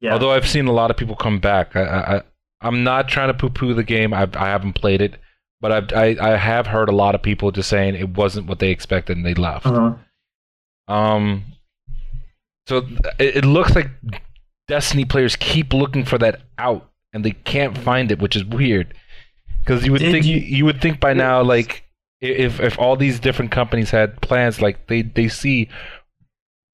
Yeah. 0.00 0.12
Although 0.14 0.32
I've 0.32 0.48
seen 0.48 0.66
a 0.66 0.72
lot 0.72 0.90
of 0.90 0.96
people 0.96 1.14
come 1.16 1.40
back. 1.40 1.76
I, 1.76 1.82
I, 1.82 2.22
I'm 2.62 2.82
not 2.84 3.08
trying 3.08 3.28
to 3.28 3.34
poo-poo 3.34 3.74
the 3.74 3.84
game. 3.84 4.14
I've, 4.14 4.34
I 4.34 4.46
haven't 4.46 4.72
played 4.72 5.02
it, 5.02 5.16
but 5.60 5.72
I've, 5.72 5.92
I, 5.92 6.16
I 6.18 6.36
have 6.36 6.66
heard 6.66 6.88
a 6.88 6.94
lot 6.94 7.14
of 7.14 7.22
people 7.22 7.50
just 7.50 7.68
saying 7.68 7.94
it 7.94 8.16
wasn't 8.16 8.46
what 8.46 8.60
they 8.60 8.70
expected 8.70 9.18
and 9.18 9.26
they 9.26 9.34
left. 9.34 9.66
uh-huh. 9.66 9.94
Um, 10.92 11.44
so 12.66 12.78
it, 13.18 13.36
it 13.36 13.44
looks 13.44 13.74
like 13.74 13.90
Destiny 14.68 15.04
players 15.04 15.36
keep 15.36 15.72
looking 15.72 16.04
for 16.04 16.16
that 16.18 16.42
out 16.56 16.90
and 17.12 17.24
they 17.24 17.32
can't 17.32 17.76
find 17.76 18.10
it, 18.10 18.20
which 18.20 18.36
is 18.36 18.44
weird. 18.44 18.94
Because 19.70 19.86
you 19.86 19.92
would 19.92 20.00
Did 20.00 20.10
think 20.10 20.26
you- 20.26 20.38
you, 20.38 20.64
would 20.64 20.80
think 20.80 20.98
by 20.98 21.12
now, 21.12 21.42
like 21.42 21.84
if 22.20 22.58
if 22.58 22.76
all 22.76 22.96
these 22.96 23.20
different 23.20 23.52
companies 23.52 23.92
had 23.92 24.20
plans, 24.20 24.60
like 24.60 24.88
they 24.88 25.02
they 25.02 25.28
see 25.28 25.68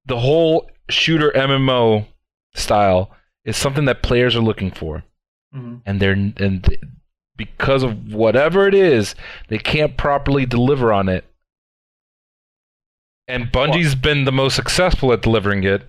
the 0.07 0.19
whole 0.21 0.71
shooter 0.89 1.31
MMO 1.37 2.07
style 2.55 3.11
is 3.45 3.55
something 3.55 3.85
that 3.85 4.03
players 4.03 4.35
are 4.35 4.41
looking 4.41 4.71
for, 4.71 5.05
Mhm. 5.55 5.83
and 5.85 6.01
they're 6.01 6.13
and 6.13 6.67
because 7.37 7.83
of 7.83 8.15
whatever 8.15 8.67
it 8.67 8.73
is, 8.75 9.15
they 9.49 9.59
can't 9.59 9.99
properly 9.99 10.47
deliver 10.47 10.91
on 10.91 11.11
it. 11.11 11.27
And 13.29 13.53
Bungie's 13.53 13.95
been 13.95 14.25
the 14.25 14.33
most 14.33 14.57
successful 14.57 15.13
at 15.13 15.21
delivering 15.21 15.65
it. 15.65 15.87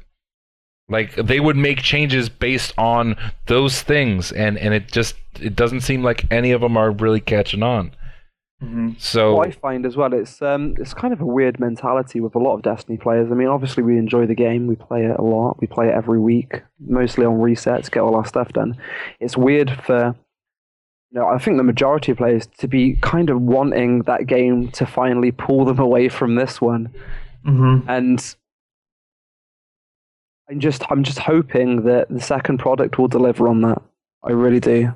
Like 0.89 1.15
they 1.15 1.39
would 1.39 1.57
make 1.57 1.81
changes 1.81 2.29
based 2.29 2.73
on 2.77 3.15
those 3.47 3.81
things, 3.81 4.31
and 4.31 4.57
and 4.57 4.73
it 4.73 4.87
just 4.91 5.15
it 5.41 5.55
doesn't 5.55 5.81
seem 5.81 6.01
like 6.03 6.25
any 6.31 6.51
of 6.51 6.61
them 6.61 6.77
are 6.77 6.91
really 6.91 7.19
catching 7.19 7.61
on. 7.61 7.91
Mhm. 8.63 8.99
So 8.99 9.35
What 9.35 9.49
I 9.49 9.51
find 9.51 9.85
as 9.85 9.95
well, 9.97 10.13
it's 10.13 10.41
um, 10.41 10.75
it's 10.79 10.93
kind 10.93 11.13
of 11.13 11.19
a 11.21 11.25
weird 11.25 11.59
mentality 11.59 12.21
with 12.21 12.33
a 12.35 12.39
lot 12.39 12.55
of 12.55 12.61
Destiny 12.63 12.97
players. 12.97 13.31
I 13.31 13.35
mean, 13.35 13.49
obviously 13.49 13.83
we 13.83 13.97
enjoy 13.97 14.25
the 14.25 14.33
game, 14.33 14.65
we 14.65 14.75
play 14.75 15.03
it 15.05 15.19
a 15.19 15.21
lot, 15.21 15.59
we 15.59 15.67
play 15.67 15.89
it 15.89 15.93
every 15.93 16.19
week, 16.19 16.63
mostly 16.79 17.25
on 17.25 17.37
resets, 17.37 17.91
get 17.91 17.99
all 17.99 18.15
our 18.15 18.25
stuff 18.25 18.53
done. 18.53 18.75
It's 19.19 19.37
weird 19.37 19.69
for, 19.83 20.15
you 21.11 21.19
know, 21.19 21.27
I 21.27 21.37
think 21.37 21.57
the 21.57 21.63
majority 21.63 22.13
of 22.13 22.17
players 22.17 22.47
to 22.59 22.67
be 22.67 22.95
kind 23.01 23.29
of 23.29 23.39
wanting 23.41 24.03
that 24.03 24.25
game 24.25 24.69
to 24.71 24.85
finally 24.87 25.31
pull 25.31 25.65
them 25.65 25.79
away 25.87 26.09
from 26.09 26.33
this 26.35 26.59
one, 26.61 26.89
Mhm. 27.45 27.83
and 27.87 28.35
I'm 30.49 30.59
just 30.59 30.83
I'm 30.89 31.03
just 31.03 31.19
hoping 31.19 31.83
that 31.83 32.09
the 32.09 32.21
second 32.21 32.59
product 32.59 32.97
will 32.97 33.07
deliver 33.07 33.47
on 33.47 33.61
that. 33.61 33.81
I 34.23 34.31
really 34.31 34.59
do. 34.59 34.93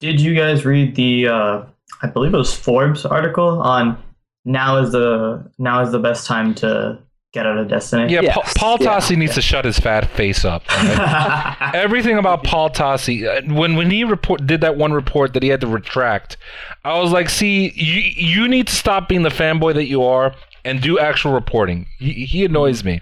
Did 0.00 0.20
you 0.20 0.34
guys 0.34 0.64
read 0.64 0.94
the 0.94 1.28
uh, 1.28 1.62
I 2.02 2.06
believe 2.08 2.34
it 2.34 2.38
was 2.38 2.54
Forbes 2.54 3.04
article 3.04 3.60
on 3.62 4.02
now 4.44 4.78
is 4.78 4.92
the 4.92 5.50
now 5.58 5.82
is 5.82 5.92
the 5.92 5.98
best 5.98 6.26
time 6.26 6.54
to 6.56 6.98
get 7.32 7.46
out 7.46 7.56
of 7.56 7.68
Destiny? 7.68 8.12
yeah, 8.12 8.20
Yes, 8.20 8.34
Paul, 8.34 8.76
Paul 8.76 8.84
yeah, 8.84 8.98
Tassi 8.98 9.16
needs 9.16 9.34
to 9.34 9.42
shut 9.42 9.64
his 9.64 9.78
fat 9.78 10.10
face 10.10 10.44
up. 10.44 10.62
alright? 10.70 11.56
Everything 11.74 12.18
about 12.18 12.44
Paul 12.44 12.68
Tassi, 12.68 13.26
uh, 13.26 13.54
when 13.54 13.76
when 13.76 13.90
he 13.90 14.04
report 14.04 14.46
did 14.46 14.60
that 14.60 14.76
one 14.76 14.92
report 14.92 15.32
that 15.32 15.42
he 15.42 15.48
had 15.48 15.60
to 15.62 15.66
retract, 15.66 16.36
I 16.84 16.98
was 16.98 17.12
like, 17.12 17.30
see, 17.30 17.72
you 17.74 18.02
you 18.42 18.48
need 18.48 18.66
to 18.66 18.74
stop 18.74 19.08
being 19.08 19.22
the 19.22 19.30
fanboy 19.30 19.74
that 19.74 19.86
you 19.86 20.02
are 20.02 20.34
and 20.64 20.80
do 20.80 20.98
actual 20.98 21.32
reporting. 21.32 21.86
He, 21.98 22.26
he 22.26 22.44
annoys 22.44 22.84
me 22.84 23.00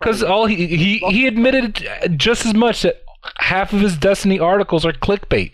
because 0.00 0.22
all 0.22 0.46
he, 0.46 0.66
he 0.76 0.98
he 0.98 1.26
admitted 1.26 1.86
just 2.16 2.46
as 2.46 2.54
much 2.54 2.82
that 2.82 3.02
half 3.38 3.72
of 3.72 3.80
his 3.80 3.96
Destiny 3.96 4.38
articles 4.38 4.84
are 4.84 4.92
clickbait. 4.92 5.52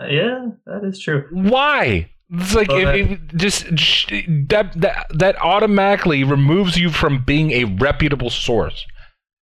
Uh, 0.00 0.06
yeah, 0.06 0.46
that 0.66 0.84
is 0.84 1.00
true. 1.00 1.26
Why? 1.30 2.10
It's 2.30 2.54
like 2.54 2.68
Well, 2.68 2.88
if, 2.88 3.10
if 3.10 3.36
just 3.36 3.78
sh- 3.78 4.26
that 4.48 4.72
that 4.80 5.06
that 5.14 5.36
automatically 5.40 6.24
removes 6.24 6.76
you 6.76 6.90
from 6.90 7.22
being 7.24 7.52
a 7.52 7.64
reputable 7.64 8.30
source. 8.30 8.84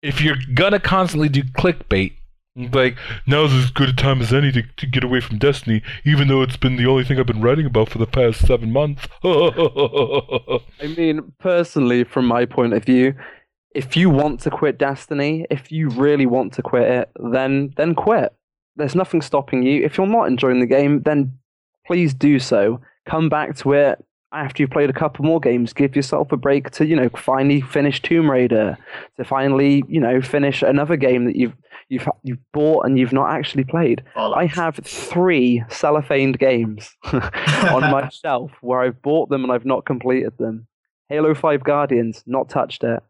If 0.03 0.21
you're 0.21 0.37
gonna 0.53 0.79
constantly 0.79 1.27
do 1.27 1.43
clickbait, 1.43 2.16
Mm-hmm. 2.57 2.75
like 2.75 2.97
now's 3.27 3.53
as 3.53 3.69
good 3.69 3.89
a 3.89 3.93
time 3.93 4.19
as 4.19 4.33
any 4.33 4.51
to, 4.51 4.63
to 4.63 4.87
get 4.87 5.03
away 5.03 5.21
from 5.21 5.37
Destiny, 5.37 5.83
even 6.05 6.27
though 6.27 6.41
it's 6.41 6.57
been 6.57 6.75
the 6.75 6.87
only 6.87 7.03
thing 7.03 7.19
I've 7.19 7.27
been 7.27 7.41
writing 7.41 7.67
about 7.67 7.89
for 7.89 7.99
the 7.99 8.07
past 8.07 8.47
seven 8.47 8.71
months. 8.71 9.07
I 9.23 10.87
mean, 10.97 11.33
personally, 11.37 12.03
from 12.03 12.25
my 12.25 12.45
point 12.45 12.73
of 12.73 12.83
view, 12.83 13.13
if 13.75 13.95
you 13.95 14.09
want 14.09 14.39
to 14.41 14.49
quit 14.49 14.79
Destiny, 14.79 15.45
if 15.51 15.71
you 15.71 15.89
really 15.89 16.25
want 16.25 16.51
to 16.53 16.63
quit 16.63 16.89
it, 16.89 17.11
then 17.31 17.73
then 17.77 17.93
quit. 17.93 18.33
There's 18.75 18.95
nothing 18.95 19.21
stopping 19.21 19.61
you. 19.61 19.83
If 19.83 19.97
you're 19.97 20.07
not 20.07 20.27
enjoying 20.27 20.59
the 20.59 20.65
game, 20.65 21.03
then 21.03 21.37
please 21.85 22.15
do 22.15 22.39
so. 22.39 22.81
Come 23.05 23.29
back 23.29 23.55
to 23.57 23.73
it 23.73 24.03
after 24.31 24.63
you've 24.63 24.71
played 24.71 24.89
a 24.89 24.93
couple 24.93 25.25
more 25.25 25.39
games. 25.39 25.73
Give 25.73 25.95
yourself 25.95 26.31
a 26.31 26.37
break 26.37 26.71
to, 26.71 26.85
you 26.85 26.95
know, 26.95 27.09
finally 27.09 27.61
finish 27.61 28.01
Tomb 28.01 28.29
Raider, 28.29 28.77
to 29.17 29.23
finally, 29.23 29.83
you 29.87 30.01
know, 30.01 30.21
finish 30.21 30.63
another 30.63 30.97
game 30.97 31.25
that 31.25 31.35
you've 31.35 31.55
you've 31.89 32.07
you've 32.23 32.51
bought 32.53 32.85
and 32.85 32.97
you've 32.97 33.13
not 33.13 33.31
actually 33.31 33.63
played. 33.63 34.03
Fallout. 34.13 34.37
I 34.37 34.45
have 34.45 34.75
three 34.83 35.63
cellophaned 35.69 36.39
games 36.39 36.95
on 37.13 37.81
my 37.91 38.09
shelf 38.23 38.51
where 38.61 38.81
I've 38.81 39.01
bought 39.01 39.29
them 39.29 39.43
and 39.43 39.51
I've 39.51 39.65
not 39.65 39.85
completed 39.85 40.33
them. 40.37 40.67
Halo 41.09 41.33
5 41.33 41.63
Guardians, 41.63 42.23
not 42.27 42.49
touched 42.49 42.83
it. 42.83 43.01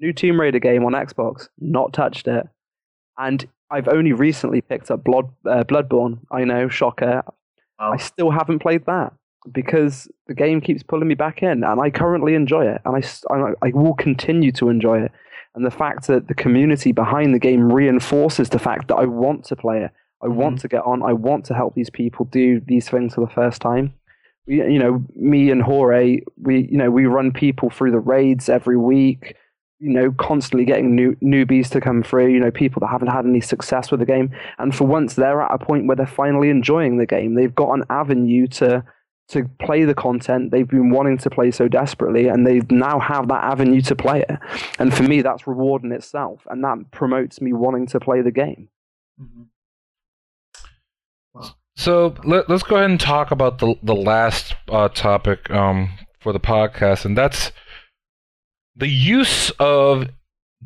New 0.00 0.12
Tomb 0.12 0.38
Raider 0.38 0.58
game 0.58 0.84
on 0.84 0.92
Xbox, 0.92 1.48
not 1.58 1.94
touched 1.94 2.28
it. 2.28 2.46
And 3.16 3.46
I've 3.70 3.88
only 3.88 4.12
recently 4.12 4.60
picked 4.60 4.90
up 4.90 5.02
Blood, 5.02 5.30
uh, 5.46 5.64
Bloodborne. 5.64 6.18
I 6.30 6.44
know, 6.44 6.68
shocker. 6.68 7.22
Wow. 7.78 7.92
I 7.92 7.96
still 7.96 8.30
haven't 8.30 8.58
played 8.58 8.84
that 8.86 9.14
because 9.52 10.08
the 10.26 10.34
game 10.34 10.60
keeps 10.60 10.82
pulling 10.82 11.08
me 11.08 11.14
back 11.14 11.42
in, 11.42 11.64
and 11.64 11.80
I 11.80 11.90
currently 11.90 12.34
enjoy 12.34 12.66
it, 12.66 12.80
and 12.84 12.96
I 12.96 13.52
I 13.62 13.70
will 13.72 13.94
continue 13.94 14.52
to 14.52 14.68
enjoy 14.68 15.02
it. 15.02 15.12
And 15.56 15.64
the 15.64 15.70
fact 15.70 16.06
that 16.08 16.28
the 16.28 16.34
community 16.34 16.92
behind 16.92 17.34
the 17.34 17.38
game 17.38 17.72
reinforces 17.72 18.50
the 18.50 18.58
fact 18.58 18.88
that 18.88 18.96
I 18.96 19.06
want 19.06 19.44
to 19.46 19.56
play 19.56 19.82
it, 19.82 19.90
I 20.22 20.28
want 20.28 20.56
mm-hmm. 20.56 20.60
to 20.60 20.68
get 20.68 20.82
on, 20.84 21.02
I 21.02 21.14
want 21.14 21.46
to 21.46 21.54
help 21.54 21.74
these 21.74 21.88
people 21.88 22.26
do 22.26 22.60
these 22.60 22.90
things 22.90 23.14
for 23.14 23.22
the 23.22 23.32
first 23.32 23.62
time. 23.62 23.94
We, 24.46 24.56
you 24.56 24.78
know, 24.78 25.02
me 25.16 25.50
and 25.50 25.62
Jorge, 25.62 26.20
we, 26.36 26.68
you 26.70 26.76
know, 26.76 26.90
we 26.90 27.06
run 27.06 27.32
people 27.32 27.70
through 27.70 27.90
the 27.90 27.98
raids 27.98 28.50
every 28.50 28.76
week. 28.76 29.34
You 29.78 29.92
know, 29.92 30.12
constantly 30.12 30.64
getting 30.64 30.94
new 30.94 31.16
newbies 31.16 31.68
to 31.70 31.82
come 31.82 32.02
through. 32.02 32.28
You 32.28 32.40
know, 32.40 32.50
people 32.50 32.80
that 32.80 32.88
haven't 32.88 33.08
had 33.08 33.26
any 33.26 33.40
success 33.40 33.90
with 33.90 34.00
the 34.00 34.06
game, 34.06 34.30
and 34.58 34.74
for 34.74 34.86
once 34.86 35.14
they're 35.14 35.42
at 35.42 35.52
a 35.52 35.58
point 35.58 35.86
where 35.86 35.96
they're 35.96 36.06
finally 36.06 36.48
enjoying 36.48 36.96
the 36.96 37.04
game. 37.04 37.34
They've 37.34 37.54
got 37.54 37.72
an 37.72 37.84
avenue 37.90 38.46
to 38.46 38.84
to 39.28 39.48
play 39.60 39.84
the 39.84 39.94
content 39.94 40.50
they've 40.52 40.68
been 40.68 40.90
wanting 40.90 41.18
to 41.18 41.30
play 41.30 41.50
so 41.50 41.66
desperately, 41.68 42.28
and 42.28 42.46
they 42.46 42.60
now 42.70 42.98
have 43.00 43.28
that 43.28 43.44
avenue 43.44 43.80
to 43.82 43.96
play 43.96 44.24
it. 44.28 44.38
And 44.78 44.94
for 44.94 45.02
me, 45.02 45.22
that's 45.22 45.46
reward 45.46 45.82
in 45.82 45.92
itself, 45.92 46.46
and 46.48 46.62
that 46.62 46.90
promotes 46.92 47.40
me 47.40 47.52
wanting 47.52 47.86
to 47.88 48.00
play 48.00 48.22
the 48.22 48.30
game. 48.30 48.68
Mhm. 49.20 49.48
So 51.78 52.14
let, 52.24 52.48
let's 52.48 52.62
go 52.62 52.76
ahead 52.76 52.90
and 52.90 53.00
talk 53.00 53.30
about 53.30 53.58
the 53.58 53.74
the 53.82 53.94
last 53.94 54.54
uh, 54.68 54.88
topic 54.88 55.50
um, 55.50 55.90
for 56.20 56.32
the 56.32 56.40
podcast, 56.40 57.04
and 57.04 57.16
that's 57.18 57.52
the 58.74 58.88
use 58.88 59.50
of 59.58 60.08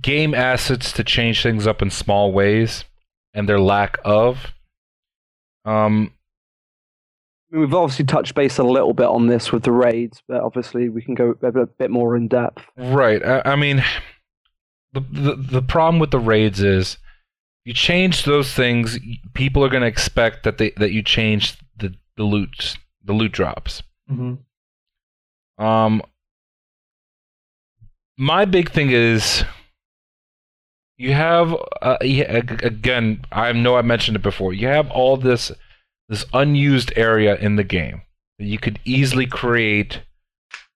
game 0.01 0.35
assets 0.35 0.93
to 0.93 1.03
change 1.03 1.43
things 1.43 1.67
up 1.67 1.83
in 1.83 1.91
small 1.91 2.33
ways, 2.33 2.85
and 3.35 3.49
their 3.49 3.61
lack 3.61 3.99
of. 4.05 4.53
Um, 5.65 6.13
mean, 7.51 7.61
we've 7.63 7.75
obviously 7.75 8.05
touched 8.05 8.35
base 8.35 8.59
a 8.59 8.63
little 8.65 8.93
bit 8.95 9.07
on 9.07 9.27
this 9.27 9.51
with 9.53 9.63
the 9.65 9.73
raids, 9.73 10.23
but 10.29 10.41
obviously 10.43 10.89
we 10.89 11.03
can 11.03 11.15
go 11.15 11.31
a 11.43 11.51
bit- 11.53 11.79
bit 11.79 11.91
more 11.91 12.17
in 12.17 12.29
depth. 12.29 12.63
right. 12.77 13.25
I, 13.25 13.43
I 13.53 13.57
mean, 13.57 13.83
the, 14.93 15.01
the 15.01 15.35
the 15.37 15.63
problem 15.63 15.99
with 16.01 16.11
the 16.11 16.19
raids 16.19 16.61
is 16.61 16.99
you 17.65 17.73
change 17.75 18.25
those 18.25 18.53
things, 18.53 18.99
people 19.35 19.65
are 19.65 19.69
going 19.69 19.83
to 19.83 19.87
expect 19.89 20.43
that 20.45 20.59
they 20.59 20.71
that 20.79 20.93
you 20.93 21.03
change 21.03 21.57
the 21.77 21.95
the 22.17 22.25
loot 22.25 22.77
the 23.05 23.13
loot 23.13 23.33
drops. 23.33 23.83
Mhm. 24.11 24.39
Um, 25.59 26.03
my 28.17 28.45
big 28.45 28.71
thing 28.71 28.91
is 28.91 29.45
you 30.97 31.13
have 31.15 31.55
uh, 31.83 31.97
again. 32.01 33.25
I 33.33 33.53
know 33.53 33.77
I 33.77 33.83
mentioned 33.83 34.17
it 34.17 34.23
before. 34.23 34.53
You 34.53 34.67
have 34.69 34.91
all 34.91 35.17
this 35.17 35.51
this 36.11 36.27
unused 36.35 36.93
area 36.97 37.37
in 37.37 37.57
the 37.57 37.65
game 37.65 38.03
that 38.39 38.45
you 38.47 38.59
could 38.59 38.79
easily 38.85 39.27
create 39.27 40.03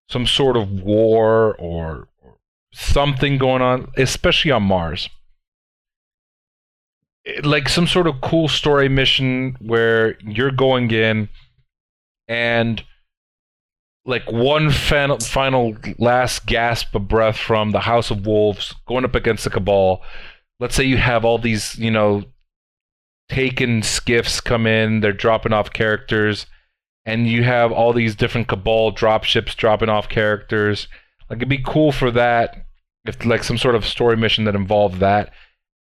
some 0.08 0.26
sort 0.26 0.56
of 0.56 0.70
war 0.70 1.54
or, 1.58 2.08
or 2.22 2.38
something 2.72 3.36
going 3.36 3.60
on, 3.60 3.90
especially 3.96 4.50
on 4.50 4.62
Mars. 4.62 5.10
It- 7.24 7.44
Like 7.44 7.68
some 7.68 7.86
sort 7.86 8.06
of 8.06 8.20
cool 8.20 8.48
story 8.48 8.88
mission 8.88 9.56
where 9.60 10.16
you're 10.22 10.50
going 10.50 10.90
in 10.90 11.28
and 12.28 12.82
like 14.06 14.30
one 14.30 14.70
final, 14.70 15.18
final 15.18 15.74
last 15.98 16.46
gasp 16.46 16.94
of 16.94 17.08
breath 17.08 17.38
from 17.38 17.70
the 17.72 17.80
House 17.80 18.10
of 18.10 18.26
Wolves 18.26 18.74
going 18.86 19.04
up 19.04 19.14
against 19.14 19.44
the 19.44 19.50
Cabal. 19.50 20.02
Let's 20.60 20.74
say 20.74 20.84
you 20.84 20.98
have 20.98 21.24
all 21.24 21.38
these, 21.38 21.76
you 21.78 21.90
know, 21.90 22.22
taken 23.28 23.82
skiffs 23.82 24.40
come 24.40 24.66
in, 24.66 25.00
they're 25.00 25.12
dropping 25.12 25.52
off 25.52 25.72
characters, 25.72 26.46
and 27.06 27.28
you 27.28 27.42
have 27.44 27.72
all 27.72 27.92
these 27.92 28.14
different 28.14 28.48
Cabal 28.48 28.92
dropships 28.92 29.56
dropping 29.56 29.88
off 29.88 30.08
characters. 30.08 30.88
Like 31.28 31.38
it'd 31.38 31.48
be 31.48 31.62
cool 31.64 31.92
for 31.92 32.10
that 32.12 32.66
if 33.04 33.24
like 33.24 33.44
some 33.44 33.58
sort 33.58 33.74
of 33.74 33.84
story 33.84 34.16
mission 34.16 34.44
that 34.44 34.54
involved 34.54 35.00
that. 35.00 35.32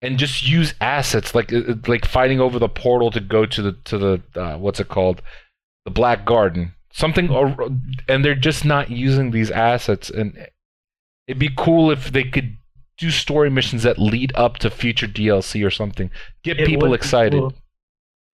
and 0.02 0.18
just 0.18 0.46
use 0.46 0.74
assets 0.80 1.34
like 1.34 1.52
uh, 1.52 1.74
like 1.86 2.04
fighting 2.04 2.40
over 2.40 2.58
the 2.58 2.68
portal 2.68 3.10
to 3.10 3.20
go 3.20 3.46
to 3.46 3.62
the 3.62 3.72
to 3.84 3.98
the 3.98 4.22
uh, 4.40 4.56
what's 4.58 4.80
it 4.80 4.88
called 4.88 5.22
the 5.84 5.90
black 5.90 6.24
garden 6.26 6.72
something 6.92 7.30
or, 7.30 7.56
and 8.08 8.24
they're 8.24 8.34
just 8.34 8.64
not 8.64 8.90
using 8.90 9.30
these 9.30 9.50
assets 9.50 10.10
and 10.10 10.48
it'd 11.26 11.40
be 11.40 11.50
cool 11.56 11.90
if 11.90 12.12
they 12.12 12.22
could 12.24 12.56
do 12.98 13.10
story 13.10 13.50
missions 13.50 13.82
that 13.82 13.98
lead 13.98 14.32
up 14.34 14.58
to 14.58 14.70
future 14.70 15.06
DLC 15.06 15.66
or 15.66 15.70
something 15.70 16.10
get 16.42 16.60
It 16.60 16.66
people 16.66 16.94
excited 16.94 17.40
cool. 17.40 17.54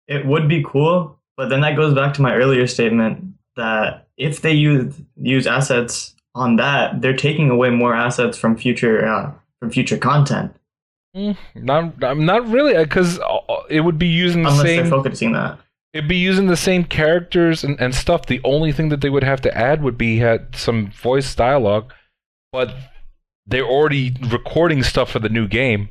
It 0.07 0.27
would 0.27 0.49
be 0.49 0.65
cool, 0.67 1.19
but 1.37 1.49
then 1.49 1.61
that 1.61 1.77
goes 1.77 1.95
back 1.95 2.15
to 2.15 2.23
my 2.23 2.35
earlier 2.35 2.67
statement 2.67 3.35
that 3.57 4.09
if 4.17 4.43
they 4.43 4.53
use 4.53 4.95
use 5.17 5.47
assets 5.47 6.15
on 6.35 6.57
that, 6.57 7.01
they're 7.01 7.17
taking 7.17 7.51
away 7.51 7.71
more 7.71 7.95
assets 7.95 8.37
from 8.37 8.57
future 8.57 9.07
uh, 9.07 9.33
from 9.61 9.71
future 9.71 9.99
content 9.99 10.55
Mm, 11.17 11.37
not 11.57 12.05
I'm 12.05 12.25
not 12.25 12.47
really 12.49 12.75
because 12.75 13.19
it 13.69 13.81
would 13.81 13.99
be 13.99 14.07
using 14.07 14.43
the 14.43 14.51
unless 14.51 14.63
same 14.63 14.83
they're 14.83 14.91
focusing 14.91 15.33
that. 15.33 15.59
It'd 15.93 16.09
be 16.09 16.17
using 16.17 16.47
the 16.47 16.57
same 16.57 16.85
characters 16.85 17.65
and, 17.65 17.81
and 17.81 17.93
stuff. 17.93 18.27
The 18.27 18.41
only 18.45 18.71
thing 18.71 18.91
that 18.91 19.01
they 19.01 19.11
would 19.11 19.25
have 19.25 19.41
to 19.41 19.57
add 19.57 19.83
would 19.83 19.99
be 19.99 20.19
had 20.19 20.55
some 20.55 20.93
voice 20.93 21.35
dialogue, 21.35 21.93
but 22.53 22.73
they're 23.47 23.67
already 23.67 24.15
recording 24.31 24.83
stuff 24.83 25.11
for 25.11 25.19
the 25.19 25.29
new 25.29 25.49
game. 25.49 25.89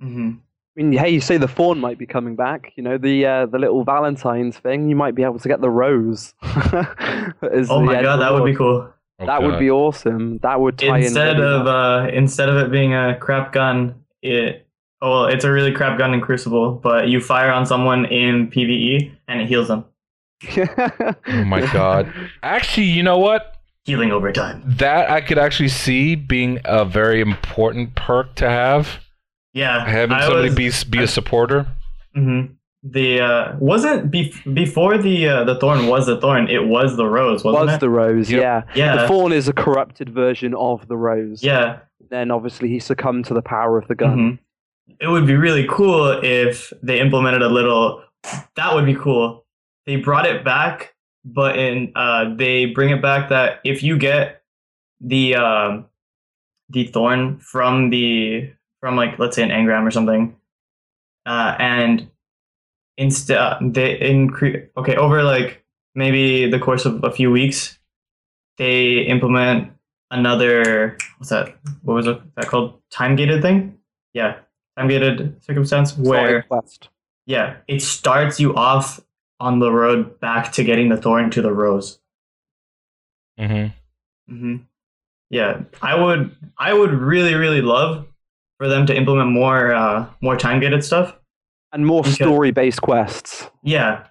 hmm 0.00 0.30
I 0.78 0.82
mean, 0.82 0.92
hey, 0.92 1.10
you 1.10 1.20
say 1.20 1.36
the 1.36 1.48
fawn 1.48 1.80
might 1.80 1.98
be 1.98 2.06
coming 2.06 2.36
back. 2.36 2.72
You 2.76 2.84
know, 2.84 2.96
the 2.96 3.26
uh, 3.26 3.46
the 3.46 3.58
little 3.58 3.82
Valentine's 3.84 4.56
thing. 4.56 4.88
You 4.88 4.94
might 4.94 5.16
be 5.16 5.24
able 5.24 5.40
to 5.40 5.48
get 5.48 5.60
the 5.60 5.68
rose. 5.68 6.32
Oh 6.42 7.80
the 7.80 7.80
my 7.80 7.96
end 7.96 8.04
god, 8.04 8.16
that 8.18 8.32
would 8.32 8.44
be 8.44 8.54
cool. 8.54 8.88
Oh, 9.18 9.26
That 9.26 9.42
would 9.42 9.58
be 9.58 9.70
awesome. 9.70 10.38
That 10.38 10.60
would 10.60 10.78
tie 10.78 10.98
Instead 10.98 11.36
in. 11.36 11.42
really 11.42 11.60
of 11.60 11.66
uh, 11.66 12.08
instead 12.12 12.48
of 12.48 12.56
it 12.56 12.70
being 12.70 12.94
a 12.94 13.16
crap 13.18 13.52
gun, 13.52 13.96
it 14.22 14.66
oh 15.02 15.10
well, 15.10 15.26
it's 15.26 15.44
a 15.44 15.50
really 15.50 15.72
crap 15.72 15.98
gun 15.98 16.14
in 16.14 16.20
Crucible, 16.20 16.72
but 16.72 17.08
you 17.08 17.20
fire 17.20 17.50
on 17.50 17.66
someone 17.66 18.04
in 18.06 18.48
PVE 18.50 19.12
and 19.28 19.40
it 19.42 19.48
heals 19.48 19.68
them, 19.68 19.84
Oh 20.56 21.44
my 21.44 21.60
god. 21.72 22.12
Actually, 22.42 22.86
you 22.86 23.02
know 23.02 23.18
what? 23.18 23.56
Healing 23.84 24.12
over 24.12 24.32
time. 24.32 24.62
That 24.66 25.10
I 25.10 25.20
could 25.20 25.38
actually 25.38 25.68
see 25.68 26.14
being 26.14 26.60
a 26.64 26.84
very 26.84 27.20
important 27.20 27.94
perk 27.94 28.34
to 28.36 28.48
have. 28.48 29.00
Yeah, 29.52 29.84
Having 29.84 30.16
I 30.16 30.20
somebody 30.22 30.48
was- 30.62 30.84
be 30.84 30.98
be 30.98 31.04
a 31.04 31.08
supporter. 31.08 31.66
hmm 32.14 32.42
The 32.82 33.20
uh, 33.20 33.56
wasn't 33.58 34.10
bef- 34.10 34.54
before 34.54 34.96
the 34.98 35.28
uh, 35.28 35.44
the 35.44 35.56
thorn 35.56 35.86
was 35.86 36.06
the 36.06 36.20
thorn. 36.20 36.48
It 36.48 36.66
was 36.66 36.96
the 36.96 37.06
rose, 37.06 37.44
wasn't 37.44 37.66
was 37.66 37.74
it? 37.74 37.80
the 37.80 37.90
rose, 37.90 38.30
Yep. 38.30 38.40
yeah. 38.42 38.62
yeah, 38.74 38.96
The 39.02 39.08
thorn 39.08 39.32
is 39.32 39.48
a 39.48 39.52
corrupted 39.52 40.08
version 40.10 40.54
of 40.54 40.86
the 40.88 40.96
rose. 40.96 41.42
yeah. 41.42 41.80
Then 42.10 42.30
obviously 42.30 42.68
he 42.68 42.78
succumbed 42.80 43.24
to 43.26 43.34
the 43.34 43.42
power 43.42 43.76
of 43.78 43.86
the 43.88 43.94
gun. 43.94 44.18
mhm. 44.18 44.38
It 45.00 45.06
would 45.08 45.26
be 45.26 45.36
really 45.36 45.66
cool 45.68 46.18
if 46.22 46.72
they 46.82 46.98
implemented 47.00 47.42
a 47.42 47.48
little. 47.48 48.02
That 48.56 48.74
would 48.74 48.86
be 48.86 48.94
cool. 48.96 49.44
They 49.86 49.96
brought 49.96 50.26
it 50.26 50.44
back, 50.44 50.94
but 51.24 51.58
in 51.58 51.92
uh, 51.96 52.34
they 52.34 52.66
bring 52.66 52.90
it 52.90 53.02
back 53.02 53.28
that 53.28 53.60
if 53.64 53.82
you 53.82 53.98
get 53.98 54.42
the 55.00 55.34
um 55.34 55.86
the 56.68 56.84
thorn 56.84 57.38
from 57.38 57.90
the 57.90 58.50
from 58.80 58.96
like 58.96 59.18
let's 59.18 59.36
say 59.36 59.42
an 59.42 59.50
engram 59.50 59.86
or 59.86 59.90
something, 59.90 60.36
uh, 61.26 61.56
and 61.58 62.08
instead 62.96 63.58
they 63.74 63.98
increase 64.00 64.66
okay 64.76 64.96
over 64.96 65.22
like 65.22 65.64
maybe 65.94 66.48
the 66.50 66.58
course 66.58 66.84
of 66.84 67.02
a 67.04 67.10
few 67.10 67.30
weeks, 67.30 67.78
they 68.58 69.00
implement 69.00 69.72
another 70.10 70.96
what's 71.18 71.30
that? 71.30 71.56
What 71.82 71.94
was 71.94 72.06
it 72.06 72.20
that 72.36 72.46
called? 72.46 72.80
Time 72.90 73.16
gated 73.16 73.42
thing? 73.42 73.78
Yeah, 74.14 74.38
time 74.76 74.88
gated 74.88 75.42
circumstance 75.44 75.96
where 75.96 76.42
quest. 76.42 76.88
yeah, 77.26 77.56
it 77.68 77.82
starts 77.82 78.40
you 78.40 78.54
off 78.54 79.00
on 79.40 79.58
the 79.58 79.72
road 79.72 80.20
back 80.20 80.52
to 80.52 80.64
getting 80.64 80.88
the 80.90 80.96
thorn 80.96 81.30
to 81.30 81.42
the 81.42 81.52
rose. 81.52 81.98
hmm 83.38 83.66
hmm 84.28 84.56
Yeah, 85.30 85.62
I 85.82 85.94
would. 85.94 86.34
I 86.58 86.72
would 86.72 86.92
really, 86.92 87.34
really 87.34 87.62
love 87.62 88.06
for 88.58 88.68
them 88.68 88.86
to 88.86 88.94
implement 88.96 89.30
more, 89.30 89.72
uh, 89.72 90.06
more 90.20 90.36
time 90.36 90.60
gated 90.60 90.84
stuff. 90.84 91.14
And 91.72 91.86
more 91.86 92.00
Okay. 92.00 92.10
story 92.10 92.50
based 92.50 92.82
quests. 92.82 93.48
Yeah, 93.62 94.04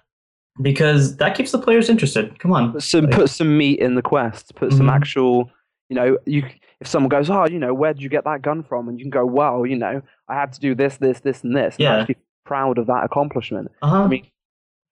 because 0.60 1.16
that 1.18 1.36
keeps 1.36 1.52
the 1.52 1.58
players 1.58 1.88
interested. 1.88 2.38
Come 2.38 2.52
on. 2.52 2.72
Put 2.72 2.82
some 2.82 3.04
Like- 3.04 3.14
put 3.14 3.30
some 3.30 3.56
meat 3.56 3.78
in 3.80 3.94
the 3.94 4.02
quests. 4.02 4.50
Put 4.52 4.72
some 4.72 4.86
Mhm. 4.86 4.92
actual 4.92 5.50
you 5.88 5.96
know, 5.96 6.16
you 6.24 6.44
if 6.80 6.86
someone 6.86 7.08
goes, 7.08 7.28
Oh, 7.28 7.46
you 7.48 7.58
know, 7.58 7.74
where 7.74 7.92
did 7.92 8.00
you 8.00 8.08
get 8.08 8.22
that 8.24 8.42
gun 8.42 8.62
from? 8.62 8.88
And 8.88 8.96
you 8.98 9.04
can 9.04 9.10
go, 9.10 9.26
Well, 9.26 9.66
you 9.66 9.74
know, 9.76 10.00
I 10.28 10.34
had 10.36 10.52
to 10.52 10.60
do 10.60 10.72
this, 10.74 10.96
this, 10.98 11.18
this, 11.20 11.42
and 11.42 11.54
this. 11.56 11.74
And 11.74 11.82
Yeah. 11.82 11.96
actually 11.98 12.16
proud 12.46 12.78
of 12.78 12.86
that 12.86 13.02
accomplishment. 13.04 13.70
Uh 13.82 13.88
huh. 13.88 14.04
I 14.04 14.06
mean, 14.06 14.24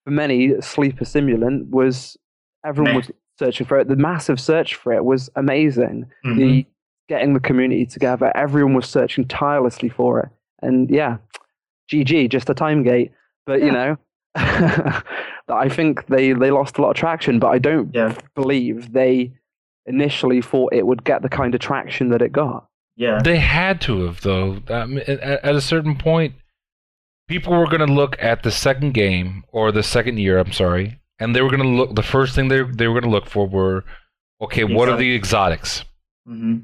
for 0.05 0.11
many, 0.11 0.61
Sleeper 0.61 1.05
Simulant 1.05 1.71
was 1.71 2.17
everyone 2.65 2.93
Meh. 2.95 2.99
was 2.99 3.11
searching 3.39 3.67
for 3.67 3.79
it. 3.79 3.89
The 3.89 3.97
massive 3.97 4.41
search 4.41 4.75
for 4.75 4.93
it 4.93 5.05
was 5.05 5.31
amazing. 5.37 6.07
Mm-hmm. 6.25 6.39
The 6.39 6.67
getting 7.09 7.33
the 7.35 7.41
community 7.41 7.87
together, 7.87 8.31
everyone 8.37 8.75
was 8.75 8.87
searching 8.89 9.27
tirelessly 9.27 9.89
for 9.89 10.21
it. 10.21 10.29
And 10.61 10.91
yeah, 10.91 11.19
GG, 11.91 12.31
just 12.31 12.51
a 12.51 12.55
time 12.55 12.83
gate. 12.83 13.13
But 13.47 13.63
you 13.63 13.73
know, 13.73 13.97
I 14.35 15.69
think 15.71 16.07
they 16.07 16.33
they 16.33 16.51
lost 16.51 16.79
a 16.79 16.83
lot 16.83 16.91
of 16.91 16.97
traction. 16.97 17.39
But 17.39 17.49
I 17.49 17.59
don't 17.59 17.95
yeah, 17.95 18.15
believe 18.35 18.93
they 18.93 19.33
initially 19.87 20.43
thought 20.43 20.75
it 20.75 20.87
would 20.87 21.05
get 21.05 21.23
the 21.23 21.29
kind 21.29 21.55
of 21.55 21.61
traction 21.61 22.11
that 22.11 22.21
it 22.21 22.31
got. 22.31 22.69
yeah, 22.97 23.21
They 23.25 23.39
had 23.39 23.81
to 23.83 24.05
have 24.05 24.21
though. 24.21 24.59
I 24.69 24.85
mean, 24.85 24.99
at, 25.07 25.21
at 25.21 25.55
a 25.55 25.61
certain 25.63 25.97
point, 25.97 26.35
people 27.29 27.53
were 27.57 27.67
going 27.69 27.87
to 27.87 27.93
look 27.93 28.17
at 28.21 28.43
the 28.43 28.51
second 28.51 28.95
game 28.95 29.45
or 29.53 29.71
the 29.73 29.83
second 29.83 30.19
year. 30.19 30.39
I'm 30.39 30.53
sorry, 30.53 30.99
and 31.19 31.35
they 31.37 31.43
were 31.43 31.51
going 31.51 31.63
to 31.63 31.69
look. 31.69 31.95
The 31.95 32.03
first 32.03 32.35
thing 32.35 32.49
they 32.49 32.63
they 32.63 32.89
were 32.89 32.95
going 33.01 33.11
to 33.11 33.17
look 33.17 33.29
for 33.29 33.47
were, 33.47 33.85
okay, 34.41 34.65
what 34.65 34.89
are 34.89 34.97
the 34.97 35.15
exotics? 35.15 35.85
hmm 36.27 36.59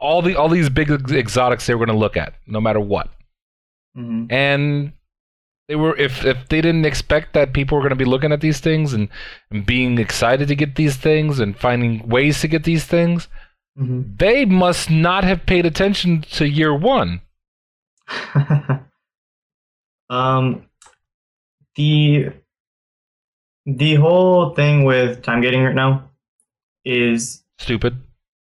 All 0.00 0.22
the 0.22 0.36
all 0.36 0.48
these 0.48 0.68
big 0.70 0.90
exotics 1.10 1.66
they 1.66 1.74
were 1.74 1.84
going 1.84 1.96
to 1.96 2.00
look 2.00 2.16
at, 2.16 2.34
no 2.46 2.60
matter 2.60 2.80
what. 2.80 3.08
hmm 3.94 4.26
and 4.30 4.92
they 5.68 5.76
were 5.76 5.96
if 5.96 6.24
if 6.24 6.48
they 6.48 6.60
didn't 6.60 6.84
expect 6.86 7.34
that 7.34 7.52
people 7.52 7.76
were 7.76 7.82
going 7.82 7.90
to 7.98 8.04
be 8.04 8.04
looking 8.12 8.32
at 8.32 8.40
these 8.40 8.60
things 8.60 8.92
and, 8.94 9.08
and 9.50 9.66
being 9.66 9.98
excited 9.98 10.48
to 10.48 10.54
get 10.56 10.76
these 10.76 10.96
things 10.96 11.40
and 11.40 11.58
finding 11.58 12.08
ways 12.08 12.40
to 12.40 12.48
get 12.48 12.64
these 12.64 12.84
things 12.84 13.28
hmm 13.76 14.02
they 14.16 14.44
must 14.44 14.90
not 14.90 15.24
have 15.24 15.44
paid 15.46 15.66
attention 15.66 16.22
to 16.22 16.48
year 16.48 16.74
one 16.74 17.20
um, 20.10 20.66
the 21.76 22.30
the 23.66 23.94
whole 23.96 24.54
thing 24.54 24.84
with 24.84 25.22
time 25.22 25.40
gating 25.40 25.62
right 25.62 25.74
now 25.74 26.08
is 26.84 27.44
stupid 27.58 27.96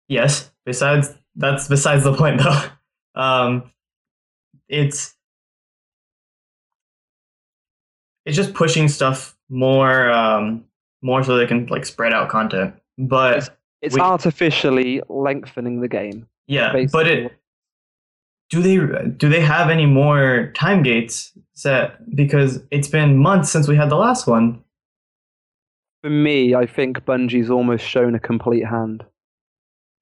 yes. 0.08 0.52
Besides, 0.66 1.16
that's 1.36 1.68
besides 1.68 2.04
the 2.04 2.14
point 2.14 2.42
though. 2.44 2.62
Um, 3.22 3.72
it's 4.68 5.16
it's 8.26 8.36
just 8.36 8.54
pushing 8.54 8.88
stuff 8.90 9.38
more 9.50 10.12
um 10.12 10.66
more 11.02 11.24
so 11.24 11.38
they 11.38 11.48
can 11.48 11.66
like 11.68 11.86
spread 11.86 12.14
out 12.14 12.30
content. 12.30 12.76
But 12.98 13.50
It's 13.82 13.96
We- 13.96 14.02
artificially 14.02 15.02
lengthening 15.08 15.80
the 15.82 15.88
game. 15.88 16.28
yeah, 16.48 16.74
basically. 16.74 17.04
but 17.04 17.08
it 17.08 17.32
do 18.50 18.62
they 18.62 18.78
do 19.18 19.30
they 19.30 19.42
have 19.42 19.70
any 19.70 19.86
more 19.86 20.52
time 20.56 20.84
gates 20.84 21.34
set 21.54 21.98
because 22.16 22.62
it's 22.72 22.88
been 22.88 23.18
months 23.18 23.50
since 23.50 23.68
we 23.68 23.76
had 23.76 23.90
the 23.90 23.96
last 23.96 24.28
one. 24.28 24.64
For 26.04 26.10
me, 26.10 26.54
I 26.56 26.66
think 26.66 27.00
Bungie's 27.06 27.50
almost 27.50 27.84
shown 27.86 28.14
a 28.16 28.20
complete 28.20 28.66
hand. 28.66 29.04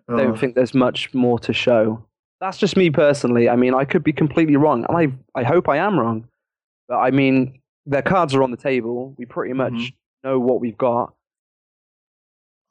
I 0.09 0.13
Oh, 0.13 0.17
don't 0.17 0.37
think 0.39 0.53
there's 0.55 0.73
much 0.75 1.13
more 1.13 1.39
to 1.39 1.53
show. 1.53 2.05
That's 2.41 2.57
just 2.57 2.75
me 2.77 2.89
personally. 2.91 3.49
I 3.49 3.55
mean, 3.55 3.73
I 3.73 3.85
could 3.85 4.03
be 4.03 4.13
completely 4.13 4.55
wrong, 4.57 4.85
and 4.87 4.95
I 4.97 5.39
I 5.39 5.43
hope 5.43 5.67
I 5.69 5.77
am 5.77 5.97
wrong. 5.99 6.27
But 6.87 6.97
I 6.97 7.09
mean, 7.11 7.59
their 7.87 8.03
cards 8.03 8.35
are 8.35 8.43
on 8.43 8.51
the 8.51 8.57
table. 8.57 9.15
We 9.17 9.25
pretty 9.25 9.53
much 9.53 9.73
Mhm. 9.73 9.93
know 10.23 10.39
what 10.39 10.59
we've 10.59 10.77
got. 10.77 11.13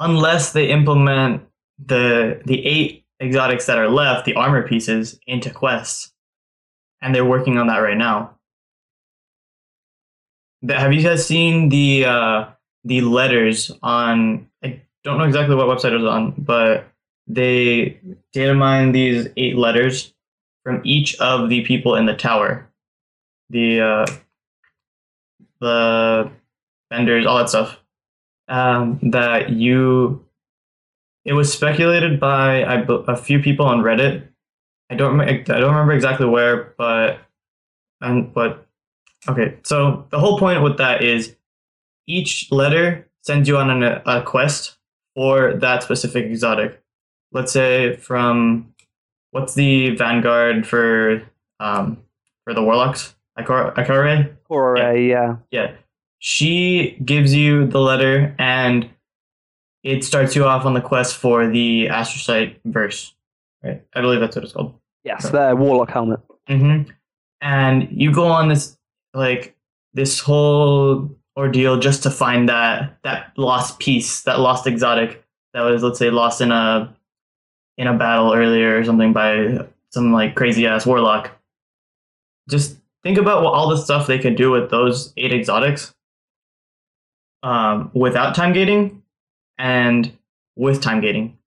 unless 0.01 0.53
they 0.53 0.69
implement 0.71 1.43
the 1.79 2.41
the 2.45 2.67
eight 2.67 3.04
exotics 3.25 3.67
that 3.67 3.79
are 3.79 3.89
left, 3.89 4.25
the 4.25 4.35
armor 4.35 4.67
pieces, 4.67 5.19
into 5.27 5.51
quests, 5.51 6.13
and 7.01 7.15
they're 7.15 7.25
working 7.25 7.59
on 7.59 7.67
that 7.69 7.79
right 7.79 7.97
now. 7.97 8.37
The- 10.63 10.79
have 10.79 10.93
you 10.93 11.03
guys 11.03 11.27
seen 11.27 11.69
the 11.69 12.07
uh, 12.07 12.47
the 12.85 13.01
letters 13.03 13.71
on? 13.83 14.49
I 14.63 14.81
don't 15.03 15.19
know 15.19 15.25
exactly 15.25 15.55
what 15.55 15.67
website 15.67 15.93
it 15.93 15.99
was 15.99 16.07
on, 16.07 16.35
but 16.39 16.87
they 17.27 18.01
data 18.33 18.55
mine 18.55 18.93
these 18.93 19.29
eight 19.37 19.57
letters 19.57 20.13
from 20.63 20.81
each 20.85 21.19
of 21.21 21.49
the 21.49 21.63
people 21.63 21.95
in 21.95 22.07
the 22.07 22.15
tower, 22.15 22.69
the 23.51 23.81
uh, 23.81 24.07
the 25.61 26.31
vendors, 26.91 27.27
all 27.27 27.39
that 27.39 27.49
stuff 27.49 27.79
um, 28.49 28.99
that 29.03 29.51
you 29.51 30.24
it 31.25 31.33
was 31.33 31.53
speculated 31.53 32.21
by 32.21 32.57
a 32.57 33.17
few 33.17 33.39
people 33.41 33.67
on 33.67 33.81
reddit 33.81 34.29
I 34.91 34.95
don't 34.97 35.21
I 35.21 35.43
don't 35.43 35.71
remember 35.71 35.93
exactly 35.93 36.27
where, 36.27 36.75
but 36.77 37.19
and 38.01 38.33
but 38.33 38.67
okay. 39.29 39.59
So 39.63 40.07
the 40.11 40.21
whole 40.21 40.39
point 40.39 40.63
with 40.63 40.79
that 40.79 41.03
is 41.03 41.37
each 42.07 42.53
letter 42.53 43.09
sends 43.23 43.49
you 43.49 43.57
on 43.57 43.71
an, 43.71 44.03
a 44.07 44.23
quest 44.23 44.77
for 45.15 45.55
that 45.55 45.83
specific 45.83 46.27
exotic. 46.27 46.83
Let's 47.33 47.53
say 47.53 47.97
from 47.97 48.75
what's 49.31 49.55
the 49.55 49.97
vanguard 49.97 50.67
for 50.67 51.23
um 51.61 51.99
for 52.45 52.53
the 52.53 52.63
warlocks? 52.63 53.15
Ikora? 53.39 53.75
Or 54.49 54.77
Yeah. 54.77 54.93
yeah. 54.93 55.37
Yeah. 55.51 55.73
She 56.19 56.99
gives 57.05 57.35
you 57.35 57.67
the 57.67 57.81
letter 57.81 58.35
and 58.39 58.89
it 59.85 60.03
starts 60.03 60.35
you 60.35 60.45
off 60.45 60.65
on 60.65 60.75
the 60.75 60.81
quest 60.81 61.17
for 61.17 61.49
the 61.49 61.87
astrocyte 61.87 62.57
verse. 62.65 63.15
Right? 63.63 63.83
I 63.95 64.01
believe 64.01 64.21
that's 64.21 64.35
what 64.35 64.45
it's 64.45 64.53
called. 64.53 64.75
Yes, 65.05 65.29
the 65.29 65.55
warlock 65.57 65.91
helmet. 65.91 66.21
Mm-hmm. 66.49 66.91
And 67.41 67.89
you 67.91 68.11
go 68.11 68.27
on 68.27 68.49
this 68.49 68.77
like 69.13 69.55
this 69.93 70.19
whole 70.19 71.15
ordeal 71.37 71.79
just 71.79 72.03
to 72.03 72.11
find 72.11 72.49
that 72.49 72.99
that 73.05 73.33
lost 73.37 73.79
piece, 73.79 74.23
that 74.23 74.41
lost 74.41 74.67
exotic 74.67 75.25
that 75.55 75.63
was 75.63 75.83
let's 75.83 75.99
say 75.99 76.11
lost 76.11 76.41
in 76.41 76.53
a 76.53 76.95
in 77.79 77.87
a 77.87 77.97
battle 77.97 78.35
earlier 78.35 78.79
or 78.79 78.85
something 78.85 79.13
by 79.13 79.67
some 79.91 80.13
like 80.13 80.35
crazy 80.35 80.67
ass 80.67 80.85
warlock. 80.85 81.31
Just 82.49 82.77
think 83.03 83.17
about 83.17 83.43
what 83.43 83.55
all 83.55 83.71
the 83.71 83.77
stuff 83.77 84.07
they 84.07 84.19
could 84.19 84.37
do 84.37 84.51
with 84.51 84.71
those 84.71 85.13
eight 85.17 85.33
exotics 85.33 85.95
um, 87.43 87.91
without 87.95 88.35
time 88.35 88.53
gating 88.53 89.03
and 89.59 90.17
with 90.57 90.83
time 90.83 91.01
gating. 91.01 91.39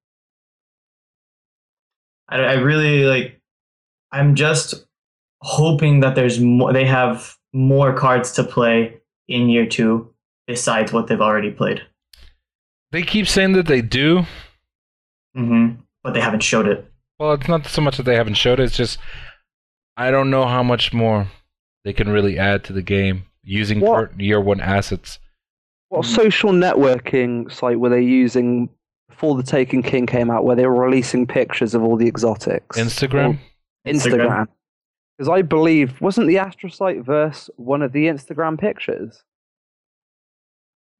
I, 2.29 2.37
I 2.39 2.53
really 2.53 3.05
like. 3.05 3.41
I'm 4.11 4.35
just 4.35 4.85
hoping 5.41 5.99
that 6.01 6.15
there's 6.15 6.39
more. 6.39 6.73
They 6.73 6.85
have 6.85 7.35
more 7.53 7.93
cards 7.93 8.31
to 8.33 8.43
play 8.43 8.97
in 9.27 9.49
year 9.49 9.65
two 9.65 10.13
besides 10.45 10.91
what 10.93 11.07
they've 11.07 11.21
already 11.21 11.51
played. 11.51 11.81
They 12.91 13.03
keep 13.03 13.27
saying 13.27 13.53
that 13.53 13.67
they 13.67 13.81
do. 13.81 14.23
hmm 15.35 15.71
But 16.03 16.13
they 16.13 16.21
haven't 16.21 16.43
showed 16.43 16.67
it. 16.67 16.89
Well, 17.19 17.33
it's 17.33 17.47
not 17.47 17.65
so 17.65 17.81
much 17.81 17.97
that 17.97 18.03
they 18.03 18.15
haven't 18.15 18.35
showed 18.35 18.59
it. 18.59 18.63
It's 18.63 18.77
just 18.77 18.99
I 19.97 20.11
don't 20.11 20.29
know 20.29 20.45
how 20.45 20.63
much 20.63 20.93
more 20.93 21.27
they 21.83 21.93
can 21.93 22.09
really 22.09 22.37
add 22.37 22.63
to 22.65 22.73
the 22.73 22.81
game 22.81 23.25
using 23.43 23.79
What? 23.79 23.95
current 23.95 24.21
year 24.21 24.39
one 24.39 24.59
assets. 24.61 25.19
What 25.89 26.03
Mhm. 26.03 26.15
social 26.15 26.51
networking 26.51 27.51
site 27.51 27.79
were 27.79 27.89
they 27.89 28.01
using 28.01 28.69
before 29.09 29.35
the 29.35 29.43
Taken 29.43 29.81
King 29.81 30.05
came 30.05 30.29
out, 30.29 30.43
where 30.43 30.55
they 30.55 30.65
were 30.65 30.83
releasing 30.85 31.25
pictures 31.25 31.73
of 31.73 31.83
all 31.83 31.95
the 31.95 32.07
exotics? 32.07 32.77
Instagram. 32.77 33.39
Instagram. 33.87 34.47
Because 35.17 35.29
I 35.29 35.41
believe 35.41 35.99
wasn't 36.01 36.27
the 36.27 36.35
astrocyte 36.35 37.03
verse 37.03 37.49
one 37.55 37.81
of 37.81 37.91
the 37.93 38.05
Instagram 38.07 38.59
pictures? 38.59 39.23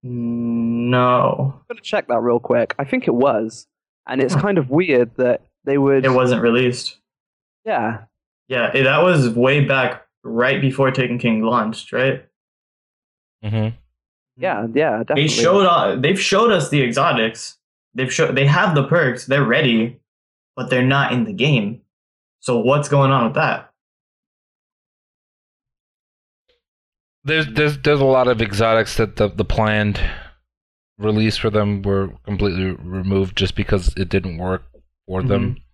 No, 0.04 1.54
I'm 1.56 1.66
gonna 1.70 1.82
check 1.82 2.08
that 2.08 2.20
real 2.22 2.40
quick. 2.40 2.74
I 2.80 2.84
think 2.86 3.08
it 3.08 3.14
was, 3.16 3.68
and 4.08 4.22
it's 4.22 4.36
kind 4.36 4.58
of 4.58 4.70
weird 4.70 5.16
that 5.16 5.42
they 5.66 5.78
would. 5.78 6.06
it 6.06 6.10
wasn't 6.10 6.42
released. 6.42 6.98
Yeah, 7.66 8.06
Yeah, 8.48 8.72
that 8.72 9.04
was 9.04 9.30
way 9.36 9.66
back 9.66 10.08
right 10.24 10.62
before 10.62 10.90
Taken 10.92 11.18
King 11.20 11.42
launched, 11.44 11.92
right? 11.92 12.26
Mm-hmm. 13.44 13.76
Yeah, 14.38 14.68
yeah. 14.74 15.00
Definitely. 15.00 15.24
They 15.24 15.28
showed 15.28 15.66
uh, 15.66 15.96
they've 15.96 16.20
showed 16.20 16.52
us 16.52 16.70
the 16.70 16.82
exotics. 16.82 17.58
They've 17.94 18.14
show 18.14 18.32
they 18.32 18.46
have 18.46 18.76
the 18.76 18.84
perks. 18.88 19.26
They're 19.26 19.44
ready, 19.44 20.00
but 20.56 20.70
they're 20.70 20.86
not 20.86 21.12
in 21.12 21.24
the 21.24 21.34
game. 21.34 21.82
So 22.40 22.60
what's 22.60 22.88
going 22.90 23.12
on 23.12 23.26
with 23.26 23.34
that? 23.36 23.72
There's 27.24 27.48
there's 27.48 27.78
there's 27.80 28.00
a 28.00 28.06
lot 28.06 28.28
of 28.28 28.42
exotics 28.42 28.96
that 28.98 29.18
the 29.18 29.28
the 29.28 29.44
planned 29.46 30.00
release 30.98 31.38
for 31.38 31.50
them 31.50 31.82
were 31.82 32.10
completely 32.24 32.72
removed 32.72 33.38
just 33.38 33.56
because 33.56 33.94
it 33.98 34.10
didn't 34.10 34.38
work 34.38 34.64
for 35.06 35.22
them. 35.24 35.58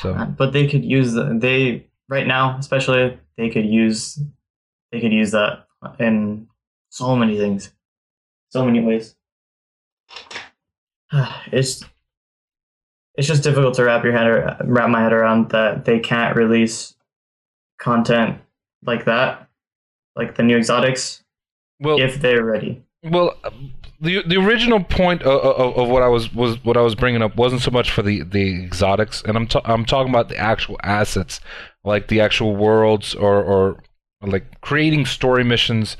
So- 0.00 0.14
but 0.38 0.54
they 0.54 0.66
could 0.66 0.82
use 0.82 1.12
the, 1.12 1.36
they 1.38 1.86
right 2.08 2.26
now, 2.26 2.56
especially 2.58 3.18
they 3.36 3.50
could 3.50 3.66
use 3.66 4.18
they 4.90 5.00
could 5.00 5.12
use 5.12 5.32
that 5.32 5.66
in 5.98 6.48
so 6.90 7.16
many 7.16 7.36
things, 7.36 7.72
so 8.50 8.64
many 8.64 8.80
ways. 8.80 9.14
It's 11.52 11.84
it's 13.14 13.26
just 13.26 13.42
difficult 13.42 13.74
to 13.74 13.84
wrap 13.84 14.04
your 14.04 14.12
head 14.12 14.26
ar- 14.26 14.56
wrap 14.64 14.88
my 14.90 15.02
head 15.02 15.12
around 15.12 15.50
that 15.50 15.84
they 15.84 15.98
can't 15.98 16.36
release 16.36 16.94
content 17.78 18.38
like 18.84 19.06
that, 19.06 19.48
like 20.14 20.36
the 20.36 20.44
new 20.44 20.56
exotics, 20.56 21.24
Well, 21.80 22.00
if 22.00 22.20
they're 22.20 22.44
ready. 22.44 22.84
Well, 23.02 23.36
the 24.00 24.22
the 24.24 24.36
original 24.36 24.82
point 24.84 25.22
of, 25.22 25.40
of, 25.40 25.76
of 25.76 25.88
what 25.88 26.02
I 26.02 26.08
was 26.08 26.32
was 26.32 26.62
what 26.64 26.76
I 26.76 26.80
was 26.80 26.94
bringing 26.94 27.22
up 27.22 27.36
wasn't 27.36 27.62
so 27.62 27.72
much 27.72 27.90
for 27.90 28.02
the, 28.02 28.22
the 28.22 28.64
exotics, 28.64 29.22
and 29.22 29.36
I'm 29.36 29.46
ta- 29.48 29.62
I'm 29.64 29.84
talking 29.84 30.10
about 30.10 30.28
the 30.28 30.36
actual 30.36 30.78
assets, 30.84 31.40
like 31.84 32.08
the 32.08 32.20
actual 32.20 32.54
worlds 32.54 33.14
or 33.14 33.42
or 33.42 33.82
like 34.22 34.60
creating 34.60 35.06
story 35.06 35.44
missions, 35.44 35.96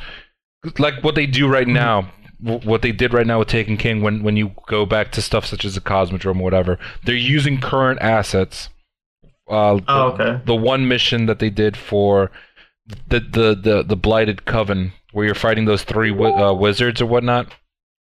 like 0.78 1.02
what 1.02 1.14
they 1.14 1.26
do 1.26 1.48
right 1.48 1.68
now. 1.68 2.12
What 2.40 2.82
they 2.82 2.92
did 2.92 3.12
right 3.12 3.26
now 3.26 3.40
with 3.40 3.48
Taken 3.48 3.76
King, 3.76 4.00
when 4.00 4.22
when 4.22 4.36
you 4.36 4.52
go 4.68 4.86
back 4.86 5.10
to 5.12 5.22
stuff 5.22 5.44
such 5.44 5.64
as 5.64 5.74
the 5.74 5.80
Cosmodrome 5.80 6.38
or 6.38 6.44
whatever, 6.44 6.78
they're 7.04 7.16
using 7.16 7.60
current 7.60 8.00
assets. 8.00 8.68
Uh, 9.50 9.80
Oh, 9.88 10.16
the- 10.16 10.22
okay. 10.24 10.44
the 10.44 10.54
one 10.54 10.86
mission 10.86 11.26
that 11.26 11.40
they 11.40 11.50
did 11.50 11.76
for 11.76 12.30
the 13.08 13.18
the 13.18 13.58
the, 13.60 13.82
the 13.82 13.96
blighted 13.96 14.44
coven 14.44 14.92
where 15.12 15.26
you're 15.26 15.34
fighting 15.34 15.64
those 15.64 15.82
three 15.82 16.10
wi- 16.10 16.30
uh, 16.40 16.52
wizards 16.52 17.00
or 17.02 17.06
whatnot 17.06 17.52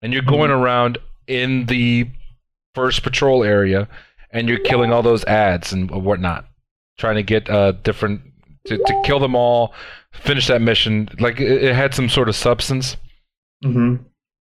and 0.03 0.13
you're 0.13 0.23
going 0.23 0.51
around 0.51 0.99
in 1.27 1.65
the 1.67 2.09
first 2.75 3.03
patrol 3.03 3.43
area 3.43 3.89
and 4.33 4.49
you're 4.49 4.59
killing 4.59 4.93
all 4.93 5.03
those 5.03 5.25
ads 5.25 5.73
and 5.73 5.91
whatnot 5.91 6.45
trying 6.99 7.15
to 7.17 7.23
get 7.23 7.49
uh 7.49 7.73
different 7.73 8.21
to, 8.67 8.77
to 8.77 9.03
kill 9.05 9.19
them 9.21 9.35
all 9.35 9.73
finish 10.21 10.47
that 10.47 10.61
mission 10.61 11.09
like 11.19 11.41
it, 11.41 11.65
it 11.65 11.75
had 11.75 11.95
some 11.95 12.09
sort 12.09 12.29
of 12.29 12.37
substance 12.37 12.97
Mm-hmm. 13.65 14.05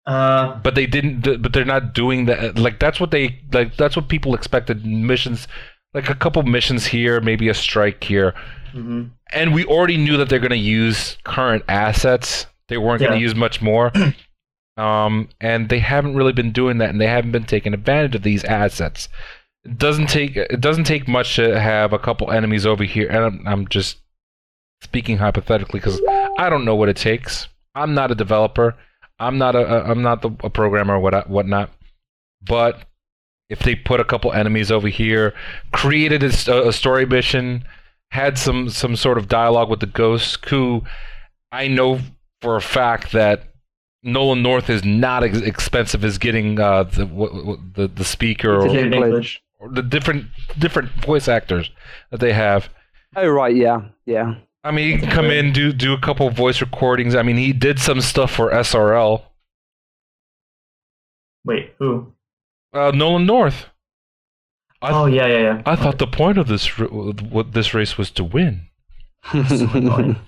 Uh, 0.05 0.55
but 0.61 0.73
they 0.73 0.87
didn't 0.87 1.41
but 1.41 1.53
they're 1.53 1.63
not 1.63 1.93
doing 1.93 2.25
that 2.25 2.57
like 2.57 2.79
that's 2.79 2.99
what 2.99 3.11
they 3.11 3.39
like 3.51 3.77
that's 3.77 3.95
what 3.95 4.07
people 4.09 4.33
expected 4.33 4.83
missions 4.83 5.47
like 5.93 6.09
a 6.09 6.15
couple 6.15 6.41
missions 6.41 6.87
here 6.87 7.21
maybe 7.21 7.47
a 7.49 7.53
strike 7.53 8.03
here 8.03 8.33
mhm. 8.73 9.11
and 9.31 9.53
we 9.53 9.63
already 9.65 9.97
knew 9.97 10.17
that 10.17 10.27
they're 10.27 10.39
going 10.39 10.49
to 10.49 10.57
use 10.57 11.17
current 11.23 11.63
assets. 11.67 12.47
They 12.67 12.77
weren't 12.77 13.01
going 13.01 13.11
to 13.11 13.19
use 13.19 13.35
much 13.35 13.61
more. 13.61 13.91
um, 14.77 15.29
and 15.39 15.69
they 15.69 15.79
haven't 15.79 16.15
really 16.15 16.33
been 16.33 16.51
doing 16.51 16.79
that, 16.79 16.89
and 16.89 16.99
they 16.99 17.07
haven't 17.07 17.31
been 17.31 17.43
taking 17.43 17.73
advantage 17.73 18.15
of 18.15 18.23
these 18.23 18.43
assets. 18.45 19.07
It 19.63 19.77
doesn't 19.77 20.07
take 20.07 20.35
it 20.35 20.61
doesn't 20.61 20.85
take 20.85 21.07
much 21.07 21.35
to 21.35 21.59
have 21.59 21.93
a 21.93 21.99
couple 21.99 22.31
enemies 22.31 22.65
over 22.65 22.83
here, 22.83 23.07
and 23.07 23.23
I'm, 23.23 23.47
I'm 23.47 23.67
just 23.67 24.00
speaking 24.81 25.17
hypothetically 25.17 25.79
because 25.79 26.01
I 26.37 26.49
don't 26.49 26.65
know 26.65 26.75
what 26.75 26.89
it 26.89 26.97
takes. 26.97 27.47
I'm 27.75 27.93
not 27.93 28.11
a 28.11 28.15
developer. 28.15 28.75
I'm 29.19 29.37
not 29.37 29.55
a, 29.55 29.59
a 29.59 29.91
I'm 29.91 30.01
not 30.01 30.21
the, 30.21 30.31
a 30.43 30.49
programmer 30.49 30.95
or 30.95 30.99
what 30.99 31.29
whatnot. 31.29 31.71
But 32.41 32.85
if 33.49 33.59
they 33.59 33.75
put 33.75 33.99
a 33.99 34.05
couple 34.05 34.33
enemies 34.33 34.71
over 34.71 34.87
here, 34.87 35.33
created 35.71 36.23
a 36.23 36.71
story 36.71 37.05
mission, 37.05 37.63
had 38.11 38.37
some 38.37 38.69
some 38.69 38.95
sort 38.95 39.17
of 39.17 39.27
dialogue 39.27 39.69
with 39.69 39.79
the 39.79 39.85
ghosts, 39.85 40.37
who 40.49 40.83
I 41.51 41.67
know 41.67 41.99
for 42.41 42.55
a 42.55 42.61
fact 42.61 43.11
that 43.11 43.43
Nolan 44.03 44.41
North 44.41 44.69
is 44.69 44.83
not 44.83 45.23
as 45.23 45.41
expensive 45.41 46.03
as 46.03 46.17
getting 46.17 46.59
uh, 46.59 46.83
the 46.83 47.05
w- 47.05 47.31
w- 47.33 47.61
the 47.75 47.87
the 47.87 48.03
speaker 48.03 48.55
or, 48.55 48.67
Peter 48.69 49.23
or 49.59 49.69
the 49.69 49.83
different 49.83 50.25
different 50.57 50.89
voice 51.05 51.27
actors 51.27 51.69
that 52.09 52.19
they 52.19 52.33
have. 52.33 52.69
Oh 53.15 53.27
right, 53.27 53.55
yeah, 53.55 53.81
yeah. 54.05 54.35
I 54.63 54.71
mean, 54.71 54.91
he 54.91 54.97
can 54.99 55.09
come 55.09 55.25
in 55.25 55.53
do 55.53 55.73
do 55.73 55.93
a 55.93 55.99
couple 55.99 56.29
voice 56.29 56.61
recordings. 56.61 57.15
I 57.15 57.23
mean, 57.23 57.37
he 57.37 57.51
did 57.51 57.79
some 57.79 58.01
stuff 58.01 58.31
for 58.31 58.51
SRL. 58.51 59.23
Wait, 61.43 61.73
who? 61.79 62.13
Uh, 62.73 62.91
Nolan 62.91 63.25
North. 63.25 63.65
I, 64.81 64.91
oh 64.91 65.05
yeah, 65.05 65.27
yeah, 65.27 65.39
yeah. 65.39 65.61
I 65.65 65.75
thought 65.75 65.99
the 65.99 66.07
point 66.07 66.37
of 66.37 66.47
this 66.47 66.67
what 66.77 67.53
this 67.53 67.73
race 67.73 67.97
was 67.97 68.11
to 68.11 68.23
win. 68.23 68.67
annoying. 69.33 70.17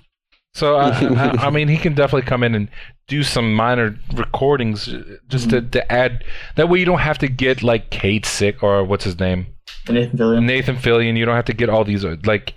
So 0.55 0.75
I, 0.75 0.89
I, 0.89 1.47
I 1.47 1.49
mean, 1.49 1.67
he 1.67 1.77
can 1.77 1.95
definitely 1.95 2.27
come 2.27 2.43
in 2.43 2.53
and 2.53 2.69
do 3.07 3.23
some 3.23 3.55
minor 3.55 3.97
recordings 4.13 4.87
uh, 4.87 5.17
just 5.27 5.49
to, 5.49 5.63
to 5.63 5.91
add. 5.91 6.23
That 6.57 6.69
way, 6.69 6.77
you 6.77 6.85
don't 6.85 6.99
have 6.99 7.17
to 7.19 7.27
get 7.27 7.63
like 7.63 7.89
Cayde-6 7.89 8.61
or 8.61 8.83
what's 8.83 9.03
his 9.03 9.19
name, 9.19 9.47
Nathan 9.89 10.15
Fillion. 10.15 10.43
Nathan 10.43 10.75
Fillion. 10.75 11.17
You 11.17 11.25
don't 11.25 11.35
have 11.35 11.45
to 11.45 11.53
get 11.53 11.69
all 11.69 11.83
these 11.83 12.05
uh, 12.05 12.17
like. 12.23 12.53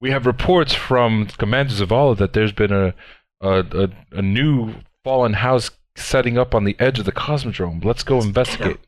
We 0.00 0.10
have 0.10 0.26
reports 0.26 0.72
from 0.74 1.26
Commander 1.26 1.74
Zavala 1.74 2.16
that 2.18 2.32
there's 2.32 2.52
been 2.52 2.72
a 2.72 2.94
a, 3.40 3.60
a 3.60 3.88
a 4.18 4.22
new 4.22 4.74
fallen 5.04 5.34
house 5.34 5.70
setting 5.96 6.38
up 6.38 6.54
on 6.54 6.64
the 6.64 6.76
edge 6.78 6.98
of 6.98 7.04
the 7.04 7.12
Cosmodrome. 7.12 7.84
Let's 7.84 8.02
go 8.02 8.20
investigate. 8.20 8.80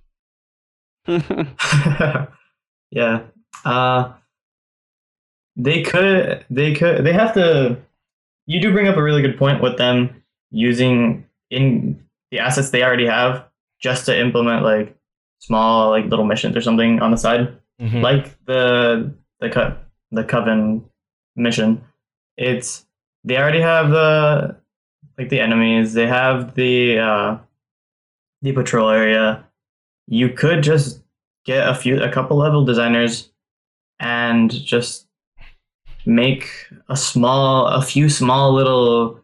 Yeah. 2.94 3.20
Uh, 3.64 4.12
they 5.56 5.82
could. 5.82 6.44
They 6.50 6.74
could. 6.74 7.04
They 7.04 7.12
have 7.14 7.32
to. 7.34 7.78
You 8.46 8.60
do 8.60 8.70
bring 8.72 8.86
up 8.86 8.96
a 8.98 9.02
really 9.02 9.22
good 9.22 9.38
point 9.38 9.62
with 9.62 9.78
them 9.78 10.22
using 10.50 11.24
in 11.50 12.02
the 12.30 12.38
assets 12.38 12.68
they 12.70 12.82
already 12.82 13.06
have 13.06 13.46
just 13.80 14.04
to 14.06 14.18
implement 14.18 14.62
like 14.62 14.94
small 15.38 15.88
like 15.90 16.04
little 16.06 16.26
missions 16.26 16.54
or 16.56 16.60
something 16.60 17.00
on 17.00 17.10
the 17.10 17.16
side, 17.16 17.56
Mhm. 17.80 18.02
like 18.02 18.44
the 18.44 19.14
the 19.40 19.48
cut 19.48 19.88
the 20.10 20.24
coven 20.24 20.84
mission. 21.36 21.84
It's 22.36 22.86
they 23.24 23.36
already 23.36 23.60
have 23.60 23.90
the 23.90 24.56
like 25.18 25.28
the 25.28 25.40
enemies. 25.40 25.94
They 25.94 26.06
have 26.06 26.54
the 26.54 26.98
uh, 26.98 27.38
the 28.42 28.52
patrol 28.52 28.90
area. 28.90 29.44
You 30.06 30.30
could 30.30 30.62
just 30.62 31.02
get 31.44 31.68
a 31.68 31.74
few 31.74 32.02
a 32.02 32.10
couple 32.10 32.36
level 32.36 32.64
designers 32.64 33.30
and 34.00 34.50
just 34.50 35.06
make 36.04 36.48
a 36.88 36.96
small 36.96 37.66
a 37.66 37.82
few 37.82 38.08
small 38.08 38.52
little 38.52 39.20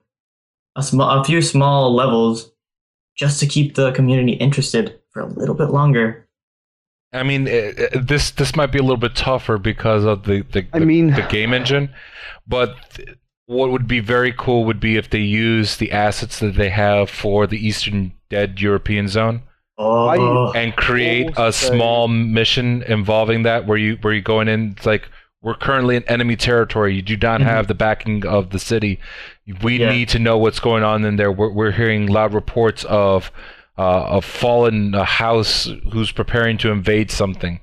a 0.77 0.83
small 0.83 1.21
a 1.21 1.25
few 1.25 1.43
small 1.43 1.95
levels 1.95 2.53
just 3.17 3.41
to 3.41 3.47
keep 3.47 3.75
the 3.75 3.91
community 3.93 4.33
interested 4.35 5.01
for 5.11 5.21
a 5.21 5.27
little 5.27 5.55
bit 5.55 5.71
longer. 5.71 6.28
I 7.13 7.23
mean, 7.23 7.49
eh, 7.49 7.73
eh, 7.77 7.89
this 8.01 8.31
this 8.33 8.55
might 8.55 8.71
be 8.73 8.79
a 8.79 8.83
little 8.83 8.97
bit 8.99 9.15
tougher 9.17 9.59
because 9.59 10.05
of 10.05 10.25
the 10.25 10.43
the, 10.53 10.67
I 10.73 10.79
the- 10.79 10.87
mean- 10.87 11.13
the 11.15 11.23
game 11.23 11.53
engine, 11.55 11.91
but 12.47 12.77
what 13.47 13.71
would 13.71 13.89
be 13.89 14.01
very 14.01 14.33
cool 14.37 14.65
would 14.67 14.79
be 14.81 14.97
if 14.97 15.09
they 15.09 15.21
use 15.21 15.77
the 15.79 15.91
assets 15.91 16.39
that 16.41 16.57
they 16.57 16.69
have 16.69 17.09
for 17.09 17.47
the 17.47 17.57
Eastern 17.67 18.13
Dead 18.29 18.61
European 18.61 19.09
Zone 19.09 19.41
Oh, 19.79 20.53
and 20.53 20.77
create 20.77 21.31
a 21.39 21.51
small 21.53 22.09
mission 22.09 22.83
involving 22.83 23.45
that 23.45 23.67
where 23.67 23.79
you 23.79 23.97
where 24.03 24.13
you 24.13 24.21
going 24.21 24.49
in 24.49 24.73
it's 24.77 24.85
like 24.85 25.09
we're 25.41 25.55
currently 25.55 25.95
in 25.97 26.03
enemy 26.09 26.35
territory. 26.37 26.95
You 26.97 27.01
do 27.03 27.17
not 27.17 27.41
Mhm. 27.41 27.45
have 27.45 27.69
the 27.69 27.75
backing 27.75 28.27
of 28.27 28.51
the 28.51 28.59
city. 28.59 28.99
We 29.63 29.79
Yeah. 29.79 29.93
need 29.93 30.09
to 30.11 30.19
know 30.19 30.37
what's 30.37 30.59
going 30.61 30.83
on 30.83 31.05
in 31.05 31.15
there. 31.17 31.31
We're, 31.33 31.53
we're 31.53 31.71
hearing 31.71 32.07
loud 32.07 32.35
reports 32.35 32.85
of 32.85 33.31
uh, 33.79 34.07
a 34.19 34.21
fallen 34.21 34.95
uh, 34.95 35.05
house 35.05 35.69
who's 35.93 36.11
preparing 36.13 36.59
to 36.59 36.71
invade 36.71 37.11
something. 37.11 37.61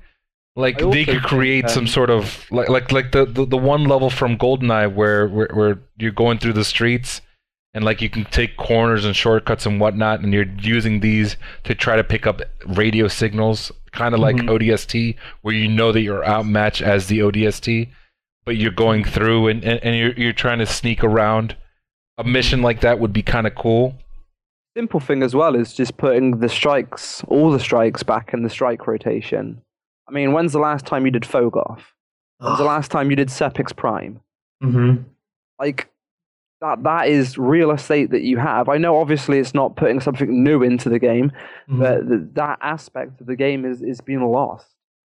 Like 0.58 0.78
they 0.78 1.04
could 1.04 1.22
create 1.22 1.68
some 1.68 1.86
sort 1.86 2.08
of 2.08 2.46
like 2.50 2.70
like 2.70 2.90
like 2.90 3.12
the, 3.12 3.26
the, 3.26 3.44
the 3.44 3.58
one 3.58 3.84
level 3.84 4.08
from 4.08 4.38
goldeneye 4.38 4.92
where, 4.94 5.28
where 5.28 5.50
where 5.52 5.78
you're 5.98 6.12
going 6.12 6.38
through 6.38 6.54
the 6.54 6.64
streets 6.64 7.20
and 7.74 7.84
like 7.84 8.00
you 8.00 8.08
can 8.08 8.24
take 8.24 8.56
corners 8.56 9.04
and 9.04 9.14
shortcuts 9.14 9.66
and 9.66 9.78
whatnot 9.80 10.20
and 10.20 10.32
you're 10.32 10.50
using 10.62 11.00
these 11.00 11.36
to 11.64 11.74
try 11.74 11.94
to 11.94 12.02
pick 12.02 12.26
up 12.26 12.40
radio 12.68 13.06
signals 13.06 13.70
kind 13.92 14.14
of 14.14 14.20
like 14.20 14.36
Mhm. 14.36 14.48
odst 14.48 15.14
where 15.42 15.54
you 15.54 15.68
know 15.68 15.92
that 15.92 16.00
you're 16.00 16.24
outmatched 16.26 16.80
as 16.80 17.08
the 17.08 17.18
odst 17.18 17.88
but 18.46 18.56
you're 18.56 18.70
going 18.70 19.04
through 19.04 19.48
and, 19.48 19.62
and, 19.62 19.78
and 19.84 19.94
you're, 19.96 20.12
you're 20.12 20.32
trying 20.32 20.60
to 20.60 20.66
sneak 20.66 21.04
around. 21.04 21.54
A 22.16 22.24
mission 22.24 22.62
like 22.62 22.80
that 22.80 22.98
would 22.98 23.12
be 23.12 23.22
kind 23.22 23.46
of 23.46 23.54
cool 23.54 23.98
Simple 24.76 25.00
thing 25.00 25.22
as 25.22 25.34
well 25.34 25.54
is 25.54 25.72
just 25.72 25.96
putting 25.96 26.38
the 26.40 26.48
strikes, 26.50 27.24
all 27.28 27.50
the 27.50 27.58
strikes 27.58 28.02
back 28.02 28.34
in 28.34 28.42
the 28.42 28.50
strike 28.50 28.86
rotation. 28.86 29.62
I 30.08 30.12
mean, 30.12 30.32
when's 30.32 30.52
the 30.52 30.58
last 30.58 30.84
time 30.84 31.06
you 31.06 31.10
did 31.10 31.22
Phogoth? 31.22 31.80
When's 32.38 32.58
the 32.58 32.64
last 32.64 32.90
time 32.90 33.08
you 33.08 33.16
did 33.16 33.28
Sepiks 33.28 33.74
Prime? 33.74 34.20
hmm 34.60 34.96
Like 35.58 35.88
that 36.60 36.82
that 36.82 37.08
is 37.08 37.38
real 37.38 37.70
estate 37.70 38.10
that 38.10 38.22
you 38.22 38.36
have. 38.36 38.68
I 38.68 38.76
know 38.76 38.98
obviously 38.98 39.38
it's 39.38 39.54
not 39.54 39.76
putting 39.76 40.00
something 40.00 40.42
new 40.44 40.62
into 40.62 40.88
the 40.90 40.98
game, 40.98 41.32
Mm-hmm. 41.70 41.78
but 41.80 42.08
th- 42.08 42.20
that 42.34 42.58
aspect 42.60 43.20
of 43.22 43.26
the 43.26 43.36
game 43.36 43.64
is 43.64 43.80
is 43.82 44.00
being 44.02 44.22
lost. 44.30 44.66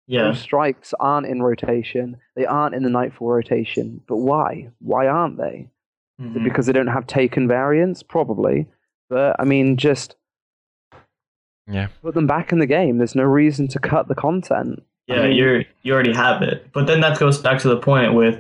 yeah, 0.07 0.23
Those 0.25 0.39
strikes 0.39 0.93
aren't 0.99 1.25
in 1.27 1.41
rotation. 1.41 2.17
They 2.35 2.45
aren't 2.45 2.75
in 2.75 2.83
the 2.83 2.89
Nightfall 2.89 3.29
rotation. 3.29 4.01
But 4.07 4.17
why? 4.17 4.69
Why 4.79 5.07
aren't 5.07 5.37
they? 5.37 5.69
Is 6.19 6.35
it 6.35 6.39
Mhm. 6.39 6.43
because 6.43 6.67
they 6.67 6.71
don't 6.73 6.87
have 6.97 7.07
taken 7.07 7.47
variants? 7.47 8.03
Probably. 8.03 8.67
But 9.09 9.35
I 9.39 9.43
mean, 9.45 9.77
just 9.77 10.15
Yeah. 11.67 11.87
put 12.01 12.13
them 12.13 12.27
back 12.27 12.51
in 12.51 12.59
the 12.59 12.65
game. 12.67 12.97
There's 12.97 13.15
no 13.15 13.23
reason 13.23 13.67
to 13.69 13.79
cut 13.79 14.07
the 14.07 14.15
content. 14.15 14.83
I 15.09 15.15
yeah, 15.15 15.27
mean- 15.27 15.37
you're 15.37 15.63
you 15.83 15.93
already 15.93 16.13
have 16.13 16.41
it. 16.41 16.67
But 16.73 16.87
then 16.87 17.01
that 17.01 17.19
goes 17.19 17.39
back 17.41 17.59
to 17.59 17.69
the 17.69 17.77
point 17.77 18.13
with 18.13 18.39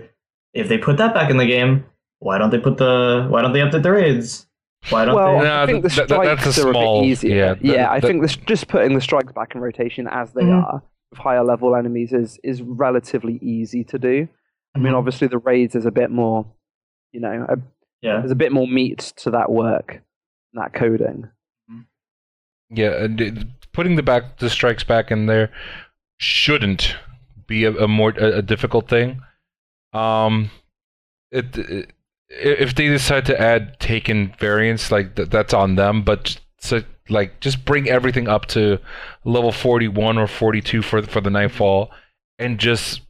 if 0.53 0.67
they 0.69 0.77
put 0.77 0.97
that 0.97 1.13
back 1.13 1.29
in 1.29 1.37
the 1.37 1.45
game, 1.45 1.85
why 2.19 2.37
don't 2.37 2.49
they 2.49 2.59
put 2.59 2.77
the 2.77 3.27
why 3.29 3.41
don't 3.41 3.53
they 3.53 3.59
update 3.59 3.83
the 3.83 3.91
raids? 3.91 4.47
Why 4.89 5.05
don't 5.05 5.15
Well, 5.15 5.39
they? 5.39 5.43
No, 5.45 5.61
I 5.63 5.65
think 5.65 5.81
the 5.83 5.89
th- 5.89 6.07
th- 6.07 6.19
that's 6.21 6.41
strikes 6.43 6.57
a 6.59 6.67
are 6.69 6.71
small- 6.71 6.99
a 6.99 7.01
bit 7.01 7.07
easier. 7.07 7.57
yeah, 7.59 7.73
Yeah, 7.73 7.91
I 7.91 7.99
th- 7.99 8.09
think 8.11 8.21
this, 8.21 8.35
just 8.35 8.67
putting 8.67 8.93
the 8.93 9.01
strikes 9.01 9.31
back 9.33 9.55
in 9.55 9.61
rotation 9.61 10.07
as 10.07 10.31
they 10.33 10.43
Mhm. 10.43 10.63
are 10.63 10.83
with 11.09 11.19
higher 11.19 11.43
level 11.43 11.75
enemies 11.75 12.13
is 12.13 12.39
is 12.43 12.61
relatively 12.61 13.37
easy 13.41 13.83
to 13.85 13.97
do. 13.97 14.27
I 14.75 14.79
mean, 14.79 14.93
Mhm. 14.93 14.97
obviously 14.97 15.27
the 15.27 15.39
raids 15.39 15.73
is 15.75 15.85
a 15.87 15.91
bit 15.91 16.11
more, 16.11 16.45
you 17.11 17.19
know, 17.19 17.45
a, 17.49 17.57
yeah, 18.01 18.19
there's 18.19 18.31
a 18.31 18.35
bit 18.35 18.51
more 18.51 18.67
meat 18.67 18.99
to 19.17 19.31
that 19.31 19.51
work, 19.51 20.01
that 20.55 20.73
coding. 20.73 21.29
Yeah, 22.69 23.03
and 23.03 23.21
it- 23.21 23.47
putting 23.73 23.95
the 23.97 24.03
back 24.03 24.37
the 24.37 24.49
strikes 24.49 24.83
back 24.83 25.11
in 25.11 25.25
there 25.25 25.51
shouldn't 26.17 26.95
be 27.45 27.65
a, 27.65 27.71
a 27.73 27.87
more 27.87 28.11
a, 28.11 28.37
a 28.37 28.41
difficult 28.41 28.87
thing. 28.89 29.21
Um, 29.93 30.49
it, 31.31 31.57
it 31.57 31.91
if 32.29 32.73
they 32.73 32.87
decide 32.87 33.25
to 33.27 33.39
add 33.39 33.79
taken 33.79 34.33
variants, 34.39 34.91
like 34.91 35.15
th- 35.15 35.29
that's 35.29 35.53
on 35.53 35.75
them. 35.75 36.03
But 36.03 36.39
so 36.59 36.81
like 37.09 37.39
just 37.39 37.65
bring 37.65 37.87
everything 37.89 38.27
up 38.27 38.45
to 38.47 38.79
level 39.25 39.51
forty 39.51 39.87
one 39.87 40.17
or 40.17 40.27
forty 40.27 40.61
two 40.61 40.81
for 40.81 41.01
for 41.03 41.21
the 41.21 41.29
nightfall, 41.29 41.91
and 42.39 42.57
just 42.59 43.01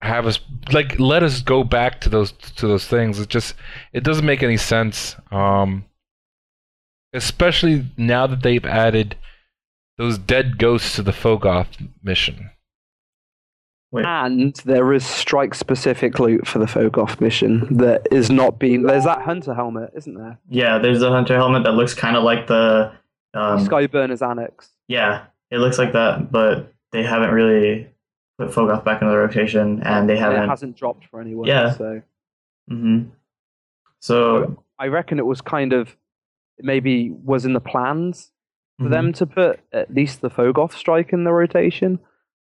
have 0.00 0.26
us 0.26 0.38
like 0.72 0.98
let 0.98 1.22
us 1.24 1.42
go 1.42 1.64
back 1.64 2.00
to 2.02 2.08
those 2.08 2.32
to 2.32 2.66
those 2.66 2.86
things. 2.86 3.18
It 3.20 3.28
just 3.28 3.54
it 3.92 4.02
doesn't 4.04 4.24
make 4.26 4.42
any 4.42 4.56
sense. 4.56 5.16
Um, 5.30 5.84
especially 7.18 7.84
now 7.96 8.26
that 8.26 8.42
they've 8.42 8.64
added 8.64 9.16
those 9.98 10.16
dead 10.18 10.58
ghosts 10.58 10.94
to 10.96 11.02
the 11.02 11.12
Phogoth 11.12 11.88
mission. 12.02 12.50
Wait. 13.90 14.04
And 14.04 14.54
there 14.64 14.92
is 14.92 15.04
strike 15.04 15.54
specific 15.54 16.18
loot 16.18 16.46
for 16.46 16.58
the 16.58 16.66
Phogoth 16.66 17.20
mission 17.20 17.78
that 17.78 18.06
is 18.10 18.30
not 18.30 18.58
being. 18.58 18.82
There's 18.82 19.04
that 19.04 19.22
hunter 19.22 19.54
helmet, 19.54 19.92
isn't 19.96 20.14
there? 20.14 20.38
yeah. 20.48 20.78
There's 20.78 21.02
a 21.02 21.10
hunter 21.10 21.34
helmet 21.36 21.64
that 21.64 21.72
looks 21.72 21.94
kind 21.94 22.16
of 22.16 22.22
like 22.22 22.46
the 22.46 22.92
um, 23.34 23.66
Skyburner's 23.66 24.22
Annex. 24.22 24.70
yeah, 24.88 25.24
it 25.50 25.58
looks 25.58 25.78
like 25.78 25.92
that, 25.94 26.30
but 26.30 26.72
they 26.92 27.02
haven't 27.02 27.30
really 27.30 27.88
put 28.38 28.50
Phogoth 28.50 28.84
back 28.84 29.00
into 29.02 29.10
the 29.12 29.18
rotation, 29.18 29.82
and 29.82 30.08
they 30.08 30.16
haven't. 30.18 30.44
it 30.44 30.48
hasn't 30.48 30.76
dropped 30.76 31.06
for 31.06 31.20
anyone. 31.20 31.46
Yeah. 31.48 31.72
So 31.72 32.02
hmm 32.68 33.04
So 34.00 34.62
I 34.78 34.86
reckon 34.88 35.18
it 35.18 35.26
was 35.26 35.40
kind 35.40 35.72
of 35.72 35.96
maybe 36.60 37.10
was 37.10 37.44
in 37.44 37.52
the 37.52 37.60
plans 37.60 38.32
for 38.82 38.88
mhm, 38.88 38.90
them 38.90 39.12
to 39.14 39.26
put 39.26 39.60
at 39.72 39.92
least 39.92 40.20
the 40.20 40.30
Phogoth 40.30 40.72
strike 40.72 41.12
in 41.12 41.24
the 41.24 41.32
rotation. 41.32 41.98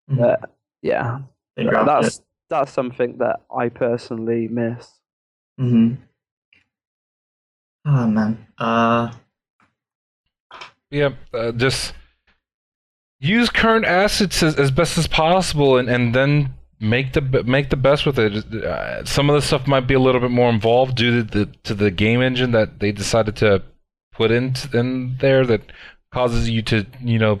mhm, 0.08 0.18
But 0.18 0.50
yeah, 0.82 1.20
that's 1.56 2.20
it. 2.20 2.20
that's 2.50 2.72
something 2.72 3.18
that 3.18 3.40
I 3.56 3.68
personally 3.68 4.48
miss. 4.48 4.90
hmm 5.58 5.96
Oh 7.86 8.06
man. 8.06 8.46
Uh. 8.58 9.12
Yeah, 10.90 11.10
uh, 11.34 11.52
just 11.52 11.94
use 13.20 13.48
current 13.50 13.84
assets 13.84 14.42
as, 14.42 14.56
as 14.56 14.70
best 14.70 14.98
as 14.98 15.06
possible, 15.06 15.76
and, 15.78 15.88
and 15.88 16.14
then 16.14 16.54
make 16.80 17.12
the 17.12 17.20
make 17.44 17.70
the 17.70 17.76
best 17.76 18.06
with 18.06 18.18
it. 18.18 18.44
Uh, 18.54 19.04
some 19.04 19.28
of 19.30 19.34
the 19.36 19.42
stuff 19.42 19.66
might 19.66 19.86
be 19.86 19.94
a 19.94 20.00
little 20.00 20.20
bit 20.20 20.30
more 20.30 20.50
involved 20.50 20.96
due 20.96 21.22
to 21.22 21.38
the 21.38 21.46
to 21.64 21.74
the 21.74 21.90
game 21.90 22.22
engine 22.22 22.52
that 22.52 22.78
they 22.80 22.92
decided 22.92 23.36
to 23.36 23.62
put 24.16 24.30
in 24.30 24.54
in 24.72 25.16
there 25.20 25.44
that 25.46 25.62
causes 26.12 26.48
you 26.48 26.62
to 26.62 26.86
you 27.00 27.18
know 27.18 27.40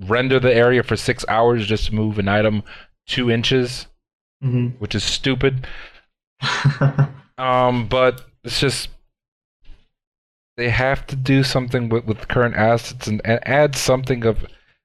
render 0.00 0.40
the 0.40 0.54
area 0.54 0.82
for 0.82 0.96
six 0.96 1.24
hours 1.28 1.66
just 1.66 1.86
to 1.86 1.94
move 1.94 2.18
an 2.18 2.28
item 2.28 2.62
two 3.06 3.30
inches, 3.30 3.86
hmm 4.42 4.78
which 4.78 4.94
is 4.94 5.04
stupid. 5.04 5.66
Um, 7.38 7.88
but 7.88 8.24
it's 8.44 8.60
just 8.60 8.88
they 10.56 10.70
have 10.70 11.06
to 11.06 11.16
do 11.16 11.42
something 11.42 11.88
with, 11.88 12.04
with 12.06 12.28
current 12.28 12.56
assets 12.56 13.06
and, 13.06 13.20
and 13.24 13.40
add 13.46 13.74
something 13.76 14.24
of 14.24 14.44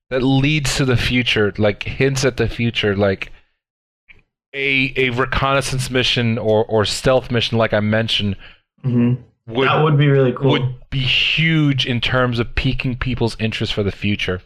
that 0.10 0.24
leads 0.24 0.76
to 0.78 0.86
the 0.86 0.98
future, 0.98 1.54
like 1.58 1.84
hints 1.84 2.26
at 2.26 2.38
the 2.38 2.48
future, 2.50 2.96
like 2.96 3.32
a 4.54 4.94
a 4.96 5.10
reconnaissance 5.12 5.90
mission 5.90 6.38
or, 6.38 6.66
or 6.66 6.86
stealth 6.86 7.32
mission, 7.32 7.58
like 7.58 7.74
I 7.74 7.80
mentioned, 7.80 8.36
hmm 8.84 9.29
would 9.50 9.68
that 9.68 9.84
would 9.84 9.98
be 9.98 10.08
really 10.08 10.32
cool. 10.34 10.52
would 10.52 10.76
be 10.90 11.00
huge 11.00 11.86
in 11.86 12.00
terms 12.02 12.40
of 12.40 12.56
piquing 12.56 12.96
people's 12.98 13.36
interest 13.40 13.74
for 13.74 13.84
the 13.84 13.92
future. 13.92 14.42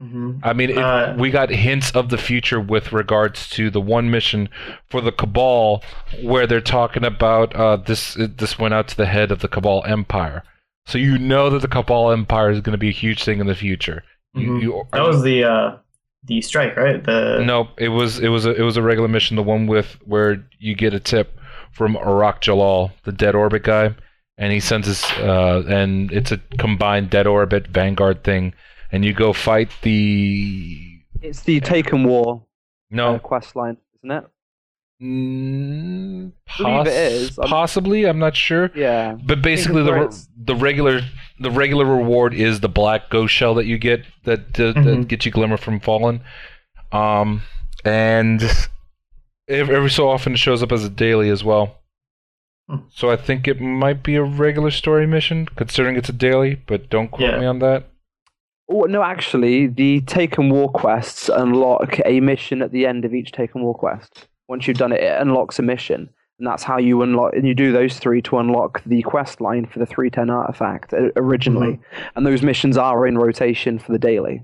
hmm 0.00 0.38
I 0.42 0.52
mean, 0.52 0.70
it, 0.70 0.78
Uh, 0.78 1.14
we 1.18 1.30
got 1.30 1.50
hints 1.50 1.90
of 1.92 2.08
the 2.08 2.18
future 2.18 2.60
with 2.60 2.92
regards 2.92 3.48
to 3.50 3.70
the 3.70 3.80
one 3.80 4.10
mission 4.10 4.48
for 4.90 5.00
the 5.00 5.12
Cabal, 5.12 5.82
where 6.22 6.46
they're 6.46 6.60
talking 6.60 7.04
about 7.04 7.54
uh, 7.54 7.76
this. 7.76 8.14
This 8.18 8.58
went 8.58 8.74
out 8.74 8.88
to 8.88 8.96
the 8.96 9.06
head 9.06 9.30
of 9.30 9.40
the 9.40 9.48
Cabal 9.48 9.84
Empire, 9.86 10.42
so 10.86 10.98
you 10.98 11.18
know 11.18 11.50
that 11.50 11.60
the 11.62 11.68
Cabal 11.68 12.10
Empire 12.10 12.50
is 12.50 12.60
going 12.60 12.72
to 12.72 12.78
be 12.78 12.88
a 12.88 12.92
huge 13.04 13.22
thing 13.24 13.38
in 13.40 13.46
the 13.46 13.54
future. 13.54 14.02
You, 14.34 14.50
Mhm. 14.50 14.62
you, 14.62 14.82
That 14.92 15.06
was 15.06 15.22
the 15.22 15.44
uh, 15.44 15.76
the 16.24 16.40
strike, 16.40 16.76
right? 16.76 17.02
The 17.04 17.42
No, 17.44 17.68
it 17.78 17.88
was 17.90 18.18
it 18.18 18.28
was 18.28 18.44
a 18.46 18.52
it 18.54 18.62
was 18.62 18.76
a 18.76 18.82
regular 18.82 19.08
mission, 19.08 19.36
the 19.36 19.42
one 19.42 19.66
with 19.66 19.98
where 20.04 20.44
you 20.58 20.74
get 20.74 20.94
a 20.94 21.00
tip 21.00 21.38
from 21.70 21.94
Arach 21.94 22.40
Jalaal, 22.40 22.90
the 23.04 23.12
dead 23.12 23.34
orbit 23.34 23.62
guy, 23.64 23.94
and 24.42 24.52
he 24.52 24.60
sends 24.60 24.88
us 24.88 25.02
uh, 25.18 25.62
and 25.68 26.10
it's 26.12 26.32
a 26.32 26.38
combined 26.58 27.08
dead 27.10 27.26
orbit 27.26 27.68
Vanguard 27.68 28.24
thing, 28.24 28.52
and 28.90 29.04
you 29.04 29.12
go 29.14 29.32
fight 29.32 29.70
the 29.82 30.98
It's 31.20 31.42
the 31.42 31.60
Taken 31.60 32.02
War 32.04 32.42
no 32.90 33.14
uh, 33.14 33.18
quest 33.20 33.54
line, 33.56 33.76
isn't 33.98 34.10
it? 34.18 34.24
mm, 35.02 36.32
believe 36.58 36.86
it 36.86 36.92
is. 37.12 37.38
I'm- 37.38 37.48
possibly 37.48 38.04
I'm 38.04 38.18
not 38.18 38.36
sure. 38.36 38.70
Yeah. 38.74 39.16
But 39.24 39.42
basically, 39.42 39.82
the 39.82 39.92
re- 39.94 40.08
the 40.36 40.56
regular 40.56 41.00
the 41.40 41.50
regular 41.50 41.84
reward 41.84 42.34
is 42.34 42.60
the 42.60 42.68
black 42.68 43.10
ghost 43.10 43.34
shell 43.34 43.54
that 43.54 43.66
you 43.66 43.78
get 43.78 44.04
that 44.24 44.40
uh, 44.60 44.72
that 44.72 44.76
Mhm. 44.76 45.08
gets 45.08 45.26
you 45.26 45.32
glimmer 45.32 45.56
from 45.56 45.80
fallen, 45.80 46.20
um, 46.92 47.42
and 47.84 48.42
every 49.48 49.90
so 49.90 50.08
often 50.08 50.34
it 50.34 50.38
shows 50.38 50.62
up 50.62 50.72
as 50.72 50.84
a 50.84 50.90
daily 50.90 51.28
as 51.30 51.42
well. 51.42 51.81
Hmm. 52.68 52.76
So 52.90 53.10
I 53.10 53.16
think 53.16 53.46
it 53.48 53.60
might 53.60 54.02
be 54.02 54.14
a 54.16 54.22
regular 54.22 54.70
story 54.70 55.06
mission, 55.06 55.46
considering 55.56 55.96
it's 55.96 56.08
a 56.08 56.12
daily. 56.12 56.54
But 56.66 56.88
don't 56.90 57.08
quote 57.08 57.30
Yeah. 57.30 57.40
me 57.40 57.46
on 57.46 57.58
that. 57.60 57.84
Oh, 58.68 58.82
no, 58.84 59.02
actually, 59.02 59.66
the 59.66 60.00
Taken 60.02 60.48
War 60.48 60.70
quests 60.70 61.28
unlock 61.28 61.98
a 62.06 62.20
mission 62.20 62.62
at 62.62 62.70
the 62.72 62.86
end 62.86 63.04
of 63.04 63.12
each 63.12 63.32
Taken 63.32 63.62
War 63.62 63.74
quest. 63.74 64.28
Once 64.48 64.66
you've 64.66 64.78
done 64.78 64.92
it, 64.92 65.00
it 65.00 65.20
unlocks 65.20 65.58
a 65.58 65.62
mission. 65.62 66.08
And 66.38 66.46
that's 66.48 66.62
how 66.62 66.78
you 66.78 67.02
unlock, 67.02 67.34
and 67.34 67.46
you 67.46 67.54
do 67.54 67.70
those 67.72 67.98
three 67.98 68.22
to 68.22 68.38
unlock 68.38 68.82
the 68.86 69.02
quest 69.02 69.40
line 69.40 69.66
for 69.66 69.78
the 69.78 69.86
310 69.86 70.30
artifact 70.30 70.94
uh, 70.94 71.10
originally. 71.16 71.78
And 72.16 72.26
those 72.26 72.42
missions 72.42 72.76
are 72.78 73.06
in 73.06 73.18
rotation 73.18 73.78
for 73.78 73.92
the 73.92 73.98
daily. 73.98 74.42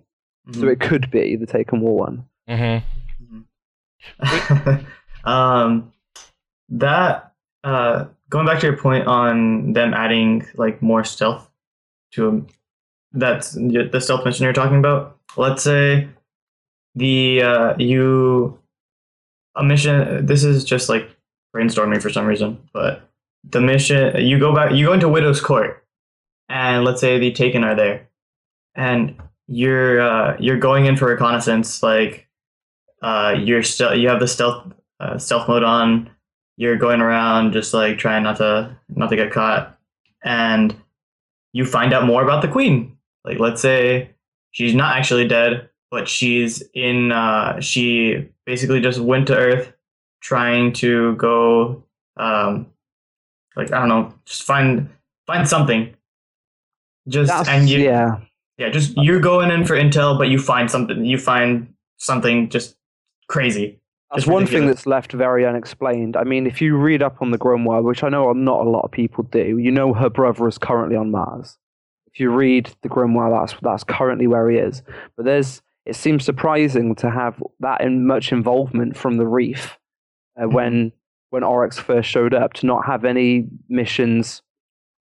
So 0.53 0.63
Mhm. 0.63 0.73
it 0.73 0.81
could 0.81 1.11
be 1.11 1.37
the 1.37 1.47
Taken 1.47 1.81
War 1.81 1.97
one. 1.99 2.25
Mm-hmm. 2.49 2.79
um, 5.25 5.93
that 6.69 7.28
uh, 7.65 8.07
going 8.31 8.47
back 8.47 8.61
to 8.61 8.67
your 8.67 8.77
point 8.77 9.07
on 9.07 9.73
them 9.73 9.95
adding 9.95 10.47
like 10.55 10.81
more 10.83 11.05
stealth 11.05 11.51
to 12.13 12.29
'em, 12.29 12.47
that's 13.13 13.53
the 13.53 14.01
stealth 14.01 14.25
mission 14.25 14.45
you're 14.45 14.53
talking 14.53 14.79
about. 14.79 15.17
Let's 15.37 15.63
say 15.63 16.09
the 16.95 17.43
uh, 17.43 17.75
you 17.79 18.59
a 19.57 19.63
mission. 19.65 20.27
This 20.27 20.45
is 20.45 20.65
just 20.65 20.89
like 20.89 21.09
brainstorming 21.55 22.03
for 22.03 22.11
some 22.11 22.27
reason, 22.27 22.59
but 22.73 23.09
the 23.49 23.61
mission 23.61 24.17
you 24.25 24.39
go 24.39 24.55
back, 24.55 24.73
you 24.73 24.87
go 24.87 24.93
into 24.93 25.09
Widow's 25.09 25.41
Court, 25.41 25.85
and 26.49 26.85
let's 26.85 27.01
say 27.01 27.19
the 27.19 27.33
Taken 27.33 27.65
are 27.65 27.75
there, 27.75 28.09
and 28.75 29.17
you're 29.47 30.01
uh, 30.01 30.37
you're 30.39 30.59
going 30.59 30.87
in 30.87 30.97
for 30.97 31.07
reconnaissance, 31.09 31.83
like 31.83 32.29
uh, 33.03 33.35
you're 33.39 33.63
still 33.63 33.95
you 33.95 34.09
have 34.09 34.21
the 34.21 34.29
stealth 34.29 34.73
uh, 35.01 35.19
stealth 35.19 35.49
mode 35.49 35.63
on. 35.65 36.11
You're 36.59 36.77
going 36.77 37.01
around 37.01 37.53
just 37.53 37.73
like 37.73 37.99
trying 37.99 38.25
not 38.25 38.39
to 38.39 38.77
not 38.89 39.11
to 39.11 39.17
get 39.17 39.31
caught, 39.31 39.79
and 40.25 40.75
you 41.53 41.65
find 41.65 41.93
out 41.93 42.05
more 42.05 42.21
about 42.21 42.43
the 42.43 42.49
queen. 42.49 42.97
Like 43.25 43.39
let's 43.39 43.63
say 43.63 44.11
she's 44.51 44.75
not 44.75 44.97
actually 44.97 45.29
dead, 45.29 45.71
but 45.89 46.09
she's 46.09 46.65
in. 46.75 47.13
Uh, 47.13 47.61
she 47.61 48.29
basically 48.45 48.81
just 48.81 48.99
went 48.99 49.29
to 49.29 49.37
Earth, 49.37 49.73
trying 50.21 50.73
to 50.75 51.15
go. 51.15 51.85
Um, 52.17 52.67
like 53.55 53.73
I 53.73 53.79
don't 53.79 53.89
know, 53.89 54.13
just 54.27 54.43
find 54.43 54.91
find 55.29 55.49
something. 55.49 55.95
Just 57.07 57.29
That's, 57.29 57.49
and 57.49 57.71
you, 57.71 57.85
yeah. 57.85 58.19
yeah, 58.57 58.71
just 58.71 58.97
you're 58.97 59.21
going 59.21 59.53
in 59.53 59.65
for 59.65 59.77
intel, 59.77 60.19
but 60.19 60.29
you 60.29 60.41
find 60.41 60.69
something. 60.69 61.05
You 61.05 61.19
find 61.19 61.73
something 61.99 62.49
just 62.49 62.75
crazy. 63.29 63.79
Just 64.15 64.27
one 64.27 64.47
thing 64.47 64.67
that's 64.67 64.87
left 64.87 65.13
very 65.13 65.45
unexplained. 65.45 66.17
I 66.17 66.25
mean, 66.25 66.47
if 66.47 66.63
you 66.63 66.77
read 66.77 67.03
up 67.03 67.21
on 67.21 67.31
the 67.31 67.39
Grimoire, 67.39 67.83
which 67.83 68.03
I 68.03 68.09
know 68.09 68.33
not 68.33 68.61
a 68.67 68.71
lot 68.71 68.81
of 68.85 68.91
people 68.91 69.25
do, 69.25 69.59
you 69.59 69.71
know 69.71 69.93
her 69.93 70.09
brother 70.09 70.49
is 70.49 70.57
currently 70.57 70.97
on 70.97 71.11
Mars. 71.11 71.59
If 72.07 72.19
you 72.19 72.31
read 72.31 72.71
the 72.83 72.89
Grimoire, 72.89 73.39
that's 73.39 73.61
that's 73.61 73.85
currently 73.85 74.27
where 74.27 74.49
he 74.49 74.57
is. 74.57 74.83
But 75.17 75.27
there's 75.27 75.61
it 75.85 75.95
seems 75.95 76.25
surprising 76.25 76.95
to 76.97 77.11
have 77.11 77.43
that 77.61 77.83
in 77.83 78.07
much 78.07 78.33
involvement 78.33 78.97
from 78.97 79.19
the 79.19 79.27
Reef 79.27 79.77
uh, 80.39 80.45
Mm-hmm. 80.45 80.55
when 80.55 80.93
when 81.31 81.45
Oryx 81.45 81.79
first 81.79 82.09
showed 82.09 82.33
up 82.33 82.55
to 82.55 82.67
not 82.67 82.87
have 82.87 83.05
any 83.05 83.47
missions 83.69 84.43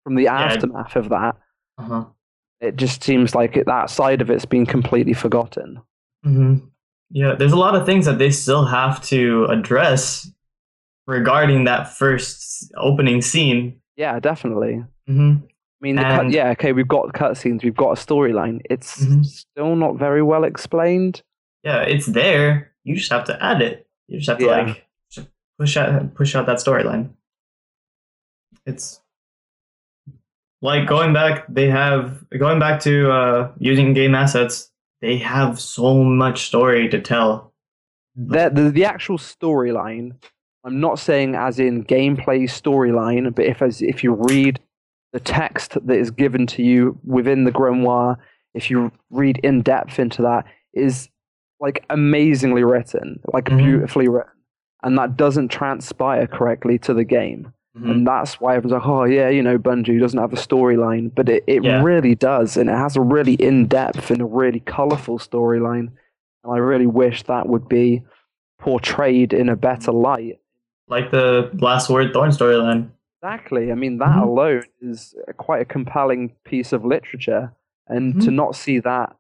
from 0.04 0.16
the 0.16 0.28
aftermath 0.28 0.98
of 0.98 1.10
that. 1.10 1.38
Uh-huh. 1.78 2.06
It 2.60 2.76
just 2.76 3.04
seems 3.04 3.34
like 3.36 3.56
it, 3.56 3.68
that 3.68 3.90
side 3.90 4.22
of 4.22 4.30
it's 4.30 4.46
been 4.46 4.66
completely 4.66 5.14
forgotten. 5.14 5.82
hmm 6.24 6.58
Yeah, 7.10 7.36
there's 7.36 7.54
a 7.54 7.58
lot 7.58 7.76
of 7.76 7.86
things 7.86 8.06
that 8.06 8.18
they 8.18 8.32
still 8.32 8.66
have 8.66 9.02
to 9.06 9.46
address 9.46 10.30
regarding 11.06 11.64
that 11.66 11.94
first 11.96 12.72
opening 12.78 13.22
scene. 13.22 13.80
Yeah, 13.96 14.20
definitely. 14.20 14.84
hmm 15.08 15.36
I 15.80 15.86
mean, 15.86 15.96
the 15.96 16.02
cut, 16.02 16.32
yeah, 16.32 16.50
okay, 16.50 16.74
we've 16.74 16.88
got 16.88 17.14
cutscenes, 17.14 17.64
we've 17.64 17.76
got 17.76 17.92
a 17.92 18.02
storyline. 18.06 18.62
It's 18.68 19.06
Mhm. 19.06 19.24
still 19.24 19.76
not 19.76 19.98
very 20.00 20.24
well 20.24 20.44
explained. 20.44 21.22
Yeah, 21.64 21.82
it's 21.84 22.08
there. 22.08 22.74
You 22.84 22.96
just 22.96 23.12
have 23.12 23.26
to 23.26 23.42
add 23.44 23.62
it. 23.62 23.88
You 24.08 24.18
just 24.18 24.28
have 24.30 24.40
to 24.40 24.46
Yeah. 24.46 24.58
like 24.64 24.88
push 25.60 25.78
out 25.78 26.14
push 26.16 26.36
out 26.36 26.46
that 26.48 26.58
storyline. 26.58 27.12
It's 28.66 29.02
like 30.62 30.88
going 30.88 31.14
back. 31.14 31.46
They 31.48 31.70
have 31.70 32.24
going 32.38 32.60
back 32.60 32.80
to 32.82 33.12
uh, 33.12 33.52
using 33.60 33.94
game 33.94 34.16
assets. 34.16 34.72
They 35.02 35.18
have 35.18 35.60
so 35.60 36.04
much 36.04 36.46
story 36.46 36.90
to 36.90 37.00
tell. 37.00 37.54
The, 38.16 38.50
the, 38.50 38.72
the 38.72 38.86
actual 38.86 39.18
storyline, 39.18 40.14
I'm 40.66 40.80
not 40.80 40.98
saying 41.00 41.36
as 41.36 41.60
in 41.60 41.84
gameplay 41.86 42.44
storyline, 42.46 43.34
but 43.36 43.46
if 43.46 43.62
as 43.62 43.82
if 43.82 44.04
you 44.04 44.14
read 44.14 44.60
the 45.14 45.20
text 45.20 45.74
that 45.86 45.96
is 45.98 46.10
given 46.12 46.48
to 46.48 46.64
you 46.64 47.00
within 47.04 47.44
the 47.44 47.52
grimoire, 47.52 48.18
if 48.56 48.72
you 48.72 48.92
read 49.12 49.40
in 49.44 49.62
depth 49.62 50.00
into 50.00 50.24
that, 50.24 50.46
is 50.74 51.10
like 51.60 51.86
amazingly 51.90 52.64
written, 52.64 53.20
like 53.34 53.46
Mhm. 53.46 53.58
beautifully 53.58 54.08
written, 54.08 54.32
and 54.84 54.98
that 54.98 55.16
doesn't 55.16 55.50
transpire 55.50 56.28
correctly 56.28 56.78
to 56.80 56.94
the 56.94 57.04
game. 57.04 57.54
Mhm. 57.80 57.92
And 57.92 58.08
that's 58.08 58.40
why 58.42 58.56
everyone's 58.56 58.80
like, 58.82 58.88
oh, 58.88 59.04
yeah, 59.04 59.30
you 59.30 59.44
know, 59.44 59.58
Bungie 59.58 60.00
doesn't 60.00 60.20
have 60.20 60.34
a 60.34 60.38
storyline. 60.38 61.12
But 61.14 61.30
it, 61.30 61.44
it 61.48 61.64
Yeah. 61.64 61.84
really 61.84 62.16
does. 62.16 62.58
And 62.58 62.70
it 62.70 62.76
has 62.76 62.96
a 62.96 63.02
really 63.02 63.34
in 63.34 63.68
depth 63.68 64.10
and 64.12 64.22
a 64.22 64.26
really 64.26 64.60
colorful 64.62 65.20
storyline. 65.20 65.90
And 66.44 66.54
I 66.54 66.58
really 66.58 66.88
wish 66.88 67.24
that 67.24 67.48
would 67.48 67.68
be 67.70 68.04
portrayed 68.60 69.34
in 69.34 69.50
a 69.50 69.56
better 69.56 69.92
light. 69.92 70.40
Like 70.88 71.12
the 71.12 71.50
last 71.60 71.90
word 71.90 72.14
Thorn 72.14 72.32
storyline. 72.32 72.90
Exactly. 73.22 73.72
I 73.72 73.76
mean, 73.76 73.98
that 74.00 74.16
Mhm. 74.16 74.24
alone 74.24 74.64
is 74.82 75.16
quite 75.38 75.62
a 75.62 75.66
compelling 75.66 76.34
piece 76.44 76.72
of 76.74 76.86
literature. 76.86 77.54
And 77.88 78.16
Mhm. 78.16 78.24
to 78.26 78.32
not 78.32 78.56
see 78.56 78.80
that 78.80 79.16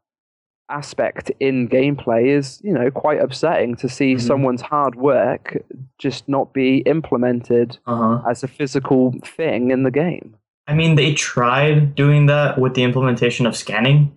aspect 0.69 1.31
in 1.39 1.67
gameplay 1.69 2.27
is, 2.27 2.59
you 2.63 2.73
know, 2.73 2.91
quite 2.91 3.21
upsetting 3.21 3.75
to 3.77 3.87
see 3.87 4.15
Mhm. 4.15 4.21
someone's 4.21 4.61
hard 4.61 4.95
work 4.95 5.57
just 5.97 6.27
not 6.27 6.53
be 6.53 6.79
implemented 6.79 7.77
Uh 7.87 7.95
huh. 7.95 8.29
as 8.29 8.43
a 8.43 8.47
physical 8.47 9.13
thing 9.23 9.71
in 9.71 9.83
the 9.83 9.91
game. 9.91 10.35
I 10.67 10.73
mean, 10.73 10.95
they 10.95 11.13
tried 11.13 11.95
doing 11.95 12.25
that 12.25 12.59
with 12.59 12.73
the 12.73 12.83
implementation 12.83 13.45
of 13.45 13.55
scanning 13.55 14.11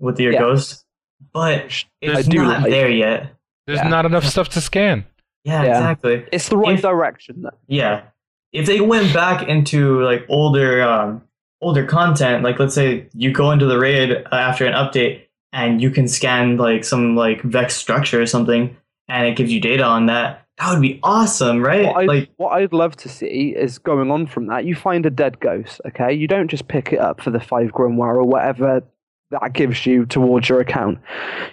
with 0.00 0.20
your 0.20 0.32
Yeah. 0.34 0.40
ghost, 0.40 0.84
but 1.32 1.84
it's 2.02 2.28
not 2.28 2.62
like- 2.62 2.70
there 2.70 2.90
yet. 2.90 3.30
There's 3.66 3.78
Yeah. 3.78 3.88
not 3.88 4.04
enough 4.04 4.24
stuff 4.24 4.50
to 4.50 4.60
scan. 4.60 5.06
Yeah, 5.44 5.62
Yeah. 5.62 5.70
exactly. 5.70 6.24
It's 6.32 6.48
the 6.50 6.58
right 6.58 6.74
If- 6.74 6.82
direction. 6.82 7.42
though. 7.42 7.50
Yeah, 7.66 8.02
if 8.52 8.66
they 8.66 8.80
went 8.80 9.14
back 9.14 9.48
into 9.48 10.02
like 10.02 10.24
older, 10.28 10.82
um, 10.82 11.22
older 11.62 11.84
content, 11.86 12.44
like 12.44 12.58
let's 12.58 12.74
say 12.74 13.06
you 13.14 13.32
go 13.32 13.50
into 13.50 13.64
the 13.64 13.78
raid 13.78 14.22
after 14.30 14.66
an 14.66 14.74
update 14.74 15.22
and 15.54 15.80
you 15.80 15.88
can 15.90 16.06
scan 16.08 16.58
like 16.58 16.84
some 16.84 17.16
like 17.16 17.40
Vex 17.42 17.74
structure 17.76 18.20
or 18.20 18.26
something, 18.26 18.76
and 19.08 19.26
it 19.28 19.36
gives 19.36 19.50
you 19.52 19.60
data 19.60 19.84
on 19.84 20.06
that. 20.06 20.46
That 20.58 20.72
would 20.72 20.82
be 20.82 21.00
awesome, 21.02 21.62
right? 21.64 21.86
What 21.86 22.06
like, 22.06 22.30
what 22.36 22.50
I'd 22.50 22.72
love 22.72 22.96
to 22.98 23.08
see 23.08 23.54
is 23.56 23.78
going 23.78 24.10
on 24.10 24.26
from 24.26 24.46
that. 24.48 24.64
You 24.64 24.74
find 24.74 25.06
a 25.06 25.10
dead 25.10 25.40
ghost, 25.40 25.80
okay? 25.88 26.12
You 26.12 26.28
don't 26.28 26.48
just 26.48 26.68
pick 26.68 26.92
it 26.92 26.98
up 27.00 27.20
for 27.20 27.30
the 27.30 27.40
five 27.40 27.72
grimoire 27.72 28.16
or 28.16 28.24
whatever 28.24 28.82
that 29.30 29.52
gives 29.52 29.84
you 29.84 30.06
towards 30.06 30.48
your 30.48 30.60
account. 30.60 30.98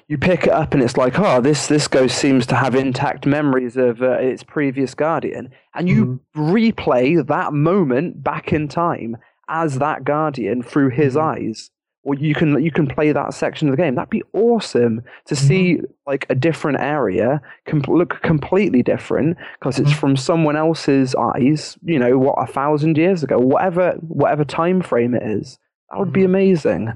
You 0.08 0.18
pick 0.20 0.44
it 0.44 0.52
up 0.52 0.74
and 0.76 0.84
it's 0.84 0.98
like, 0.98 1.18
oh, 1.18 1.42
this 1.42 1.66
this 1.68 1.88
ghost 1.88 2.18
seems 2.18 2.46
to 2.48 2.56
have 2.56 2.76
intact 2.76 3.26
memories 3.26 3.76
of 3.78 4.02
uh, 4.04 4.12
its 4.20 4.44
previous 4.44 4.94
guardian, 4.94 5.50
and 5.74 5.90
you 5.90 6.20
replay 6.36 7.26
that 7.26 7.54
moment 7.54 8.24
back 8.24 8.52
in 8.54 8.68
time 8.68 9.18
as 9.48 9.80
that 9.80 10.04
guardian 10.04 10.62
through 10.62 10.90
his 10.90 11.16
Mhm. 11.16 11.22
eyes. 11.24 11.72
Or 12.04 12.16
you 12.16 12.34
can 12.34 12.62
you 12.64 12.72
can 12.72 12.88
play 12.88 13.12
that 13.12 13.34
section 13.36 13.68
of 13.70 13.76
the 13.76 13.82
game. 13.82 13.94
That'd 13.94 14.10
be 14.10 14.24
awesome 14.34 15.04
to 15.26 15.36
see 15.36 15.82
like 16.08 16.26
a 16.30 16.36
different 16.36 16.80
area 16.80 17.40
com- 17.68 17.84
look 17.88 18.22
completely 18.24 18.82
different 18.82 19.38
because 19.60 19.78
it's 19.78 19.92
Mhm. 19.94 20.00
from 20.00 20.16
someone 20.18 20.56
else's 20.56 21.14
eyes. 21.14 21.78
You 21.84 22.00
know 22.00 22.18
what, 22.18 22.36
a 22.42 22.48
thousand 22.52 22.98
years 22.98 23.22
ago, 23.24 23.38
whatever 23.38 23.92
whatever 24.02 24.44
time 24.44 24.82
frame 24.82 25.14
it 25.14 25.22
is. 25.22 25.60
That 25.92 26.00
would 26.00 26.12
be 26.12 26.22
Mhm. 26.22 26.26
amazing. 26.26 26.94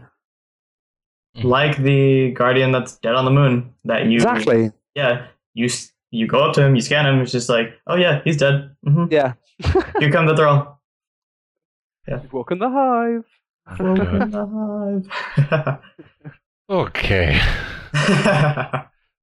Like 1.43 1.77
the 1.77 2.31
guardian 2.31 2.71
that's 2.71 2.97
dead 2.97 3.13
on 3.13 3.25
the 3.25 3.31
moon 3.31 3.73
that 3.83 4.05
you 4.05 4.15
Exactly. 4.15 4.71
yeah 4.95 5.27
you 5.53 5.67
you 6.11 6.27
go 6.27 6.39
up 6.39 6.53
to 6.55 6.63
him 6.63 6.75
you 6.75 6.81
scan 6.81 7.05
him 7.05 7.19
it's 7.21 7.31
just 7.31 7.49
like 7.49 7.73
oh 7.87 7.95
yeah 7.95 8.21
he's 8.23 8.37
dead 8.37 8.71
hmm 8.85 9.05
Yeah. 9.11 9.33
here 9.99 10.11
come 10.11 10.25
the 10.27 10.35
thrall 10.35 10.81
You've 12.07 12.31
woken 12.31 12.59
the 12.59 12.69
hive. 12.69 13.25
To. 13.77 15.01
Okay. 16.67 17.39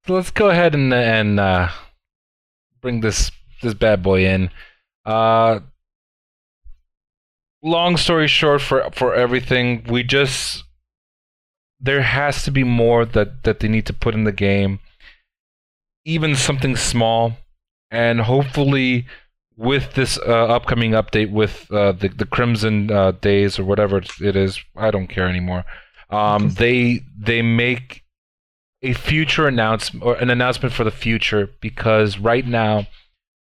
So 0.05 0.13
let's 0.13 0.31
go 0.31 0.49
ahead 0.49 0.75
and 0.75 0.93
and 0.93 1.39
uh, 1.39 1.69
bring 2.81 3.01
this 3.01 3.31
this 3.61 3.73
bad 3.73 4.03
boy 4.03 4.25
in. 4.25 4.49
Uh, 5.05 5.59
long 7.61 7.97
story 7.97 8.27
short, 8.27 8.61
for 8.61 8.89
for 8.91 9.13
everything, 9.15 9.85
we 9.89 10.03
just 10.03 10.63
there 11.79 12.01
has 12.01 12.43
to 12.43 12.51
be 12.51 12.63
more 12.63 13.05
that 13.05 13.43
that 13.43 13.59
they 13.59 13.67
need 13.67 13.85
to 13.85 13.93
put 13.93 14.13
in 14.13 14.25
the 14.25 14.31
game, 14.31 14.79
even 16.05 16.35
something 16.35 16.75
small, 16.75 17.37
and 17.89 18.21
hopefully 18.21 19.05
with 19.55 19.93
this 19.93 20.17
uh, 20.17 20.45
upcoming 20.47 20.91
update 20.91 21.31
with 21.31 21.71
uh, 21.71 21.91
the 21.91 22.09
the 22.09 22.25
Crimson 22.25 22.91
uh, 22.91 23.11
Days 23.11 23.59
or 23.59 23.63
whatever 23.63 24.01
it 24.21 24.35
is, 24.35 24.59
I 24.75 24.91
don't 24.91 25.07
care 25.07 25.27
anymore. 25.27 25.65
Um, 26.09 26.49
they 26.51 27.01
they 27.17 27.41
make 27.41 28.03
a 28.81 28.93
future 28.93 29.47
announcement 29.47 30.05
or 30.05 30.15
an 30.15 30.29
announcement 30.29 30.73
for 30.73 30.83
the 30.83 30.91
future 30.91 31.49
because 31.61 32.19
right 32.19 32.45
now 32.45 32.87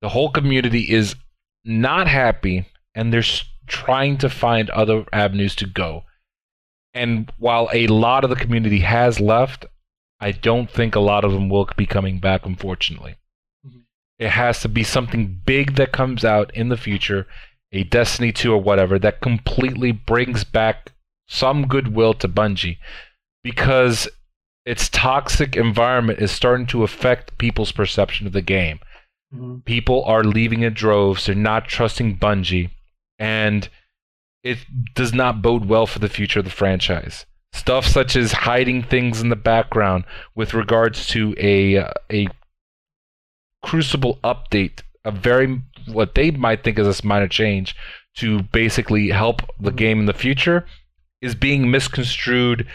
the 0.02 0.10
whole 0.10 0.30
community 0.30 0.92
is 0.92 1.16
not 1.64 2.06
happy 2.06 2.66
and 2.94 3.12
they're 3.12 3.24
trying 3.66 4.18
to 4.18 4.28
find 4.28 4.68
other 4.70 5.04
avenues 5.12 5.56
to 5.56 5.66
go. 5.66 6.04
And 6.92 7.32
while 7.38 7.70
a 7.72 7.86
lot 7.88 8.22
of 8.22 8.30
the 8.30 8.36
community 8.36 8.80
has 8.80 9.18
left, 9.18 9.66
I 10.20 10.32
don't 10.32 10.70
think 10.70 10.94
a 10.94 11.00
lot 11.00 11.24
of 11.24 11.32
them 11.32 11.48
will 11.48 11.68
be 11.76 11.86
coming 11.86 12.18
back, 12.18 12.46
unfortunately. 12.46 13.16
It 14.24 14.30
has 14.30 14.60
to 14.60 14.68
be 14.70 14.84
something 14.84 15.42
big 15.44 15.74
that 15.74 15.92
comes 15.92 16.24
out 16.24 16.50
in 16.54 16.70
the 16.70 16.78
future, 16.78 17.26
a 17.72 17.84
Destiny 17.84 18.32
2 18.32 18.54
or 18.54 18.62
whatever, 18.62 18.98
that 18.98 19.20
completely 19.20 19.92
brings 19.92 20.44
back 20.44 20.92
some 21.28 21.66
goodwill 21.66 22.14
to 22.14 22.28
Bungie 22.28 22.78
because 23.42 24.08
its 24.64 24.88
toxic 24.88 25.56
environment 25.56 26.20
is 26.20 26.30
starting 26.30 26.66
to 26.68 26.84
affect 26.84 27.36
people's 27.36 27.70
perception 27.70 28.26
of 28.26 28.32
the 28.32 28.40
game. 28.40 28.80
Mhm. 29.34 29.62
People 29.66 30.02
are 30.06 30.24
leaving 30.24 30.62
in 30.62 30.72
droves, 30.72 31.26
they're 31.26 31.34
not 31.34 31.68
trusting 31.68 32.16
Bungie, 32.16 32.70
and 33.18 33.68
it 34.42 34.58
does 34.94 35.12
not 35.12 35.42
bode 35.42 35.66
well 35.66 35.86
for 35.86 35.98
the 35.98 36.08
future 36.08 36.38
of 36.38 36.46
the 36.46 36.50
franchise. 36.50 37.26
Stuff 37.52 37.86
such 37.86 38.16
as 38.16 38.32
hiding 38.32 38.82
things 38.82 39.20
in 39.20 39.28
the 39.28 39.36
background 39.36 40.04
with 40.34 40.54
regards 40.54 41.06
to 41.08 41.34
a 41.38 41.76
a 42.10 42.26
Crucible 43.64 44.18
update, 44.22 44.82
a 45.06 45.10
very 45.10 45.62
what 45.86 46.14
they 46.14 46.30
might 46.30 46.62
think 46.62 46.78
is 46.78 47.00
a 47.00 47.06
minor 47.06 47.28
change 47.28 47.74
to 48.16 48.42
basically 48.42 49.08
help 49.08 49.40
the 49.58 49.70
mm-hmm. 49.70 49.76
game 49.76 50.00
in 50.00 50.06
the 50.06 50.12
future, 50.12 50.66
is 51.22 51.34
being 51.34 51.70
misconstrued 51.70 52.66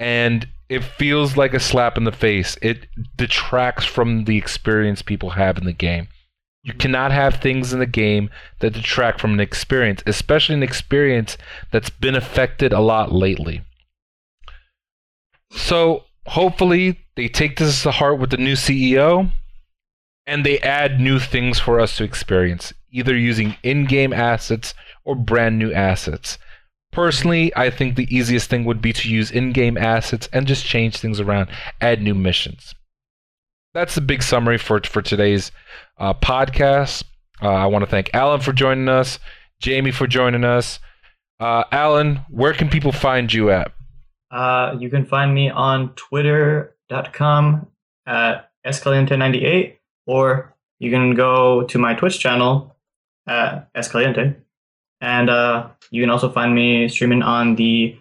and 0.00 0.48
it 0.68 0.82
feels 0.82 1.36
like 1.36 1.54
a 1.54 1.60
slap 1.60 1.96
in 1.96 2.02
the 2.02 2.10
face. 2.10 2.58
It 2.60 2.88
detracts 3.16 3.84
from 3.84 4.24
the 4.24 4.36
experience 4.36 5.00
people 5.00 5.30
have 5.30 5.58
in 5.58 5.64
the 5.64 5.72
game. 5.72 6.08
You 6.64 6.72
mm-hmm. 6.72 6.80
cannot 6.80 7.12
have 7.12 7.36
things 7.36 7.72
in 7.72 7.78
the 7.78 7.86
game 7.86 8.28
that 8.58 8.72
detract 8.72 9.20
from 9.20 9.34
an 9.34 9.40
experience, 9.40 10.02
especially 10.06 10.56
an 10.56 10.62
experience 10.64 11.38
that's 11.70 11.90
been 11.90 12.16
affected 12.16 12.72
a 12.72 12.80
lot 12.80 13.12
lately. 13.12 13.62
So, 15.52 16.04
hopefully, 16.26 16.98
they 17.14 17.28
take 17.28 17.58
this 17.58 17.82
to 17.84 17.92
heart 17.92 18.18
with 18.18 18.30
the 18.30 18.38
new 18.38 18.54
CEO 18.54 19.30
and 20.26 20.44
they 20.44 20.58
add 20.60 21.00
new 21.00 21.18
things 21.18 21.58
for 21.58 21.80
us 21.80 21.96
to 21.96 22.04
experience, 22.04 22.72
either 22.90 23.16
using 23.16 23.56
in 23.62 23.86
game 23.86 24.12
assets 24.12 24.74
or 25.04 25.14
brand 25.14 25.58
new 25.58 25.72
assets. 25.72 26.38
Personally, 26.92 27.50
I 27.56 27.70
think 27.70 27.96
the 27.96 28.14
easiest 28.14 28.50
thing 28.50 28.64
would 28.64 28.82
be 28.82 28.92
to 28.92 29.08
use 29.08 29.30
in 29.30 29.52
game 29.52 29.78
assets 29.78 30.28
and 30.32 30.46
just 30.46 30.64
change 30.64 30.98
things 30.98 31.20
around, 31.20 31.48
add 31.80 32.02
new 32.02 32.14
missions. 32.14 32.74
That's 33.74 33.94
the 33.94 34.02
big 34.02 34.22
summary 34.22 34.58
for, 34.58 34.80
for 34.80 35.00
today's 35.00 35.50
uh, 35.98 36.12
podcast. 36.12 37.04
Uh, 37.40 37.48
I 37.48 37.66
want 37.66 37.82
to 37.82 37.90
thank 37.90 38.10
Alan 38.12 38.40
for 38.40 38.52
joining 38.52 38.88
us, 38.88 39.18
Jamie 39.60 39.90
for 39.90 40.06
joining 40.06 40.44
us. 40.44 40.78
Uh, 41.40 41.64
Alan, 41.72 42.20
where 42.28 42.52
can 42.52 42.68
people 42.68 42.92
find 42.92 43.32
you 43.32 43.50
at? 43.50 43.72
Uh, 44.30 44.76
you 44.78 44.90
can 44.90 45.04
find 45.04 45.34
me 45.34 45.50
on 45.50 45.94
twitter.com 45.94 47.66
at 48.06 48.50
escaliente98, 48.66 49.76
or 50.06 50.54
you 50.78 50.90
can 50.90 51.14
go 51.14 51.62
to 51.64 51.78
my 51.78 51.94
Twitch 51.94 52.18
channel 52.18 52.76
at 53.26 53.72
escaliente. 53.74 54.36
And 55.00 55.30
uh, 55.30 55.68
you 55.90 56.02
can 56.02 56.10
also 56.10 56.30
find 56.30 56.54
me 56.54 56.88
streaming 56.88 57.22
on 57.22 57.56
the 57.56 57.96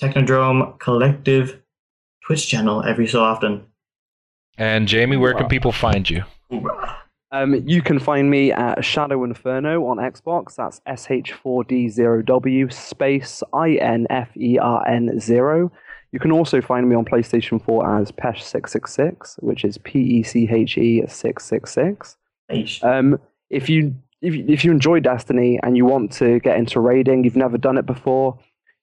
Technodrome 0.00 0.78
Collective 0.78 1.60
Twitch 2.24 2.48
channel 2.48 2.82
every 2.82 3.06
so 3.06 3.22
often. 3.22 3.66
And 4.56 4.88
Jamie, 4.88 5.16
where 5.16 5.34
can 5.34 5.48
people 5.48 5.72
find 5.72 6.08
you? 6.08 6.24
Um, 7.32 7.54
you 7.66 7.80
can 7.80 7.98
find 7.98 8.30
me 8.30 8.52
at 8.52 8.84
Shadow 8.84 9.24
Inferno 9.24 9.86
on 9.86 9.96
Xbox. 9.98 10.56
That's 10.56 10.80
SH4D0W 10.80 12.72
space 12.72 13.42
INFERN0. 13.52 15.70
You 16.12 16.18
can 16.18 16.32
also 16.32 16.60
find 16.60 16.88
me 16.88 16.96
on 16.96 17.04
PlayStation 17.04 17.62
4 17.64 18.00
as 18.00 18.10
Pesh666, 18.12 19.42
which 19.42 19.64
is 19.64 19.78
P 19.78 20.00
E 20.00 20.22
C 20.22 20.48
H 20.50 20.76
E 20.76 21.02
666. 21.06 22.16
Um, 22.82 23.20
if 23.48 23.68
you 23.68 23.94
if 24.20 24.34
you, 24.34 24.44
if 24.48 24.64
you 24.64 24.70
enjoy 24.70 25.00
Destiny 25.00 25.58
and 25.62 25.76
you 25.76 25.86
want 25.86 26.12
to 26.12 26.40
get 26.40 26.58
into 26.58 26.80
raiding, 26.80 27.24
you've 27.24 27.36
never 27.36 27.56
done 27.56 27.78
it 27.78 27.86
before, 27.86 28.38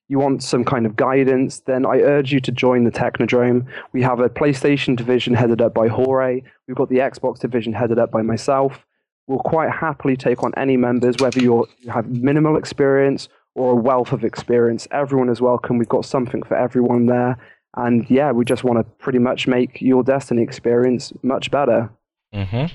you 0.08 0.18
want 0.18 0.42
some 0.42 0.64
kind 0.64 0.84
of 0.86 0.96
guidance, 0.96 1.60
then 1.60 1.86
I 1.86 2.00
urge 2.00 2.32
you 2.32 2.40
to 2.40 2.50
join 2.50 2.84
the 2.84 2.90
Technodrome. 2.90 3.66
We 3.92 4.02
have 4.02 4.20
a 4.20 4.28
PlayStation 4.28 4.96
division 4.96 5.34
headed 5.34 5.60
up 5.60 5.74
by 5.74 5.88
Jorge. 5.88 6.42
We've 6.66 6.76
got 6.76 6.88
the 6.88 6.98
Xbox 6.98 7.38
division 7.38 7.72
headed 7.72 7.98
up 7.98 8.10
by 8.10 8.22
myself. 8.22 8.84
We'll 9.26 9.38
quite 9.38 9.70
happily 9.70 10.16
take 10.16 10.42
on 10.42 10.52
any 10.56 10.76
members, 10.78 11.16
whether 11.20 11.38
you're, 11.38 11.68
you 11.80 11.90
have 11.90 12.08
minimal 12.08 12.56
experience 12.56 13.28
or 13.58 13.72
a 13.72 13.76
wealth 13.76 14.12
of 14.12 14.24
experience. 14.24 14.86
Everyone 14.90 15.28
is 15.28 15.40
welcome. 15.40 15.78
We've 15.78 15.88
got 15.88 16.04
something 16.04 16.42
for 16.42 16.56
everyone 16.56 17.06
there. 17.06 17.36
And 17.76 18.08
yeah, 18.10 18.32
we 18.32 18.44
just 18.44 18.64
want 18.64 18.78
to 18.78 18.84
pretty 18.84 19.18
much 19.18 19.46
make 19.46 19.80
your 19.80 20.02
Destiny 20.02 20.42
experience 20.42 21.12
much 21.22 21.50
better. 21.50 21.90
hmm 22.32 22.66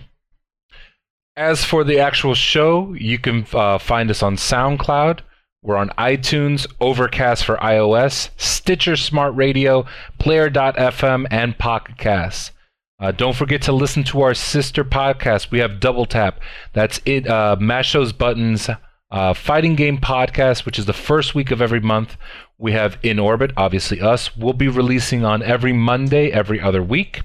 As 1.35 1.65
for 1.65 1.84
the 1.84 1.99
actual 1.99 2.35
show, 2.35 2.93
you 2.93 3.18
can 3.18 3.45
uh, 3.53 3.77
find 3.80 4.10
us 4.11 4.22
on 4.22 4.35
SoundCloud. 4.35 5.22
We're 5.64 5.77
on 5.77 5.89
iTunes, 5.97 6.68
Overcast 6.81 7.45
for 7.45 7.55
iOS, 7.57 8.30
Stitcher 8.38 8.97
Smart 8.97 9.34
Radio, 9.35 9.85
Player.fm, 10.19 11.26
and 11.31 11.57
Pocket 11.57 11.97
Cast. 11.97 12.51
Uh, 12.99 13.11
don't 13.11 13.35
forget 13.35 13.61
to 13.64 13.72
listen 13.72 14.03
to 14.05 14.22
our 14.22 14.34
sister 14.34 14.84
podcast. 14.84 15.51
We 15.51 15.60
have 15.60 15.80
Double 15.80 16.05
Tap. 16.05 16.39
That's 16.73 17.01
it. 17.05 17.27
Uh, 17.27 17.55
Mash 17.60 17.93
those 17.93 18.14
buttons. 18.14 18.69
Uh, 19.14 19.31
fighting 19.31 19.76
game 19.76 19.99
podcast, 19.99 20.65
which 20.65 20.80
is 20.80 20.88
the 20.88 20.91
first 20.91 21.35
week 21.35 21.52
of 21.52 21.61
every 21.61 21.80
month. 21.80 22.18
We 22.57 22.72
have 22.72 22.98
In 23.03 23.19
Orbit, 23.19 23.52
obviously 23.56 24.02
us. 24.02 24.35
We'll 24.35 24.53
be 24.53 24.68
releasing 24.68 25.23
on 25.23 25.44
every 25.44 25.72
Monday, 25.72 26.31
every 26.31 26.60
other 26.60 26.81
week. 26.81 27.22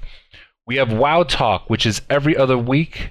We 0.67 0.75
have 0.75 0.93
WoW 0.93 1.23
Talk, 1.23 1.67
which 1.67 1.87
is 1.87 2.03
every 2.07 2.37
other 2.37 2.59
week. 2.59 3.09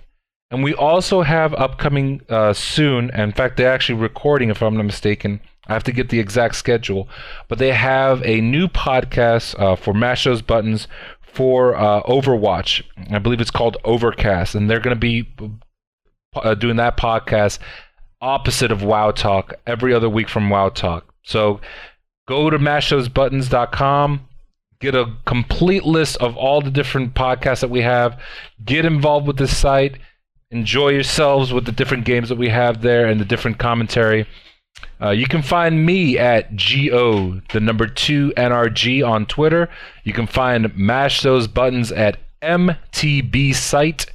And 0.52 0.62
we 0.62 0.74
also 0.74 1.22
have 1.22 1.55
upcoming 1.55 2.22
uh, 2.28 2.52
soon. 2.52 3.10
In 3.10 3.32
fact, 3.32 3.56
they're 3.56 3.72
actually 3.72 3.98
recording, 3.98 4.48
if 4.48 4.62
I'm 4.62 4.76
not 4.76 4.84
mistaken. 4.84 5.40
I 5.66 5.72
have 5.72 5.82
to 5.84 5.92
get 5.92 6.10
the 6.10 6.20
exact 6.20 6.55
schedule. 6.55 7.09
But 7.48 7.59
they 7.59 7.72
have 7.72 8.22
a 8.24 8.40
new 8.40 8.68
podcast 8.68 9.59
uh, 9.60 9.74
for 9.74 9.92
Mash 9.92 10.22
Those 10.22 10.40
Buttons 10.40 10.86
for 11.20 11.74
uh, 11.74 12.05
Overwatch. 12.05 12.84
I 13.10 13.18
believe 13.18 13.40
it's 13.40 13.50
called 13.50 13.76
Overcast. 13.82 14.55
And 14.55 14.70
they're 14.70 14.78
going 14.78 14.94
to 14.94 15.00
be 15.00 15.28
uh, 16.36 16.55
doing 16.55 16.76
that 16.76 16.96
podcast 16.96 17.59
opposite 18.20 18.72
of 18.72 18.82
WoW 18.82 19.10
Talk 19.10 19.54
every 19.66 19.94
other 19.94 20.08
week 20.08 20.28
from 20.28 20.50
WoW 20.50 20.70
Talk. 20.70 21.12
So 21.22 21.60
go 22.26 22.50
to 22.50 22.58
mashthosebuttons.com 22.58 24.28
get 24.80 24.94
a 24.94 25.12
complete 25.26 25.84
list 25.84 26.16
of 26.18 26.36
all 26.36 26.60
the 26.60 26.70
different 26.70 27.14
podcasts 27.14 27.60
that 27.60 27.70
we 27.70 27.80
have 27.80 28.20
get 28.64 28.84
involved 28.84 29.26
with 29.26 29.36
the 29.36 29.48
site 29.48 29.98
enjoy 30.50 30.88
yourselves 30.88 31.52
with 31.52 31.64
the 31.66 31.72
different 31.72 32.04
games 32.04 32.28
that 32.28 32.38
we 32.38 32.48
have 32.48 32.80
there 32.80 33.06
and 33.06 33.20
the 33.20 33.24
different 33.24 33.58
commentary. 33.58 34.26
Uh, 35.00 35.10
you 35.10 35.26
can 35.26 35.42
find 35.42 35.84
me 35.84 36.16
at 36.18 36.54
go 36.56 37.40
the 37.52 37.60
number 37.60 37.86
two 37.86 38.32
nrg 38.36 39.06
on 39.06 39.26
twitter. 39.26 39.68
You 40.04 40.12
can 40.12 40.26
find 40.26 40.74
mash 40.76 41.22
those 41.22 41.48
buttons 41.48 41.92
at 41.92 42.18
mtb 42.40 43.54
site 43.54 44.06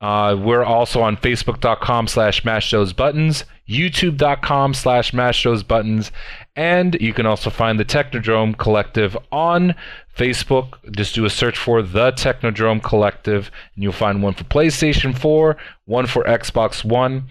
Uh, 0.00 0.36
we're 0.38 0.64
also 0.64 1.00
on 1.00 1.16
facebook.com 1.16 2.06
slash 2.06 2.44
mash 2.44 2.70
those 2.70 2.92
buttons, 2.92 3.44
youtube.com 3.66 4.74
slash 4.74 5.14
mash 5.14 5.42
those 5.42 5.62
buttons, 5.62 6.12
and 6.54 6.96
you 7.00 7.14
can 7.14 7.24
also 7.24 7.48
find 7.48 7.80
the 7.80 7.84
Technodrome 7.84 8.58
Collective 8.58 9.16
on 9.32 9.74
Facebook. 10.14 10.74
Just 10.94 11.14
do 11.14 11.24
a 11.24 11.30
search 11.30 11.56
for 11.56 11.80
the 11.80 12.12
Technodrome 12.12 12.82
Collective, 12.82 13.50
and 13.74 13.82
you'll 13.82 13.92
find 13.92 14.22
one 14.22 14.34
for 14.34 14.44
PlayStation 14.44 15.16
4, 15.16 15.56
one 15.86 16.06
for 16.06 16.24
Xbox 16.24 16.84
One. 16.84 17.28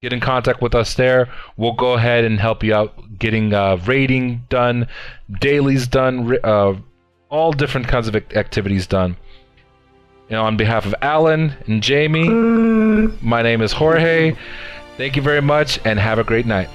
Get 0.00 0.12
in 0.12 0.20
contact 0.20 0.62
with 0.62 0.74
us 0.74 0.94
there. 0.94 1.28
We'll 1.56 1.72
go 1.72 1.94
ahead 1.94 2.24
and 2.24 2.40
help 2.40 2.62
you 2.62 2.72
out 2.72 3.18
getting 3.18 3.52
uh, 3.52 3.76
rating 3.84 4.44
done, 4.48 4.86
dailies 5.40 5.88
done, 5.88 6.38
uh, 6.42 6.74
all 7.28 7.52
different 7.52 7.88
kinds 7.88 8.08
of 8.08 8.16
activities 8.16 8.86
done. 8.86 9.16
You 10.28 10.36
know, 10.36 10.44
on 10.44 10.58
behalf 10.58 10.84
of 10.84 10.94
Alan 11.00 11.54
and 11.66 11.82
Jamie, 11.82 12.28
my 13.22 13.40
name 13.40 13.62
is 13.62 13.72
Jorge. 13.72 14.36
Thank 14.98 15.16
you 15.16 15.22
very 15.22 15.40
much 15.40 15.80
and 15.86 15.98
have 15.98 16.18
a 16.18 16.24
great 16.24 16.44
night. 16.44 16.68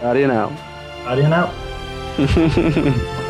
How 0.00 0.12
do 0.12 0.18
you 0.18 0.26
know? 0.26 0.56
Audio 1.06 1.26
out. 1.26 3.20